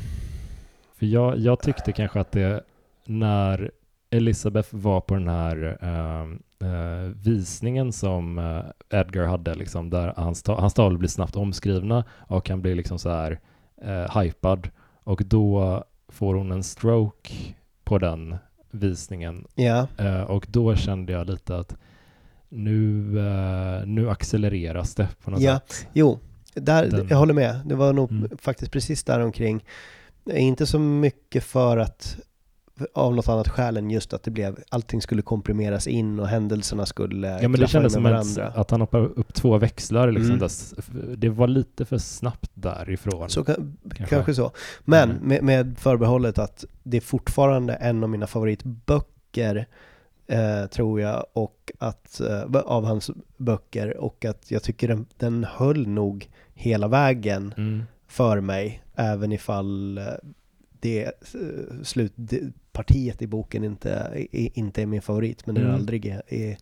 För 0.99 1.07
jag, 1.07 1.39
jag 1.39 1.61
tyckte 1.61 1.93
kanske 1.93 2.21
att 2.21 2.33
det 2.33 2.63
när 3.07 3.71
Elisabeth 4.11 4.69
var 4.75 5.01
på 5.01 5.15
den 5.15 5.29
här 5.29 5.79
eh, 5.83 6.23
eh, 6.71 7.11
visningen 7.25 7.93
som 7.93 8.39
eh, 8.39 8.99
Edgar 9.01 9.27
hade, 9.27 9.55
liksom, 9.55 9.91
där 9.91 10.13
hans, 10.17 10.43
ta- 10.43 10.61
hans 10.61 10.75
tavlor 10.75 10.99
blir 10.99 11.09
snabbt 11.09 11.37
omskrivna 11.37 12.05
och 12.19 12.49
han 12.49 12.63
blir 12.63 12.75
liksom 12.75 12.99
så 12.99 13.11
här 13.11 13.39
eh, 13.83 14.21
hypad 14.21 14.69
och 15.05 15.23
då 15.27 15.85
får 16.09 16.35
hon 16.35 16.53
en 16.53 16.63
stroke 16.63 17.33
på 17.85 17.99
den 17.99 18.37
visningen 18.71 19.47
ja, 19.55 19.87
eh, 19.99 20.21
och 20.23 20.47
då 20.51 20.77
kände 20.77 21.13
jag 21.13 21.27
lite 21.31 21.57
att 21.57 21.77
nu, 22.49 23.19
eh, 23.19 23.87
nu 23.87 24.11
accelereras 24.11 24.95
det 24.95 25.09
på 25.25 25.31
något 25.31 25.41
Ja. 25.41 25.55
sätt. 25.61 25.87
jo, 25.93 26.19
där, 26.55 26.87
Den- 26.91 27.07
jag 27.11 27.17
håller 27.17 27.35
med. 27.35 27.61
Det 27.65 27.75
var 27.75 27.93
nog 27.93 28.11
Mm. 28.11 28.31
faktiskt 28.39 28.73
precis 28.73 29.05
där 29.05 29.21
omkring. 29.21 29.65
Inte 30.33 30.67
så 30.67 30.79
mycket 30.79 31.45
för 31.45 31.77
att 31.77 32.19
av 32.95 33.15
något 33.15 33.29
annat 33.29 33.49
skäl 33.49 33.77
än 33.77 33.91
just 33.91 34.13
att 34.13 34.23
det 34.23 34.31
blev, 34.31 34.59
allting 34.69 35.03
skulle 35.03 35.23
komprimeras 35.23 35.87
in 35.87 36.21
och 36.21 36.29
händelserna 36.29 36.87
skulle 36.87 37.29
Ja 37.43 37.49
men 37.49 37.61
det 37.61 37.67
kändes 37.69 37.93
som 37.93 38.07
att, 38.07 38.39
att 38.39 38.71
han 38.71 38.81
hoppade 38.81 39.07
upp 39.07 39.35
två 39.35 39.59
växlar 39.59 40.11
liksom. 40.13 40.35
Mm. 40.35 41.15
Det 41.21 41.29
var 41.29 41.47
lite 41.49 41.85
för 41.85 41.99
snabbt 41.99 42.51
därifrån. 42.55 43.31
Så 43.31 43.45
kan, 43.45 43.77
Kanske. 43.95 44.15
kanske. 44.15 44.35
så. 44.35 44.51
Men 44.85 45.11
Mm. 45.11 45.29
med, 45.29 45.43
med 45.43 45.79
förbehållet 45.79 46.39
att 46.39 46.65
det 46.83 46.97
är 46.97 47.01
fortfarande 47.01 47.75
en 47.75 48.03
av 48.03 48.09
mina 48.11 48.27
favoritböcker 48.27 49.67
eh, 50.27 50.67
tror 50.71 51.01
jag, 51.01 51.25
och 51.33 51.73
att, 51.79 52.21
eh, 52.21 52.43
av 52.65 52.85
hans 52.85 53.11
böcker 53.37 53.97
och 53.97 54.25
att 54.25 54.51
jag 54.51 54.63
tycker 54.63 54.89
den, 54.89 55.07
den 55.17 55.45
höll 55.45 55.87
nog 55.89 56.31
hela 56.55 56.89
vägen 56.89 57.55
Mm. 57.57 57.83
för 58.09 58.41
mig, 58.41 58.83
även 58.95 59.33
ifall 59.33 59.99
eh, 59.99 60.05
det 60.83 61.05
eh, 61.05 61.11
slutpartiet 61.83 63.23
i 63.23 63.27
boken 63.27 63.65
inte, 63.65 64.13
inte 64.33 64.83
är 64.83 64.87
min 64.87 65.03
favorit, 65.03 65.47
men 65.47 65.55
det 65.55 65.61
är 65.61 65.65
Mm. 65.65 65.77
aldrig 65.77 66.07
är 66.07 66.57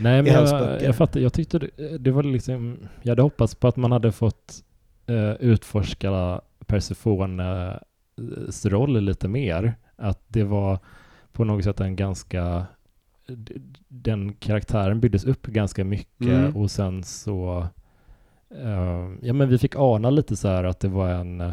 Nej 0.00 0.18
i 0.18 0.22
men 0.22 0.34
hans 0.34 0.50
jag, 0.52 0.60
böcker. 0.60 0.86
jag 0.86 0.96
fattar, 0.96 1.20
jag 1.20 1.32
tyckte 1.32 1.58
det, 1.58 1.98
det 1.98 2.10
var 2.10 2.22
liksom, 2.22 2.76
jag 3.02 3.10
hade 3.10 3.22
hoppats 3.22 3.54
på 3.54 3.68
att 3.68 3.76
man 3.76 3.92
hade 3.92 4.12
fått 4.12 4.64
eh, 5.06 5.32
utforska 5.32 6.40
Persefones 6.66 8.66
roll 8.66 9.00
lite 9.00 9.28
mer. 9.28 9.74
Att 9.96 10.22
det 10.28 10.44
var 10.44 10.78
på 11.32 11.44
något 11.44 11.64
sätt 11.64 11.80
en 11.80 11.96
ganska, 11.96 12.66
den 13.88 14.32
karaktären 14.32 15.00
byggdes 15.00 15.24
upp 15.24 15.46
ganska 15.46 15.84
mycket 15.84 16.26
Mm. 16.28 16.56
och 16.56 16.70
sen 16.70 17.04
så, 17.04 17.66
eh, 18.50 19.10
ja 19.22 19.32
men 19.32 19.48
vi 19.48 19.58
fick 19.58 19.76
ana 19.76 20.10
lite 20.10 20.36
så 20.36 20.48
här 20.48 20.64
att 20.64 20.80
det 20.80 20.88
var 20.88 21.08
en 21.10 21.52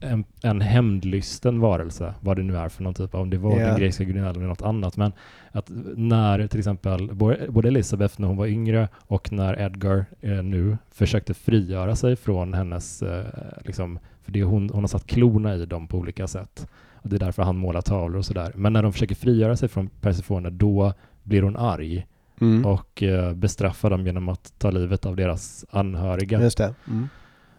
en, 0.00 0.24
en 0.42 0.60
hämndlysten 0.60 1.60
varelse, 1.60 2.14
vad 2.20 2.36
det 2.36 2.42
nu 2.42 2.56
är 2.56 2.68
för 2.68 2.82
någon 2.82 2.94
typ 2.94 3.14
av, 3.14 3.20
om 3.20 3.30
det 3.30 3.38
var 3.38 3.60
Ja. 3.60 3.66
den 3.66 3.76
grekiska 3.78 4.04
gudinnan 4.04 4.36
eller 4.36 4.46
något 4.46 4.62
annat. 4.62 4.96
Men 4.96 5.12
att 5.52 5.70
när 5.96 6.46
till 6.46 6.58
exempel 6.58 7.10
både 7.48 7.68
Elisabeth 7.68 8.20
när 8.20 8.28
hon 8.28 8.36
var 8.36 8.46
yngre 8.46 8.88
och 9.06 9.32
när 9.32 9.60
Edgar 9.60 10.04
eh, 10.20 10.42
nu 10.42 10.78
försökte 10.90 11.34
frigöra 11.34 11.96
sig 11.96 12.16
från 12.16 12.54
hennes, 12.54 13.02
eh, 13.02 13.24
liksom, 13.64 13.98
för 14.22 14.32
det 14.32 14.42
hon, 14.42 14.70
hon 14.70 14.82
har 14.82 14.88
satt 14.88 15.06
klorna 15.06 15.54
i 15.54 15.66
dem 15.66 15.86
på 15.88 15.98
olika 15.98 16.26
sätt. 16.26 16.68
Och 16.94 17.08
det 17.08 17.16
är 17.16 17.20
därför 17.20 17.42
han 17.42 17.56
målar 17.56 17.80
tavlor 17.80 18.18
och 18.18 18.24
sådär. 18.24 18.52
Men 18.54 18.72
när 18.72 18.82
de 18.82 18.92
försöker 18.92 19.14
frigöra 19.14 19.56
sig 19.56 19.68
från 19.68 19.88
Persefone, 20.00 20.50
då 20.50 20.92
blir 21.22 21.42
hon 21.42 21.56
arg 21.56 22.06
Mm. 22.40 22.66
och 22.66 23.02
eh, 23.02 23.34
bestraffar 23.34 23.90
dem 23.90 24.06
genom 24.06 24.28
att 24.28 24.52
ta 24.58 24.70
livet 24.70 25.06
av 25.06 25.16
deras 25.16 25.64
anhöriga. 25.70 26.40
Just 26.42 26.58
det. 26.58 26.74
Mm. 26.88 27.08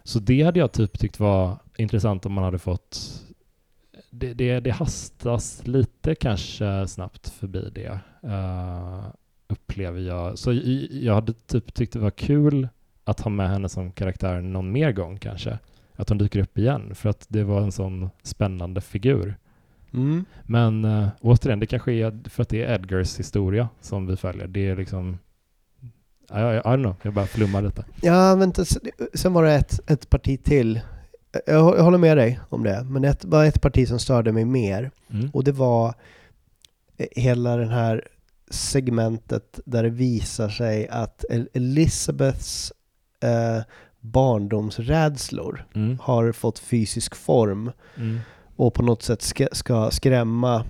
Så 0.03 0.19
det 0.19 0.41
hade 0.43 0.59
jag 0.59 0.71
typ 0.71 0.99
tyckt 0.99 1.19
var 1.19 1.57
intressant 1.77 2.25
om 2.25 2.33
man 2.33 2.43
hade 2.43 2.59
fått 2.59 3.23
det, 4.09 4.33
det, 4.33 4.59
det 4.59 4.71
hastas 4.71 5.67
lite 5.67 6.15
kanske 6.15 6.87
snabbt 6.87 7.29
förbi 7.29 7.69
det, 7.75 7.99
eh, 8.23 9.05
upplever 9.47 9.99
jag. 10.01 10.37
Så 10.37 10.53
jag 10.91 11.13
hade 11.13 11.33
typ 11.33 11.73
tyckt 11.73 11.93
det 11.93 11.99
var 11.99 12.11
kul 12.11 12.67
att 13.03 13.19
ha 13.19 13.29
med 13.31 13.49
henne 13.49 13.69
som 13.69 13.91
karaktär 13.91 14.41
någon 14.41 14.71
mer 14.71 14.91
gång 14.91 15.17
kanske. 15.17 15.59
Att 15.95 16.09
hon 16.09 16.17
dyker 16.17 16.39
upp 16.39 16.57
igen, 16.57 16.95
för 16.95 17.09
att 17.09 17.25
det 17.29 17.43
var 17.43 17.61
en 17.61 17.71
sån 17.71 18.09
spännande 18.23 18.81
figur. 18.81 19.35
Mm. 19.93 20.25
Men 20.43 20.85
uh, 20.85 21.07
återigen, 21.21 21.59
det 21.59 21.65
kanske 21.65 21.93
är 21.93 22.29
för 22.29 22.41
att 22.41 22.49
det 22.49 22.63
är 22.63 22.73
Edgars 22.75 23.19
historia 23.19 23.69
som 23.81 24.07
vi 24.07 24.15
följer. 24.17 24.47
Det 24.47 24.67
är 24.67 24.75
liksom... 24.75 25.17
I, 25.81 26.33
I, 26.33 26.37
I 26.37 26.61
don't 26.61 26.81
know, 26.83 26.95
jag 27.01 27.13
bara 27.13 27.25
flummar 27.25 27.61
lite. 27.61 27.85
Ja, 28.01 28.35
vänta. 28.35 28.61
s- 28.61 28.77
Sen 29.13 29.33
var 29.33 29.43
det 29.43 29.53
ett, 29.55 29.91
ett 29.91 30.09
parti 30.09 30.43
till 30.43 30.79
jag, 31.45 31.83
håller 31.83 31.97
med 31.97 32.17
dig 32.17 32.39
om 32.49 32.63
det, 32.63 32.83
men 32.89 33.01
det 33.01 33.25
var 33.25 33.45
ett 33.45 33.61
parti 33.61 33.87
som 33.87 33.99
störde 33.99 34.31
mig 34.31 34.45
mer. 34.45 34.91
Mm. 35.13 35.29
Och 35.33 35.43
det 35.43 35.51
var 35.51 35.93
eh, 36.97 37.07
hela 37.15 37.57
den 37.57 37.69
här 37.69 38.07
segmentet 38.49 39.59
där 39.65 39.83
det 39.83 39.89
visar 39.89 40.49
sig 40.49 40.87
att 40.87 41.25
El- 41.29 41.49
Elizabeths 41.53 42.73
eh, 43.23 43.61
barndomsrädslor 43.99 45.65
Mm. 45.75 45.97
har 46.01 46.31
fått 46.31 46.59
fysisk 46.59 47.15
form 47.15 47.71
Mm. 47.97 48.19
och 48.55 48.73
på 48.73 48.83
något 48.83 49.03
sätt 49.03 49.21
ska, 49.21 49.47
ska 49.51 49.91
skrämma 49.91 50.63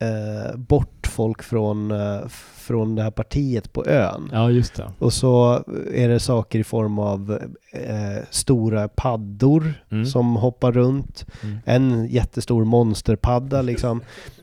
eh, 0.00 0.56
bort 0.56 1.06
folk 1.06 1.42
från, 1.42 1.90
eh, 1.90 2.26
från 2.54 2.94
det 2.94 3.02
här 3.02 3.10
partiet 3.10 3.72
på 3.72 3.86
ön. 3.86 4.28
Ja, 4.32 4.50
just 4.50 4.74
det. 4.74 4.92
Och 4.98 5.12
så 5.12 5.64
är 5.92 6.08
det 6.08 6.20
saker 6.20 6.58
i 6.58 6.64
form 6.64 6.98
av 6.98 7.38
eh, 7.72 8.24
stora 8.30 8.88
paddor 8.88 9.74
Mm. 9.90 10.06
som 10.06 10.36
hoppar 10.36 10.72
runt. 10.72 11.26
Mm. 11.42 11.58
En 11.64 12.06
jättestor 12.06 12.64
monsterpadda 12.64 13.62
liksom. 13.62 14.00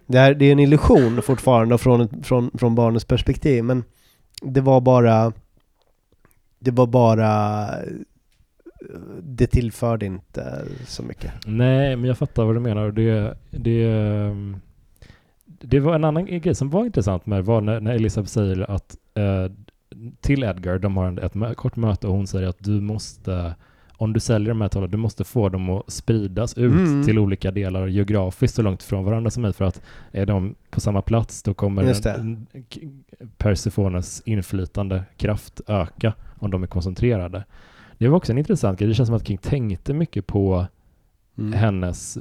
Det, 0.08 0.20
här, 0.20 0.34
det 0.34 0.46
är 0.46 0.52
en 0.52 0.60
illusion 0.60 1.22
fortfarande 1.22 1.78
från, 1.78 2.24
från, 2.24 2.52
från 2.58 2.76
barnets 2.76 3.06
perspektiv 3.06 3.64
men 3.64 3.84
det 4.42 4.62
var 4.62 4.82
bara 4.82 5.34
det 6.60 6.72
var 6.72 6.88
bara 6.88 7.68
det 9.22 9.48
tillförde 9.48 10.06
inte 10.06 10.66
så 10.88 11.04
mycket. 11.04 11.32
Nej, 11.46 11.96
men 11.96 12.06
jag 12.06 12.18
fattar 12.18 12.46
vad 12.46 12.56
du 12.56 12.60
menar. 12.60 12.92
Det, 12.92 13.38
det, 13.52 13.84
ehm, 13.84 14.58
det 15.60 15.80
var 15.80 15.96
en 15.96 16.04
annan 16.04 16.26
grej 16.26 16.56
som 16.56 16.70
var 16.70 16.86
intressant 16.86 17.26
med 17.26 17.46
var 17.46 17.62
när, 17.62 17.80
när 17.82 17.94
Elisabeth 17.96 18.32
säger 18.34 18.72
att 18.72 18.98
eh, 19.14 19.52
till 20.22 20.44
Edgar, 20.44 20.80
de 20.80 20.98
har 20.98 21.20
ett 21.20 21.34
mö- 21.34 21.54
kort 21.54 21.76
möte 21.76 22.08
och 22.08 22.14
hon 22.14 22.28
säger 22.28 22.48
att 22.48 22.58
du 22.60 22.82
måste, 22.82 23.56
om 23.98 24.14
du 24.14 24.20
säljer 24.20 24.50
de 24.50 24.62
här 24.62 24.68
tavlorna, 24.68 24.92
du 24.92 24.98
måste 24.98 25.24
få 25.24 25.50
dem 25.50 25.70
att 25.70 25.92
spridas 25.92 26.58
ut 26.58 26.72
Mm. 26.74 27.04
till 27.04 27.20
olika 27.20 27.52
delar 27.52 27.88
geografiskt 27.88 28.56
så 28.56 28.62
långt 28.62 28.84
från 28.84 29.04
varandra 29.06 29.30
som 29.32 29.42
möjligt 29.42 29.56
för 29.58 29.66
att 29.66 29.82
är 30.12 30.26
de 30.26 30.56
på 30.70 30.80
samma 30.80 31.02
plats 31.02 31.44
då 31.44 31.54
kommer 31.54 31.82
en- 32.16 32.48
Persephones 33.38 34.22
inflytande 34.26 35.04
kraft 35.18 35.62
öka 35.68 36.14
om 36.40 36.52
de 36.52 36.64
är 36.64 36.68
koncentrerade. 36.68 37.44
Det 37.98 38.08
var 38.08 38.18
också 38.18 38.32
en 38.32 38.38
intressant 38.38 38.80
grej. 38.80 38.88
Det 38.88 38.94
känns 38.94 39.08
som 39.08 39.16
att 39.16 39.28
King 39.28 39.38
tänkte 39.38 39.94
mycket 39.94 40.28
på 40.28 40.68
Mm. 41.38 41.54
hennes, 41.54 42.18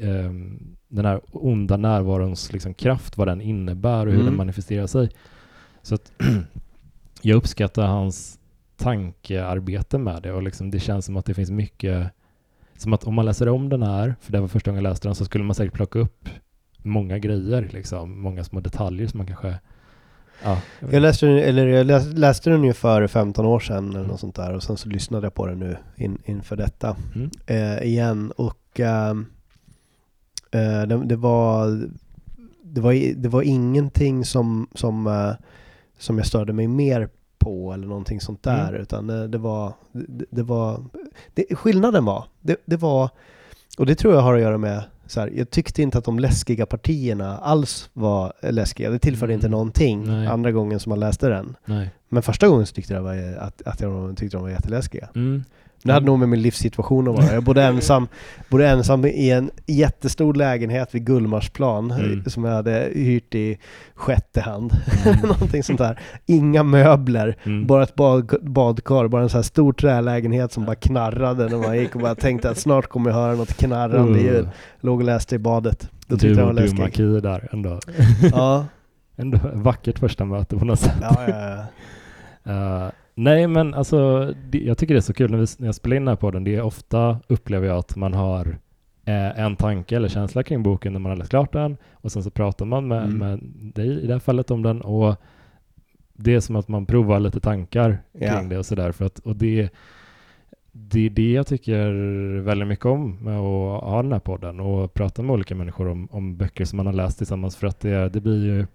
ehm, 0.00 0.76
den 0.88 1.04
här 1.04 1.20
onda 1.32 1.76
närvarons 1.76 2.52
liksom 2.52 2.74
kraft, 2.74 3.16
vad 3.16 3.28
den 3.28 3.40
innebär 3.40 4.06
och 4.06 4.12
hur 4.12 4.20
Mm. 4.20 4.26
den 4.26 4.36
manifesterar 4.36 4.86
sig. 4.86 5.10
Så 5.82 5.94
att 5.94 6.12
jag 7.22 7.36
uppskattar 7.36 7.86
hans 7.86 8.38
tankearbete 8.76 9.98
med 9.98 10.22
det 10.22 10.32
och 10.32 10.42
liksom 10.42 10.70
det 10.70 10.78
känns 10.80 11.04
som 11.04 11.16
att 11.16 11.24
det 11.26 11.34
finns 11.34 11.50
mycket, 11.50 12.10
som 12.76 12.92
att 12.92 13.04
om 13.04 13.14
man 13.14 13.24
läser 13.24 13.48
om 13.48 13.68
den 13.68 13.82
här, 13.82 14.14
för 14.20 14.32
det 14.32 14.40
var 14.40 14.48
första 14.48 14.70
gången 14.70 14.84
jag 14.84 14.90
läste 14.90 15.08
den, 15.08 15.14
så 15.14 15.24
skulle 15.24 15.44
man 15.44 15.54
säkert 15.54 15.74
plocka 15.74 15.98
upp 15.98 16.28
många 16.78 17.18
grejer, 17.18 17.68
liksom, 17.72 18.20
många 18.20 18.44
små 18.44 18.60
detaljer 18.60 19.06
som 19.06 19.18
man 19.18 19.26
kanske, 19.26 19.58
ja. 20.44 20.58
jag 20.80 20.92
Jag 20.94 21.00
läste, 21.02 21.26
den- 21.26 21.38
eller 21.38 21.66
jag 21.66 21.86
läs, 21.86 22.06
läste 22.06 22.50
den 22.50 22.64
ju 22.64 22.72
för 22.72 23.06
15 23.06 23.46
år 23.46 23.60
sedan 23.60 23.88
eller 23.90 23.98
Mm. 23.98 24.10
något 24.10 24.20
sånt 24.20 24.34
där 24.36 24.54
och 24.54 24.62
sen 24.62 24.76
så 24.76 24.88
lyssnade 24.88 25.26
jag 25.26 25.34
på 25.34 25.46
den 25.46 25.58
nu 25.58 25.76
in, 25.96 26.18
inför 26.24 26.56
detta 26.56 26.96
Mm. 27.14 27.30
eh, 27.46 27.82
igen 27.82 28.32
och 28.36 28.80
ehm, 28.80 29.26
eh, 30.50 30.82
det, 30.82 31.04
det 31.04 31.16
var 31.16 31.80
det 32.62 32.80
var, 32.80 33.14
det 33.16 33.28
var 33.28 33.42
ingenting 33.42 34.24
som, 34.24 34.66
som, 34.74 35.06
eh, 35.06 35.32
som 35.98 36.18
jag 36.18 36.26
störde 36.26 36.52
mig 36.52 36.68
mer 36.68 37.08
på 37.38 37.72
eller 37.72 37.86
någonting 37.86 38.20
sånt 38.20 38.42
där 38.42 38.68
Mm. 38.68 38.80
utan 38.82 39.06
det, 39.06 39.28
det 39.28 39.38
var, 39.38 39.72
det, 39.92 40.24
det 40.30 40.42
var 40.42 40.84
det, 41.34 41.54
skillnaden 41.56 42.04
var, 42.04 42.24
det, 42.40 42.56
det 42.64 42.76
var 42.76 43.10
och 43.78 43.86
det 43.86 43.94
tror 43.94 44.14
jag 44.14 44.20
har 44.20 44.34
att 44.34 44.40
göra 44.40 44.58
med 44.58 44.84
så 45.06 45.20
här, 45.20 45.32
jag 45.36 45.50
tyckte 45.50 45.82
inte 45.82 45.98
att 45.98 46.04
de 46.04 46.18
läskiga 46.18 46.66
partierna 46.66 47.38
alls 47.38 47.90
var 47.92 48.32
läskiga. 48.42 48.90
Det 48.90 48.98
tillförde 48.98 49.32
Mm. 49.32 49.38
inte 49.38 49.48
någonting 49.48 50.06
Nej. 50.06 50.26
andra 50.26 50.52
gången 50.52 50.80
som 50.80 50.90
man 50.90 51.00
läste 51.00 51.28
den. 51.28 51.56
Nej. 51.64 51.90
Men 52.08 52.22
första 52.22 52.48
gången 52.48 52.66
så 52.66 52.74
tyckte 52.74 52.94
jag 52.94 53.02
var, 53.02 53.36
att, 53.38 53.62
att 53.62 53.80
jag 53.80 54.16
tyckte 54.16 54.36
de 54.36 54.42
var 54.42 54.50
jätteläskiga. 54.50 55.08
Mm. 55.14 55.44
Det 55.82 55.92
hade 55.92 56.06
nog 56.06 56.18
med 56.18 56.28
min 56.28 56.42
livssituation 56.42 57.08
att 57.08 57.14
vara. 57.16 57.34
Jag 57.34 57.42
bodde 57.44 57.62
ensam, 57.62 58.08
bodde 58.48 58.68
ensam 58.68 59.04
i 59.04 59.30
en 59.30 59.50
jättestor 59.66 60.34
lägenhet 60.34 60.94
vid 60.94 61.04
Gullmarsplan 61.06 61.90
Mm. 61.90 62.24
som 62.24 62.44
jag 62.44 62.52
hade 62.52 62.90
hyrt 62.94 63.34
i 63.34 63.58
sjätte 63.94 64.40
hand. 64.40 64.72
Mm. 65.06 65.18
Någonting 65.22 65.62
sånt 65.62 65.78
där. 65.78 66.00
Inga 66.26 66.62
möbler, 66.62 67.36
Mm. 67.44 67.66
bara 67.66 67.82
ett 67.82 67.94
bad, 67.94 68.34
badkar, 68.42 69.08
bara 69.08 69.22
en 69.22 69.28
sån 69.28 69.38
här 69.38 69.42
stor 69.42 69.72
trälägenhet 69.72 70.52
som 70.52 70.64
bara 70.64 70.76
knarrade 70.76 71.48
när 71.48 71.56
man 71.58 71.78
gick 71.78 71.94
och 71.94 72.00
bara 72.00 72.14
tänkte 72.14 72.50
att 72.50 72.58
snart 72.58 72.86
kommer 72.86 73.10
jag 73.10 73.16
höra 73.16 73.34
något 73.34 73.54
knarrande 73.56 74.20
ljud. 74.20 74.44
Uh, 74.44 74.48
Låg 74.80 74.98
och 74.98 75.04
läste 75.04 75.34
i 75.34 75.38
badet. 75.38 75.88
Då 76.06 76.14
du 76.14 76.20
tyckte 76.20 76.40
jag 76.40 76.48
och 76.48 76.54
det 76.54 76.60
var 76.60 76.68
du 76.68 76.76
läskigt. 76.76 76.78
Maki 76.80 77.20
där 77.20 77.48
ändå. 77.52 77.80
Ja, 78.32 78.64
ändå 79.16 79.38
vackert 79.54 79.98
första 79.98 80.24
möte 80.24 80.56
på 80.56 80.64
något 80.64 80.80
sätt. 80.80 80.96
ja, 81.00 81.24
ja, 81.28 81.34
ja. 81.38 81.64
Eh, 82.52 82.90
nej, 83.16 83.46
men 83.46 83.74
alltså, 83.74 84.26
det, 84.50 84.58
jag 84.58 84.78
tycker 84.78 84.94
det 84.94 84.98
är 84.98 85.02
så 85.02 85.12
kul 85.14 85.30
när, 85.30 85.38
vi, 85.38 85.46
när 85.58 85.66
jag 85.68 85.74
spelar 85.74 85.96
in 85.96 86.02
den 86.02 86.08
här 86.08 86.16
podden. 86.16 86.44
Det 86.44 86.54
är 86.54 86.62
ofta 86.62 87.20
upplever 87.28 87.66
jag 87.68 87.76
att 87.76 87.96
man 87.96 88.14
har 88.14 88.46
eh, 89.04 89.40
en 89.40 89.56
tanke 89.56 89.96
eller 89.96 90.08
känsla 90.08 90.42
kring 90.42 90.62
boken 90.62 90.92
när 90.92 91.00
man 91.00 91.10
har 91.10 91.16
läst 91.16 91.30
klart 91.30 91.52
den 91.52 91.76
och 91.92 92.12
sen 92.12 92.22
så 92.22 92.30
pratar 92.30 92.64
man 92.64 92.88
med, 92.88 93.02
Mm. 93.04 93.18
med 93.18 93.38
dig 93.74 94.02
i 94.02 94.06
det 94.06 94.12
här 94.12 94.20
fallet 94.20 94.50
om 94.50 94.62
den 94.62 94.80
och 94.80 95.14
det 96.18 96.34
är 96.34 96.40
som 96.40 96.56
att 96.56 96.68
man 96.68 96.86
provar 96.86 97.20
lite 97.20 97.40
tankar 97.40 97.98
kring 98.12 98.28
Ja. 98.28 98.42
det 98.42 98.58
och 98.58 98.66
sådär. 98.66 98.92
För 98.92 99.04
att, 99.04 99.18
och 99.18 99.36
det, 99.36 99.68
det 100.72 101.06
är 101.06 101.10
det 101.10 101.32
jag 101.32 101.46
tycker 101.46 101.90
väldigt 102.40 102.68
mycket 102.68 102.86
om 102.86 103.16
med 103.24 103.38
att 103.38 103.82
ha 103.82 104.02
den 104.02 104.12
här 104.12 104.18
podden 104.18 104.60
och 104.60 104.94
prata 104.94 105.22
med 105.22 105.32
olika 105.34 105.54
människor 105.54 105.88
om, 105.88 106.08
om 106.10 106.36
böcker 106.36 106.64
som 106.64 106.76
man 106.76 106.86
har 106.86 106.92
läst 106.92 107.18
tillsammans 107.18 107.56
för 107.56 107.66
att 107.66 107.80
det, 107.80 108.08
det 108.08 108.20
blir 108.20 108.44
ju 108.44 108.66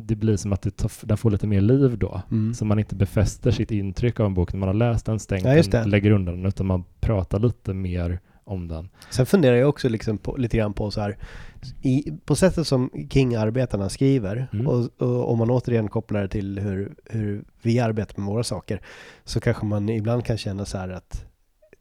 det 0.00 0.16
blir 0.16 0.36
som 0.36 0.52
att 0.52 0.62
det 0.62 0.70
tar, 0.70 0.90
den 1.02 1.16
får 1.16 1.30
lite 1.30 1.46
mer 1.46 1.60
liv 1.60 1.98
då. 1.98 2.22
Mm. 2.30 2.54
Så 2.54 2.64
man 2.64 2.78
inte 2.78 2.94
befäster 2.94 3.50
sitt 3.50 3.70
intryck 3.70 4.20
av 4.20 4.26
en 4.26 4.34
bok 4.34 4.52
när 4.52 4.60
man 4.60 4.68
har 4.68 4.74
läst 4.74 5.06
den, 5.06 5.18
stängt 5.18 5.44
Ja, 5.44 5.62
den, 5.62 5.90
lägger 5.90 6.10
undan 6.10 6.36
den, 6.36 6.46
utan 6.46 6.66
man 6.66 6.84
pratar 7.00 7.38
lite 7.38 7.74
mer 7.74 8.20
om 8.44 8.68
den. 8.68 8.88
Sen 9.10 9.26
funderar 9.26 9.56
jag 9.56 9.68
också 9.68 9.88
liksom 9.88 10.18
på, 10.18 10.36
lite 10.36 10.56
grann 10.56 10.72
på 10.72 10.90
så 10.90 11.00
här, 11.00 11.16
i, 11.82 12.12
på 12.24 12.34
sättet 12.34 12.66
som 12.66 12.90
King-arbetarna 13.10 13.88
skriver, 13.88 14.48
Mm. 14.52 14.66
och, 14.66 15.02
och 15.02 15.32
om 15.32 15.38
man 15.38 15.50
återigen 15.50 15.88
kopplar 15.88 16.22
det 16.22 16.28
till 16.28 16.58
hur, 16.58 16.94
hur 17.04 17.44
vi 17.62 17.80
arbetar 17.80 18.18
med 18.22 18.26
våra 18.26 18.44
saker, 18.44 18.80
så 19.24 19.40
kanske 19.40 19.66
man 19.66 19.88
ibland 19.88 20.24
kan 20.24 20.38
känna 20.38 20.64
så 20.64 20.78
här 20.78 20.88
att 20.88 21.24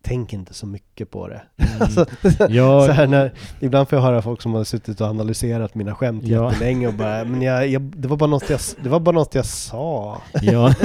tänk 0.08 0.34
inte 0.34 0.54
så 0.54 0.68
mycket 0.68 1.12
på 1.12 1.28
det. 1.28 1.42
Alltså, 1.80 2.06
Ja, 2.50 2.86
så 2.86 2.92
här 2.92 3.08
när, 3.08 3.32
ibland 3.60 3.90
får 3.90 3.98
jag 3.98 4.04
höra 4.04 4.22
folk 4.22 4.42
som 4.42 4.54
har 4.54 4.64
suttit 4.64 5.02
och 5.02 5.08
analyserat 5.08 5.76
mina 5.76 5.96
skämt 5.96 6.24
Ja. 6.24 6.52
jättelänge 6.52 6.88
och 6.88 6.94
bara, 6.94 7.24
men 7.26 7.42
jag, 7.42 7.68
jag, 7.68 7.82
det, 7.82 8.08
var 8.08 8.18
bara 8.18 8.30
något 8.30 8.50
jag, 8.50 8.60
det 8.84 8.90
var 8.90 9.00
bara 9.00 9.16
något 9.16 9.36
jag 9.36 9.46
sa. 9.46 10.22
ja. 10.42 10.74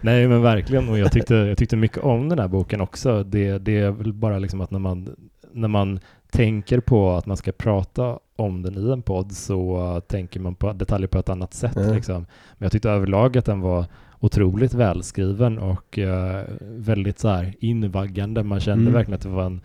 Nej 0.00 0.28
men 0.28 0.42
verkligen, 0.42 0.88
och 0.88 0.98
jag 0.98 1.12
tyckte, 1.12 1.34
jag 1.34 1.58
tyckte 1.58 1.76
mycket 1.76 1.98
om 1.98 2.28
den 2.28 2.38
här 2.38 2.48
boken 2.48 2.80
också. 2.80 3.24
Det, 3.24 3.58
det 3.58 3.78
är 3.80 3.90
väl 3.90 4.12
bara 4.12 4.38
liksom 4.38 4.60
att 4.60 4.70
när 4.70 4.78
man, 4.78 5.16
när 5.52 5.68
man 5.68 6.00
tänker 6.30 6.80
på 6.80 7.12
att 7.12 7.26
man 7.26 7.36
ska 7.36 7.52
prata 7.52 8.18
om 8.36 8.62
den 8.62 8.88
i 8.88 8.92
en 8.92 9.02
podd 9.02 9.32
så 9.32 10.00
tänker 10.08 10.40
man 10.40 10.54
på 10.54 10.72
detaljer 10.72 11.08
på 11.08 11.18
ett 11.18 11.28
annat 11.28 11.54
sätt. 11.54 11.72
Ja. 11.76 11.92
Liksom. 11.92 12.16
Men 12.52 12.64
jag 12.66 12.72
tyckte 12.72 12.90
överlag 12.90 13.36
att 13.36 13.44
den 13.44 13.60
var 13.60 13.84
otroligt 14.22 14.74
välskriven 14.74 15.58
och 15.58 15.98
eh, 15.98 16.44
väldigt 16.60 17.18
så 17.18 17.28
här 17.28 17.54
invaggande. 17.60 18.42
Man 18.42 18.60
kände 18.60 18.82
Mm. 18.82 18.92
verkligen 18.92 19.16
att 19.16 19.22
det 19.22 19.28
var 19.28 19.44
en 19.46 19.60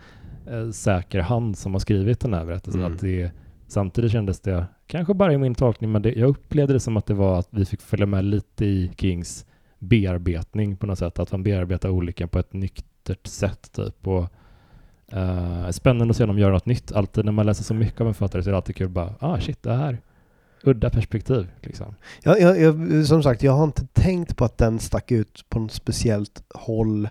eh, 0.46 0.70
säker 0.70 1.20
hand 1.20 1.58
som 1.58 1.72
har 1.72 1.78
skrivit 1.80 2.20
den 2.20 2.34
här 2.34 2.44
berättelsen. 2.44 2.80
Mm. 2.80 2.92
Att 2.92 3.00
det, 3.00 3.30
samtidigt 3.66 4.12
kändes 4.12 4.40
det, 4.40 4.66
kanske 4.86 5.14
bara 5.14 5.32
i 5.32 5.38
min 5.38 5.54
tolkning, 5.54 5.92
men 5.92 6.02
det, 6.02 6.12
jag 6.12 6.28
upplevde 6.28 6.72
det 6.72 6.80
som 6.80 6.96
att 6.96 7.06
det 7.06 7.14
var 7.14 7.38
att 7.38 7.48
vi 7.50 7.64
fick 7.64 7.80
följa 7.82 8.06
med 8.06 8.24
lite 8.24 8.64
i 8.64 8.90
Kings 8.96 9.46
bearbetning 9.78 10.76
på 10.76 10.86
något 10.86 10.98
sätt. 10.98 11.18
Att 11.18 11.30
han 11.30 11.42
bearbetar 11.42 11.88
olika 11.88 12.26
på 12.26 12.38
ett 12.38 12.52
nyktert 12.52 13.26
sätt 13.26 13.72
typ. 13.72 14.06
Och, 14.06 14.26
eh, 15.16 15.70
spännande 15.70 16.10
att 16.12 16.16
se 16.16 16.26
dem 16.26 16.38
göra 16.38 16.52
något 16.52 16.66
nytt. 16.66 16.92
Alltid 16.92 17.24
när 17.24 17.32
man 17.32 17.46
läser 17.46 17.64
så 17.64 17.74
mycket 17.74 18.00
av 18.00 18.08
en 18.08 18.14
författare 18.14 18.42
så 18.42 18.50
är 18.50 18.52
det 18.52 18.56
alltid 18.56 18.76
kul 18.76 18.88
bara, 18.88 19.14
ah 19.20 19.40
shit, 19.40 19.62
det 19.62 19.72
här 19.74 19.98
udda 20.62 20.90
perspektiv 20.90 21.46
liksom. 21.62 21.94
Jag, 22.22 22.40
jag, 22.40 22.60
jag, 22.60 23.06
som 23.06 23.22
sagt, 23.22 23.42
jag 23.42 23.52
har 23.52 23.64
inte 23.64 23.86
tänkt 23.86 24.36
på 24.36 24.44
att 24.44 24.58
den 24.58 24.78
stack 24.78 25.10
ut 25.12 25.44
på 25.48 25.58
något 25.58 25.72
speciellt 25.72 26.42
håll 26.54 27.08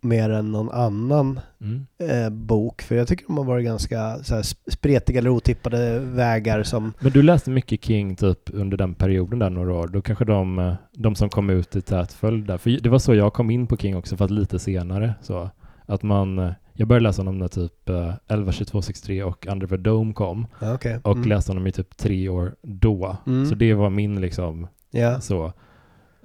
mer 0.00 0.30
än 0.30 0.52
någon 0.52 0.70
annan 0.70 1.40
Mm. 1.60 1.86
eh, 1.98 2.30
bok. 2.30 2.82
För 2.82 2.94
jag 2.94 3.08
tycker 3.08 3.26
de 3.26 3.36
har 3.38 3.44
varit 3.44 3.64
ganska 3.64 4.18
så 4.22 4.34
här, 4.34 4.42
sp- 4.42 4.70
spretiga 4.70 5.18
eller 5.18 5.30
otippade 5.30 5.98
vägar 6.00 6.62
som... 6.62 6.92
Men 7.00 7.12
du 7.12 7.22
läste 7.22 7.50
mycket 7.50 7.84
King 7.84 8.16
typ 8.16 8.38
under 8.54 8.76
den 8.76 8.94
perioden 8.94 9.38
där 9.38 9.50
några 9.50 9.72
år. 9.74 9.86
Då 9.88 10.02
kanske 10.02 10.24
de, 10.24 10.58
eh, 10.58 10.74
de 10.92 11.14
som 11.14 11.28
kom 11.28 11.50
ut 11.50 11.76
i 11.76 11.82
tät 11.82 12.12
följd 12.12 12.46
där. 12.46 12.58
För 12.58 12.70
det 12.70 12.88
var 12.88 12.98
så 12.98 13.14
jag 13.14 13.32
kom 13.32 13.50
in 13.50 13.66
på 13.66 13.76
King 13.76 13.96
också, 13.96 14.16
fast 14.16 14.30
lite 14.30 14.58
senare. 14.58 15.14
Så 15.22 15.50
att 15.86 16.02
man, 16.02 16.38
eh, 16.38 16.50
jag 16.76 16.88
började 16.88 17.02
läsa 17.02 17.20
honom 17.22 17.38
när 17.38 17.48
typ 17.48 17.88
eh, 17.88 18.14
11, 18.28 18.52
22, 18.52 18.82
63 18.82 19.22
och 19.22 19.46
Under 19.46 19.66
the 19.66 19.76
Dome 19.76 20.12
kom. 20.12 20.46
Ja, 20.60 20.74
okej. 20.74 20.98
Och 21.04 21.16
Mm. 21.16 21.28
läste 21.28 21.50
honom 21.52 21.66
i 21.66 21.72
typ 21.72 21.96
tre 21.96 22.28
år 22.28 22.54
då. 22.62 23.16
Mm. 23.26 23.46
Så 23.46 23.54
det 23.54 23.74
var 23.74 23.90
min 23.90 24.20
liksom 24.20 24.66
Ja. 24.90 25.20
så. 25.20 25.52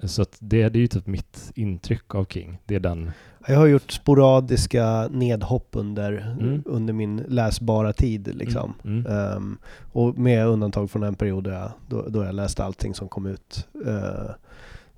Så 0.04 0.24
det, 0.38 0.68
det 0.68 0.78
är 0.78 0.80
ju 0.80 0.86
typ 0.88 1.06
mitt 1.06 1.52
intryck 1.54 2.14
av 2.14 2.24
King. 2.24 2.58
Det 2.64 2.74
är 2.74 2.80
den. 2.80 3.10
Jag 3.48 3.56
har 3.58 3.66
gjort 3.66 3.90
sporadiska 3.92 5.08
nedhopp 5.10 5.68
under, 5.72 6.36
Mm. 6.40 6.62
under 6.66 6.92
min 6.92 7.16
läsbara 7.28 7.92
tid 7.92 8.30
liksom. 8.36 8.74
Mm. 8.84 9.06
Mm. 9.06 9.12
Ehm, 9.36 9.58
och 9.92 10.18
med 10.18 10.46
undantag 10.46 10.90
från 10.90 11.02
en 11.02 11.14
period 11.14 11.44
där 11.44 11.52
jag, 11.52 11.70
då, 11.88 12.04
då 12.08 12.24
jag 12.24 12.34
läste 12.34 12.64
allting 12.64 12.94
som 12.94 13.08
kom 13.08 13.26
ut. 13.26 13.68
Eh, 13.86 14.30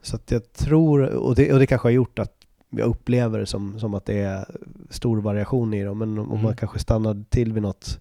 så 0.02 0.16
att 0.16 0.30
jag 0.30 0.52
tror, 0.52 1.02
och 1.02 1.34
det, 1.34 1.52
och 1.52 1.58
det 1.58 1.66
kanske 1.66 1.86
har 1.88 1.92
gjort 1.92 2.18
att 2.18 2.32
jag 2.78 2.88
upplever 2.88 3.38
det 3.38 3.46
som, 3.46 3.78
som 3.78 3.94
att 3.94 4.04
det 4.06 4.18
är 4.18 4.44
stor 4.90 5.20
variation 5.20 5.74
i 5.74 5.84
dem. 5.84 5.98
Men 5.98 6.18
om 6.18 6.30
Mm. 6.30 6.42
man 6.42 6.56
kanske 6.56 6.78
stannar 6.78 7.24
till 7.28 7.52
vid 7.52 7.62
något 7.62 8.00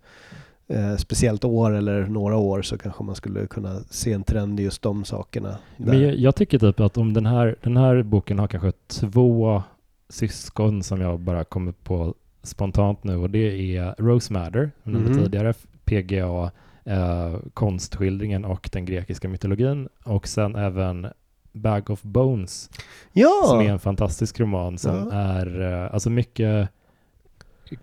eh, 0.68 0.96
speciellt 0.96 1.44
år 1.46 1.72
eller 1.76 2.06
några 2.06 2.38
år 2.38 2.62
så 2.62 2.78
kanske 2.78 3.04
man 3.04 3.16
skulle 3.16 3.48
kunna 3.48 3.80
se 3.90 4.14
en 4.14 4.24
trend 4.24 4.60
i 4.60 4.64
just 4.64 4.82
de 4.82 5.06
sakerna. 5.06 5.50
där. 5.78 5.86
Men 5.88 6.02
jag, 6.02 6.16
jag 6.16 6.36
tycker 6.36 6.60
typ 6.60 6.80
att 6.80 6.98
om 6.98 7.14
den 7.14 7.26
här, 7.26 7.56
den 7.64 7.78
här 7.78 8.04
boken 8.04 8.40
har 8.40 8.48
kanske 8.48 8.72
två 8.88 9.64
syskon 10.10 10.84
som 10.84 11.02
jag 11.02 11.20
bara 11.20 11.44
kommer 11.44 11.72
på 11.72 12.14
spontant 12.44 13.04
nu 13.04 13.16
och 13.18 13.30
det 13.30 13.76
är 13.78 13.96
Rose 13.98 14.34
Matter, 14.34 14.72
Mhm. 14.84 15.18
tidigare, 15.18 15.54
PGA, 15.86 16.52
eh, 16.86 17.36
konstskildringen 17.54 18.46
och 18.46 18.70
den 18.74 18.86
grekiska 18.86 19.30
mytologin 19.30 19.90
och 20.04 20.28
sen 20.28 20.56
även 20.56 21.08
Bag 21.54 21.90
of 21.90 22.02
Bones 22.02 22.70
ja! 23.12 23.44
som 23.46 23.60
är 23.62 23.70
en 23.72 23.80
fantastisk 23.80 24.40
roman 24.40 24.78
som 24.78 24.96
Ja. 25.12 25.18
är 25.18 25.62
eh, 25.84 25.94
alltså 25.94 26.10
mycket 26.10 26.70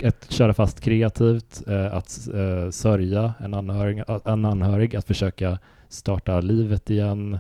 att 0.04 0.30
köra 0.30 0.54
fast 0.54 0.80
kreativt, 0.80 1.62
eh, 1.68 1.94
att 1.94 2.28
eh, 2.34 2.70
sörja 2.70 3.34
en 3.40 3.54
anhörig, 3.54 4.02
en 4.24 4.44
anhörig, 4.44 4.96
att 4.96 5.06
försöka 5.06 5.58
starta 5.88 6.40
livet 6.40 6.90
igen, 6.90 7.38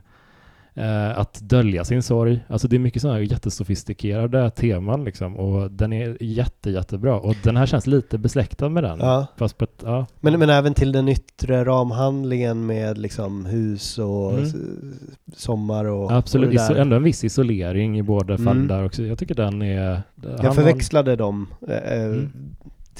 eh, 0.80 1.18
att 1.18 1.40
dölja 1.42 1.84
sin 1.84 2.02
sorg. 2.02 2.40
Alltså 2.48 2.68
det 2.68 2.76
är 2.76 2.80
mycket 2.80 3.02
sådana 3.02 3.18
här 3.18 3.24
jättesofistikerade 3.24 4.50
teman 4.50 5.04
liksom 5.04 5.36
och 5.36 5.70
den 5.70 5.92
är 5.92 6.16
jätte, 6.20 6.70
jättebra 6.70 7.16
och 7.20 7.34
den 7.42 7.56
här 7.56 7.66
känns 7.66 7.86
lite 7.86 8.18
besläktad 8.18 8.68
med 8.68 8.84
den. 8.84 8.98
Ja. 8.98 9.26
Fast 9.36 9.58
på 9.58 9.64
ett, 9.64 9.82
ja. 9.84 10.06
Men, 10.20 10.38
men 10.38 10.50
även 10.50 10.74
till 10.74 10.92
den 10.92 11.08
yttre 11.08 11.64
ramhandlingen 11.64 12.66
med 12.66 12.98
liksom 12.98 13.46
hus 13.46 13.98
och 13.98 14.32
Mm. 14.38 14.94
sommar 15.36 15.84
och 15.84 16.12
Absolut, 16.12 16.60
och 16.70 16.76
ändå 16.78 16.96
en 16.96 17.02
viss 17.02 17.24
isolering 17.24 17.98
i 17.98 18.02
båda 18.02 18.34
Mm. 18.34 18.44
fallen 18.46 18.68
där 18.68 18.84
också. 18.84 19.02
Jag 19.02 19.18
tycker 19.18 19.34
den 19.34 19.62
är... 19.62 20.02
Jag 20.22 20.38
har- 20.44 20.52
förväxlade 20.54 21.16
dem 21.16 21.46
eh, 21.68 21.76
eh, 21.76 22.04
Mm. 22.04 22.32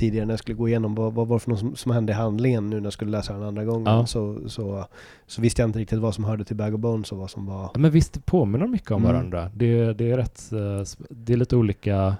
Tidigare 0.01 0.26
när 0.26 0.32
jag 0.32 0.38
skulle 0.38 0.57
gå 0.57 0.68
igenom 0.68 0.94
vad, 0.94 1.14
vad 1.14 1.28
var 1.28 1.36
det 1.36 1.40
för 1.40 1.51
något 1.51 1.59
som, 1.59 1.76
som 1.76 1.92
hände 1.92 2.12
i 2.12 2.14
handlingen 2.16 2.70
nu 2.70 2.76
när 2.76 2.86
jag 2.86 2.92
skulle 2.92 3.11
läsa 3.11 3.32
den 3.32 3.42
andra 3.42 3.64
gången. 3.64 3.86
Ja. 3.86 4.07
Så, 4.07 4.48
så, 4.48 4.86
så 5.26 5.42
visste 5.42 5.62
jag 5.62 5.68
inte 5.68 5.78
riktigt 5.78 5.98
vad 5.98 6.14
som 6.14 6.24
hörde 6.24 6.44
till 6.44 6.57
Bag 6.57 6.74
of 6.74 6.80
Bones 6.80 7.12
och 7.12 7.18
vad 7.18 7.30
som 7.30 7.46
var... 7.46 7.62
Ja, 7.74 7.80
men 7.80 7.90
visst 7.90 8.12
det 8.12 8.20
påminner 8.20 8.64
de 8.64 8.70
mycket 8.70 8.90
om 8.90 9.03
Mm. 9.05 9.12
varandra. 9.12 9.51
Det, 9.55 9.92
det 9.92 10.11
är 10.11 10.16
rätt, 10.16 10.53
eh, 10.53 11.07
det 11.11 11.32
är 11.32 11.36
lite 11.36 11.57
olika 11.57 12.16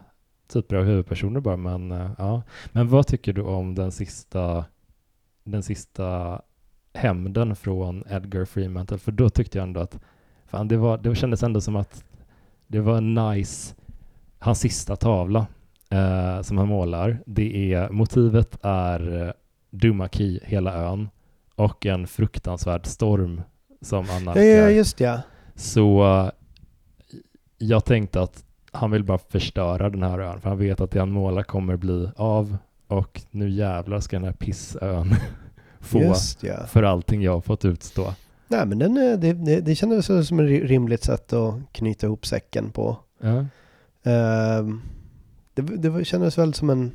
typer 0.53 0.77
av 0.77 0.85
huvudpersoner 0.85 1.41
bara, 1.41 1.57
men 1.57 1.93
eh, 1.93 2.11
ja. 2.19 2.43
Men 2.73 2.89
vad 2.89 3.07
tycker 3.07 3.33
du 3.33 3.43
om 3.43 3.75
den 3.75 3.93
sista, 3.93 4.65
den 5.45 5.63
sista 5.63 6.41
hämnden 6.95 7.57
från 7.57 8.05
Edgar 8.11 8.45
Freemantle? 8.45 8.99
För 8.99 9.13
då 9.13 9.29
tyckte 9.31 9.59
jag 9.59 9.63
ändå 9.63 9.81
att, 9.81 9.99
fan 10.47 10.69
det 10.69 10.77
var, 10.77 10.99
det 10.99 11.15
kändes 11.15 11.43
ändå 11.43 11.61
som 11.61 11.77
att 11.77 12.05
det 12.67 12.81
var 12.81 12.97
en 12.97 13.15
nice, 13.15 13.75
hans 14.39 14.61
sista 14.61 14.97
tavla 14.97 15.47
eh, 15.91 16.43
som 16.43 16.59
han 16.59 16.69
målar. 16.69 17.19
Det 17.27 17.75
är, 17.75 17.89
motivet 17.89 18.59
är 18.63 19.27
eh, 19.27 19.33
Dumaki, 19.71 20.41
hela 20.43 20.75
ön, 20.75 21.09
och 21.55 21.87
en 21.87 22.07
fruktansvärd 22.07 22.87
storm 22.87 23.43
som 23.81 24.11
annalkar. 24.11 24.43
ja, 24.43 24.71
just 24.71 25.01
ja. 25.01 25.21
Så 25.55 26.05
eh, 26.05 26.31
jag 27.59 27.85
tänkte 27.85 28.23
att 28.23 28.45
han 28.73 28.91
vill 28.91 29.05
bara 29.05 29.19
förstöra 29.19 29.91
den 29.91 30.03
här 30.03 30.19
ön, 30.19 30.41
för 30.41 30.49
han 30.49 30.59
vet 30.59 30.81
att 30.81 30.91
det 30.91 30.99
han 30.99 31.11
målar 31.11 31.43
kommer 31.43 31.77
bli 31.77 32.09
av 32.17 32.57
och 32.87 33.23
nu 33.31 33.51
jävlar 33.51 34.01
ska 34.01 34.17
den 34.17 34.25
här 34.25 34.33
pissön 34.33 35.15
få 35.81 35.99
Just 35.99 36.43
ja. 36.43 36.67
för 36.67 36.83
allting 36.83 37.23
jag 37.23 37.33
har 37.33 37.41
fått 37.41 37.65
utstå. 37.65 38.15
Nej 38.49 38.67
men 38.67 38.79
den, 38.79 38.97
eh, 38.97 39.19
det, 39.19 39.33
det, 39.33 39.61
det 39.61 39.75
kändes 39.75 40.29
som 40.29 40.41
ett 40.41 40.47
rimligt 40.47 41.05
sätt 41.05 41.33
att 41.33 41.55
knyta 41.73 42.07
ihop 42.07 42.27
säcken 42.27 42.71
på. 42.71 42.97
Ja. 43.21 43.47
Ehm, 44.11 44.81
det, 45.63 45.91
det 45.91 46.05
kändes 46.05 46.39
väl 46.39 46.55
som 46.55 46.71
en... 46.71 46.93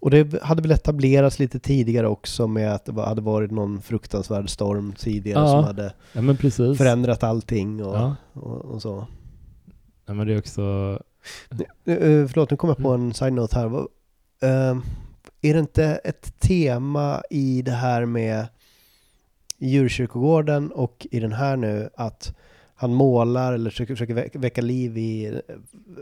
Och 0.00 0.10
det 0.10 0.42
hade 0.42 0.62
väl 0.62 0.70
etablerats 0.70 1.38
lite 1.38 1.58
tidigare 1.58 2.08
också 2.08 2.46
med 2.48 2.74
att 2.74 2.84
det 2.84 2.92
var, 2.92 3.06
hade 3.06 3.20
varit 3.20 3.50
någon 3.50 3.82
fruktansvärd 3.82 4.50
storm 4.50 4.92
tidigare 4.92 5.40
Ja. 5.40 5.48
som 5.48 5.64
hade 5.64 5.92
ja, 6.12 6.74
förändrat 6.74 7.22
allting 7.22 7.84
och, 7.84 7.96
Ja. 7.96 8.16
och, 8.32 8.56
och 8.64 8.82
så. 8.82 9.06
ja, 10.06 10.14
men 10.14 10.26
det 10.26 10.32
är 10.34 10.38
också... 10.38 10.62
Uh, 11.88 12.26
förlåt, 12.26 12.50
nu 12.50 12.56
kom 12.56 12.68
jag 12.68 12.76
på 12.78 12.88
Mm. 12.94 13.06
en 13.06 13.14
side-note 13.14 13.56
här. 13.58 13.86
Ehm, 14.42 14.82
är 15.40 15.54
det 15.54 15.60
inte 15.60 15.84
ett 15.84 16.40
tema 16.40 17.22
i 17.30 17.62
det 17.62 17.70
här 17.72 18.04
med 18.04 18.46
djurkyrkogården 19.58 20.72
och 20.72 21.06
i 21.10 21.20
den 21.20 21.32
här 21.32 21.56
nu 21.56 21.90
att 21.96 22.34
han 22.80 22.94
målar 22.94 23.52
eller 23.52 23.70
försöker, 23.70 23.94
försöker 23.94 24.14
vä- 24.14 24.38
väcka 24.38 24.60
liv 24.62 24.98
i 24.98 25.26
eh, 25.26 25.40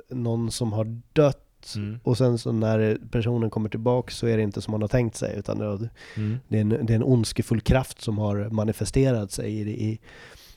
någon 0.09 0.51
som 0.51 0.73
har 0.73 1.01
dött 1.13 1.45
Mm. 1.77 2.01
och 2.03 2.19
sen 2.19 2.39
så 2.39 2.53
när 2.53 2.99
personen 3.11 3.51
kommer 3.51 3.69
tillbaka 3.69 4.11
så 4.11 4.27
är 4.27 4.37
det 4.37 4.43
inte 4.43 4.61
som 4.61 4.73
man 4.73 4.81
har 4.81 4.89
tänkt 4.89 5.17
sig 5.17 5.35
utan 5.39 5.59
det 5.59 5.65
är, 5.65 5.89
Mm. 6.17 6.37
det 6.49 6.57
är, 6.57 6.61
en, 6.61 6.69
det 6.69 6.93
är 6.93 6.95
en 6.95 7.03
ondskefull 7.03 7.61
kraft 7.61 8.01
som 8.03 8.19
har 8.19 8.49
manifesterat 8.51 9.31
sig 9.33 9.53
i, 9.61 9.85
i 9.91 9.99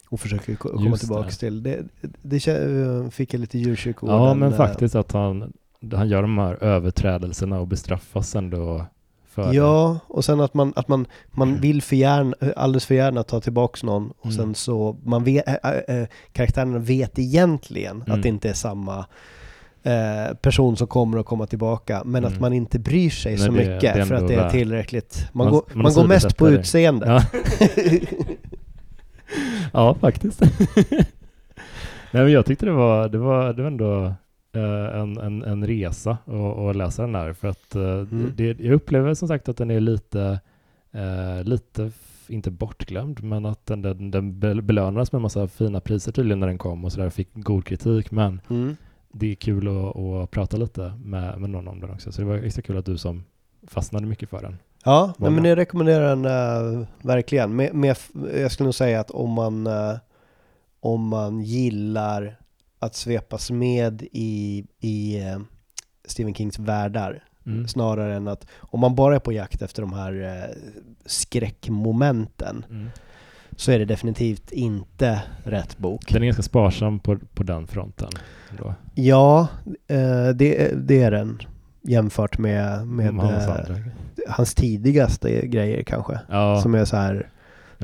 och 0.09 0.19
försöker 0.19 0.55
ko- 0.55 0.69
komma 0.69 0.89
Just 0.89 0.99
tillbaka 0.99 1.27
det. 1.29 1.35
till. 1.35 1.63
Det, 1.63 1.83
det 2.21 2.37
kä- 2.37 3.09
fick 3.09 3.33
jag 3.33 3.39
lite 3.41 3.57
djurkyrkogården. 3.57 4.21
Ja, 4.23 4.33
men 4.33 4.51
eh, 4.51 4.57
faktiskt 4.57 4.95
att 4.95 5.11
han, 5.11 5.53
han 5.93 6.09
gör 6.09 6.21
de 6.21 6.37
här 6.37 6.63
överträdelserna 6.63 7.59
och 7.59 7.67
bestraffas 7.67 8.35
ändå 8.35 8.85
det. 9.35 9.53
Ja, 9.55 9.99
och 10.07 10.25
sen 10.25 10.39
att 10.39 10.53
man, 10.53 10.73
att 10.75 10.87
man, 10.87 11.05
man 11.31 11.61
vill 11.61 11.81
för 11.81 11.95
gärna, 11.95 12.33
alldeles 12.55 12.85
för 12.85 12.95
gärna 12.95 13.23
ta 13.23 13.39
tillbaks 13.41 13.83
någon 13.83 14.11
och 14.19 14.25
Mm. 14.25 14.37
sen 14.37 14.55
så, 14.55 14.97
man 15.03 15.23
vet, 15.23 15.47
äh, 15.47 15.95
äh, 15.97 16.07
karaktärerna 16.31 16.79
vet 16.79 17.19
egentligen 17.19 17.95
Mm. 18.01 18.11
att 18.17 18.23
det 18.23 18.29
inte 18.29 18.49
är 18.49 18.53
samma 18.53 19.05
eh, 19.83 20.35
person 20.41 20.77
som 20.77 20.87
kommer 20.87 21.17
att 21.17 21.25
komma 21.25 21.45
tillbaka, 21.47 22.01
men 22.05 22.23
Mm. 22.23 22.33
att 22.33 22.39
man 22.41 22.53
inte 22.53 22.79
bryr 22.79 23.09
sig 23.09 23.31
Nej, 23.35 23.45
så 23.45 23.51
det- 23.51 23.57
det 23.57 23.63
är 23.63 23.75
mycket 23.75 24.07
för 24.07 24.15
att 24.15 24.27
det 24.27 24.35
är 24.35 24.49
tillräckligt. 24.49 25.27
Man, 25.33 25.45
Man- 25.45 25.53
går, 25.53 25.63
man 25.73 25.83
man, 25.83 25.93
går 25.93 26.07
mest 26.07 26.37
på 26.37 26.49
utseende. 26.49 27.07
Ja. 27.07 27.23
Ja, 29.73 29.95
faktiskt. 29.95 30.41
Nej, 32.11 32.23
men 32.23 32.31
jag 32.31 32.45
tyckte 32.45 32.65
det 32.65 32.71
var, 32.71 33.09
det 33.09 33.17
var, 33.17 33.53
det 33.53 33.61
var 33.61 33.67
ändå 33.71 34.13
en, 34.59 35.17
en, 35.17 35.43
en 35.43 35.67
resa 35.67 36.17
att 36.69 36.75
läsa 36.75 37.01
den 37.01 37.15
här. 37.15 37.33
För 37.33 37.47
att 37.47 37.75
eh, 37.75 37.81
Mm. 37.83 38.31
det, 38.35 38.59
jag 38.59 38.73
upplever 38.73 39.13
som 39.13 39.27
sagt 39.27 39.49
att 39.49 39.57
den 39.57 39.71
är 39.71 39.79
lite, 39.79 40.39
eh, 40.91 41.43
lite, 41.43 41.91
inte 42.27 42.51
bortglömd, 42.51 43.23
men 43.23 43.45
att 43.45 43.65
den, 43.65 43.81
den, 43.81 44.11
den 44.11 44.33
bel- 44.39 44.61
belönades 44.61 45.11
med 45.11 45.17
en 45.17 45.23
massa 45.23 45.47
fina 45.47 45.79
priser 45.79 46.11
tydligen 46.11 46.39
när 46.39 46.47
den 46.47 46.57
kom 46.57 46.85
och 46.85 46.91
sådär, 46.91 47.09
fick 47.09 47.29
god 47.33 47.65
kritik. 47.65 48.11
Men 48.11 48.41
Mm. 48.49 48.75
det 49.11 49.31
är 49.31 49.35
kul 49.35 49.67
att, 49.67 49.95
att 49.97 50.31
prata 50.31 50.57
lite 50.57 50.93
med, 51.03 51.39
med 51.41 51.49
någon 51.49 51.67
om 51.67 51.79
den 51.79 51.89
också. 51.91 52.11
Så 52.11 52.21
det 52.21 52.27
var 52.27 52.35
extra 52.37 52.61
kul 52.61 52.77
att 52.77 52.85
du 52.85 52.97
som 52.97 53.23
fastnade 53.67 54.05
mycket 54.07 54.29
för 54.29 54.41
den. 54.41 54.57
Ja, 54.85 55.13
nej, 55.17 55.31
men 55.31 55.45
jag 55.45 55.57
rekommenderar 55.57 56.15
den 56.15 56.25
eh, 56.25 56.87
verkligen. 57.01 57.55
Med, 57.55 57.73
med, 57.75 57.97
jag 58.35 58.51
skulle 58.51 58.65
nog 58.67 58.75
säga 58.75 58.99
att 58.99 59.11
om 59.11 59.29
man, 59.29 59.67
eh, 59.67 59.93
om 60.79 61.07
man 61.07 61.41
gillar 61.41 62.35
att 62.81 62.95
svepas 62.95 63.51
med 63.51 64.03
i, 64.11 64.63
i 64.79 65.19
eh, 65.21 65.39
Stephen 66.05 66.33
Kings 66.33 66.59
världar, 66.59 67.23
Mm. 67.45 67.67
snarare 67.67 68.15
än 68.15 68.27
att 68.27 68.45
om 68.59 68.79
man 68.79 68.95
bara 68.95 69.15
är 69.15 69.19
på 69.19 69.33
jakt 69.33 69.61
efter 69.61 69.81
de 69.81 69.93
här 69.93 70.21
eh, 70.23 70.55
skräckmomenten 71.05 72.65
Mm. 72.69 72.89
så 73.55 73.71
är 73.71 73.79
det 73.79 73.85
definitivt 73.85 74.51
inte 74.51 75.21
rätt 75.43 75.77
bok. 75.77 76.13
Den 76.13 76.21
är 76.21 76.25
ganska 76.25 76.43
sparsam 76.43 76.99
på, 76.99 77.17
på 77.33 77.43
den 77.43 77.67
fronten. 77.67 78.09
Ändå. 78.49 78.75
Ja, 78.95 79.47
eh, 79.87 80.29
det, 80.35 80.71
det 80.87 81.03
är 81.03 81.11
den 81.11 81.41
jämfört 81.81 82.37
med, 82.37 82.87
med 82.87 83.13
hans 83.13 83.47
eh, 83.47 83.75
hans 84.27 84.53
tidigaste 84.55 85.47
grejer 85.47 85.83
kanske. 85.83 86.19
Ja, 86.29 86.61
Som 86.61 86.75
är 86.75 86.85
så 86.85 86.97
här 86.97 87.29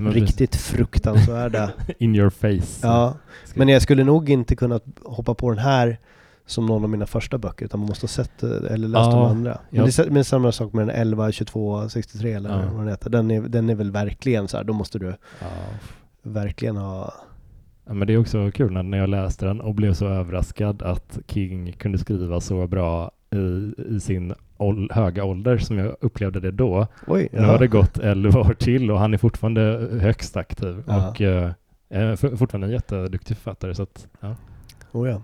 nej, 0.03 0.13
riktigt 0.13 0.55
fruktansvärda. 0.55 1.71
In 1.97 2.15
your 2.15 2.29
face. 2.29 2.79
ja, 2.87 3.13
men 3.55 3.67
jag 3.67 3.81
skulle 3.81 4.03
nog 4.03 4.29
inte 4.29 4.55
kunna 4.55 4.79
hoppa 5.03 5.33
på 5.33 5.49
den 5.49 5.59
här 5.59 5.97
som 6.45 6.65
någon 6.65 6.83
av 6.83 6.89
mina 6.89 7.05
första 7.05 7.37
böcker 7.37 7.65
utan 7.65 7.79
man 7.79 7.89
måste 7.89 8.03
ha 8.03 8.07
sett 8.09 8.43
eh, 8.43 8.49
eller 8.49 8.87
läst 8.87 9.05
Ja, 9.05 9.11
de 9.11 9.21
andra. 9.25 9.59
Men 9.69 9.79
ja. 9.79 9.85
det 9.85 9.99
är 9.99 10.09
men 10.09 10.25
samma 10.25 10.51
sak 10.51 10.73
med 10.73 10.87
den 10.87 10.95
11, 10.95 11.31
22, 11.31 11.89
63 11.89 12.33
eller 12.33 12.49
Ja. 12.49 12.55
vad 12.71 12.79
den 12.81 12.87
heter. 12.87 13.09
Den 13.09 13.31
är, 13.31 13.41
den 13.41 13.69
är 13.69 13.75
väl 13.75 13.91
verkligen 13.91 14.47
så 14.47 14.57
här, 14.57 14.63
då 14.63 14.73
måste 14.73 14.99
du 14.99 15.15
Ja. 15.39 15.47
verkligen 16.23 16.77
ha... 16.77 17.13
Ja, 17.85 17.93
men 17.93 18.07
det 18.07 18.13
är 18.13 18.17
också 18.17 18.51
kul 18.51 18.71
när, 18.73 18.83
när 18.83 18.97
jag 18.97 19.09
läste 19.09 19.45
den 19.45 19.61
och 19.61 19.75
blev 19.75 19.93
så 19.93 20.07
överraskad 20.07 20.81
att 20.81 21.19
King 21.27 21.71
kunde 21.73 21.97
skriva 21.97 22.41
så 22.41 22.67
bra 22.67 23.11
i, 23.35 23.73
i 23.95 23.99
sin 23.99 24.33
ål- 24.57 24.89
höga 24.93 25.23
ålder 25.23 25.57
som 25.57 25.77
jag 25.77 25.95
upplevde 26.01 26.39
det 26.39 26.51
då. 26.51 26.87
Oj, 27.07 27.29
Nu 27.31 27.41
har 27.41 27.59
det 27.59 27.67
gått 27.67 27.97
11 27.99 28.39
år 28.39 28.53
till 28.53 28.91
och 28.91 28.99
han 28.99 29.13
är 29.13 29.17
fortfarande 29.17 29.89
högst 30.01 30.37
aktiv. 30.37 30.83
Ja. 30.87 31.09
Och 31.09 31.21
eh, 31.21 31.51
Eh, 31.89 32.15
fortfarande 32.15 32.67
en 32.67 32.73
jätteduktig 32.73 33.37
författare. 33.37 33.75
Så 33.75 33.83
att, 33.83 34.07
ja. 34.19 34.35
Oh, 34.91 35.09
ja. 35.09 35.21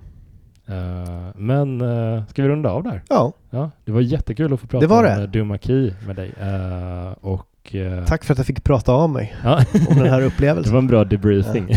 Eh, 0.75 1.27
men 1.35 1.81
eh, 1.81 2.25
ska 2.27 2.43
vi 2.43 2.47
runda 2.49 2.69
av 2.71 2.83
där? 2.83 3.01
ja, 3.09 3.33
Ja, 3.49 3.71
det 3.85 3.91
var 3.91 4.01
jättekul 4.01 4.53
att 4.53 4.59
få 4.59 4.67
prata 4.67 4.81
Det 4.85 4.87
var 4.89 4.97
om 5.03 5.03
det. 5.17 5.23
eh, 5.23 5.29
Duma 5.29 5.57
Key 5.57 5.93
med 6.07 6.15
dig. 6.15 6.33
Eh, 6.41 7.11
och, 7.21 7.75
tack 8.07 8.23
för 8.23 8.33
att 8.33 8.37
jag 8.37 8.47
fick 8.47 8.63
prata 8.63 8.91
av 8.91 9.09
mig 9.09 9.35
Ja, 9.43 9.57
om 9.89 9.95
den 9.95 10.07
här 10.09 10.19
det 10.19 10.25
upplevelsen. 10.25 10.73
var 10.73 10.79
en 10.81 10.87
bra 10.87 11.03
debriefing. 11.05 11.67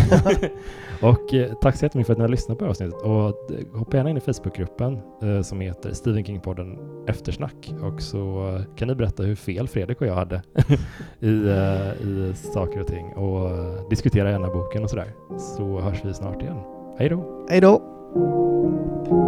och 1.02 1.34
eh, 1.34 1.52
tack 1.52 1.76
så 1.76 1.84
jättemycket 1.84 2.06
för 2.06 2.12
att 2.12 2.18
ni 2.18 2.22
har 2.22 2.28
lyssnat 2.28 2.58
på 2.58 2.66
avsnittet. 2.66 3.02
Och 3.02 3.28
eh, 3.28 3.78
hoppa 3.78 3.96
gärna 3.96 4.10
in 4.10 4.16
i 4.16 4.20
Facebookgruppen 4.20 5.00
eh, 5.22 5.42
som 5.42 5.60
heter 5.60 5.92
Stephen 5.92 6.24
King-podden 6.24 6.78
Eftersnack. 7.08 7.72
Och 7.82 8.02
så 8.02 8.48
eh, 8.48 8.74
kan 8.76 8.88
ni 8.88 8.94
berätta 8.94 9.22
hur 9.22 9.34
fel 9.34 9.68
Fredrik 9.68 10.00
och 10.00 10.06
jag 10.06 10.14
hade 10.14 10.42
i, 11.20 11.48
eh, 11.48 12.06
i 12.06 12.32
saker 12.34 12.80
och 12.80 12.86
ting. 12.86 13.06
Och 13.06 13.50
eh, 13.50 13.88
diskutera 13.90 14.30
gärna 14.30 14.48
boken 14.50 14.82
och 14.82 14.90
sådär. 14.90 15.12
Så 15.38 15.80
hörs 15.80 16.04
vi 16.04 16.14
snart 16.14 16.42
igen. 16.42 16.58
Hej 16.98 17.08
då! 17.08 17.46
Hej 17.50 17.60
då! 17.60 19.25